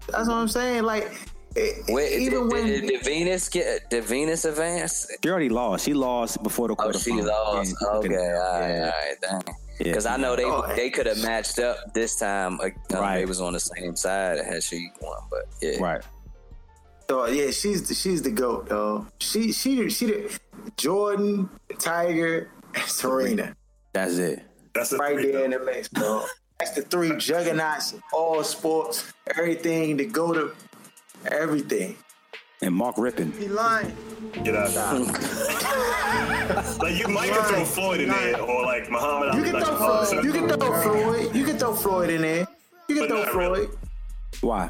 That's 0.09 0.27
what 0.27 0.35
I'm 0.35 0.47
saying. 0.47 0.83
Like 0.83 1.11
it, 1.55 1.83
Wait, 1.87 2.19
even 2.19 2.43
did, 2.49 2.51
when 2.51 2.65
did, 2.65 2.87
did 2.87 3.03
Venus 3.05 3.47
get 3.47 3.89
did 3.91 4.03
Venus 4.05 4.43
advance? 4.45 5.05
She 5.23 5.29
already 5.29 5.49
lost. 5.49 5.85
She 5.85 5.93
lost 5.93 6.41
before 6.41 6.67
the 6.67 6.73
Oh, 6.79 6.89
quarterfinals. 6.89 7.03
she 7.03 7.21
lost. 7.21 7.75
Yeah, 7.79 7.87
Okay, 7.89 8.15
all 8.15 8.59
right, 8.59 8.69
yeah. 8.69 8.85
all 8.85 8.89
right, 8.89 9.15
dang. 9.21 9.41
Yeah. 9.79 9.83
Because 9.83 10.05
I 10.07 10.17
know 10.17 10.35
they 10.35 10.45
Oh, 10.45 10.63
they 10.75 10.89
could 10.89 11.05
have 11.05 11.21
matched 11.21 11.59
up 11.59 11.93
this 11.93 12.15
time. 12.17 12.57
Like, 12.57 12.75
um, 12.93 13.01
Right. 13.01 13.17
They 13.19 13.25
was 13.25 13.39
on 13.41 13.53
the 13.53 13.59
same 13.59 13.95
side 13.95 14.39
had 14.43 14.63
she 14.63 14.89
won, 15.01 15.17
but 15.29 15.45
yeah. 15.61 15.77
Right. 15.79 16.01
So 17.13 17.27
yeah, 17.27 17.51
she's 17.51 17.87
the, 17.87 17.93
she's 17.93 18.23
the 18.23 18.31
goat, 18.31 18.69
though. 18.69 19.05
She 19.19 19.51
she 19.51 19.87
she 19.91 20.05
the 20.07 20.39
Jordan, 20.77 21.47
Tiger, 21.77 22.49
and 22.73 22.83
Serena. 22.85 23.55
That's 23.93 24.17
it. 24.17 24.41
That's 24.73 24.89
the 24.89 24.97
right 24.97 25.13
three, 25.13 25.31
there 25.31 25.45
in 25.45 25.51
the 25.51 25.59
mix, 25.59 25.89
bro. 25.89 26.25
That's 26.57 26.71
the 26.71 26.81
three 26.81 27.15
juggernauts 27.17 27.93
of 27.93 28.01
all 28.13 28.43
sports, 28.43 29.13
everything 29.37 29.95
to 29.99 30.05
go 30.05 30.33
to 30.33 30.55
everything. 31.27 31.97
and 32.63 32.73
Mark 32.73 32.97
Rippin. 32.97 33.31
He 33.33 33.47
lying. 33.47 33.95
Get 34.43 34.55
out. 34.55 34.75
Of 34.75 35.07
here. 35.07 36.73
Like 36.81 36.97
you 36.99 37.07
might 37.09 37.29
could 37.31 37.45
throw 37.45 37.63
Floyd 37.65 37.99
in 38.01 38.09
there 38.09 38.41
or 38.41 38.65
like 38.65 38.89
Muhammad 38.89 39.35
You 39.35 39.39
Ali. 39.39 39.43
can 39.51 39.53
like 39.53 39.65
throw 39.65 39.77
Muhammad 39.77 40.07
Floyd. 40.09 40.25
You 40.25 40.31
can 40.33 40.49
throw 40.49 40.81
Floyd. 40.81 41.35
You 41.35 41.45
can 41.45 41.57
throw 41.59 41.73
Floyd 41.75 42.09
in 42.09 42.21
there. 42.23 42.47
You 42.89 42.95
can 42.95 42.97
But 43.03 43.09
throw 43.09 43.17
not 43.19 43.29
Floyd. 43.29 43.51
really. 43.59 43.67
Why? 44.41 44.69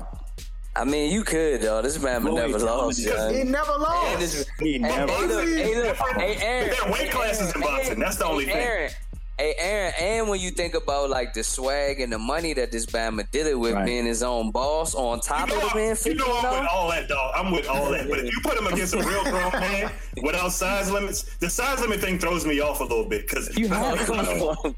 I 0.76 0.86
mean, 0.86 1.12
you 1.12 1.24
could 1.24 1.62
though. 1.62 1.82
This 1.82 2.02
man 2.02 2.22
Floyd 2.22 2.36
never 2.52 2.58
lost, 2.60 2.68
Thomas. 2.68 2.98
He 2.98 3.04
son. 3.06 3.52
never 3.52 3.72
And 3.74 3.82
lost. 3.84 4.20
this- 4.20 4.46
He 4.60 4.80
never. 4.80 5.12
hey, 5.12 5.26
look, 5.28 5.48
hey, 5.48 5.76
look, 5.84 5.98
hey, 6.18 6.38
Aaron. 6.42 6.70
There 6.70 6.82
are 6.82 6.92
weight 6.92 7.12
classes 7.12 7.54
in 7.54 7.62
boxing. 7.62 8.00
That's 8.00 8.18
the 8.18 8.26
only 8.26 8.46
hey, 8.46 8.88
thing. 8.90 8.96
Aaron, 9.40 9.56
hey, 9.56 9.56
Aaron, 9.60 9.94
and 10.00 10.30
when 10.30 10.40
you 10.40 10.52
think 10.52 10.76
about 10.76 11.10
like 11.10 11.34
the 11.34 11.44
swag 11.44 12.00
and 12.00 12.14
the 12.14 12.20
money 12.20 12.54
that 12.54 12.72
this 12.72 12.86
Bama 12.86 13.30
did 13.32 13.48
it 13.48 13.58
with 13.60 13.74
Right. 13.74 13.86
being 13.86 14.06
his 14.06 14.22
own 14.24 14.52
boss 14.52 14.94
on 14.96 15.20
top 15.22 15.50
You 15.50 15.56
know, 15.56 15.62
of 15.66 15.70
the 15.74 15.76
man 15.78 15.98
you 16.06 16.14
know 16.16 16.26
I'm 16.38 16.44
50 16.44 16.60
with 16.62 16.70
all 16.72 16.90
that, 16.92 17.08
dog. 17.08 17.34
I'm 17.36 17.52
with 17.52 17.68
all 17.68 17.90
that. 17.92 18.08
But 18.10 18.20
if 18.20 18.26
you 18.26 18.40
put 18.44 18.58
him 18.58 18.68
against 18.68 18.94
a 18.94 18.98
real 19.00 19.24
grown 19.24 19.52
man 19.60 19.92
without 20.22 20.50
size 20.52 20.92
limits, 20.92 21.24
the 21.38 21.50
size 21.50 21.80
limit 21.82 22.00
thing 22.00 22.20
throws 22.20 22.46
me 22.46 22.60
off 22.60 22.80
a 22.80 22.84
little 22.84 23.06
bit 23.06 23.28
because 23.28 23.50
You 23.58 23.68
have 23.70 24.06
to. 24.06 24.14
on. 24.14 24.76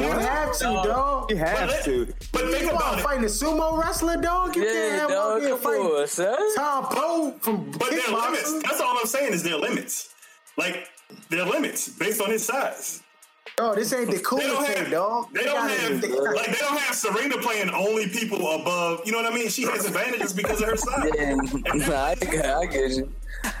You 0.00 0.10
have 0.10 0.52
to, 0.58 0.64
dog. 0.64 1.30
You 1.30 1.36
have 1.36 1.84
to. 1.84 2.06
But 2.32 2.50
think 2.50 2.62
You 2.62 2.70
about 2.70 2.82
want 2.82 2.94
it. 2.94 3.02
to 3.02 3.02
fight 3.08 3.18
a 3.18 3.26
sumo 3.26 3.82
wrestler, 3.82 4.16
dog? 4.20 4.54
You 4.56 4.62
can't 4.62 4.74
Yeah, 4.74 4.98
have 5.00 5.08
dog, 5.10 5.32
one 5.32 5.40
here 5.42 5.50
come 5.50 5.60
fighting 5.60 5.86
on, 5.86 6.06
son. 6.08 6.56
Tom 6.56 6.84
Poe 6.90 7.34
from 7.40 7.70
But 7.72 7.90
their 7.90 8.08
limits. 8.08 8.52
That's 8.62 8.80
all 8.80 8.96
I'm 8.98 9.06
saying 9.06 9.32
is 9.32 9.42
their 9.42 9.56
limits. 9.58 10.14
Like 10.56 10.88
their 11.30 11.44
limits 11.44 11.88
based 11.88 12.20
on 12.20 12.30
his 12.30 12.44
size. 12.44 13.02
Oh, 13.58 13.74
this 13.74 13.92
ain't 13.92 14.06
the 14.06 14.12
They 14.16 14.22
don't 14.22 14.24
coolest 14.24 14.66
have. 14.68 14.76
thing, 14.78 14.90
dog. 14.90 15.32
They 15.32 15.44
don't 15.44 15.68
have 15.68 16.00
they 16.00 16.08
like 16.08 16.46
they 16.46 16.52
don't 16.58 16.78
have 16.78 16.94
Serena 16.94 17.38
playing 17.38 17.70
only 17.70 18.08
people 18.08 18.38
above. 18.52 19.00
You 19.06 19.12
know 19.12 19.22
what 19.22 19.32
I 19.32 19.34
mean? 19.34 19.48
She 19.48 19.62
has 19.64 19.86
advantages 19.86 20.32
because 20.32 20.60
of 20.60 20.68
her 20.68 20.76
size. 20.76 21.10
Yeah, 21.16 21.34
nah, 21.86 22.04
I, 22.04 22.14
get- 22.16 22.44
I 22.46 22.66
get 22.66 22.90
you. 22.92 23.12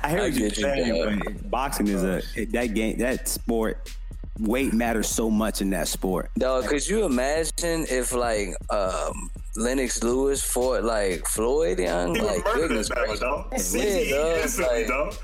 I 0.02 0.10
hear 0.10 0.18
I 0.18 0.22
what 0.22 0.32
you're 0.34 0.48
you, 0.48 0.54
saying, 0.54 1.22
but 1.24 1.50
boxing 1.50 1.88
is 1.88 2.02
a 2.02 2.22
that 2.46 2.74
game 2.74 2.98
that 2.98 3.28
sport. 3.28 3.90
Weight 4.38 4.74
matters 4.74 5.08
so 5.08 5.30
much 5.30 5.62
in 5.62 5.70
that 5.70 5.88
sport. 5.88 6.30
Dog, 6.36 6.66
could 6.66 6.86
you 6.86 7.06
imagine 7.06 7.86
if 7.88 8.12
like 8.12 8.50
um 8.68 9.30
Lennox 9.56 10.02
Lewis 10.02 10.42
fought 10.42 10.84
like 10.84 11.26
Floyd 11.26 11.78
Young? 11.78 12.14
He 12.14 12.20
Like 12.20 12.36
would 12.36 12.44
murder 12.44 12.68
goodness 12.68 12.88
that 12.88 12.98
gracious. 12.98 13.20
dog. 13.20 13.46
Yeah, 13.72 14.46
dog, 14.46 14.58
like- 14.58 14.86
dog. 14.86 15.14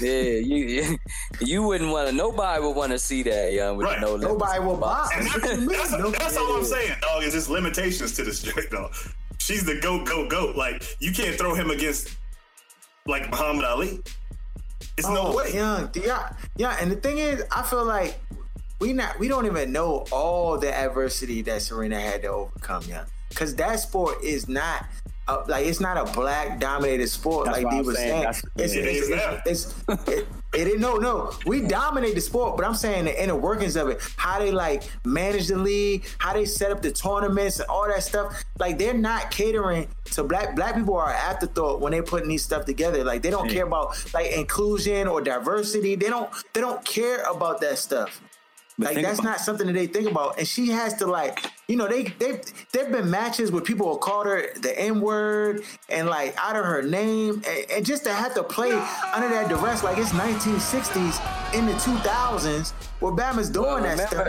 Yeah, 0.00 0.10
you 0.40 0.98
you 1.40 1.62
wouldn't 1.62 1.90
want 1.90 2.08
to. 2.08 2.14
Nobody 2.14 2.62
would 2.62 2.76
want 2.76 2.92
to 2.92 2.98
see 2.98 3.22
that, 3.24 3.52
young. 3.52 3.76
With 3.76 3.86
Right. 3.86 4.00
no 4.00 4.12
limits. 4.14 4.24
Nobody 4.28 4.60
will 4.60 4.76
box. 4.76 5.10
And 5.16 5.26
What 5.26 5.34
you 5.36 5.40
that's, 5.68 5.90
that's, 5.90 6.02
No- 6.02 6.10
that's 6.10 6.36
all 6.36 6.56
I'm 6.56 6.64
saying, 6.64 6.96
dog. 7.02 7.22
Is 7.24 7.32
just 7.34 7.48
limitations 7.50 8.12
to 8.16 8.24
this 8.24 8.42
joint, 8.42 8.70
dog. 8.70 8.92
She's 9.38 9.64
the 9.64 9.78
goat, 9.80 10.06
goat, 10.06 10.28
goat. 10.30 10.56
Like 10.56 10.82
you 11.00 11.12
can't 11.12 11.36
throw 11.38 11.54
him 11.54 11.70
against 11.70 12.16
like 13.06 13.30
Muhammad 13.30 13.64
Ali. 13.64 14.00
It's 14.98 15.08
no 15.08 15.28
Oh, 15.28 15.36
way. 15.36 15.52
young, 15.54 15.90
yeah, 15.94 16.32
yeah. 16.56 16.76
And 16.80 16.90
the 16.90 16.96
thing 16.96 17.18
is, 17.18 17.42
I 17.50 17.62
feel 17.62 17.84
like 17.84 18.18
we 18.80 18.92
not 18.92 19.18
we 19.18 19.28
don't 19.28 19.46
even 19.46 19.72
know 19.72 20.04
all 20.10 20.58
the 20.58 20.74
adversity 20.74 21.42
that 21.42 21.62
Serena 21.62 22.00
had 22.00 22.22
to 22.22 22.28
overcome, 22.28 22.82
young. 22.84 23.04
Because 23.28 23.54
that 23.56 23.80
sport 23.80 24.22
is 24.22 24.48
not. 24.48 24.86
Uh, 25.28 25.42
like 25.48 25.66
it's 25.66 25.80
not 25.80 25.96
a 25.96 26.04
black 26.12 26.60
dominated 26.60 27.08
sport 27.08 27.46
That's 27.46 27.60
like 27.60 27.72
I'm 27.72 27.84
was 27.84 27.96
saying. 27.96 28.32
saying. 28.32 28.44
It's, 28.58 28.74
It 28.74 28.84
it's, 28.84 29.08
it's, 29.44 29.74
it's, 29.88 30.08
it, 30.08 30.28
it 30.54 30.68
is 30.68 30.80
no 30.80 30.98
no. 30.98 31.32
We 31.44 31.62
dominate 31.62 32.14
the 32.14 32.20
sport, 32.20 32.56
but 32.56 32.64
I'm 32.64 32.76
saying 32.76 33.06
the 33.06 33.20
inner 33.22 33.34
workings 33.34 33.74
of 33.74 33.88
it, 33.88 34.00
how 34.16 34.38
they 34.38 34.52
like 34.52 34.84
manage 35.04 35.48
the 35.48 35.56
league, 35.58 36.06
how 36.18 36.32
they 36.32 36.44
set 36.44 36.70
up 36.70 36.80
the 36.80 36.92
tournaments 36.92 37.58
and 37.58 37.68
all 37.68 37.88
that 37.88 38.04
stuff. 38.04 38.44
Like 38.60 38.78
they're 38.78 38.94
not 38.94 39.32
catering 39.32 39.88
to 40.12 40.22
black 40.22 40.54
black 40.54 40.76
people 40.76 40.94
are 40.96 41.10
an 41.10 41.16
afterthought 41.16 41.80
when 41.80 41.90
they're 41.90 42.04
putting 42.04 42.28
these 42.28 42.44
stuff 42.44 42.64
together. 42.64 43.02
Like 43.02 43.22
they 43.22 43.30
don't 43.30 43.48
care 43.50 43.66
about 43.66 43.96
like 44.14 44.30
inclusion 44.30 45.08
or 45.08 45.20
diversity. 45.20 45.96
They 45.96 46.08
don't 46.08 46.30
they 46.52 46.60
don't 46.60 46.84
care 46.84 47.24
about 47.24 47.60
that 47.62 47.78
stuff. 47.78 48.20
But 48.78 48.94
Like 48.94 49.04
that's 49.04 49.18
about- 49.20 49.30
not 49.30 49.40
something 49.40 49.66
that 49.68 49.72
they 49.72 49.86
think 49.86 50.10
about. 50.10 50.38
And 50.38 50.46
she 50.46 50.68
has 50.68 50.92
to 50.94 51.06
like, 51.06 51.38
you 51.66 51.76
know, 51.76 51.88
they 51.88 52.04
they 52.18 52.40
there've 52.72 52.92
been 52.92 53.10
matches 53.10 53.50
where 53.50 53.62
people 53.62 53.90
have 53.92 54.00
called 54.00 54.26
her 54.26 54.48
the 54.60 54.78
N 54.78 55.00
word 55.00 55.62
and 55.88 56.08
like 56.08 56.34
out 56.38 56.56
of 56.56 56.64
her 56.64 56.82
name, 56.82 57.42
and, 57.48 57.70
and 57.70 57.86
just 57.86 58.04
to 58.04 58.12
have 58.12 58.34
to 58.34 58.42
play 58.42 58.72
under 59.14 59.28
that 59.30 59.48
duress, 59.48 59.82
like 59.82 59.96
it's 59.98 60.12
1960s 60.12 61.54
in 61.54 61.64
the 61.66 61.72
2000s, 61.72 62.72
where 63.00 63.12
Bama's 63.12 63.48
doing 63.50 63.66
Well, 63.66 63.82
that 63.96 64.08
stuff. 64.10 64.28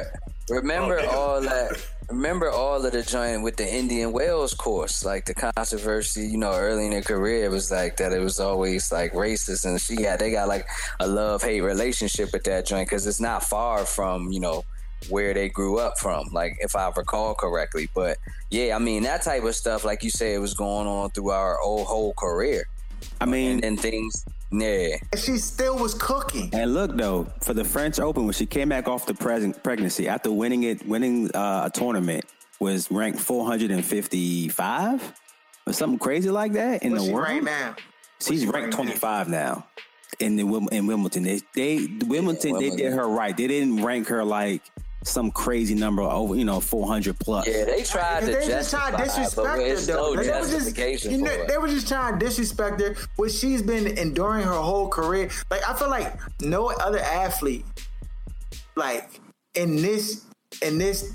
remember 0.49 0.99
Oh, 1.11 1.17
all 1.17 1.41
that. 1.41 1.77
Remember 2.09 2.49
all 2.49 2.85
of 2.85 2.91
the 2.93 3.03
joint 3.03 3.43
with 3.43 3.57
the 3.57 3.67
Indian 3.67 4.13
Wells 4.13 4.53
course, 4.53 5.03
like 5.03 5.25
the 5.25 5.33
controversy. 5.33 6.25
You 6.25 6.37
know, 6.37 6.53
early 6.53 6.85
in 6.85 6.93
her 6.93 7.01
career, 7.01 7.43
it 7.45 7.51
was 7.51 7.69
like 7.69 7.97
that. 7.97 8.13
It 8.13 8.21
was 8.21 8.39
always 8.39 8.91
like 8.93 9.11
racist, 9.11 9.65
and 9.65 9.79
she 9.79 9.97
got 9.97 10.19
they 10.19 10.31
got 10.31 10.47
like 10.47 10.67
a 11.01 11.07
love 11.07 11.41
hate 11.41 11.61
relationship 11.61 12.31
with 12.31 12.45
that 12.45 12.65
joint 12.65 12.87
because 12.87 13.05
it's 13.05 13.19
not 13.19 13.43
far 13.43 13.85
from 13.85 14.31
you 14.31 14.39
know 14.39 14.63
where 15.09 15.33
they 15.33 15.49
grew 15.49 15.79
up 15.79 15.99
from. 15.99 16.29
Like 16.31 16.57
if 16.61 16.77
I 16.77 16.89
recall 16.95 17.35
correctly, 17.35 17.89
but 17.93 18.17
yeah, 18.49 18.75
I 18.75 18.79
mean 18.79 19.03
that 19.03 19.23
type 19.23 19.43
of 19.43 19.55
stuff, 19.55 19.83
like 19.83 20.01
you 20.01 20.09
say, 20.09 20.33
it 20.33 20.39
was 20.39 20.53
going 20.53 20.87
on 20.87 21.09
through 21.09 21.31
our 21.31 21.57
whole 21.61 21.83
whole 21.83 22.13
career, 22.13 22.69
I 23.19 23.25
mean, 23.25 23.51
and 23.51 23.63
then 23.63 23.77
things. 23.77 24.25
Yeah, 24.51 24.95
And 25.11 25.19
she 25.19 25.37
still 25.37 25.77
was 25.77 25.93
cooking. 25.93 26.49
And 26.53 26.73
look 26.73 26.95
though, 26.95 27.27
for 27.41 27.53
the 27.53 27.65
French 27.65 27.99
Open, 27.99 28.23
when 28.25 28.33
she 28.33 28.45
came 28.45 28.69
back 28.69 28.87
off 28.87 29.05
the 29.05 29.13
present 29.13 29.61
pregnancy 29.63 30.07
after 30.07 30.31
winning 30.31 30.63
it, 30.63 30.87
winning 30.87 31.29
uh, 31.35 31.63
a 31.65 31.69
tournament, 31.69 32.25
was 32.59 32.89
ranked 32.89 33.19
455 33.19 35.13
or 35.67 35.73
something 35.73 35.99
crazy 35.99 36.29
like 36.29 36.53
that 36.53 36.83
in 36.83 36.93
What's 36.93 37.05
the 37.05 37.13
world. 37.13 37.27
right 37.27 37.43
now? 37.43 37.75
She's 38.19 38.41
she 38.41 38.47
ranked 38.47 38.75
ranked 38.75 38.75
25 38.75 39.29
now 39.29 39.67
in 40.19 40.35
the 40.35 40.67
in 40.71 40.87
Wimbledon. 40.87 41.23
They, 41.23 41.41
they 41.53 41.87
Wimbledon, 42.05 42.57
they 42.57 42.69
did 42.71 42.93
her 42.93 43.07
right. 43.07 43.35
They 43.35 43.47
didn't 43.47 43.83
rank 43.83 44.07
her 44.07 44.23
like 44.23 44.63
some 45.03 45.31
crazy 45.31 45.75
number 45.75 46.01
over, 46.01 46.35
you 46.35 46.43
know, 46.45 46.59
400 46.59 47.17
plus. 47.19 47.47
yeah, 47.47 47.65
they 47.65 47.83
tried 47.83 48.21
to 48.21 48.25
They 48.27 48.47
just 48.47 48.71
trying 48.71 48.91
to 48.93 48.97
justify, 48.97 49.15
it, 49.15 49.27
but 49.37 49.57
disrespect 49.57 49.57
her, 49.59 49.61
it's 49.61 49.87
though. 49.87 50.13
no 50.13 50.21
they 50.23 50.29
were 50.29 50.47
just, 50.47 51.05
you 51.05 51.17
know, 51.21 51.45
they 51.47 51.57
were 51.57 51.67
just 51.67 51.87
trying 51.87 52.19
to 52.19 52.25
disrespect 52.25 52.81
her, 52.81 52.95
which 53.15 53.31
she's 53.33 53.61
been 53.61 53.87
enduring 53.97 54.43
her 54.43 54.53
whole 54.53 54.89
career. 54.89 55.29
Like 55.49 55.61
I 55.67 55.73
feel 55.75 55.89
like 55.89 56.13
no 56.41 56.71
other 56.71 56.99
athlete, 56.99 57.65
like 58.75 59.19
in 59.55 59.75
this 59.77 60.25
in 60.61 60.77
this 60.77 61.13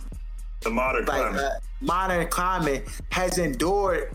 The 0.62 0.70
modern 0.70 1.04
like 1.06 1.20
climate. 1.22 1.40
uh, 1.40 1.50
modern 1.80 2.28
climate, 2.28 2.88
has 3.10 3.38
endured 3.38 4.12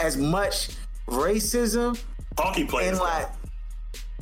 as 0.00 0.16
much 0.16 0.70
racism 1.08 2.00
hockey 2.38 2.64
players 2.64 2.92
and 2.92 2.98
like 2.98 3.28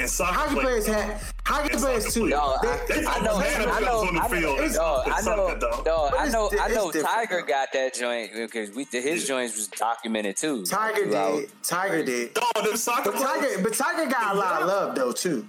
and 0.01 0.09
soccer 0.11 0.33
hockey 0.35 0.55
players 0.61 0.87
have 0.87 1.33
hockey 1.45 1.71
And 1.73 1.81
players 1.83 2.05
soccer 2.05 2.15
too. 2.15 2.21
players. 2.21 2.31
No, 2.33 2.59
They- 2.63 2.69
I, 2.69 2.87
They 3.01 3.07
I 3.07 3.13
put 3.15 3.23
know, 3.25 3.39
banana 3.39 3.73
I 3.73 3.81
know, 3.81 3.99
on 4.01 4.15
the 4.15 4.21
I 4.23 4.29
know, 4.41 4.53
It's- 4.55 4.75
no, 4.77 5.03
it's 5.07 5.27
I 5.29 5.37
know, 5.37 5.49
something, 5.49 5.85
dog. 5.85 6.15
I 6.19 6.29
know, 6.29 6.51
I 6.61 6.69
know. 6.69 6.89
it's 6.89 6.93
different. 6.99 7.15
Tiger 7.15 7.43
got 7.43 7.73
that 7.73 7.95
joint 7.95 8.33
because 8.35 8.71
we 8.71 8.85
his 8.91 9.27
joints 9.27 9.57
was 9.57 9.69
documented 9.69 10.37
too. 10.37 10.65
Tiger 10.65 11.05
throughout- 11.07 11.37
did. 11.41 11.63
Tiger 11.63 12.03
did. 12.05 12.35
Dog, 12.35 12.53
them 12.65 12.77
soccer 12.77 13.13
But 13.13 13.21
players. 13.21 13.51
Tiger, 13.53 13.63
but 13.63 13.75
Tiger 13.75 14.11
got 14.11 14.35
a 14.35 14.39
lot 14.39 14.63
of 14.63 14.69
love 14.69 14.95
though 14.95 15.13
too. 15.13 15.47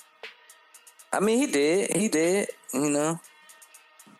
I 1.12 1.20
mean, 1.20 1.38
he 1.40 1.48
did, 1.48 1.96
he 1.96 2.08
did. 2.10 2.50
You 2.74 2.90
know, 2.90 3.20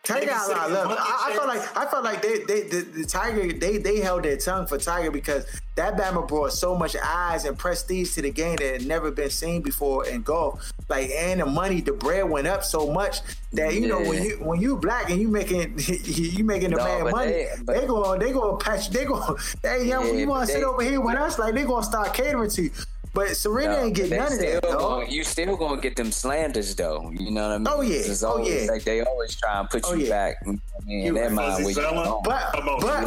Tiger 0.04 0.26
got 0.26 0.48
a 0.48 0.52
lot 0.52 0.66
of 0.66 0.72
love. 0.72 0.98
I, 1.00 1.30
I 1.30 1.34
felt 1.34 1.48
like 1.48 1.76
I 1.76 1.86
felt 1.86 2.04
like 2.04 2.22
they, 2.22 2.38
they 2.40 2.62
the, 2.68 2.80
the 2.82 3.04
Tiger 3.04 3.52
they 3.52 3.78
they 3.78 4.00
held 4.00 4.22
their 4.24 4.36
tongue 4.36 4.66
for 4.66 4.76
Tiger 4.78 5.10
because 5.10 5.46
that 5.76 5.96
Bama 5.96 6.28
brought 6.28 6.52
so 6.52 6.76
much 6.76 6.94
eyes 7.02 7.44
and 7.46 7.58
prestige 7.58 8.12
to 8.14 8.22
the 8.22 8.30
game 8.30 8.56
that 8.56 8.72
had 8.80 8.86
never 8.86 9.10
been 9.10 9.30
seen 9.30 9.62
before 9.62 10.06
in 10.06 10.22
golf. 10.22 10.70
Like 10.88 11.10
and 11.10 11.40
the 11.40 11.46
money, 11.46 11.80
the 11.80 11.92
bread 11.92 12.28
went 12.28 12.46
up 12.46 12.62
so 12.64 12.92
much 12.92 13.20
that 13.54 13.74
you 13.74 13.86
know 13.88 14.00
when 14.00 14.22
you 14.22 14.36
when 14.42 14.60
you 14.60 14.76
black 14.76 15.08
and 15.10 15.20
you 15.20 15.28
making 15.28 15.74
you 16.04 16.44
making 16.44 16.70
the 16.70 16.76
No, 16.76 16.84
man 16.84 17.10
money, 17.10 17.30
they- 17.32 17.48
they, 17.56 17.62
but- 17.64 17.86
go 17.86 18.18
they 18.18 18.32
go 18.32 18.56
patch 18.56 18.90
they 18.90 19.04
go 19.06 19.36
hey 19.62 19.86
young 19.86 20.06
Yeah, 20.06 20.12
you 20.12 20.28
want 20.28 20.46
to 20.46 20.52
sit 20.52 20.62
over 20.64 20.82
here 20.82 21.00
with 21.00 21.16
us 21.16 21.38
like 21.38 21.54
they 21.54 21.64
gonna 21.64 21.82
start 21.82 22.12
catering 22.12 22.50
to 22.50 22.62
you. 22.64 22.70
But 23.14 23.36
Serena 23.36 23.76
No, 23.76 23.84
ain't 23.84 23.94
get 23.94 24.10
they 24.10 24.16
none 24.18 24.26
of 24.26 24.32
still 24.34 24.60
that, 24.60 24.62
gonna- 24.78 25.06
you 25.08 25.22
still 25.24 25.56
gonna 25.56 25.80
get 25.80 25.94
them 25.96 26.10
slanders 26.10 26.74
though. 26.74 27.10
You 27.14 27.30
know 27.30 27.42
what 27.42 27.50
I 27.52 27.54
oh, 27.54 27.58
mean? 27.58 27.68
Oh, 27.70 27.80
yeah. 27.82 27.96
It's 28.10 28.22
Oh, 28.24 28.28
always, 28.30 28.64
yeah. 28.64 28.70
Like 28.72 28.82
they 28.84 29.00
always 29.02 29.34
try 29.36 29.60
and 29.60 29.70
put 29.70 29.84
Oh, 29.86 29.94
you 29.94 30.06
yeah. 30.06 30.10
back. 30.10 30.36
You 30.44 30.52
know 30.54 30.58
what 30.72 30.82
I 30.82 30.86
mean, 30.86 30.98
in 31.00 31.06
You 31.06 31.14
their 31.14 31.24
right. 31.28 31.32
mind 31.32 31.52
Fuzzy 31.52 31.64
where 31.64 31.70
you 31.70 31.74
Zella. 31.74 32.02
belong. 32.04 32.22
But 32.24 32.54
on, 32.54 32.64
but 32.64 32.80
but, 32.80 33.06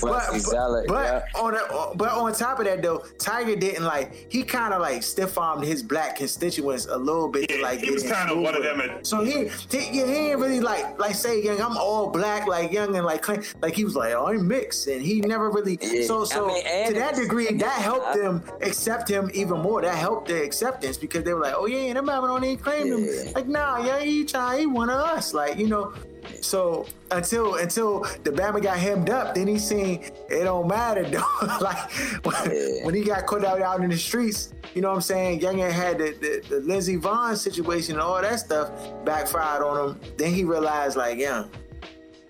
but, 0.00 0.86
but 0.88 1.04
yeah. 1.04 1.40
on 1.40 1.54
a, 1.54 1.96
but 1.96 2.08
on 2.12 2.32
top 2.32 2.58
of 2.58 2.64
that 2.64 2.82
though, 2.82 3.04
Tiger 3.18 3.54
didn't 3.56 3.84
like 3.84 4.26
he 4.30 4.42
kind 4.42 4.72
of 4.74 4.80
like 4.80 5.02
stiff 5.02 5.36
armed 5.38 5.64
his 5.64 5.82
black 5.82 6.16
constituents 6.16 6.86
a 6.86 6.96
little 6.96 7.28
bit 7.28 7.48
to 7.50 7.56
Yeah, 7.56 7.62
like 7.62 7.80
he 7.80 7.90
was 7.90 8.02
kinda 8.02 8.34
one 8.36 8.54
of 8.56 8.62
them 8.62 8.80
it. 8.80 8.90
at- 8.90 9.06
So 9.06 9.22
he 9.22 9.48
he, 9.70 9.98
yeah, 9.98 10.06
he 10.06 10.12
ain't 10.30 10.40
really 10.40 10.60
like 10.60 10.98
like 10.98 11.14
say 11.14 11.42
young 11.42 11.60
I'm 11.60 11.76
all 11.76 12.08
black 12.10 12.46
like 12.46 12.72
young 12.72 12.96
and 12.96 13.04
like 13.04 13.22
claim- 13.22 13.42
like 13.62 13.74
he 13.74 13.84
was 13.84 13.94
like 13.96 14.14
oh 14.14 14.26
I'm 14.28 14.46
mixed 14.48 14.86
and 14.86 15.02
he 15.02 15.20
never 15.20 15.50
really 15.50 15.78
Yeah, 15.82 16.06
so 16.06 16.22
I 16.22 16.24
so 16.26 16.46
mean, 16.48 16.88
to 16.88 16.94
that 16.94 17.14
degree 17.16 17.52
that 17.52 17.72
helped 17.82 18.08
I- 18.08 18.16
them 18.18 18.42
accept 18.62 19.08
him 19.08 19.30
even 19.34 19.60
more. 19.60 19.82
That 19.82 19.96
helped 19.96 20.28
their 20.28 20.42
acceptance 20.42 20.96
because 20.96 21.24
they 21.24 21.34
were 21.34 21.40
like 21.40 21.54
oh 21.56 21.66
yeah 21.66 21.92
that 21.92 22.04
man 22.04 22.22
don't 22.22 22.44
even 22.44 22.58
claim 22.58 22.86
Yeah. 22.86 23.22
him 23.22 23.32
like 23.34 23.46
nah 23.48 23.84
yeah 23.84 24.00
he 24.00 24.24
try 24.24 24.60
he 24.60 24.66
one 24.66 24.90
of 24.90 24.98
us 25.00 25.34
like 25.34 25.58
you 25.58 25.68
know. 25.68 25.92
So 26.40 26.86
until 27.10 27.56
until 27.56 28.00
the 28.22 28.30
Bama 28.30 28.62
got 28.62 28.78
hemmed 28.78 29.10
up, 29.10 29.34
then 29.34 29.46
he 29.46 29.58
seen 29.58 30.04
it 30.30 30.44
don't 30.44 30.66
matter 30.66 31.02
though. 31.10 31.58
like 31.60 31.90
when, 32.24 32.84
when 32.84 32.94
he 32.94 33.04
got 33.04 33.26
caught 33.26 33.44
out 33.44 33.60
out 33.60 33.82
in 33.82 33.90
the 33.90 33.96
streets, 33.98 34.52
you 34.74 34.80
know 34.80 34.88
what 34.88 34.94
I'm 34.96 35.00
saying? 35.02 35.40
Youngin 35.40 35.70
had 35.70 35.98
the, 35.98 36.12
the, 36.20 36.42
the 36.48 36.60
Lindsey 36.60 36.96
Vonn 36.96 37.36
situation 37.36 37.96
and 37.96 38.02
all 38.02 38.20
that 38.22 38.40
stuff 38.40 38.70
backfired 39.04 39.62
on 39.62 39.90
him. 39.90 40.00
Then 40.16 40.32
he 40.32 40.44
realized 40.44 40.96
like, 40.96 41.18
yeah, 41.18 41.44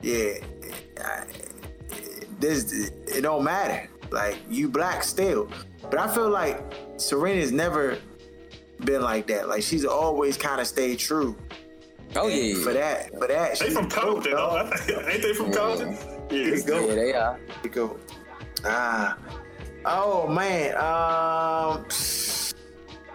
yeah, 0.02 0.34
I, 1.00 1.24
this 2.40 2.72
it 3.06 3.20
don't 3.22 3.44
matter. 3.44 3.88
Like 4.10 4.38
you 4.50 4.68
black 4.68 5.04
still. 5.04 5.48
But 5.90 5.98
I 5.98 6.12
feel 6.14 6.30
like 6.30 6.60
Serena's 6.96 7.52
never 7.52 7.98
been 8.84 9.02
like 9.02 9.26
that. 9.28 9.48
Like 9.48 9.62
she's 9.62 9.84
always 9.84 10.36
kind 10.36 10.60
of 10.60 10.66
stayed 10.66 10.98
true. 10.98 11.36
Oh 12.16 12.28
yeah, 12.28 12.36
yeah. 12.36 12.64
For 12.64 12.72
that, 12.72 13.10
for 13.10 13.26
that. 13.26 13.58
They 13.58 13.70
from 13.70 13.88
Compton, 13.88 14.32
though. 14.32 14.70
Ain't 15.08 15.22
they 15.22 15.34
from 15.34 15.52
Compton? 15.52 15.96
Yeah, 16.30 16.50
let's 16.50 16.62
go. 16.62 16.80
Yeah, 16.88 16.94
they 16.94 17.12
are. 17.12 17.40
They 17.62 17.68
go. 17.68 17.98
Ah. 18.64 19.16
Oh 19.84 20.28
man. 20.28 20.76
Um. 20.76 21.84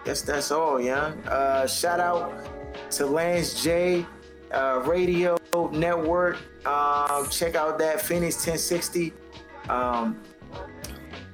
Guess 0.04 0.22
that's 0.22 0.50
all, 0.50 0.80
young. 0.80 1.18
Uh, 1.24 1.66
shout 1.66 2.00
out 2.00 2.48
to 2.92 3.06
Lance 3.06 3.62
J. 3.62 4.06
Uh, 4.50 4.82
Radio 4.86 5.36
Network. 5.72 6.38
Um, 6.66 7.28
check 7.28 7.54
out 7.54 7.78
that 7.78 8.00
Phoenix 8.00 8.36
1060. 8.36 9.12
Um, 9.68 10.20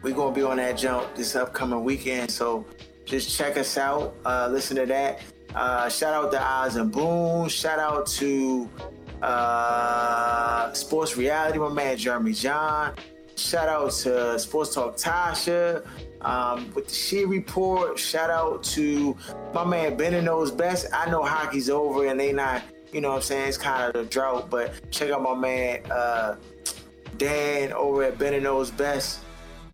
we're 0.03 0.15
gonna 0.15 0.35
be 0.35 0.43
on 0.43 0.57
that 0.59 0.79
jump 0.79 1.15
this 1.15 1.37
upcoming 1.37 1.85
weekend, 1.85 2.31
so 2.31 2.65
just 3.05 3.37
check 3.37 3.57
us 3.57 3.77
out. 3.79 4.15
Uh, 4.25 4.49
listen 4.51 4.77
to 4.77 4.87
that. 4.87 5.21
Uh, 5.55 5.89
shout 5.89 6.13
out 6.13 6.31
to 6.33 6.43
Oz 6.43 6.77
and 6.77 6.93
Boone. 6.93 7.49
Shout 7.49 7.79
out 7.79 8.07
to 8.07 8.69
uh, 9.23 10.73
Sports 10.73 11.17
Reality, 11.17 11.59
my 11.59 11.69
man 11.69 11.97
Jeremy 11.97 12.33
John. 12.33 12.95
Shout 13.37 13.69
out 13.69 13.93
to 13.93 14.39
Sports 14.39 14.75
Talk 14.75 14.97
Tasha 14.97 15.87
um, 16.23 16.73
with 16.75 16.89
the 16.89 16.95
She 16.95 17.25
Report. 17.25 17.99
Shout 17.99 18.31
out 18.31 18.63
to 18.65 19.17
my 19.55 19.65
man 19.65 19.97
Ben 19.97 20.25
knows 20.25 20.51
best. 20.51 20.87
I 20.93 21.11
know 21.11 21.23
hockey's 21.23 21.71
over 21.71 22.07
and 22.07 22.19
they 22.19 22.33
not, 22.33 22.63
you 22.93 23.01
know 23.01 23.11
what 23.11 23.17
I'm 23.17 23.23
saying? 23.23 23.49
It's 23.49 23.59
kind 23.59 23.95
of 23.95 24.05
the 24.05 24.11
drought, 24.11 24.51
but 24.51 24.73
check 24.91 25.11
out 25.11 25.23
my 25.23 25.35
man 25.35 25.81
uh, 25.91 26.37
Dan 27.19 27.73
over 27.73 28.05
at 28.05 28.19
Ben 28.19 28.43
knows 28.43 28.71
best. 28.71 29.21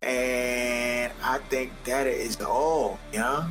And 0.02 1.12
I 1.22 1.38
think 1.48 1.70
that 1.84 2.06
is 2.06 2.40
all, 2.40 2.98
yeah. 3.12 3.48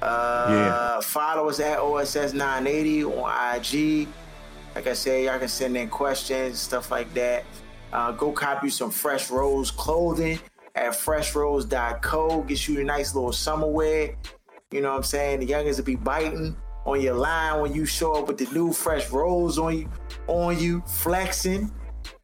Uh, 0.00 0.46
Yeah. 0.50 1.00
Follow 1.00 1.48
us 1.48 1.58
at 1.60 1.78
OSS980 1.78 3.04
on 3.04 3.56
IG. 3.56 4.08
Like 4.74 4.86
I 4.86 4.92
said, 4.92 5.24
y'all 5.24 5.38
can 5.38 5.48
send 5.48 5.76
in 5.76 5.88
questions, 5.88 6.58
stuff 6.60 6.90
like 6.90 7.12
that. 7.14 7.44
Uh, 7.92 8.12
go 8.12 8.30
copy 8.30 8.70
some 8.70 8.90
Fresh 8.90 9.30
Rose 9.30 9.70
clothing 9.70 10.38
at 10.74 10.92
freshrose.co. 10.92 12.42
Get 12.42 12.68
you 12.68 12.80
a 12.80 12.84
nice 12.84 13.14
little 13.14 13.32
summer 13.32 13.66
wear. 13.66 14.14
You 14.70 14.82
know 14.82 14.90
what 14.90 14.98
I'm 14.98 15.02
saying? 15.02 15.40
The 15.40 15.46
youngins 15.46 15.78
will 15.78 15.84
be 15.84 15.96
biting 15.96 16.54
on 16.84 17.00
your 17.00 17.14
line 17.14 17.60
when 17.62 17.74
you 17.74 17.84
show 17.86 18.14
up 18.14 18.28
with 18.28 18.38
the 18.38 18.46
new 18.52 18.72
Fresh 18.72 19.10
Rose 19.10 19.58
on 19.58 19.78
you, 19.78 19.90
on 20.28 20.58
you, 20.58 20.82
flexing. 20.86 21.72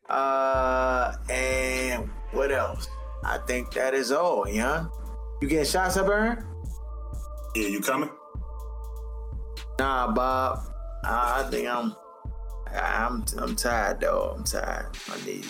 Uh, 0.08 1.14
and 1.30 2.08
what 2.32 2.52
else? 2.52 2.88
I 3.24 3.38
think 3.46 3.72
that 3.72 3.94
is 3.94 4.12
all, 4.12 4.48
young. 4.48 4.90
You 5.40 5.48
getting 5.48 5.64
shots 5.64 5.96
up, 5.96 6.08
Aaron? 6.08 6.44
Yeah, 7.54 7.68
you 7.68 7.80
coming? 7.80 8.10
Nah, 9.78 10.12
Bob. 10.12 10.60
I 11.04 11.44
I 11.44 11.50
think 11.50 11.68
I'm. 11.68 11.94
I'm. 12.72 13.24
I'm 13.38 13.56
tired, 13.56 14.00
though. 14.00 14.34
I'm 14.36 14.44
tired. 14.44 14.86
I 15.10 15.24
need. 15.24 15.46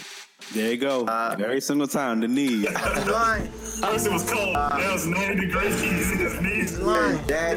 There 0.53 0.70
you 0.70 0.77
go. 0.77 1.05
Uh, 1.07 1.37
Every 1.39 1.61
single 1.61 1.87
time, 1.87 2.20
the 2.20 2.29
knee. 2.29 2.66
He's 2.66 3.07
lying. 3.07 3.51
First 3.51 4.07
it 4.07 4.12
was 4.12 4.31
cold. 4.31 4.57
Uh, 4.57 4.77
now 4.77 4.95
it's 4.95 5.07
90 5.07 5.47
degrees. 5.47 5.81
His 5.81 6.41
knees. 6.41 6.79
And 6.79 7.27
that, 7.29 7.57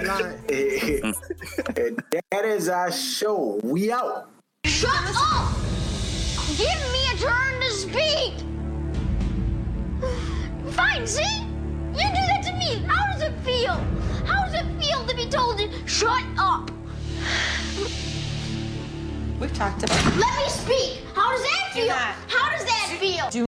and 1.77 2.03
that 2.31 2.45
is 2.45 2.69
our 2.69 2.91
show. 2.91 3.59
We 3.63 3.91
out. 3.91 4.29
Shut 4.65 4.91
up! 4.93 5.53
Give 6.57 6.67
me 6.91 7.07
a 7.13 7.17
turn 7.17 7.61
to 7.61 7.71
speak! 7.71 8.46
Fine, 10.77 11.07
see? 11.07 11.39
You 11.95 12.07
do 12.07 12.21
that 12.29 12.43
to 12.45 12.53
me. 12.53 12.85
How 12.87 13.11
does 13.11 13.23
it 13.23 13.33
feel? 13.43 13.73
How 14.25 14.45
does 14.45 14.53
it 14.53 14.65
feel 14.79 15.05
to 15.07 15.15
be 15.15 15.25
told 15.27 15.57
to 15.57 15.69
shut 15.87 16.23
up? 16.37 16.69
We've 19.39 19.53
talked 19.53 19.83
about 19.83 20.05
Let 20.17 20.37
me 20.37 20.49
speak. 20.49 21.01
How 21.15 21.31
does 21.31 21.41
that 21.41 21.71
Do 21.73 21.79
feel? 21.79 21.87
not. 21.87 22.15
How 22.27 22.51
does 22.55 22.65
that 22.65 22.97
feel? 22.99 23.29
Do 23.31 23.45